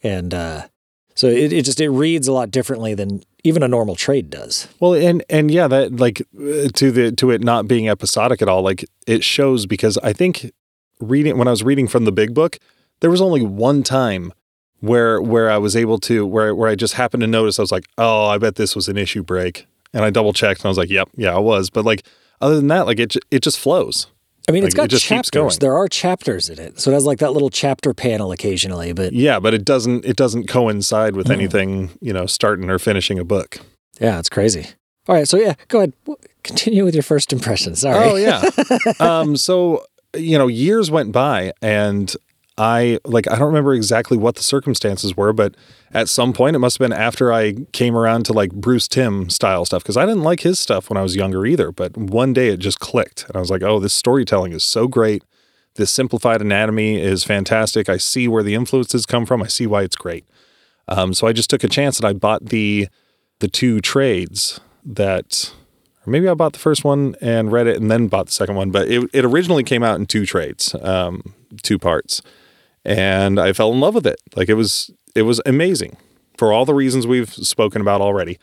and 0.02 0.34
uh, 0.34 0.66
so 1.14 1.28
it, 1.28 1.50
it 1.54 1.64
just 1.64 1.80
it 1.80 1.88
reads 1.88 2.28
a 2.28 2.32
lot 2.34 2.50
differently 2.50 2.92
than 2.92 3.22
even 3.44 3.62
a 3.62 3.68
normal 3.68 3.94
trade 3.94 4.30
does. 4.30 4.66
Well, 4.80 4.94
and 4.94 5.22
and 5.28 5.50
yeah, 5.50 5.68
that 5.68 5.96
like 5.96 6.22
uh, 6.36 6.68
to 6.74 6.90
the 6.90 7.12
to 7.12 7.30
it 7.30 7.42
not 7.44 7.68
being 7.68 7.88
episodic 7.88 8.42
at 8.42 8.48
all, 8.48 8.62
like 8.62 8.84
it 9.06 9.22
shows 9.22 9.66
because 9.66 9.98
I 9.98 10.12
think 10.12 10.50
reading 10.98 11.38
when 11.38 11.46
I 11.46 11.50
was 11.50 11.62
reading 11.62 11.86
from 11.86 12.06
the 12.06 12.12
big 12.12 12.34
book, 12.34 12.58
there 13.00 13.10
was 13.10 13.20
only 13.20 13.42
one 13.42 13.82
time 13.82 14.32
where 14.80 15.20
where 15.20 15.50
I 15.50 15.58
was 15.58 15.76
able 15.76 15.98
to 16.00 16.26
where 16.26 16.54
where 16.54 16.70
I 16.70 16.74
just 16.74 16.94
happened 16.94 17.20
to 17.20 17.26
notice 17.26 17.58
I 17.58 17.62
was 17.62 17.72
like, 17.72 17.86
oh, 17.98 18.26
I 18.26 18.38
bet 18.38 18.56
this 18.56 18.74
was 18.74 18.88
an 18.88 18.96
issue 18.96 19.22
break, 19.22 19.66
and 19.92 20.04
I 20.04 20.10
double 20.10 20.32
checked 20.32 20.60
and 20.60 20.66
I 20.66 20.68
was 20.68 20.78
like, 20.78 20.90
yep, 20.90 21.08
yeah, 21.14 21.34
I 21.34 21.38
was, 21.38 21.70
but 21.70 21.84
like 21.84 22.06
other 22.40 22.56
than 22.56 22.68
that, 22.68 22.86
like 22.86 22.98
it 22.98 23.14
it 23.30 23.42
just 23.42 23.60
flows. 23.60 24.06
I 24.48 24.52
mean, 24.52 24.64
it's 24.64 24.76
Like, 24.76 24.86
it 24.86 24.90
got 24.90 25.00
keeps 25.00 25.02
chapters. 25.02 25.58
There 25.58 25.74
are 25.76 25.88
chapters 25.88 26.50
in 26.50 26.58
it, 26.58 26.78
so 26.78 26.90
it 26.90 26.94
has 26.94 27.04
like 27.04 27.18
that 27.18 27.32
little 27.32 27.50
chapter 27.50 27.94
panel 27.94 28.30
occasionally. 28.32 28.92
But 28.92 29.12
Yeah, 29.12 29.40
but 29.40 29.54
it 29.54 29.64
doesn't 29.64 30.04
it 30.04 30.16
doesn't 30.16 30.48
coincide 30.48 31.16
with 31.16 31.30
anything 31.30 31.90
you 32.00 32.12
know 32.12 32.26
starting 32.26 32.68
or 32.70 32.78
finishing 32.78 33.18
a 33.18 33.24
book. 33.24 33.58
yeah, 34.00 34.18
it's 34.18 34.28
crazy. 34.28 34.66
All 35.06 35.14
right, 35.14 35.28
so 35.28 35.36
yeah, 35.36 35.54
go 35.68 35.78
ahead. 35.78 35.92
Continue 36.42 36.84
with 36.84 36.94
your 36.94 37.02
first 37.02 37.32
impression. 37.32 37.74
Sorry. 37.74 37.96
Oh 37.98 38.16
yeah. 38.16 38.42
um, 39.00 39.36
so 39.36 39.84
you 40.16 40.38
know, 40.38 40.46
years 40.46 40.90
went 40.90 41.12
by, 41.12 41.52
and 41.62 42.14
I 42.56 43.00
like 43.04 43.28
I 43.28 43.36
don't 43.36 43.48
remember 43.48 43.74
exactly 43.74 44.16
what 44.16 44.36
the 44.36 44.42
circumstances 44.42 45.16
were, 45.16 45.32
but 45.32 45.56
at 45.92 46.08
some 46.08 46.32
point 46.32 46.54
it 46.54 46.60
must 46.60 46.78
have 46.78 46.88
been 46.88 46.96
after 46.96 47.32
I 47.32 47.54
came 47.72 47.96
around 47.96 48.26
to 48.26 48.32
like 48.32 48.52
Bruce 48.52 48.86
Timm 48.86 49.28
style 49.28 49.64
stuff 49.64 49.82
because 49.82 49.96
I 49.96 50.06
didn't 50.06 50.22
like 50.22 50.40
his 50.40 50.60
stuff 50.60 50.88
when 50.88 50.96
I 50.96 51.02
was 51.02 51.16
younger 51.16 51.44
either. 51.46 51.72
But 51.72 51.96
one 51.96 52.32
day 52.32 52.48
it 52.48 52.58
just 52.58 52.78
clicked, 52.78 53.24
and 53.26 53.36
I 53.36 53.40
was 53.40 53.50
like, 53.50 53.62
oh, 53.62 53.80
this 53.80 53.92
storytelling 53.92 54.52
is 54.52 54.62
so 54.62 54.86
great. 54.86 55.24
This 55.74 55.90
simplified 55.90 56.40
anatomy 56.40 57.00
is 57.00 57.24
fantastic. 57.24 57.88
I 57.88 57.96
see 57.96 58.28
where 58.28 58.44
the 58.44 58.54
influences 58.54 59.04
come 59.04 59.26
from. 59.26 59.42
I 59.42 59.48
see 59.48 59.66
why 59.66 59.82
it's 59.82 59.96
great. 59.96 60.24
Um, 60.86 61.12
so 61.12 61.26
I 61.26 61.32
just 61.32 61.50
took 61.50 61.64
a 61.64 61.68
chance 61.68 61.98
and 61.98 62.06
I 62.06 62.12
bought 62.12 62.46
the 62.46 62.88
the 63.40 63.48
two 63.48 63.80
trades 63.80 64.60
that 64.84 65.52
or 66.06 66.10
maybe 66.10 66.28
I 66.28 66.34
bought 66.34 66.52
the 66.52 66.58
first 66.58 66.84
one 66.84 67.16
and 67.20 67.50
read 67.50 67.66
it 67.66 67.80
and 67.80 67.90
then 67.90 68.08
bought 68.08 68.26
the 68.26 68.32
second 68.32 68.54
one. 68.54 68.70
But 68.70 68.88
it, 68.88 69.08
it 69.12 69.24
originally 69.24 69.64
came 69.64 69.82
out 69.82 69.98
in 69.98 70.06
two 70.06 70.26
trades, 70.26 70.74
um, 70.82 71.34
two 71.62 71.78
parts, 71.78 72.22
and 72.84 73.38
I 73.40 73.52
fell 73.52 73.72
in 73.72 73.80
love 73.80 73.94
with 73.94 74.06
it. 74.06 74.16
Like 74.36 74.48
it 74.48 74.54
was 74.54 74.90
it 75.14 75.22
was 75.22 75.40
amazing 75.46 75.96
for 76.36 76.52
all 76.52 76.64
the 76.64 76.74
reasons 76.74 77.06
we've 77.06 77.32
spoken 77.32 77.80
about 77.80 78.00
already. 78.00 78.38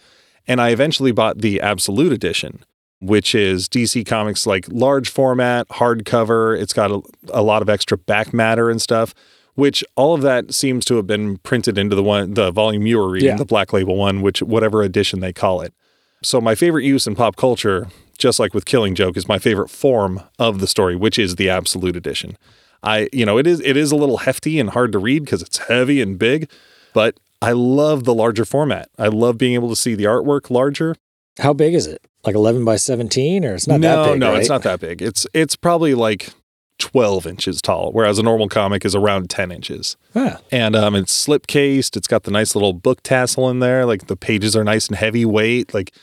And 0.48 0.60
I 0.62 0.70
eventually 0.70 1.12
bought 1.12 1.40
the 1.40 1.62
Absolute 1.62 2.12
Edition, 2.14 2.64
which 3.00 3.36
is 3.36 3.68
DC 3.70 4.06
Comics 4.06 4.48
like 4.48 4.66
large 4.70 5.10
format, 5.10 5.68
hardcover. 5.70 6.60
It's 6.60 6.74
got 6.74 6.90
a, 6.92 7.02
a 7.32 7.42
lot 7.44 7.62
of 7.62 7.70
extra 7.70 7.98
back 7.98 8.34
matter 8.34 8.70
and 8.70 8.82
stuff. 8.82 9.14
Which 9.56 9.84
all 9.98 10.14
of 10.16 10.22
that 10.22 10.54
seems 10.54 10.86
to 10.86 10.96
have 10.96 11.06
been 11.06 11.38
printed 11.40 11.78
into 11.78 11.94
the 11.94 12.02
one, 12.02 12.34
the 12.36 12.52
volume 12.52 12.88
you 12.88 12.98
were 12.98 13.10
reading, 13.12 13.28
Yeah. 13.30 13.36
the 13.36 13.46
Black 13.46 13.74
Label 13.74 13.98
one, 13.98 14.22
which 14.22 14.42
whatever 14.42 14.82
edition 14.82 15.20
they 15.20 15.34
call 15.34 15.60
it. 15.60 15.74
So 16.24 16.40
my 16.40 16.56
favorite 16.56 16.86
use 16.86 17.06
in 17.06 17.16
pop 17.16 17.36
culture, 17.36 17.88
just 18.18 18.40
like 18.40 18.54
with 18.54 18.64
Killing 18.64 18.96
Joke, 18.96 19.18
is 19.18 19.28
my 19.28 19.40
favorite 19.40 19.70
form 19.70 20.22
of 20.40 20.60
the 20.62 20.68
story, 20.68 20.96
which 20.96 21.20
is 21.20 21.36
the 21.36 21.50
absolute 21.50 21.98
edition. 21.98 22.38
I, 22.84 23.10
you 23.14 23.26
know, 23.26 23.38
it 23.38 23.48
is 23.48 23.60
it 23.62 23.78
is 23.78 23.92
a 23.92 23.96
little 23.96 24.18
hefty 24.18 24.60
and 24.60 24.70
hard 24.72 24.92
to 24.94 25.00
read 25.00 25.24
because 25.24 25.42
it's 25.42 25.58
heavy 25.60 26.02
and 26.02 26.18
big, 26.18 26.50
but 26.94 27.20
I 27.42 27.52
love 27.52 28.04
the 28.04 28.14
larger 28.14 28.46
format. 28.46 28.90
I 28.98 29.08
love 29.08 29.38
being 29.38 29.54
able 29.54 29.70
to 29.70 29.76
see 29.76 29.96
the 29.96 30.06
artwork 30.06 30.50
larger. 30.50 30.96
How 31.40 31.54
big 31.54 31.74
is 31.74 31.88
it? 31.88 32.06
Like 32.24 32.36
11 32.36 32.66
by 32.66 32.76
17 32.76 33.46
or 33.46 33.56
it's 33.56 33.68
not 33.68 33.80
no, 33.80 34.04
that 34.04 34.12
big? 34.12 34.20
no, 34.20 34.32
right? 34.32 34.40
it's 34.40 34.50
not 34.50 34.64
that 34.64 34.80
big. 34.80 35.02
It's 35.02 35.26
it's 35.34 35.56
probably 35.56 35.94
like 35.94 36.32
twelve 36.82 37.28
inches 37.28 37.62
tall, 37.62 37.92
whereas 37.92 38.18
a 38.18 38.24
normal 38.24 38.50
comic 38.50 38.84
is 38.84 38.96
around 38.96 39.30
ten 39.30 39.52
inches. 39.52 39.96
Ah, 40.16 40.40
and 40.52 40.76
um, 40.76 40.96
it's 40.96 41.14
slip 41.14 41.48
cased. 41.48 41.96
It's 41.96 42.08
got 42.08 42.24
the 42.24 42.32
nice 42.32 42.56
little 42.56 42.74
book 42.74 43.02
tassel 43.04 43.50
in 43.50 43.60
there. 43.60 43.86
Like 43.86 44.08
the 44.08 44.18
pages 44.18 44.56
are 44.56 44.64
nice 44.64 44.88
and 44.88 44.98
heavyweight. 44.98 45.74
Like 45.74 45.94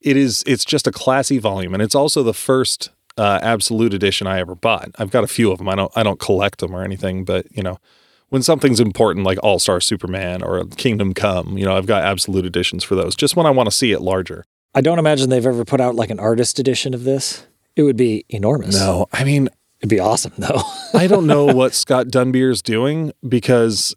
it 0.00 0.16
is. 0.16 0.44
It's 0.46 0.64
just 0.64 0.86
a 0.86 0.92
classy 0.92 1.38
volume, 1.38 1.74
and 1.74 1.82
it's 1.82 1.94
also 1.94 2.22
the 2.22 2.32
first 2.32 2.90
uh, 3.18 3.40
absolute 3.42 3.92
edition 3.92 4.26
I 4.26 4.38
ever 4.38 4.54
bought. 4.54 4.90
I've 4.98 5.10
got 5.10 5.24
a 5.24 5.28
few 5.28 5.50
of 5.50 5.58
them. 5.58 5.68
I 5.68 5.74
don't. 5.74 5.92
I 5.96 6.02
don't 6.02 6.20
collect 6.20 6.60
them 6.60 6.74
or 6.74 6.82
anything, 6.82 7.24
but 7.24 7.46
you 7.54 7.62
know, 7.62 7.78
when 8.28 8.42
something's 8.42 8.80
important 8.80 9.26
like 9.26 9.38
All 9.42 9.58
Star 9.58 9.80
Superman 9.80 10.42
or 10.42 10.64
Kingdom 10.64 11.14
Come, 11.14 11.58
you 11.58 11.64
know, 11.64 11.76
I've 11.76 11.86
got 11.86 12.04
absolute 12.04 12.46
editions 12.46 12.84
for 12.84 12.94
those. 12.94 13.14
Just 13.14 13.36
when 13.36 13.46
I 13.46 13.50
want 13.50 13.68
to 13.68 13.76
see 13.76 13.92
it 13.92 14.00
larger. 14.00 14.44
I 14.74 14.80
don't 14.80 14.98
imagine 14.98 15.30
they've 15.30 15.44
ever 15.44 15.64
put 15.64 15.80
out 15.80 15.94
like 15.94 16.10
an 16.10 16.20
artist 16.20 16.58
edition 16.58 16.94
of 16.94 17.04
this. 17.04 17.46
It 17.74 17.82
would 17.82 17.96
be 17.96 18.24
enormous. 18.28 18.74
No, 18.74 19.06
I 19.12 19.24
mean, 19.24 19.48
It'd 19.80 19.90
be 19.90 20.00
awesome 20.00 20.32
though. 20.38 20.60
I 20.94 21.06
don't 21.06 21.26
know 21.26 21.44
what 21.54 21.74
Scott 21.74 22.08
Dunbier's 22.08 22.62
doing 22.62 23.12
because, 23.26 23.94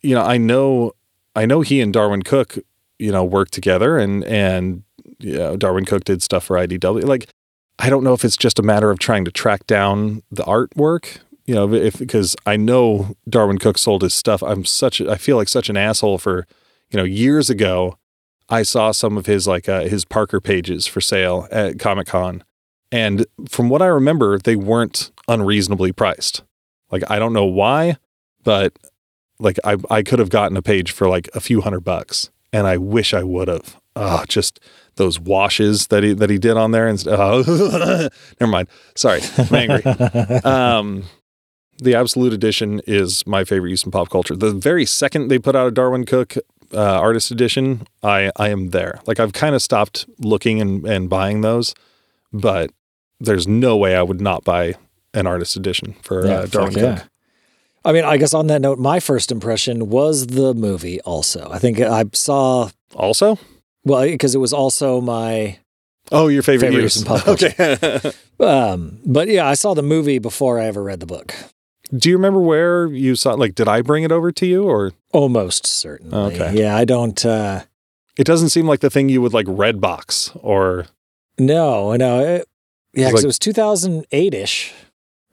you 0.00 0.14
know, 0.14 0.22
I 0.22 0.36
know, 0.36 0.92
I 1.34 1.46
know 1.46 1.62
he 1.62 1.80
and 1.80 1.92
Darwyn 1.92 2.22
Cooke, 2.22 2.58
you 2.98 3.10
know, 3.10 3.24
work 3.24 3.50
together 3.50 3.96
and, 3.98 4.24
and, 4.24 4.82
you 5.18 5.38
know, 5.38 5.56
Darwyn 5.56 5.86
Cooke 5.86 6.04
did 6.04 6.22
stuff 6.22 6.44
for 6.44 6.56
IDW. 6.56 7.04
Like, 7.04 7.28
I 7.78 7.90
don't 7.90 8.04
know 8.04 8.12
if 8.12 8.24
it's 8.24 8.36
just 8.36 8.58
a 8.58 8.62
matter 8.62 8.90
of 8.90 8.98
trying 8.98 9.24
to 9.24 9.30
track 9.30 9.66
down 9.66 10.22
the 10.30 10.42
artwork, 10.44 11.18
you 11.46 11.54
know, 11.54 11.72
if, 11.72 11.98
because 11.98 12.34
I 12.44 12.56
know 12.56 13.16
Darwyn 13.28 13.58
Cooke 13.58 13.78
sold 13.78 14.02
his 14.02 14.14
stuff. 14.14 14.42
I'm 14.42 14.64
such, 14.64 15.00
I 15.00 15.16
feel 15.16 15.36
like 15.36 15.48
such 15.48 15.68
an 15.68 15.76
asshole 15.76 16.18
for, 16.18 16.46
you 16.90 16.96
know, 16.96 17.04
years 17.04 17.48
ago, 17.48 17.98
I 18.48 18.62
saw 18.62 18.92
some 18.92 19.16
of 19.16 19.26
his 19.26 19.46
like 19.46 19.68
uh, 19.68 19.82
his 19.82 20.04
Parker 20.04 20.40
pages 20.40 20.86
for 20.86 21.00
sale 21.00 21.46
at 21.50 21.78
Comic 21.78 22.06
Con. 22.08 22.42
And 22.90 23.26
from 23.48 23.68
what 23.68 23.82
I 23.82 23.86
remember, 23.86 24.38
they 24.38 24.56
weren't 24.56 25.10
unreasonably 25.28 25.92
priced. 25.92 26.42
Like 26.90 27.02
I 27.10 27.18
don't 27.18 27.34
know 27.34 27.44
why, 27.44 27.98
but 28.42 28.72
like 29.38 29.58
I 29.64 29.76
I 29.90 30.02
could 30.02 30.18
have 30.18 30.30
gotten 30.30 30.56
a 30.56 30.62
page 30.62 30.90
for 30.92 31.08
like 31.08 31.28
a 31.34 31.40
few 31.40 31.60
hundred 31.60 31.80
bucks, 31.80 32.30
and 32.52 32.66
I 32.66 32.78
wish 32.78 33.12
I 33.12 33.22
would 33.22 33.48
have. 33.48 33.76
Oh, 33.94 34.24
just 34.28 34.60
those 34.98 35.18
washes 35.18 35.86
that 35.88 36.02
he 36.02 36.12
that 36.12 36.28
he 36.28 36.38
did 36.38 36.56
on 36.56 36.72
there, 36.72 36.86
and 36.86 37.02
oh, 37.08 38.08
never 38.40 38.50
mind. 38.50 38.68
Sorry, 38.94 39.20
I'm 39.38 39.54
angry. 39.54 39.84
um, 40.44 41.04
the 41.78 41.94
Absolute 41.94 42.32
Edition 42.32 42.82
is 42.86 43.26
my 43.26 43.44
favorite 43.44 43.70
use 43.70 43.84
in 43.84 43.90
pop 43.90 44.10
culture. 44.10 44.36
The 44.36 44.52
very 44.52 44.84
second 44.84 45.28
they 45.28 45.38
put 45.38 45.56
out 45.56 45.68
a 45.68 45.70
Darwyn 45.70 46.06
Cooke 46.06 46.36
uh, 46.74 47.00
Artist 47.00 47.30
Edition, 47.30 47.86
I 48.02 48.30
I 48.36 48.50
am 48.50 48.70
there. 48.70 49.00
Like 49.06 49.20
I've 49.20 49.32
kind 49.32 49.54
of 49.54 49.62
stopped 49.62 50.06
looking 50.18 50.60
and 50.60 50.84
and 50.86 51.08
buying 51.08 51.40
those, 51.40 51.74
but 52.32 52.70
there's 53.20 53.48
no 53.48 53.76
way 53.76 53.96
I 53.96 54.02
would 54.02 54.20
not 54.20 54.44
buy 54.44 54.74
an 55.14 55.26
artist 55.26 55.56
edition 55.56 55.94
for 56.02 56.26
Yeah, 56.26 56.32
uh, 56.32 56.46
Darwyn 56.46 56.74
fuck 56.74 56.82
yeah. 56.82 56.98
Cooke. 56.98 57.08
I 57.84 57.92
mean, 57.92 58.04
I 58.04 58.16
guess 58.16 58.34
on 58.34 58.48
that 58.48 58.60
note, 58.60 58.78
my 58.78 59.00
first 59.00 59.32
impression 59.32 59.88
was 59.88 60.26
the 60.26 60.52
movie 60.52 61.00
also. 61.02 61.48
I 61.50 61.58
think 61.58 61.80
I 61.80 62.04
saw, 62.12 62.68
Also, 62.94 63.38
well, 63.84 64.02
because 64.04 64.34
it 64.34 64.38
was 64.38 64.52
also 64.52 65.00
my, 65.00 65.58
oh, 66.12 66.28
your 66.28 66.42
favorite, 66.42 66.68
Favorite 66.68 66.82
use. 66.82 66.96
use 66.96 67.02
in 67.02 67.06
pop 67.06 67.28
okay. 67.28 68.12
um, 68.40 68.98
but 69.04 69.28
yeah, 69.28 69.46
I 69.46 69.54
saw 69.54 69.74
the 69.74 69.82
movie 69.82 70.18
before 70.18 70.58
I 70.60 70.66
ever 70.66 70.82
read 70.82 71.00
the 71.00 71.06
book. 71.06 71.34
Do 71.96 72.10
you 72.10 72.16
remember 72.16 72.40
where 72.40 72.86
you 72.88 73.14
saw? 73.16 73.32
Like, 73.34 73.54
did 73.54 73.66
I 73.66 73.80
bring 73.80 74.04
it 74.04 74.12
over 74.12 74.30
to 74.32 74.46
you, 74.46 74.64
or 74.64 74.92
Almost 75.12 75.66
certainly. 75.66 76.34
Okay. 76.34 76.54
Yeah, 76.60 76.76
I 76.76 76.84
don't, 76.84 77.24
uh, 77.24 77.62
it 78.18 78.24
doesn't 78.24 78.50
seem 78.50 78.66
like 78.66 78.80
the 78.80 78.90
thing 78.90 79.08
you 79.08 79.22
would 79.22 79.32
like 79.32 79.46
Redbox 79.46 80.38
or 80.42 80.86
no, 81.38 81.94
no. 81.96 82.20
It, 82.20 82.48
yeah, 82.92 83.06
because 83.06 83.14
like- 83.14 83.24
it 83.24 83.26
was 83.26 83.38
2008 83.38 84.34
ish. 84.34 84.74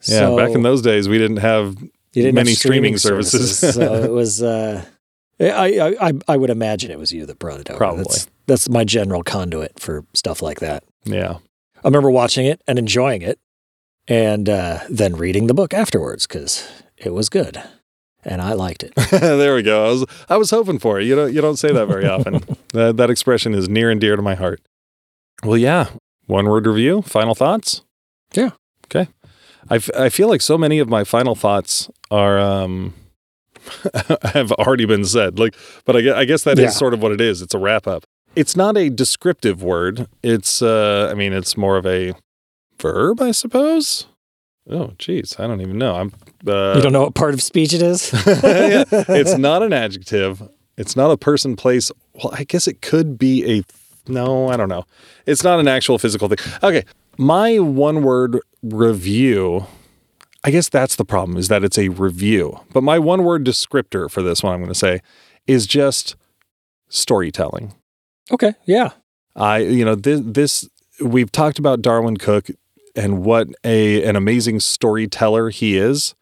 yeah. 0.08 0.36
back 0.36 0.52
in 0.52 0.62
those 0.62 0.82
days, 0.82 1.10
we 1.10 1.18
didn't 1.18 1.38
have 1.38 1.76
didn't 2.14 2.36
many 2.36 2.52
have 2.52 2.58
streaming 2.58 2.98
services. 2.98 3.60
so 3.60 3.94
it 4.04 4.12
was. 4.12 4.42
Uh, 4.42 4.86
I, 5.40 5.95
I 6.02 6.14
I 6.28 6.38
would 6.38 6.49
imagine 6.49 6.91
it 6.91 6.99
was 6.99 7.12
you 7.12 7.26
that 7.26 7.40
brought 7.40 7.60
it 7.60 7.70
over. 7.70 7.78
Probably. 7.78 8.03
That's, 8.03 8.28
that's 8.48 8.70
my 8.70 8.84
general 8.84 9.24
conduit 9.24 9.80
for 9.80 10.06
stuff 10.14 10.41
like 10.41 10.60
that. 10.60 10.84
yeah. 11.03 11.38
I 11.84 11.88
remember 11.88 12.10
watching 12.10 12.45
it 12.48 12.62
and 12.68 12.80
enjoying 12.80 13.22
it, 13.22 13.38
and 14.07 14.49
uh, 14.49 14.80
then 14.90 15.16
reading 15.16 15.45
the 15.48 15.53
book 15.53 15.72
afterwards 15.74 16.26
because 16.26 16.68
it 16.98 17.14
was 17.14 17.30
good, 17.30 17.62
and 18.24 18.41
I 18.41 18.53
liked 18.53 18.82
it. 18.84 18.94
there 19.12 19.53
we 19.53 19.62
go. 19.62 19.86
I 19.86 19.90
was 19.91 20.06
I 20.30 20.38
was 20.38 20.49
hoping 20.52 20.80
for 20.80 20.99
it. 20.99 21.06
You 21.06 21.16
don't 21.16 21.34
you 21.34 21.41
don't 21.41 21.57
say 21.57 21.72
that 21.72 21.86
very 21.88 22.07
often. 22.16 22.41
that 22.74 22.98
that 22.98 23.10
expression 23.12 23.53
is 23.53 23.70
near 23.70 23.91
and 23.91 24.02
dear 24.02 24.16
to 24.16 24.22
my 24.22 24.36
heart. 24.36 24.62
Well, 25.44 25.57
yeah. 25.57 25.90
One 26.28 26.48
word 26.48 26.66
review. 26.66 27.03
Final 27.03 27.36
thoughts. 27.36 27.82
Yeah. 28.34 28.52
Okay. 28.88 29.07
I, 29.70 29.76
f- 29.76 29.90
I 29.95 30.10
feel 30.10 30.28
like 30.28 30.41
so 30.41 30.57
many 30.57 30.80
of 30.80 30.88
my 30.90 31.03
final 31.03 31.36
thoughts 31.36 31.90
are 32.10 32.40
um 32.40 32.94
have 34.34 34.52
already 34.54 34.86
been 34.86 35.06
said. 35.06 35.40
Like, 35.40 35.56
but 35.86 35.96
I 35.96 36.02
guess, 36.02 36.16
I 36.16 36.26
guess 36.26 36.44
that 36.44 36.58
is 36.60 36.64
Yeah. 36.64 36.70
sort 36.70 36.94
of 36.94 37.02
what 37.02 37.12
it 37.12 37.22
is. 37.22 37.42
It's 37.42 37.54
a 37.54 37.60
wrap 37.60 37.88
up. 37.88 38.04
It's 38.36 38.56
not 38.56 38.78
a 38.78 38.90
descriptive 38.90 39.64
word. 39.64 40.08
It's 40.22 40.62
uh 40.62 41.10
I 41.12 41.14
mean 41.16 41.32
it's 41.34 41.56
more 41.56 41.78
of 41.78 41.86
a 41.86 42.14
verb, 42.80 43.22
I 43.22 43.32
suppose. 43.32 44.08
Oh, 44.70 44.94
geez, 44.98 45.36
I 45.40 45.46
don't 45.48 45.62
even 45.62 45.78
know. 45.78 45.96
I'm 45.96 46.12
uh, 46.48 46.74
you 46.76 46.82
don't 46.82 46.92
know 46.92 47.04
what 47.04 47.14
part 47.16 47.34
of 47.34 47.42
speech 47.42 47.74
it 47.74 47.82
is? 47.82 48.12
yeah, 48.28 48.84
it's 48.92 49.38
not 49.38 49.62
an 49.64 49.74
adjective. 49.74 50.42
It's 50.78 50.96
not 50.96 51.12
a 51.12 51.18
person, 51.18 51.56
place. 51.56 51.92
Well, 52.14 52.34
I 52.34 52.44
guess 52.44 52.68
it 52.68 52.82
could 52.82 53.18
be 53.18 53.60
a. 53.60 53.64
No, 54.12 54.50
I 54.50 54.58
don't 54.58 54.70
know. 54.70 54.86
It's 55.26 55.44
not 55.44 55.60
an 55.60 55.68
actual 55.68 55.98
physical 55.98 56.28
thing. 56.28 56.38
Okay, 56.62 56.84
my 57.18 57.60
one 57.60 58.04
word 58.04 58.40
review. 58.64 59.66
I 60.46 60.52
guess 60.52 60.70
that's 60.70 60.96
the 60.96 61.06
problem 61.06 61.38
is 61.38 61.48
that 61.48 61.64
it's 61.64 61.80
a 61.80 61.90
review. 61.90 62.60
But 62.72 62.84
my 62.84 63.00
one 63.00 63.24
word 63.24 63.44
descriptor 63.44 64.12
for 64.12 64.22
this 64.22 64.44
one, 64.44 64.54
I'm 64.54 64.60
going 64.60 64.72
to 64.72 64.78
say, 64.78 65.02
is 65.48 65.66
just 65.66 66.16
storytelling. 66.88 67.74
okay, 68.32 68.54
yeah, 68.66 68.92
I, 69.36 69.58
you 69.58 69.84
know, 69.84 69.96
this, 69.96 70.22
this 70.24 70.70
we've 71.02 71.32
talked 71.32 71.58
about 71.58 71.82
Darwyn 71.82 72.18
Cooke 72.18 72.50
and 72.96 73.26
what 73.26 73.48
a 73.64 74.04
an 74.04 74.16
amazing 74.16 74.60
storyteller 74.60 75.50
he 75.50 75.78
is, 75.78 76.14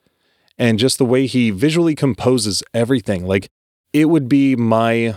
and 0.58 0.80
just 0.80 1.00
the 1.00 1.06
way 1.06 1.26
he 1.26 1.52
visually 1.52 1.94
composes 1.94 2.64
everything. 2.74 3.26
Like 3.26 3.50
it 3.92 4.06
would 4.06 4.30
be 4.30 4.56
my 4.56 5.16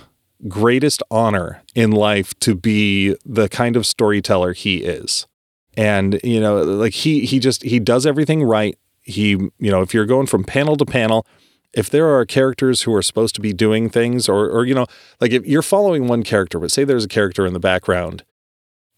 greatest 0.48 1.00
honor 1.12 1.62
in 1.76 1.92
life 1.92 2.36
to 2.40 2.56
be 2.56 3.16
the 3.24 3.48
kind 3.48 3.76
of 3.76 3.86
storyteller 3.86 4.52
he 4.52 4.78
is. 4.78 5.28
And 5.76 6.20
you 6.24 6.40
know, 6.40 6.62
like 6.62 6.92
he 6.92 7.24
he 7.24 7.38
just 7.38 7.62
he 7.62 7.78
does 7.78 8.04
everything 8.04 8.42
right. 8.42 8.76
He, 9.06 9.30
you 9.30 9.50
know, 9.70 9.82
if 9.82 9.94
you're 9.94 10.04
going 10.06 10.26
from 10.26 10.42
panel 10.44 10.76
to 10.76 10.84
panel, 10.84 11.24
if 11.72 11.88
there 11.88 12.08
are 12.08 12.24
characters 12.26 12.82
who 12.82 12.94
are 12.94 13.02
supposed 13.02 13.34
to 13.36 13.40
be 13.40 13.52
doing 13.52 13.88
things 13.88 14.28
or 14.28 14.48
or 14.50 14.64
you 14.66 14.74
know, 14.74 14.86
like 15.20 15.30
if 15.32 15.46
you're 15.46 15.62
following 15.62 16.08
one 16.08 16.22
character, 16.22 16.58
but 16.58 16.70
say 16.72 16.84
there's 16.84 17.04
a 17.04 17.08
character 17.08 17.46
in 17.46 17.52
the 17.52 17.60
background, 17.60 18.24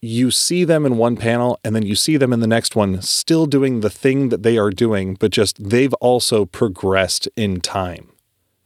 you 0.01 0.31
see 0.31 0.63
them 0.63 0.85
in 0.85 0.97
one 0.97 1.15
panel 1.15 1.59
and 1.63 1.75
then 1.75 1.83
you 1.85 1.95
see 1.95 2.17
them 2.17 2.33
in 2.33 2.39
the 2.39 2.47
next 2.47 2.75
one 2.75 3.01
still 3.01 3.45
doing 3.45 3.81
the 3.81 3.89
thing 3.89 4.29
that 4.29 4.43
they 4.43 4.57
are 4.57 4.71
doing, 4.71 5.13
but 5.15 5.31
just 5.31 5.61
they've 5.69 5.93
also 5.95 6.45
progressed 6.45 7.27
in 7.35 7.61
time. 7.61 8.09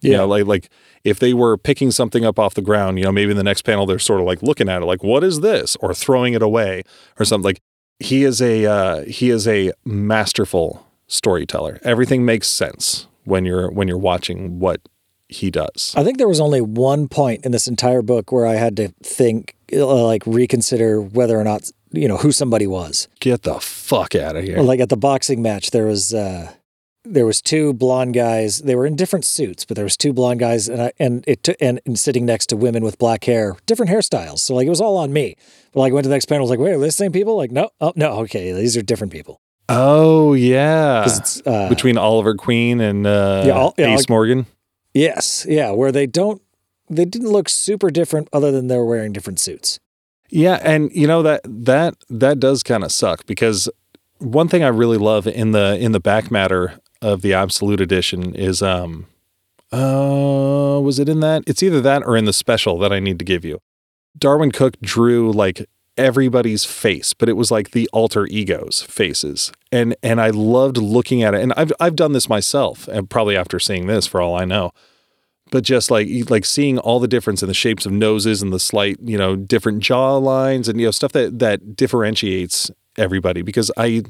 You 0.02 0.12
Yeah. 0.12 0.18
know, 0.20 0.28
like 0.28 0.46
like 0.46 0.70
if 1.04 1.20
they 1.20 1.34
were 1.34 1.58
picking 1.58 1.92
something 1.92 2.24
up 2.24 2.40
off 2.40 2.54
the 2.54 2.62
ground, 2.62 3.00
you 3.00 3.04
know, 3.06 3.12
maybe 3.12 3.32
in 3.32 3.38
the 3.38 3.44
next 3.44 3.64
panel 3.64 3.86
they're 3.86 4.00
sort 4.00 4.22
of 4.22 4.26
like 4.28 4.42
looking 4.44 4.70
at 4.70 4.82
it 4.82 4.86
like, 4.86 5.04
what 5.04 5.24
is 5.24 5.42
this? 5.42 5.76
Or 5.82 5.94
throwing 5.94 6.34
it 6.36 6.42
away 6.42 6.84
or 7.20 7.26
something. 7.26 7.44
Like 7.50 7.62
he 8.00 8.24
is 8.24 8.42
a 8.42 8.66
uh, 8.66 9.04
he 9.06 9.30
is 9.30 9.48
a 9.48 9.72
masterful 9.86 10.86
storyteller. 11.14 11.80
Everything 11.84 12.26
makes 12.26 12.48
sense 12.48 13.08
when 13.24 13.46
you're 13.46 13.72
when 13.72 13.88
you're 13.88 13.98
watching 13.98 14.60
what 14.60 14.82
he 15.30 15.50
does. 15.50 15.94
I 15.96 16.04
think 16.04 16.18
there 16.18 16.28
was 16.28 16.40
only 16.40 16.62
one 16.62 17.08
point 17.08 17.46
in 17.46 17.52
this 17.52 17.68
entire 17.68 18.02
book 18.02 18.32
where 18.32 18.46
I 18.46 18.56
had 18.56 18.76
to 18.78 18.90
think, 19.02 19.56
uh, 19.72 20.04
like, 20.04 20.24
reconsider 20.26 21.02
whether 21.02 21.40
or 21.40 21.44
not 21.44 21.72
you 21.92 22.08
know 22.08 22.18
who 22.18 22.32
somebody 22.32 22.68
was. 22.68 23.08
Get 23.20 23.44
the 23.44 23.60
fuck 23.60 24.16
out 24.16 24.36
of 24.36 24.44
here. 24.44 24.60
Like 24.60 24.80
at 24.80 24.90
the 24.90 24.98
boxing 24.98 25.42
match, 25.42 25.72
there 25.72 25.86
was 25.86 26.14
uh, 26.14 26.54
there 27.06 27.26
was 27.26 27.42
two 27.42 27.74
blonde 27.74 28.14
guys. 28.14 28.60
They 28.60 28.76
were 28.76 28.86
in 28.86 28.96
different 28.96 29.26
suits, 29.26 29.66
but 29.66 29.76
there 29.76 29.86
was 29.86 29.96
two 29.96 30.14
blonde 30.14 30.40
guys, 30.40 30.68
and 30.68 30.82
I, 30.82 30.92
and 31.00 31.24
it 31.28 31.44
took 31.44 31.58
and, 31.62 31.80
and 31.86 31.98
sitting 31.98 32.26
next 32.26 32.48
to 32.48 32.58
women 32.58 32.84
with 32.84 32.98
black 32.98 33.24
hair, 33.26 33.56
different 33.66 33.92
hairstyles. 33.92 34.40
So 34.40 34.56
like 34.56 34.66
it 34.66 34.72
was 34.72 34.82
all 34.82 34.98
on 34.98 35.14
me. 35.14 35.36
But 35.72 35.82
like 35.82 35.94
went 35.94 36.04
to 36.04 36.10
the 36.10 36.16
next 36.16 36.26
panel, 36.26 36.42
I 36.42 36.46
was 36.46 36.50
like, 36.50 36.60
wait, 36.60 36.74
are 36.74 36.80
they 36.80 36.88
the 36.88 36.92
same 36.92 37.12
people? 37.12 37.38
Like 37.38 37.52
no, 37.52 37.70
oh 37.80 37.94
no, 37.96 38.14
okay, 38.22 38.52
these 38.54 38.76
are 38.76 38.82
different 38.82 39.14
people. 39.14 39.40
Oh 39.70 40.34
yeah, 40.34 41.06
it's, 41.06 41.42
uh, 41.46 41.70
between 41.70 41.98
Oliver 41.98 42.36
Queen 42.36 42.82
and 42.82 43.08
uh, 43.08 43.44
Yeah, 43.46 43.54
Ol- 43.60 43.74
yeah, 43.78 43.94
Ace 43.96 44.10
Morgan. 44.10 44.46
yes, 44.94 45.46
yeah, 45.50 45.72
where 45.72 45.92
they 45.92 46.06
don't 46.06 46.42
they 46.90 47.06
didn't 47.06 47.30
look 47.32 47.48
super 47.50 47.90
different, 47.90 48.28
other 48.34 48.52
than 48.52 48.68
they 48.68 48.76
were 48.78 48.86
wearing 48.86 49.14
different 49.14 49.40
suits. 49.40 49.80
Yeah, 50.30 50.60
and 50.64 50.92
you 50.94 51.08
know 51.08 51.22
that 51.24 51.42
that 51.46 51.96
that 52.10 52.40
does 52.40 52.62
kind 52.64 52.84
of 52.84 52.92
suck 52.92 53.26
because 53.26 53.70
one 54.20 54.48
thing 54.48 54.64
I 54.64 54.68
really 54.68 54.98
love 54.98 55.28
in 55.28 55.52
the 55.52 55.78
in 55.80 55.92
the 55.94 56.00
back 56.00 56.30
matter 56.30 56.80
of 57.02 57.22
the 57.22 57.34
Absolute 57.34 57.80
Edition 57.82 58.36
is 58.36 58.62
um 58.62 59.06
uh 59.72 60.80
was 60.82 61.00
it 61.00 61.08
in 61.10 61.20
that? 61.22 61.44
It's 61.48 61.64
either 61.64 61.82
that 61.82 62.04
or 62.06 62.18
in 62.18 62.26
the 62.26 62.34
special 62.34 62.78
that 62.80 62.92
I 62.92 63.00
need 63.00 63.18
to 63.20 63.26
give 63.26 63.46
you. 63.46 63.60
Darwyn 64.18 64.52
Cooke 64.52 64.80
drew 64.82 65.32
like 65.32 65.68
everybody's 65.98 66.66
face, 66.66 67.14
but 67.14 67.30
it 67.30 67.34
was 67.34 67.52
like 67.52 67.72
the 67.72 67.90
alter 67.94 68.26
egos 68.28 68.82
faces. 68.84 69.52
And 69.72 69.96
and 70.04 70.20
I 70.22 70.30
loved 70.30 70.78
looking 70.78 71.24
at 71.24 71.34
it. 71.34 71.42
And 71.42 71.54
I've 71.54 71.74
I've 71.80 71.96
done 71.96 72.14
this 72.14 72.30
myself, 72.30 72.88
and 72.88 73.10
probably 73.10 73.38
after 73.38 73.60
seeing 73.60 73.88
this 73.88 74.08
for 74.08 74.22
all 74.22 74.36
I 74.36 74.46
know. 74.46 74.72
But 75.52 75.64
just 75.64 75.92
like 75.92 76.08
like 76.30 76.46
seeing 76.46 76.80
all 76.80 77.00
the 77.00 77.08
difference 77.08 77.44
in 77.44 77.48
the 77.48 77.54
shapes 77.54 77.86
of 77.86 77.92
noses 77.92 78.42
and 78.42 78.52
the 78.52 78.60
slight, 78.60 78.98
you 79.02 79.18
know, 79.18 79.36
different 79.36 79.82
jaw 79.82 80.18
lines 80.18 80.68
and 80.68 80.80
you 80.80 80.88
know 80.88 80.92
stuff 80.92 81.12
that 81.14 81.40
that 81.40 81.76
differentiates 81.76 82.72
everybody 82.98 83.42
because 83.42 83.72
I 83.78 84.04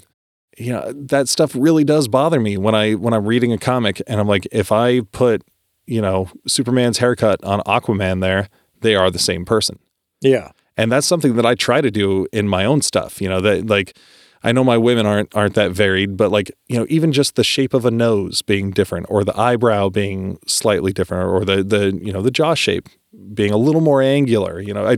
you 0.57 0.71
know 0.71 0.91
that 0.93 1.27
stuff 1.27 1.55
really 1.55 1.83
does 1.83 2.07
bother 2.07 2.39
me 2.39 2.57
when 2.57 2.75
I 2.75 2.93
when 2.93 3.13
I'm 3.13 3.25
reading 3.25 3.51
a 3.51 3.57
comic 3.57 4.01
and 4.07 4.19
I'm 4.19 4.27
like 4.27 4.47
if 4.51 4.71
I 4.71 5.01
put, 5.01 5.43
you 5.85 6.01
know, 6.01 6.29
Superman's 6.47 6.99
haircut 6.99 7.43
on 7.43 7.59
Aquaman 7.61 8.21
there, 8.21 8.49
they 8.81 8.95
are 8.95 9.09
the 9.09 9.19
same 9.19 9.45
person. 9.45 9.79
Yeah, 10.21 10.51
And 10.75 10.91
that's 10.91 11.07
something 11.07 11.35
that 11.35 11.45
I 11.45 11.55
try 11.55 11.81
to 11.81 11.91
do 11.91 12.27
in 12.31 12.47
my 12.47 12.65
own 12.65 12.81
stuff. 12.81 13.21
You 13.21 13.29
know, 13.29 13.41
that 13.41 13.67
like 13.67 13.97
I 14.43 14.51
know 14.51 14.63
my 14.63 14.77
women 14.77 15.05
aren't 15.05 15.35
aren't 15.35 15.55
that 15.55 15.71
varied, 15.71 16.17
but 16.17 16.31
like, 16.31 16.51
you 16.67 16.77
know, 16.77 16.85
even 16.89 17.11
just 17.11 17.35
the 17.35 17.43
shape 17.43 17.73
of 17.73 17.85
a 17.85 17.91
nose 17.91 18.41
being 18.41 18.71
different 18.71 19.05
or 19.09 19.23
the 19.23 19.37
eyebrow 19.39 19.89
being 19.89 20.39
slightly 20.47 20.91
different 20.91 21.29
or 21.29 21.45
the 21.45 21.63
the 21.63 21.99
you 22.01 22.11
know, 22.11 22.21
the 22.21 22.31
jaw 22.31 22.53
shape 22.53 22.89
being 23.33 23.51
a 23.51 23.57
little 23.57 23.81
more 23.81 24.01
angular. 24.01 24.59
You 24.59 24.73
know, 24.73 24.85
I 24.85 24.97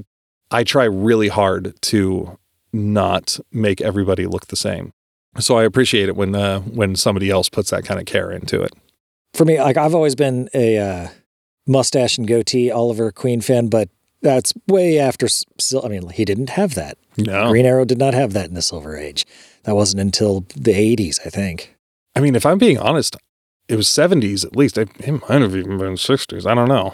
I 0.52 0.64
try 0.64 0.85
really 0.85 1.27
hard 1.27 1.80
to 1.84 2.38
not 2.72 3.39
make 3.52 3.81
everybody 3.81 4.26
look 4.26 4.47
the 4.47 4.56
same. 4.56 4.91
So 5.39 5.57
I 5.57 5.64
appreciate 5.64 6.07
it 6.07 6.15
when 6.15 6.34
uh, 6.35 6.61
when 6.61 6.95
somebody 6.95 7.30
else 7.30 7.49
puts 7.49 7.69
that 7.72 7.85
kind 7.85 7.99
of 7.99 8.06
care 8.06 8.31
into 8.31 8.61
it. 8.61 8.73
For 9.34 9.45
me, 9.45 9.60
like 9.61 9.77
I've 9.77 9.93
always 9.93 10.15
been 10.15 10.49
a 10.53 10.77
uh, 10.77 11.07
mustache 11.68 12.18
and 12.18 12.27
goatee 12.27 12.72
Oliver 12.72 13.11
Queen 13.11 13.41
fan, 13.41 13.68
but 13.68 13.89
that's 14.26 14.53
way 14.68 14.99
after. 14.99 15.27
I 15.84 15.88
mean, 15.88 16.10
he 16.10 16.26
didn't 16.26 16.49
have 16.52 16.73
that. 16.76 16.97
No, 17.18 17.49
Green 17.49 17.65
Arrow 17.65 17.85
did 17.85 17.99
not 17.99 18.14
have 18.14 18.34
that 18.34 18.47
in 18.49 18.56
the 18.56 18.61
Silver 18.61 18.97
Age. 18.97 19.26
That 19.64 19.76
wasn't 19.76 20.02
until 20.02 20.41
the 20.56 20.73
80s, 20.73 21.19
I 21.26 21.30
think. 21.30 21.76
I 22.15 22.19
mean, 22.19 22.35
if 22.35 22.45
I'm 22.45 22.57
being 22.57 22.77
honest, 22.77 23.15
it 23.68 23.76
was 23.76 23.88
70s 23.88 24.45
at 24.45 24.56
least. 24.56 24.77
It, 24.77 24.89
might 25.30 25.41
have 25.41 25.56
even 25.56 25.77
been 25.77 25.93
60s. 25.95 26.45
I 26.45 26.53
don't 26.56 26.68
know. 26.68 26.93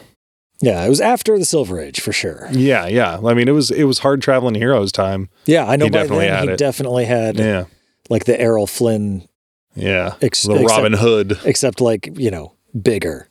Yeah, 0.62 0.84
it 0.86 0.90
was 0.90 1.02
after 1.02 1.40
the 1.40 1.46
Silver 1.46 1.80
Age 1.80 2.00
for 2.02 2.12
sure. 2.14 2.48
Yeah, 2.52 2.86
yeah. 2.88 3.20
I 3.26 3.34
mean, 3.34 3.48
it 3.48 3.54
was 3.54 3.72
it 3.72 3.86
was 3.86 4.00
hard 4.00 4.22
traveling 4.22 4.54
heroes 4.56 4.92
time. 4.92 5.30
Yeah, 5.46 5.66
I 5.68 5.76
know. 5.76 5.86
He 5.86 5.90
definitely 5.90 6.26
then 6.28 6.36
had 6.38 6.44
he 6.50 6.54
it. 6.54 6.58
definitely 6.60 7.06
had 7.06 7.38
Yeah, 7.40 7.66
like 8.10 8.26
the 8.26 8.40
Errol 8.40 8.68
Flynn, 8.68 9.28
yeah. 9.76 10.16
ex- 10.22 10.44
The 10.44 10.54
except, 10.62 10.70
Robin 10.70 10.94
Hood. 10.94 11.40
except 11.46 11.82
like 11.82 12.10
you 12.16 12.30
know 12.30 12.54
bigger 12.80 13.28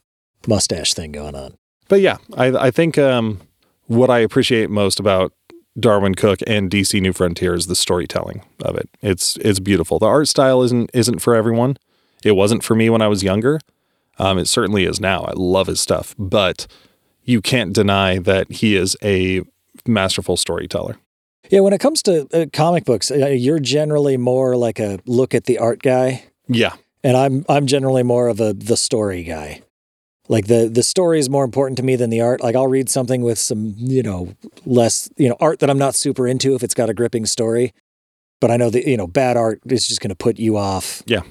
mustache 0.49 0.95
thing 0.95 1.13
going 1.13 1.37
on. 1.37 1.55
But 1.89 2.01
yeah, 2.01 2.17
I 2.37 2.47
I 2.67 2.71
think 2.73 2.99
um, 2.99 3.41
what 3.91 4.09
I 4.09 4.21
appreciate 4.21 4.71
most 4.71 5.01
about 5.01 5.33
Darwyn 5.79 6.15
Cooke 6.15 6.39
and 6.47 6.71
DC 6.71 7.01
New 7.01 7.13
Frontier 7.13 7.55
is 7.55 7.67
the 7.67 7.75
storytelling 7.75 8.45
of 8.63 8.77
it. 8.77 8.89
It's 9.03 9.37
it's 9.39 9.59
beautiful. 9.59 9.99
The 9.99 10.07
art 10.07 10.29
style 10.29 10.63
isn't 10.63 10.91
isn't 10.95 11.19
for 11.19 11.35
everyone. 11.35 11.77
It 12.25 12.33
wasn't 12.33 12.63
for 12.63 12.77
me 12.77 12.89
when 12.89 13.03
I 13.03 13.09
was 13.09 13.25
younger. 13.25 13.59
Um, 14.19 14.39
it 14.39 14.47
certainly 14.47 14.85
is 14.85 15.01
now. 15.01 15.23
I 15.23 15.33
love 15.35 15.67
his 15.67 15.81
stuff, 15.81 16.15
but 16.19 16.67
you 17.25 17.41
can't 17.41 17.73
deny 17.73 18.19
that 18.19 18.51
he 18.53 18.77
is 18.77 18.97
a 19.03 19.43
masterful 19.87 20.37
storyteller. 20.37 20.97
Yeah, 21.49 21.61
when 21.61 21.73
it 21.73 21.81
comes 21.81 22.03
to 22.05 22.29
uh, 22.33 22.47
comic 22.53 22.85
books, 22.85 23.11
uh, 23.11 23.27
you're 23.27 23.59
generally 23.59 24.17
more 24.17 24.57
like 24.57 24.79
a 24.79 25.01
look 25.07 25.35
at 25.35 25.45
the 25.45 25.59
art 25.59 25.83
guy, 25.83 26.25
Yeah, 26.47 26.75
and 27.03 27.17
I'm 27.17 27.45
I'm 27.49 27.67
generally 27.67 28.05
more 28.05 28.29
of 28.29 28.41
a 28.41 28.53
the 28.53 28.77
story 28.77 29.25
guy. 29.25 29.63
Like 30.31 30.47
the 30.47 30.71
the 30.73 30.85
story 30.85 31.19
is 31.19 31.29
more 31.29 31.45
important 31.45 31.77
to 31.79 31.83
me 31.83 31.97
than 31.97 32.09
the 32.09 32.21
art. 32.21 32.41
Like 32.41 32.55
I'll 32.55 32.69
read 32.69 32.89
something 32.89 33.23
with 33.23 33.37
some 33.37 33.75
you 33.77 34.03
know 34.03 34.33
less 34.65 35.11
you 35.17 35.29
know 35.29 35.37
art 35.41 35.59
that 35.59 35.69
I'm 35.69 35.77
not 35.77 35.97
super 35.97 36.29
into 36.29 36.55
if 36.55 36.63
it's 36.63 36.73
got 36.73 36.89
a 36.89 36.95
gripping 36.95 37.27
story, 37.27 37.75
but 38.41 38.49
I 38.49 38.57
know 38.57 38.71
that 38.71 38.89
you 38.89 38.97
know 38.97 39.09
bad 39.09 39.37
art 39.37 39.61
is 39.67 39.89
just 39.89 40.01
going 40.01 40.11
to 40.11 40.15
put 40.17 40.39
you 40.39 40.57
off. 40.57 41.03
Yeah. 41.05 41.23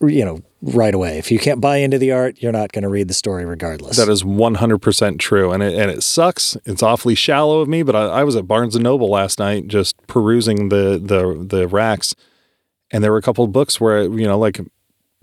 you 0.00 0.24
know 0.24 0.40
right 0.62 0.94
away. 0.94 1.18
If 1.18 1.32
you 1.32 1.38
can't 1.40 1.60
buy 1.60 1.78
into 1.78 1.98
the 1.98 2.12
art, 2.12 2.40
you're 2.40 2.52
not 2.52 2.70
going 2.70 2.84
to 2.84 2.88
read 2.88 3.08
the 3.08 3.14
story 3.14 3.44
regardless. 3.44 3.96
that 3.96 4.08
is 4.08 4.22
100% 4.22 5.18
true. 5.18 5.52
And 5.52 5.62
it, 5.62 5.74
and 5.74 5.90
it 5.90 6.02
sucks. 6.02 6.56
It's 6.64 6.82
awfully 6.82 7.14
shallow 7.14 7.60
of 7.60 7.68
me, 7.68 7.82
but 7.82 7.94
I, 7.94 8.04
I 8.06 8.24
was 8.24 8.34
at 8.34 8.48
Barnes 8.48 8.74
& 8.76 8.80
Noble 8.80 9.10
last 9.10 9.38
night 9.38 9.68
just 9.68 9.94
perusing 10.06 10.70
the, 10.70 10.98
the, 11.02 11.44
the 11.46 11.68
racks. 11.68 12.14
And 12.90 13.04
there 13.04 13.12
were 13.12 13.18
a 13.18 13.22
couple 13.22 13.44
of 13.44 13.52
books 13.52 13.78
where, 13.78 14.04
you 14.04 14.26
know, 14.26 14.38
like 14.38 14.58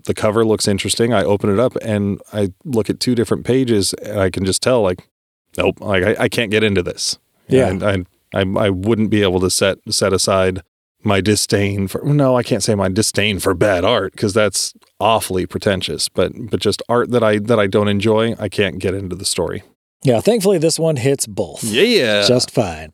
the 0.04 0.14
cover 0.14 0.44
looks 0.44 0.68
interesting. 0.68 1.12
I 1.12 1.24
open 1.24 1.50
it 1.50 1.58
up 1.58 1.76
and 1.82 2.20
I 2.32 2.52
look 2.64 2.90
at 2.90 3.00
two 3.00 3.14
different 3.14 3.44
pages 3.44 3.92
and 3.94 4.18
I 4.20 4.30
can 4.30 4.44
just 4.44 4.62
tell 4.62 4.82
like, 4.82 5.08
nope, 5.56 5.80
like 5.80 6.02
I, 6.02 6.24
I 6.24 6.28
can't 6.28 6.50
get 6.50 6.62
into 6.62 6.82
this. 6.82 7.18
Yeah. 7.48 7.68
And 7.68 7.82
I, 7.82 8.04
I, 8.34 8.66
I 8.66 8.70
wouldn't 8.70 9.10
be 9.10 9.22
able 9.22 9.40
to 9.40 9.50
set, 9.50 9.78
set 9.90 10.12
aside 10.12 10.62
my 11.04 11.20
disdain 11.20 11.88
for, 11.88 12.02
no, 12.04 12.36
I 12.36 12.42
can't 12.42 12.62
say 12.62 12.74
my 12.74 12.88
disdain 12.88 13.40
for 13.40 13.54
bad 13.54 13.84
art 13.84 14.12
because 14.12 14.32
that's 14.32 14.72
awfully 15.00 15.46
pretentious, 15.46 16.08
but, 16.08 16.32
but 16.50 16.60
just 16.60 16.80
art 16.88 17.10
that 17.10 17.24
I, 17.24 17.38
that 17.38 17.58
I 17.58 17.66
don't 17.66 17.88
enjoy, 17.88 18.34
I 18.38 18.48
can't 18.48 18.78
get 18.78 18.94
into 18.94 19.16
the 19.16 19.24
story. 19.24 19.64
yeah, 20.04 20.20
thankfully 20.20 20.58
this 20.58 20.78
one 20.78 20.96
hits 20.96 21.26
both. 21.26 21.64
Yeah. 21.64 22.24
just 22.26 22.50
fine. 22.50 22.92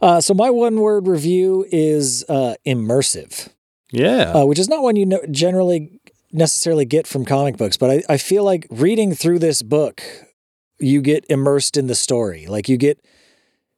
Uh, 0.00 0.20
so 0.20 0.32
my 0.32 0.48
one 0.48 0.80
word 0.80 1.06
review 1.06 1.66
is 1.70 2.24
uh, 2.30 2.54
immersive, 2.66 3.50
yeah. 3.92 4.32
uh, 4.32 4.46
which 4.46 4.58
is 4.58 4.68
not 4.68 4.82
one 4.82 4.96
you 4.96 5.04
know, 5.04 5.20
generally 5.30 5.99
necessarily 6.32 6.84
get 6.84 7.06
from 7.06 7.24
comic 7.24 7.56
books, 7.56 7.76
but 7.76 7.90
I, 7.90 8.02
I 8.08 8.16
feel 8.16 8.44
like 8.44 8.66
reading 8.70 9.14
through 9.14 9.38
this 9.40 9.62
book, 9.62 10.02
you 10.78 11.00
get 11.02 11.24
immersed 11.28 11.76
in 11.76 11.86
the 11.86 11.94
story. 11.94 12.46
Like 12.46 12.68
you 12.68 12.76
get 12.76 13.00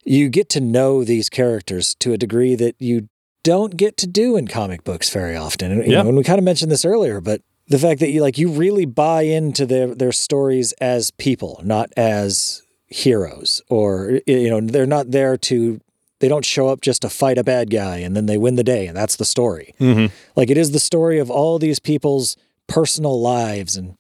you 0.05 0.29
get 0.29 0.49
to 0.51 0.61
know 0.61 1.05
these 1.05 1.29
characters 1.29 1.95
to 2.01 2.13
a 2.13 2.19
degree 2.19 2.55
that 2.57 2.75
you 2.81 3.09
don't 3.45 3.77
get 3.77 3.97
to 3.99 4.07
do 4.07 4.37
in 4.37 4.49
comic 4.49 4.83
books 4.85 5.11
very 5.11 5.37
often. 5.37 5.71
And, 5.73 5.85
you 5.85 5.93
Yeah. 5.93 6.03
know, 6.03 6.09
and 6.09 6.17
we 6.19 6.25
kind 6.25 6.39
of 6.39 6.45
mentioned 6.45 6.73
this 6.73 6.85
earlier, 6.85 7.21
but 7.21 7.41
the 7.69 7.79
fact 7.79 8.01
that 8.01 8.11
you 8.11 8.21
like 8.21 8.37
you 8.39 8.49
really 8.51 8.85
buy 8.85 9.23
into 9.23 9.65
their 9.67 9.95
their 9.95 10.13
stories 10.13 10.73
as 10.81 11.11
people, 11.13 11.61
not 11.65 11.91
as 11.97 12.63
heroes, 12.87 13.63
or 13.69 14.21
you 14.27 14.51
know, 14.51 14.61
they're 14.61 14.87
not 14.87 15.11
there 15.11 15.37
to. 15.37 15.81
They 16.21 16.29
don't 16.29 16.45
show 16.45 16.69
up 16.69 16.83
just 16.83 17.03
to 17.03 17.09
fight 17.09 17.37
a 17.37 17.43
bad 17.43 17.69
guy 17.69 17.97
and 17.97 18.15
then 18.15 18.27
they 18.27 18.39
win 18.39 18.55
the 18.55 18.63
day 18.63 18.87
and 18.87 18.97
that's 18.97 19.17
the 19.17 19.25
story. 19.25 19.75
hmm 19.79 20.07
Like 20.37 20.51
it 20.51 20.57
is 20.57 20.71
the 20.71 20.79
story 20.79 21.19
of 21.19 21.33
all 21.33 21.59
these 21.59 21.81
people's 21.81 22.37
personal 22.69 23.21
lives 23.21 23.77
and 23.77 23.95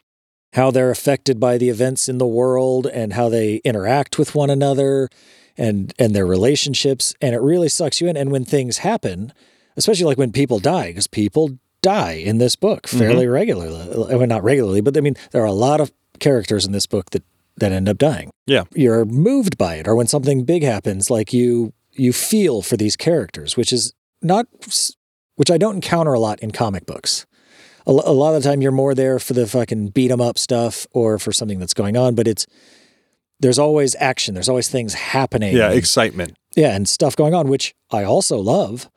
how 0.54 0.70
they're 0.70 0.90
affected 0.90 1.40
by 1.40 1.58
the 1.58 1.68
events 1.70 2.08
in 2.08 2.18
the 2.18 2.26
world 2.26 2.86
and 2.86 3.14
how 3.14 3.28
they 3.28 3.56
interact 3.64 4.18
with 4.18 4.34
one 4.34 4.50
another 4.50 5.08
and 5.56 5.92
and 5.98 6.14
their 6.14 6.26
relationships. 6.26 7.14
And 7.20 7.34
it 7.34 7.40
really 7.40 7.68
sucks 7.68 8.00
you 8.00 8.08
in. 8.08 8.16
And 8.16 8.30
when 8.30 8.44
things 8.44 8.78
happen 8.78 9.32
especially 9.76 10.04
like 10.04 10.18
when 10.18 10.32
people 10.32 10.58
die 10.58 10.88
because 10.88 11.06
people 11.06 11.58
die 11.80 12.12
in 12.12 12.38
this 12.38 12.56
book 12.56 12.82
mm-hmm. 12.82 12.98
fairly 12.98 13.26
regularly. 13.26 14.12
I 14.12 14.18
mean 14.18 14.28
not 14.28 14.44
regularly 14.44 14.80
but 14.80 14.96
I 14.96 15.00
mean 15.00 15.16
there 15.32 15.42
are 15.42 15.46
a 15.46 15.52
lot 15.52 15.80
of 15.80 15.92
characters 16.18 16.64
in 16.64 16.72
this 16.72 16.86
book 16.86 17.10
that 17.10 17.24
that 17.56 17.72
end 17.72 17.88
up 17.88 17.98
dying. 17.98 18.30
Yeah. 18.46 18.64
you're 18.74 19.04
moved 19.04 19.58
by 19.58 19.76
it. 19.76 19.86
Or 19.86 19.94
when 19.94 20.06
something 20.06 20.44
big 20.44 20.62
happens 20.62 21.10
like 21.10 21.32
you 21.32 21.72
you 21.92 22.12
feel 22.12 22.62
for 22.62 22.76
these 22.76 22.96
characters 22.96 23.56
which 23.56 23.72
is 23.72 23.92
not 24.20 24.46
which 25.36 25.50
I 25.50 25.58
don't 25.58 25.76
encounter 25.76 26.12
a 26.12 26.20
lot 26.20 26.40
in 26.40 26.50
comic 26.50 26.86
books 26.86 27.26
a, 27.86 27.90
a 27.90 28.12
lot 28.12 28.34
of 28.34 28.42
the 28.42 28.48
time 28.48 28.62
you're 28.62 28.72
more 28.72 28.94
there 28.94 29.18
for 29.18 29.32
the 29.34 29.46
fucking 29.46 29.88
beat 29.88 30.10
'em 30.10 30.20
up 30.20 30.38
stuff 30.38 30.86
or 30.92 31.18
for 31.18 31.32
something 31.32 31.58
that's 31.58 31.74
going 31.74 31.96
on 31.96 32.14
but 32.14 32.26
it's 32.28 32.46
there's 33.40 33.58
always 33.58 33.96
action 33.98 34.34
there's 34.34 34.48
always 34.48 34.68
things 34.68 34.94
happening 34.94 35.56
Yeah. 35.56 35.68
and- 35.70 35.78
Excitement. 35.78 36.36
yeah 36.56 36.74
and 36.74 36.88
stuff 36.88 37.16
going 37.16 37.34
on 37.34 37.48
which 37.48 37.74
I 37.90 38.04
also 38.04 38.38
love 38.38 38.88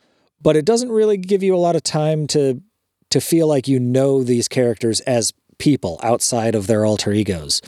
but 0.41 0.55
it 0.55 0.65
doesn't 0.65 0.89
really 0.89 1.17
give 1.17 1.41
you 1.43 1.55
a 1.55 1.57
lot 1.57 1.75
of 1.75 1.83
time 1.83 2.27
to 2.27 2.61
to 3.09 3.21
feel 3.21 3.47
like 3.47 3.67
you 3.67 3.79
know 3.79 4.23
these 4.23 4.47
characters 4.47 4.99
as 5.01 5.31
people 5.57 5.99
outside 6.03 6.53
of 6.55 6.67
their 6.67 6.85
alter 6.85 7.11
egos 7.13 7.61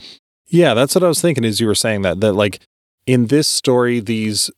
Yeah. 0.49 0.73
That's 0.73 0.93
what 0.95 1.03
I 1.03 1.07
was 1.07 1.21
thinking 1.21 1.43
as 1.45 1.59
you 1.59 1.67
were 1.67 1.75
saying 1.75 2.01
that, 2.03 2.21
that 2.21 2.33
like 2.33 2.59
in 3.05 3.27
this 3.27 3.47
story, 3.47 3.99
these 4.01 4.49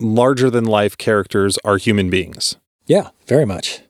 larger 0.00 0.50
than 0.50 0.64
life 0.64 0.96
characters 0.98 1.56
are 1.64 1.76
human 1.78 2.10
beings. 2.10 2.56
yeah 2.86 3.10
very 3.26 3.44
much 3.46 3.80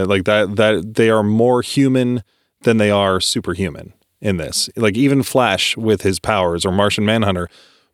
Like 0.00 0.24
that, 0.24 0.56
that 0.56 0.94
they 0.94 1.10
are 1.10 1.22
more 1.22 1.62
human 1.62 2.22
than 2.62 2.76
they 2.78 2.90
are 2.90 3.20
superhuman 3.20 3.92
in 4.20 4.36
this. 4.36 4.70
Like 4.76 4.96
even 4.96 5.22
Flash 5.22 5.76
with 5.76 6.02
his 6.02 6.18
powers 6.18 6.64
or 6.64 6.72
Martian 6.72 7.04
Manhunter 7.04 7.48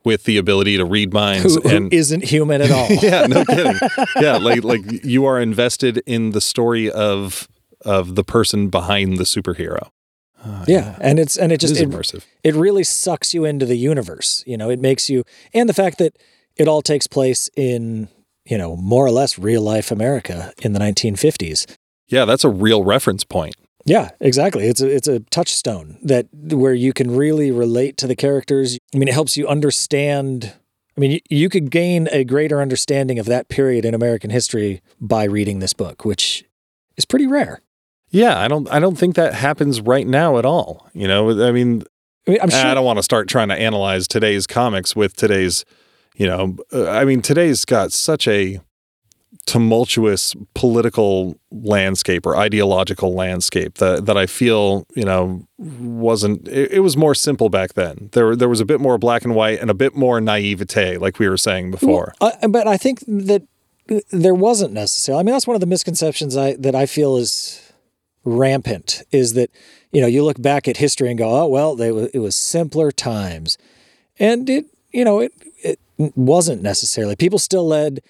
with 0.04 0.24
the 0.24 0.36
ability 0.36 0.76
to 0.76 0.84
read 0.84 1.12
minds 1.12 1.54
who, 1.54 1.60
who 1.60 1.76
and 1.76 1.92
isn't 1.92 2.24
human 2.24 2.62
at 2.62 2.70
all 2.70 2.88
yeah, 3.02 3.26
no 3.26 3.44
kidding. 3.44 3.76
Yeah, 4.20 4.36
like 4.36 4.62
like 4.64 5.04
you 5.04 5.24
are 5.24 5.40
invested 5.40 6.02
in 6.06 6.30
the 6.30 6.40
story 6.40 6.90
of 6.90 7.48
of 7.84 8.14
the 8.14 8.24
person 8.24 8.68
behind 8.68 9.18
the 9.18 9.24
superhero. 9.24 9.90
Ah, 10.44 10.64
yeah 10.68 10.96
and 11.00 11.18
it's 11.18 11.36
and 11.36 11.50
it 11.50 11.56
it 11.56 11.60
just 11.60 11.80
it, 11.80 11.88
immersive. 11.88 12.24
it 12.44 12.54
really 12.54 12.84
sucks 12.84 13.34
you 13.34 13.44
into 13.44 13.66
the 13.66 13.76
universe. 13.76 14.44
You 14.46 14.56
know, 14.56 14.70
it 14.70 14.80
makes 14.80 15.10
you, 15.10 15.24
and 15.52 15.68
the 15.68 15.74
fact 15.74 15.98
that 15.98 16.16
it 16.56 16.68
all 16.68 16.82
takes 16.82 17.06
place 17.06 17.50
in, 17.56 18.08
you 18.44 18.58
know, 18.58 18.76
more 18.76 19.04
or 19.04 19.10
less 19.10 19.38
real 19.38 19.62
life 19.62 19.90
America 19.90 20.52
in 20.62 20.72
the 20.72 20.80
1950s. 20.80 21.66
Yeah, 22.08 22.24
that's 22.24 22.44
a 22.44 22.48
real 22.48 22.84
reference 22.84 23.24
point. 23.24 23.54
Yeah, 23.84 24.10
exactly. 24.20 24.66
It's 24.66 24.82
a 24.82 24.94
it's 24.94 25.08
a 25.08 25.20
touchstone 25.20 25.98
that 26.02 26.26
where 26.32 26.74
you 26.74 26.92
can 26.92 27.14
really 27.14 27.50
relate 27.50 27.96
to 27.98 28.06
the 28.06 28.16
characters. 28.16 28.78
I 28.94 28.98
mean, 28.98 29.08
it 29.08 29.14
helps 29.14 29.36
you 29.36 29.48
understand. 29.48 30.52
I 30.96 31.00
mean, 31.00 31.12
you, 31.12 31.20
you 31.30 31.48
could 31.48 31.70
gain 31.70 32.08
a 32.10 32.24
greater 32.24 32.60
understanding 32.60 33.18
of 33.18 33.26
that 33.26 33.48
period 33.48 33.84
in 33.84 33.94
American 33.94 34.30
history 34.30 34.82
by 35.00 35.24
reading 35.24 35.60
this 35.60 35.72
book, 35.72 36.04
which 36.04 36.44
is 36.96 37.04
pretty 37.04 37.26
rare. 37.26 37.62
Yeah, 38.10 38.38
I 38.38 38.48
don't 38.48 38.70
I 38.70 38.78
don't 38.78 38.96
think 38.96 39.14
that 39.16 39.34
happens 39.34 39.80
right 39.80 40.06
now 40.06 40.38
at 40.38 40.44
all. 40.44 40.88
You 40.92 41.08
know, 41.08 41.30
I 41.46 41.52
mean, 41.52 41.82
I 42.26 42.30
mean, 42.32 42.40
I'm 42.42 42.50
sure. 42.50 42.66
I 42.66 42.74
don't 42.74 42.84
want 42.84 42.98
to 42.98 43.02
start 43.02 43.28
trying 43.28 43.48
to 43.48 43.54
analyze 43.54 44.06
today's 44.06 44.46
comics 44.46 44.94
with 44.94 45.16
today's, 45.16 45.64
you 46.14 46.26
know, 46.26 46.56
uh, 46.72 46.90
I 46.90 47.04
mean, 47.04 47.22
today's 47.22 47.64
got 47.64 47.92
such 47.92 48.28
a 48.28 48.60
tumultuous 49.48 50.34
political 50.52 51.40
landscape 51.50 52.26
or 52.26 52.36
ideological 52.36 53.14
landscape 53.14 53.76
that 53.76 54.04
that 54.04 54.14
I 54.14 54.26
feel 54.26 54.86
you 54.94 55.04
know 55.04 55.48
wasn't 55.58 56.46
it, 56.46 56.72
it 56.72 56.80
was 56.80 56.98
more 56.98 57.14
simple 57.14 57.48
back 57.48 57.72
then. 57.72 58.10
There 58.12 58.36
there 58.36 58.48
was 58.50 58.60
a 58.60 58.66
bit 58.66 58.78
more 58.78 58.98
black 58.98 59.24
and 59.24 59.34
white 59.34 59.58
and 59.58 59.70
a 59.70 59.74
bit 59.74 59.96
more 59.96 60.20
naivete, 60.20 60.98
like 60.98 61.18
we 61.18 61.26
were 61.26 61.38
saying 61.38 61.70
before. 61.70 62.12
Uh, 62.20 62.46
but 62.46 62.68
I 62.68 62.76
think 62.76 63.02
that 63.06 63.42
there 64.10 64.34
wasn't 64.34 64.74
necessarily. 64.74 65.20
I 65.20 65.22
mean, 65.22 65.32
that's 65.32 65.46
one 65.46 65.56
of 65.56 65.60
the 65.60 65.66
misconceptions 65.66 66.36
I 66.36 66.54
that 66.56 66.74
I 66.74 66.84
feel 66.84 67.16
is 67.16 67.72
rampant. 68.24 69.02
Is 69.12 69.32
that 69.32 69.50
you 69.92 70.02
know 70.02 70.06
you 70.06 70.24
look 70.24 70.42
back 70.42 70.68
at 70.68 70.76
history 70.76 71.08
and 71.08 71.16
go, 71.16 71.40
oh 71.40 71.46
well, 71.46 71.74
they, 71.74 71.88
it 71.88 72.20
was 72.20 72.36
simpler 72.36 72.92
times, 72.92 73.56
and 74.18 74.50
it 74.50 74.66
you 74.92 75.06
know 75.06 75.20
it 75.20 75.32
it 75.64 75.80
wasn't 75.96 76.60
necessarily. 76.60 77.16
People 77.16 77.38
still 77.38 77.66
led 77.66 78.00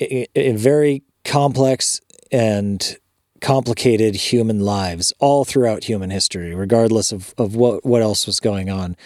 in, 0.00 0.56
very 0.56 1.02
complex 1.24 2.00
and 2.32 2.96
complicated 3.40 4.14
human 4.14 4.60
lives 4.60 5.12
all 5.18 5.44
throughout 5.44 5.84
human 5.84 6.10
history, 6.10 6.54
regardless 6.54 7.12
of, 7.12 7.34
of 7.38 7.54
what, 7.54 7.84
what 7.84 8.02
else 8.02 8.26
was 8.26 8.40
going 8.40 8.68
on. 8.68 8.96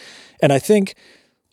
And 0.40 0.52
I 0.52 0.58
think 0.58 0.94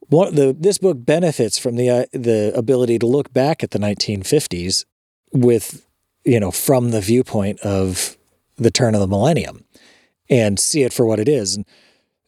one 0.10 0.36
the 0.36 0.56
this 0.58 0.78
book 0.78 0.98
benefits 1.00 1.58
from 1.58 1.76
the 1.76 1.90
uh, 1.90 2.06
the 2.12 2.52
ability 2.54 3.00
to 3.00 3.06
look 3.06 3.34
back 3.34 3.64
at 3.64 3.72
the 3.72 3.80
1950s 3.80 4.84
with 5.32 5.88
you 6.26 6.40
know 6.40 6.52
from 6.52 6.92
the 6.92 7.00
viewpoint 7.00 7.62
of 7.62 8.18
the 8.58 8.72
turn 8.72 8.94
of 8.94 9.02
the 9.02 9.08
millennium 9.08 9.64
and 10.30 10.60
see 10.60 10.84
it 10.84 10.94
for 10.94 11.06
what 11.06 11.20
it 11.20 11.30
is. 11.30 11.56
And 11.56 11.66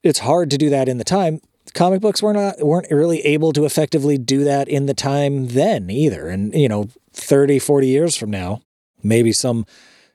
it's 0.01 0.19
hard 0.19 0.49
to 0.51 0.57
do 0.57 0.69
that 0.69 0.87
in 0.87 0.97
the 0.97 1.03
time. 1.03 1.41
Comic 1.73 2.01
books 2.01 2.21
were 2.21 2.33
not 2.33 2.59
weren't 2.59 2.89
really 2.89 3.21
able 3.21 3.51
to 3.53 3.65
effectively 3.65 4.17
do 4.17 4.43
that 4.43 4.67
in 4.67 4.85
the 4.85 4.93
time 4.93 5.47
then 5.49 5.89
either. 5.89 6.27
And 6.27 6.53
you 6.53 6.69
know, 6.69 6.87
30, 7.13 7.59
40 7.59 7.87
years 7.87 8.15
from 8.15 8.29
now, 8.31 8.61
maybe 9.03 9.31
some, 9.31 9.65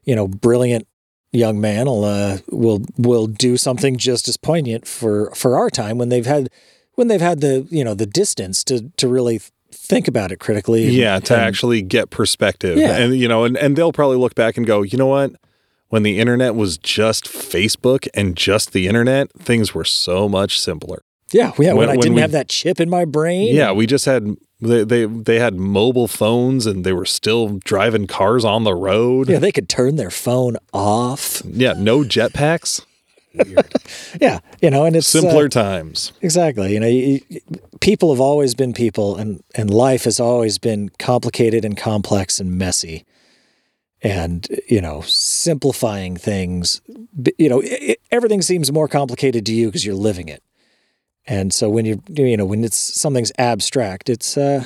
you 0.04 0.14
know, 0.16 0.28
brilliant 0.28 0.86
young 1.32 1.60
man 1.60 1.86
will 1.86 2.04
uh, 2.04 2.38
will 2.50 2.80
will 2.96 3.26
do 3.26 3.56
something 3.56 3.96
just 3.98 4.28
as 4.28 4.36
poignant 4.36 4.86
for 4.88 5.30
for 5.34 5.56
our 5.58 5.68
time 5.70 5.98
when 5.98 6.08
they've 6.08 6.24
had 6.26 6.48
when 6.94 7.08
they've 7.08 7.20
had 7.20 7.40
the 7.40 7.66
you 7.70 7.84
know 7.84 7.92
the 7.94 8.06
distance 8.06 8.64
to 8.64 8.88
to 8.96 9.06
really 9.08 9.40
think 9.70 10.08
about 10.08 10.32
it 10.32 10.38
critically. 10.40 10.84
and- 10.86 10.94
Yeah, 10.94 11.18
to 11.20 11.34
and- 11.34 11.42
actually 11.42 11.82
get 11.82 12.08
perspective. 12.10 12.78
Yeah. 12.78 12.96
And 12.96 13.14
you 13.14 13.28
know, 13.28 13.44
and, 13.44 13.56
and 13.58 13.76
they'll 13.76 13.92
probably 13.92 14.16
look 14.16 14.34
back 14.34 14.56
and 14.56 14.66
go, 14.66 14.80
you 14.82 14.96
know 14.96 15.06
what? 15.06 15.32
When 15.90 16.02
the 16.02 16.18
internet 16.18 16.54
was 16.54 16.76
just 16.78 17.24
Facebook 17.26 18.08
and 18.14 18.36
just 18.36 18.72
the 18.72 18.88
internet, 18.88 19.30
things 19.32 19.74
were 19.74 19.84
so 19.84 20.28
much 20.28 20.58
simpler. 20.58 21.00
yeah, 21.32 21.52
yeah. 21.58 21.72
When, 21.74 21.76
when- 21.76 21.90
I 21.90 21.96
didn't 21.96 22.14
we- 22.14 22.20
have 22.22 22.32
that 22.32 22.48
chip 22.48 22.80
in 22.80 22.88
my 22.88 23.04
brain. 23.04 23.54
Yeah, 23.54 23.72
we 23.72 23.86
just 23.86 24.06
had 24.06 24.34
they, 24.60 24.84
they 24.84 25.04
they 25.04 25.38
had 25.38 25.54
mobile 25.54 26.08
phones 26.08 26.66
and 26.66 26.84
they 26.84 26.92
were 26.92 27.06
still 27.06 27.58
driving 27.64 28.06
cars 28.06 28.44
on 28.44 28.64
the 28.64 28.74
road. 28.74 29.28
yeah, 29.28 29.38
they 29.38 29.52
could 29.52 29.68
turn 29.68 29.96
their 29.96 30.10
phone 30.10 30.56
off. 30.72 31.42
Yeah, 31.44 31.74
no 31.76 32.00
jetpacks. 32.00 32.84
Yeah, 34.20 34.40
you 34.60 34.70
know, 34.70 34.84
and 34.84 34.96
it's 34.96 35.14
uh, 35.14 35.20
Simpler 35.20 35.48
times. 35.48 36.12
Exactly. 36.22 36.72
You 36.72 36.80
know, 36.80 36.86
you, 36.88 37.20
you- 37.28 37.40
people 37.80 38.10
have 38.12 38.20
always 38.20 38.54
been 38.54 38.72
people, 38.72 39.16
and 39.16 39.42
and 39.54 39.70
life 39.70 40.04
has 40.04 40.18
always 40.18 40.58
been 40.58 40.88
complicated 40.98 41.64
and 41.64 41.76
complex 41.76 42.40
and 42.40 42.56
messy. 42.58 43.04
And 44.02 44.46
you 44.68 44.80
know, 44.80 45.02
simplifying 45.02 46.16
things, 46.16 46.80
you 47.36 47.48
know, 47.48 47.62
i 47.62 47.78
i 47.90 47.96
everything 48.10 48.42
seems 48.42 48.72
more 48.72 48.88
complicated 48.88 49.44
to 49.46 49.52
you 49.52 49.66
because 49.66 49.84
you're 49.84 49.94
living 49.94 50.28
it. 50.28 50.42
And 51.28 51.52
so 51.52 51.68
when 51.68 51.84
you 51.84 52.02
you 52.08 52.36
know 52.36 52.46
when 52.46 52.64
it's 52.64 52.76
something's 52.76 53.32
abstract, 53.38 54.08
it's 54.08 54.36
uh, 54.38 54.64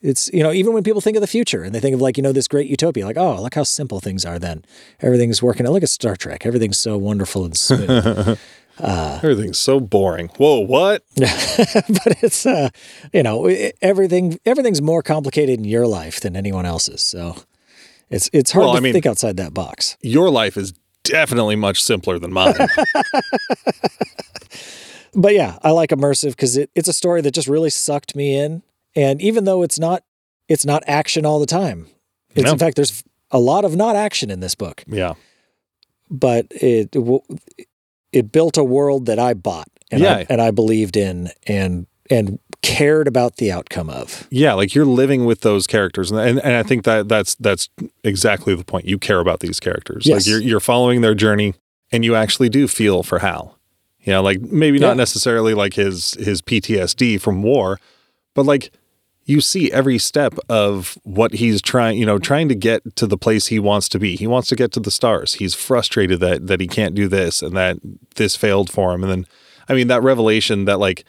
it's 0.00 0.28
you 0.32 0.42
know 0.42 0.52
even 0.52 0.72
when 0.72 0.82
people 0.82 1.00
think 1.00 1.16
of 1.16 1.20
the 1.20 1.26
future 1.28 1.62
and 1.62 1.72
they 1.74 1.80
think 1.80 1.94
of 1.94 2.00
like 2.00 2.16
you 2.16 2.22
know 2.22 2.32
this 2.32 2.48
great 2.48 2.68
utopia, 2.68 3.06
like 3.06 3.16
oh 3.16 3.40
look 3.40 3.54
how 3.54 3.62
simple 3.62 4.00
things 4.00 4.24
are. 4.24 4.38
Then 4.38 4.64
everything's 5.00 5.40
working. 5.42 5.66
Look 5.66 5.82
at 5.84 5.88
Star 5.90 6.16
Trek. 6.16 6.44
Everything's 6.44 6.78
so 6.80 6.98
wonderful 6.98 7.44
and 7.44 7.56
smooth. 7.56 8.38
Everything's 8.80 9.58
so 9.60 9.78
boring. 9.78 10.28
Whoa, 10.38 10.58
what? 10.60 11.04
but 11.16 12.16
it's 12.22 12.44
uh 12.46 12.70
you 13.12 13.22
know 13.22 13.46
everything 13.80 14.40
everything's 14.44 14.82
more 14.82 15.02
complicated 15.02 15.58
in 15.58 15.64
your 15.64 15.86
life 15.86 16.18
than 16.20 16.34
anyone 16.36 16.66
else's 16.66 17.00
so 17.02 17.36
it's 18.10 18.28
it's 18.32 18.50
hard 18.50 18.64
Well, 18.64 18.72
to 18.72 18.78
I 18.78 18.80
mean- 18.80 18.92
think 18.92 19.06
outside 19.06 19.36
that 19.36 19.54
box 19.54 19.96
Your 20.00 20.30
life 20.30 20.56
is 20.56 20.72
definitely 21.04 21.54
much 21.54 21.80
simpler 21.82 22.18
than 22.18 22.32
mine. 22.32 22.54
but 25.14 25.34
yeah 25.34 25.58
i 25.62 25.70
like 25.70 25.90
immersive 25.90 26.30
because 26.30 26.56
it, 26.56 26.70
it's 26.74 26.88
a 26.88 26.92
story 26.92 27.20
that 27.20 27.32
just 27.32 27.48
really 27.48 27.70
sucked 27.70 28.14
me 28.16 28.36
in 28.36 28.62
and 28.94 29.20
even 29.22 29.44
though 29.44 29.62
it's 29.62 29.78
not 29.78 30.04
it's 30.48 30.64
not 30.64 30.82
action 30.86 31.24
all 31.26 31.38
the 31.40 31.46
time 31.46 31.86
it's 32.34 32.44
No. 32.46 32.52
in 32.52 32.58
fact 32.58 32.76
there's 32.76 33.02
a 33.30 33.38
lot 33.38 33.64
of 33.64 33.76
not 33.76 33.96
action 33.96 34.30
in 34.30 34.40
this 34.40 34.54
book 34.54 34.84
yeah. 34.86 35.14
but 36.10 36.46
it 36.50 36.94
it 38.12 38.32
built 38.32 38.56
a 38.56 38.64
world 38.64 39.06
that 39.06 39.18
i 39.18 39.34
bought 39.34 39.68
and, 39.90 40.00
Yeah. 40.00 40.16
I, 40.16 40.26
and 40.28 40.40
i 40.40 40.50
believed 40.50 40.96
in 40.96 41.30
and 41.46 41.86
and 42.10 42.38
cared 42.62 43.08
about 43.08 43.36
the 43.36 43.50
outcome 43.50 43.90
of 43.90 44.28
Yeah, 44.30 44.52
like 44.54 44.72
you're 44.74 44.84
living 44.86 45.24
with 45.24 45.40
those 45.40 45.66
characters, 45.66 46.10
and, 46.12 46.20
and 46.20 46.38
and 46.44 46.54
I 46.54 46.62
think 46.62 46.84
that 46.84 47.08
that's 47.08 47.34
that's 47.36 47.68
exactly 48.04 48.54
the 48.54 48.64
point. 48.64 48.84
You 48.84 48.98
care 48.98 49.18
about 49.18 49.40
these 49.40 49.58
characters. 49.58 50.06
Yes. 50.06 50.18
Like 50.18 50.26
you're 50.30 50.40
you're 50.40 50.60
following 50.60 51.00
their 51.00 51.14
journey, 51.14 51.54
and 51.90 52.04
you 52.04 52.14
actually 52.14 52.48
do 52.48 52.68
feel 52.68 53.02
for 53.02 53.18
Hal. 53.18 53.58
You 54.02 54.12
know, 54.12 54.22
like 54.22 54.40
maybe 54.40 54.78
Yeah. 54.78 54.88
not 54.88 54.96
necessarily 54.96 55.54
like 55.54 55.74
his 55.74 56.14
his 56.14 56.42
PTSD 56.42 57.20
from 57.20 57.42
war, 57.42 57.78
but 58.34 58.44
like 58.46 58.70
you 59.24 59.40
see 59.40 59.70
every 59.70 59.98
step 59.98 60.34
of 60.48 60.98
what 61.04 61.34
he's 61.34 61.62
trying. 61.62 61.96
You 61.98 62.06
know, 62.06 62.18
trying 62.18 62.48
to 62.48 62.54
get 62.56 62.96
to 62.96 63.06
the 63.06 63.16
place 63.16 63.46
he 63.46 63.58
wants 63.60 63.88
to 63.90 63.98
be. 64.00 64.16
He 64.16 64.26
wants 64.26 64.48
to 64.48 64.56
get 64.56 64.72
to 64.72 64.80
the 64.80 64.90
stars. 64.90 65.34
He's 65.34 65.54
frustrated 65.54 66.18
that 66.20 66.46
that 66.48 66.60
he 66.60 66.66
can't 66.66 66.94
do 66.94 67.06
this 67.08 67.42
and 67.42 67.56
that 67.56 67.76
this 68.16 68.34
failed 68.36 68.70
for 68.70 68.92
him. 68.92 69.02
And 69.04 69.12
then, 69.12 69.26
I 69.68 69.74
mean, 69.74 69.86
that 69.88 70.02
revelation 70.02 70.64
that 70.64 70.78
like 70.80 71.04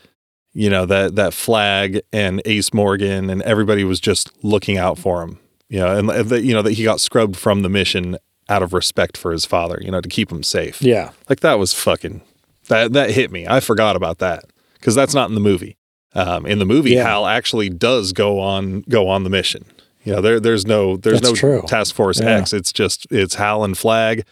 you 0.53 0.70
know 0.70 0.86
that 0.86 1.15
that 1.15 1.34
flag 1.34 2.02
and 2.11 2.41
Ace 2.45 2.72
Morgan 2.74 3.32
and 3.32 3.41
everybody 3.41 3.84
was 3.84 3.99
just 3.99 4.30
looking 4.44 4.78
out 4.78 4.99
for 4.99 5.24
him. 5.24 5.40
You 5.70 5.80
know, 5.80 5.98
and 5.98 6.10
that 6.10 6.44
you 6.44 6.53
know 6.53 6.61
that 6.61 6.74
he 6.74 6.84
got 6.84 7.02
scrubbed 7.02 7.36
from 7.38 7.64
the 7.64 7.70
mission 7.70 8.18
out 8.49 8.61
of 8.61 8.74
respect 8.74 9.18
for 9.18 9.32
his 9.32 9.45
father. 9.45 9.80
You 9.82 9.90
know, 9.90 10.02
to 10.02 10.10
keep 10.10 10.32
him 10.32 10.44
safe. 10.44 10.80
yeah 10.84 11.10
Like 11.28 11.40
that 11.40 11.57
was 11.57 11.74
fucking 11.74 12.22
that 12.68 12.94
that 12.94 13.11
hit 13.11 13.31
me. 13.31 13.45
I 13.48 13.60
forgot 13.60 13.95
about 13.95 14.19
that 14.19 14.45
because 14.73 14.95
that's 14.95 15.14
not 15.14 15.30
in 15.30 15.35
the 15.35 15.41
movie. 15.41 15.77
Um, 16.15 16.45
in 16.45 16.60
the 16.60 16.65
movie, 16.65 16.91
Yeah. 16.91 17.03
Hal 17.07 17.26
actually 17.26 17.69
does 17.69 18.14
go 18.14 18.40
on 18.40 18.81
go 18.90 19.07
on 19.07 19.23
the 19.23 19.30
mission. 19.30 19.65
You 20.03 20.14
know, 20.14 20.22
there 20.22 20.40
there's 20.40 20.65
no 20.68 20.98
there's 20.98 21.22
That's 21.22 21.34
no 21.34 21.35
true. 21.35 21.64
Task 21.68 21.95
Force 21.95 22.19
Yeah. 22.19 22.38
X. 22.38 22.53
It's 22.53 22.72
just 22.73 23.07
it's 23.10 23.35
Hal 23.35 23.64
and 23.64 23.77
Flag, 23.77 24.23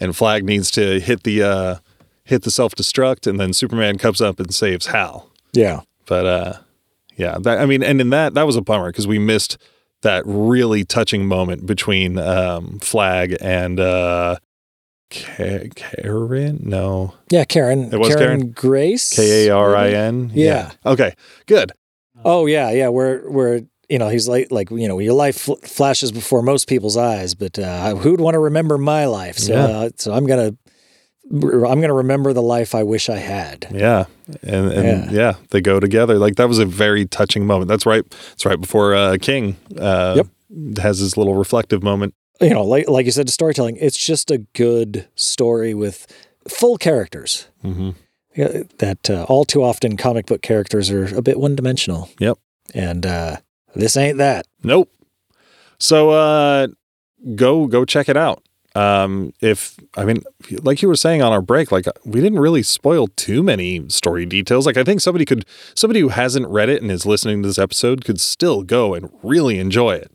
and 0.00 0.14
Flag 0.16 0.44
needs 0.44 0.70
to 0.72 1.00
hit 1.00 1.22
the 1.22 1.42
uh, 1.42 1.76
hit 2.24 2.42
the 2.42 2.50
self 2.50 2.74
destruct, 2.74 3.26
and 3.26 3.38
then 3.40 3.52
Superman 3.52 3.96
comes 3.98 4.20
up 4.20 4.38
and 4.40 4.52
saves 4.52 4.86
Hal. 4.86 5.30
yeah 5.52 5.80
But 6.06 6.26
uh, 6.26 6.52
yeah, 7.16 7.38
that, 7.42 7.58
I 7.58 7.66
mean, 7.66 7.82
and 7.82 8.00
in 8.00 8.10
that 8.10 8.34
that 8.34 8.42
was 8.46 8.56
a 8.56 8.60
bummer 8.62 8.90
because 8.90 9.06
we 9.06 9.18
missed 9.18 9.56
that 10.02 10.22
really 10.26 10.84
touching 10.84 11.26
moment 11.26 11.64
between 11.64 12.18
um, 12.18 12.78
Flag 12.80 13.36
and 13.40 13.78
uh, 13.80 14.36
Ka- 15.10 15.68
Karin. 15.74 16.60
No, 16.62 17.14
Yeah, 17.30 17.44
Karin. 17.44 17.92
It 17.92 17.98
was 17.98 18.14
Karin? 18.14 18.50
Grace. 18.50 19.14
K 19.14 19.46
A 19.48 19.54
R 19.54 19.76
I 19.76 19.90
N. 19.90 20.30
Yeah. 20.34 20.72
Okay. 20.84 21.14
Good. 21.46 21.72
Oh 22.24 22.46
yeah, 22.46 22.70
yeah. 22.70 22.88
Where 22.88 23.20
where 23.30 23.60
you 23.88 23.98
know 23.98 24.08
he's 24.08 24.26
like 24.28 24.50
like 24.50 24.70
you 24.70 24.88
know 24.88 24.98
your 24.98 25.14
life 25.14 25.36
fl- 25.38 25.54
flashes 25.62 26.10
before 26.10 26.42
most 26.42 26.68
people's 26.68 26.96
eyes, 26.96 27.34
but 27.34 27.58
uh, 27.58 27.94
who'd 27.96 28.20
want 28.20 28.34
to 28.34 28.38
remember 28.40 28.78
my 28.78 29.04
life? 29.06 29.36
So 29.38 29.52
Yeah. 29.52 29.64
uh, 29.66 29.90
so 29.96 30.12
I'm 30.14 30.26
gonna 30.26 30.56
I'm 31.30 31.80
gonna 31.80 31.94
remember 31.94 32.32
the 32.32 32.42
life 32.42 32.74
I 32.74 32.82
wish 32.82 33.08
I 33.08 33.16
had. 33.16 33.66
Yeah. 33.72 34.06
And 34.42 34.72
and 34.72 35.10
yeah. 35.12 35.12
Yeah. 35.12 35.34
they 35.50 35.60
go 35.60 35.80
together. 35.80 36.18
Like 36.18 36.36
that 36.36 36.48
was 36.48 36.58
a 36.58 36.66
very 36.66 37.06
touching 37.06 37.46
moment. 37.46 37.68
That's 37.68 37.86
right. 37.86 38.04
It's 38.32 38.44
right 38.44 38.60
before 38.60 38.94
uh, 38.94 39.16
King. 39.20 39.56
Uh, 39.78 40.14
Yep. 40.16 40.26
Has 40.78 40.98
his 41.00 41.16
little 41.16 41.34
reflective 41.34 41.82
moment. 41.82 42.14
You 42.40 42.50
know, 42.50 42.64
like 42.64 42.88
like 42.88 43.06
you 43.06 43.12
said, 43.12 43.30
storytelling. 43.30 43.76
It's 43.80 43.96
just 43.98 44.30
a 44.30 44.38
good 44.38 45.08
story 45.14 45.72
with 45.74 46.06
full 46.48 46.76
characters. 46.76 47.48
hmm 47.62 47.90
Yeah, 48.34 48.64
that 48.78 49.08
uh, 49.08 49.24
all 49.28 49.44
too 49.44 49.62
often 49.62 49.96
comic 49.96 50.26
book 50.26 50.42
characters 50.42 50.90
are 50.90 51.16
a 51.16 51.22
bit 51.22 51.38
one 51.38 51.54
dimensional. 51.54 52.10
Yep. 52.18 52.38
And 52.74 53.06
uh, 53.06 53.36
this 53.74 53.96
ain't 53.96 54.18
that. 54.18 54.46
Nope. 54.62 54.90
So 55.78 56.10
uh 56.10 56.68
go 57.34 57.66
go 57.66 57.84
check 57.84 58.08
it 58.08 58.16
out. 58.16 58.42
Um 58.74 59.32
if 59.40 59.76
I 59.96 60.04
mean 60.04 60.22
like 60.62 60.82
you 60.82 60.88
were 60.88 60.96
saying 60.96 61.22
on 61.22 61.32
our 61.32 61.42
break 61.42 61.70
like 61.70 61.86
we 62.04 62.20
didn't 62.20 62.40
really 62.40 62.62
spoil 62.62 63.06
too 63.08 63.42
many 63.42 63.88
story 63.88 64.26
details. 64.26 64.66
Like 64.66 64.76
I 64.76 64.84
think 64.84 65.00
somebody 65.00 65.24
could 65.24 65.44
somebody 65.74 66.00
who 66.00 66.08
hasn't 66.08 66.48
read 66.48 66.68
it 66.68 66.82
and 66.82 66.90
is 66.90 67.06
listening 67.06 67.42
to 67.42 67.48
this 67.48 67.58
episode 67.58 68.04
could 68.04 68.20
still 68.20 68.62
go 68.62 68.94
and 68.94 69.10
really 69.22 69.58
enjoy 69.58 69.94
it. 69.96 70.10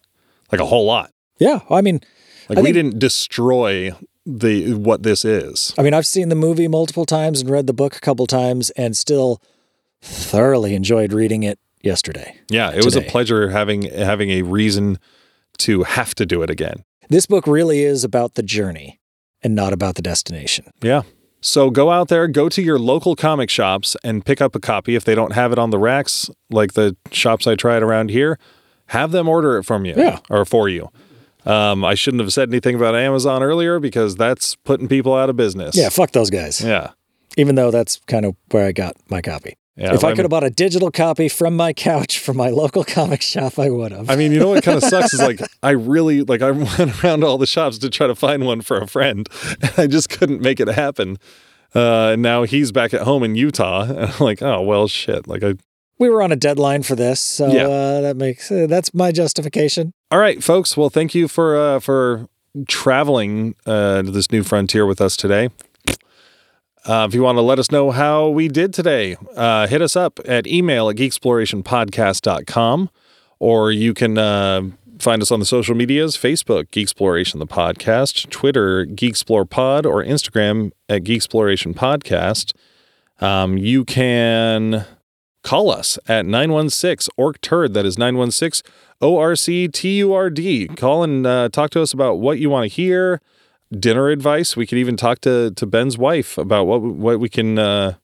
Like 0.51 0.59
a 0.59 0.65
whole 0.65 0.85
lot. 0.85 1.11
Yeah, 1.39 1.59
I 1.69 1.81
mean, 1.81 2.01
Like 2.49 2.57
I 2.59 2.61
we 2.61 2.65
think- 2.71 2.75
didn't 2.75 2.99
destroy 2.99 3.91
the 4.25 4.73
what 4.73 5.03
this 5.03 5.25
is. 5.25 5.73
I 5.77 5.81
mean, 5.81 5.93
I've 5.93 6.05
seen 6.05 6.29
the 6.29 6.35
movie 6.35 6.67
multiple 6.67 7.05
times 7.05 7.41
and 7.41 7.49
read 7.49 7.65
the 7.67 7.73
book 7.73 7.95
a 7.95 7.99
couple 7.99 8.27
times, 8.27 8.69
and 8.71 8.95
still 8.95 9.41
thoroughly 10.01 10.75
enjoyed 10.75 11.13
reading 11.13 11.43
it 11.43 11.59
yesterday. 11.81 12.35
Yeah, 12.49 12.71
it 12.71 12.85
was 12.85 12.95
a 12.95 13.01
pleasure 13.01 13.49
having 13.49 13.83
having 13.83 14.29
a 14.31 14.41
reason 14.43 14.99
to 15.59 15.83
have 15.83 16.13
to 16.15 16.25
do 16.25 16.41
it 16.41 16.49
again. 16.49 16.83
This 17.09 17.25
book 17.25 17.47
really 17.47 17.83
is 17.83 18.03
about 18.03 18.35
the 18.35 18.43
journey 18.43 18.99
and 19.41 19.55
not 19.55 19.73
about 19.73 19.95
the 19.95 20.01
destination. 20.01 20.71
Yeah. 20.81 21.01
So 21.41 21.69
go 21.69 21.89
out 21.89 22.09
there, 22.09 22.27
go 22.27 22.49
to 22.49 22.61
your 22.61 22.77
local 22.77 23.15
comic 23.15 23.49
shops 23.49 23.95
and 24.03 24.25
pick 24.25 24.41
up 24.41 24.55
a 24.55 24.59
copy. 24.59 24.95
If 24.95 25.05
they 25.05 25.15
don't 25.15 25.31
have 25.33 25.51
it 25.53 25.57
on 25.57 25.69
the 25.69 25.79
racks, 25.79 26.29
like 26.49 26.73
the 26.73 26.95
shops 27.11 27.47
I 27.47 27.55
tried 27.55 27.81
around 27.81 28.11
here, 28.11 28.37
have 28.87 29.11
them 29.11 29.27
order 29.29 29.57
it 29.57 29.63
from 29.63 29.85
you 29.85 29.93
Yeah. 29.97 30.19
or 30.29 30.43
for 30.45 30.67
you. 30.69 30.89
Um, 31.45 31.85
I 31.85 31.95
shouldn't 31.95 32.21
have 32.21 32.33
said 32.33 32.49
anything 32.49 32.75
about 32.75 32.95
Amazon 32.95 33.41
earlier 33.43 33.79
because 33.79 34.15
that's 34.15 34.55
putting 34.55 34.87
people 34.87 35.15
out 35.15 35.29
of 35.29 35.35
business. 35.35 35.75
Yeah, 35.75 35.89
fuck 35.89 36.11
those 36.11 36.29
guys. 36.29 36.61
Yeah. 36.61 36.91
Even 37.37 37.55
though 37.55 37.71
that's 37.71 37.99
kind 38.07 38.25
of 38.25 38.35
where 38.51 38.65
I 38.65 38.71
got 38.71 38.95
my 39.09 39.21
copy. 39.21 39.55
Yeah, 39.77 39.93
if 39.93 40.03
I 40.03 40.09
I 40.09 40.11
could 40.11 40.25
have 40.25 40.29
bought 40.29 40.43
a 40.43 40.49
digital 40.49 40.91
copy 40.91 41.29
from 41.29 41.55
my 41.55 41.71
couch 41.71 42.19
from 42.19 42.35
my 42.35 42.49
local 42.49 42.83
comic 42.97 43.21
shop, 43.21 43.57
I 43.57 43.69
would 43.69 43.93
have. 43.93 44.09
I 44.09 44.17
mean, 44.17 44.33
you 44.33 44.39
know 44.39 44.49
what 44.49 44.63
kind 44.63 44.75
of 44.75 44.83
sucks 44.89 45.13
is 45.13 45.21
like 45.21 45.39
I 45.63 45.69
really 45.69 46.23
like 46.23 46.41
I 46.41 46.51
went 46.77 47.01
around 47.01 47.23
all 47.23 47.37
the 47.37 47.47
shops 47.47 47.77
to 47.77 47.89
try 47.89 48.05
to 48.07 48.15
find 48.15 48.45
one 48.45 48.59
for 48.61 48.77
a 48.77 48.87
friend, 48.87 49.29
and 49.61 49.71
I 49.77 49.87
just 49.87 50.09
couldn't 50.09 50.41
make 50.41 50.59
it 50.59 50.67
happen. 50.67 51.17
Uh, 51.73 52.09
and 52.13 52.21
now 52.21 52.43
he's 52.43 52.73
back 52.73 52.93
at 52.93 53.01
home 53.03 53.23
in 53.23 53.35
Utah, 53.35 53.83
and 53.83 53.99
I'm 54.11 54.19
like, 54.19 54.41
oh 54.41 54.61
well, 54.61 54.89
shit. 54.89 55.27
Like 55.29 55.43
I 55.43 55.53
we 55.97 56.09
were 56.09 56.21
on 56.21 56.33
a 56.33 56.35
deadline 56.35 56.83
for 56.83 56.95
this, 56.95 57.21
so 57.21 57.47
Yeah. 57.47 57.67
uh, 57.67 58.01
that 58.01 58.17
makes 58.17 58.51
uh, 58.51 58.67
that's 58.67 58.93
my 58.93 59.13
justification. 59.13 59.93
All 60.11 60.17
right, 60.17 60.43
folks. 60.43 60.75
Well, 60.75 60.89
thank 60.89 61.13
you 61.13 61.27
for 61.27 61.55
uh, 61.55 61.79
for 61.79 62.27
traveling 62.67 63.53
uh, 63.67 64.01
to 64.01 64.09
this 64.11 64.31
new 64.31 64.41
frontier 64.41 64.87
with 64.87 65.01
us 65.01 65.15
today. 65.15 65.49
Uh, 66.85 67.05
if 67.07 67.13
you 67.13 67.21
want 67.21 67.37
to 67.37 67.41
let 67.41 67.59
us 67.59 67.69
know 67.69 67.91
how 67.91 68.27
we 68.27 68.47
did 68.47 68.73
today, 68.73 69.15
uh, 69.35 69.67
hit 69.67 69.81
us 69.83 69.95
up 69.95 70.19
at 70.25 70.47
email 70.47 70.89
at 70.89 70.95
geeksplorationpodcast.com 70.95 72.89
or 73.37 73.71
you 73.71 73.93
can 73.93 74.17
uh, 74.17 74.61
find 74.97 75.21
us 75.21 75.29
on 75.31 75.39
the 75.39 75.45
social 75.45 75.75
medias 75.75 76.17
Facebook, 76.17 76.69
Geeksploration 76.69 77.37
the 77.37 77.45
Podcast, 77.45 78.29
Twitter, 78.29 78.85
GeekSplorePod, 78.87 79.85
or 79.85 80.03
Instagram 80.03 80.71
at 80.87 81.03
Geeksploration 81.03 81.75
Podcast. 81.75 82.53
Um, 83.23 83.57
you 83.57 83.85
can 83.85 84.85
call 85.43 85.71
us 85.71 85.97
at 86.07 86.25
916 86.25 87.11
Orc 87.17 87.41
Turd. 87.41 87.73
That 87.73 87.85
is 87.85 87.97
916 87.97 88.71
O 89.01 89.17
R 89.17 89.35
C 89.35 89.67
T 89.67 89.97
U 89.97 90.13
R 90.13 90.29
D. 90.29 90.67
Call 90.67 91.03
and 91.03 91.25
uh, 91.25 91.49
talk 91.49 91.69
to 91.71 91.81
us 91.81 91.93
about 91.93 92.19
what 92.19 92.39
you 92.39 92.49
want 92.49 92.69
to 92.69 92.75
hear, 92.75 93.21
dinner 93.71 94.09
advice. 94.09 94.55
We 94.55 94.67
could 94.67 94.77
even 94.77 94.97
talk 94.97 95.19
to, 95.21 95.51
to 95.51 95.65
Ben's 95.65 95.97
wife 95.97 96.37
about 96.37 96.65
what 96.65 96.81
what 96.81 97.19
we 97.19 97.29
can 97.29 97.57
uh, 97.57 97.95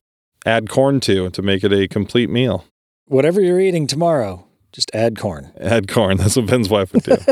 add 0.46 0.70
corn 0.70 1.00
to 1.02 1.30
to 1.30 1.42
make 1.42 1.64
it 1.64 1.74
a 1.74 1.88
complete 1.88 2.30
meal. 2.30 2.66
Whatever 3.08 3.42
you're 3.42 3.60
eating 3.60 3.88
tomorrow, 3.88 4.46
just 4.72 4.94
add 4.96 5.18
corn. 5.18 5.52
Add 5.60 5.88
corn. 5.88 6.18
That's 6.18 6.36
what 6.36 6.48
Ben's 6.48 6.70
wife 6.70 6.94
would 6.94 7.04
do. 7.04 7.18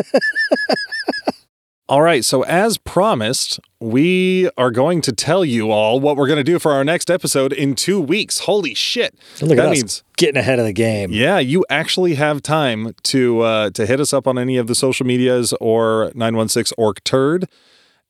all 1.89 2.01
right. 2.01 2.23
So, 2.23 2.43
as 2.43 2.77
promised, 2.77 3.60
we 3.80 4.49
are 4.57 4.72
going 4.72 5.01
to 5.01 5.11
tell 5.11 5.43
you 5.43 5.72
all 5.72 5.99
what 5.99 6.15
we're 6.15 6.27
going 6.27 6.38
to 6.38 6.43
do 6.43 6.60
for 6.60 6.72
our 6.72 6.84
next 6.84 7.11
episode 7.11 7.51
in 7.51 7.76
two 7.76 7.99
weeks. 7.99 8.39
Holy 8.39 8.73
shit. 8.73 9.15
Look 9.41 9.57
that 9.57 9.72
means 9.72 10.03
getting 10.18 10.38
ahead 10.38 10.60
of 10.60 10.65
the 10.65 10.73
game. 10.73 11.11
Yeah, 11.11 11.39
you 11.39 11.65
actually 11.69 12.15
have 12.15 12.41
time 12.41 12.93
to 13.03 13.41
uh, 13.41 13.69
to 13.72 13.85
hit 13.85 13.99
us 13.99 14.14
up 14.14 14.27
on 14.27 14.38
any 14.38 14.57
of 14.57 14.68
the 14.68 14.76
social 14.76 15.05
medias 15.05 15.53
or 15.60 16.11
916 16.15 16.73
Orc 16.77 17.03
Turd 17.03 17.49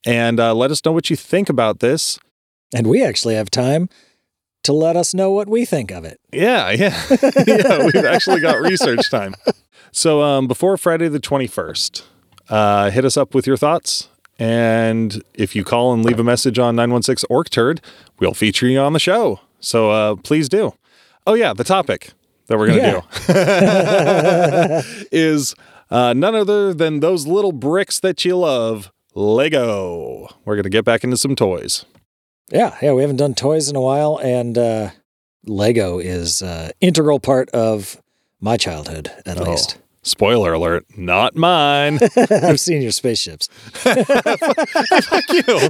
and 0.06 0.40
uh, 0.40 0.54
let 0.54 0.72
us 0.72 0.84
know 0.86 0.92
what 0.92 1.10
you 1.10 1.16
think 1.16 1.50
about 1.50 1.80
this. 1.80 2.20
And 2.76 2.88
we 2.88 3.04
actually 3.04 3.36
have 3.36 3.50
time 3.50 3.90
to 4.64 4.74
let 4.74 4.96
us 4.96 5.14
know 5.14 5.32
what 5.32 5.50
we 5.50 5.66
think 5.66 5.92
of 5.92 6.06
it. 6.06 6.20
Yeah, 6.32 6.72
yeah. 6.72 7.02
yeah, 7.48 7.86
we've 7.86 8.06
actually 8.06 8.40
got 8.40 8.60
research 8.62 9.10
time. 9.10 9.36
So 9.92 10.22
um, 10.22 10.48
before 10.48 10.78
Friday 10.78 11.08
the 11.10 11.20
21st, 11.20 12.04
uh, 12.50 12.90
hit 12.92 13.06
us 13.06 13.18
up 13.18 13.34
with 13.34 13.48
your 13.48 13.58
thoughts. 13.58 14.10
And 14.40 15.22
if 15.36 15.56
you 15.56 15.64
call 15.64 15.94
and 15.94 16.04
leave 16.04 16.20
a 16.20 16.24
message 16.24 16.58
on 16.60 16.76
916 16.76 17.28
Orc 17.30 17.50
Turd, 17.50 17.82
we'll 18.20 18.34
feature 18.34 18.68
you 18.68 18.80
on 18.80 18.94
the 18.94 19.00
show. 19.00 19.40
So 19.60 19.92
uh, 19.92 20.16
please 20.16 20.50
do. 20.50 20.74
Oh, 21.28 21.36
yeah, 21.36 21.54
the 21.54 21.64
topic 21.64 22.12
that 22.48 22.58
we're 22.58 22.68
going 22.68 22.82
to 22.82 22.92
do 22.92 23.02
is 25.12 25.56
uh, 25.90 26.14
none 26.14 26.36
other 26.36 26.74
than 26.74 27.00
those 27.00 27.28
little 27.28 27.52
bricks 27.52 28.00
that 28.00 28.26
you 28.26 28.38
love, 28.38 28.92
Lego. 29.16 30.28
We're 30.46 30.56
going 30.56 30.64
to 30.64 30.70
get 30.70 30.86
back 30.86 31.04
into 31.04 31.18
some 31.18 31.36
toys. 31.36 31.86
Yeah, 32.52 32.76
yeah, 32.82 32.94
we 32.94 33.02
haven't 33.02 33.18
done 33.18 33.36
toys 33.36 33.70
in 33.70 33.76
a 33.76 33.82
while, 33.82 34.20
and 34.22 34.58
uh, 34.58 34.90
Lego 35.46 36.00
is 36.00 36.42
uh, 36.42 36.72
integral 36.82 37.20
part 37.20 37.50
of 37.52 38.02
my 38.42 38.58
childhood, 38.58 39.12
at 39.26 39.40
Oh. 39.40 39.52
least. 39.52 39.78
Spoiler 40.04 40.54
alert, 40.54 40.86
not 40.98 41.36
mine. 41.36 42.00
I've 42.30 42.60
seen 42.60 42.82
your 42.82 42.92
spaceships. 42.92 43.48
Fuck 43.72 45.30
you. 45.30 45.70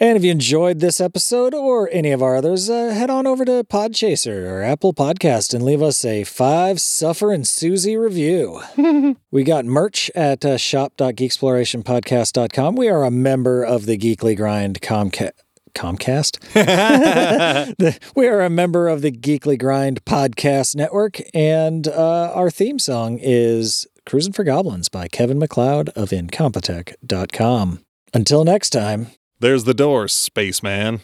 And 0.00 0.16
if 0.16 0.24
you 0.24 0.32
enjoyed 0.32 0.80
this 0.80 1.00
episode 1.00 1.54
or 1.54 1.88
any 1.92 2.10
of 2.10 2.20
our 2.20 2.34
others, 2.36 2.68
uh, 2.68 2.88
head 2.88 3.10
on 3.10 3.28
over 3.28 3.44
to 3.44 3.62
Podchaser 3.62 4.50
or 4.50 4.60
Apple 4.62 4.92
Podcast 4.92 5.54
and 5.54 5.64
leave 5.64 5.82
us 5.82 6.04
a 6.04 6.24
five 6.24 6.80
Suffer 6.80 7.32
and 7.32 7.46
Susie 7.46 7.96
review. 7.96 8.60
we 9.30 9.44
got 9.44 9.64
merch 9.64 10.10
at 10.16 10.44
uh, 10.44 10.56
shop.geeksplorationpodcast.com. 10.56 12.74
We 12.74 12.88
are 12.88 13.04
a 13.04 13.12
member 13.12 13.62
of 13.62 13.86
the 13.86 13.96
Geekly 13.96 14.36
Grind 14.36 14.80
Comcast. 14.80 15.43
Comcast? 15.74 16.38
The- 17.78 17.98
we 18.14 18.26
are 18.28 18.40
a 18.40 18.50
member 18.50 18.88
of 18.88 19.02
the 19.02 19.10
Geekly 19.12 19.58
Grind 19.58 20.04
podcast 20.04 20.76
network, 20.76 21.20
and 21.32 21.88
uh, 21.88 22.32
our 22.34 22.50
theme 22.50 22.78
song 22.78 23.18
is 23.20 23.86
Cruising 24.06 24.32
for 24.32 24.44
Goblins 24.44 24.88
by 24.88 25.08
Kevin 25.08 25.38
MacLeod 25.38 25.88
of 25.90 26.10
Incompetech.com. 26.10 27.84
Until 28.12 28.44
next 28.44 28.70
time. 28.70 29.08
There's 29.40 29.64
the 29.64 29.74
door, 29.74 30.08
spaceman. 30.08 31.00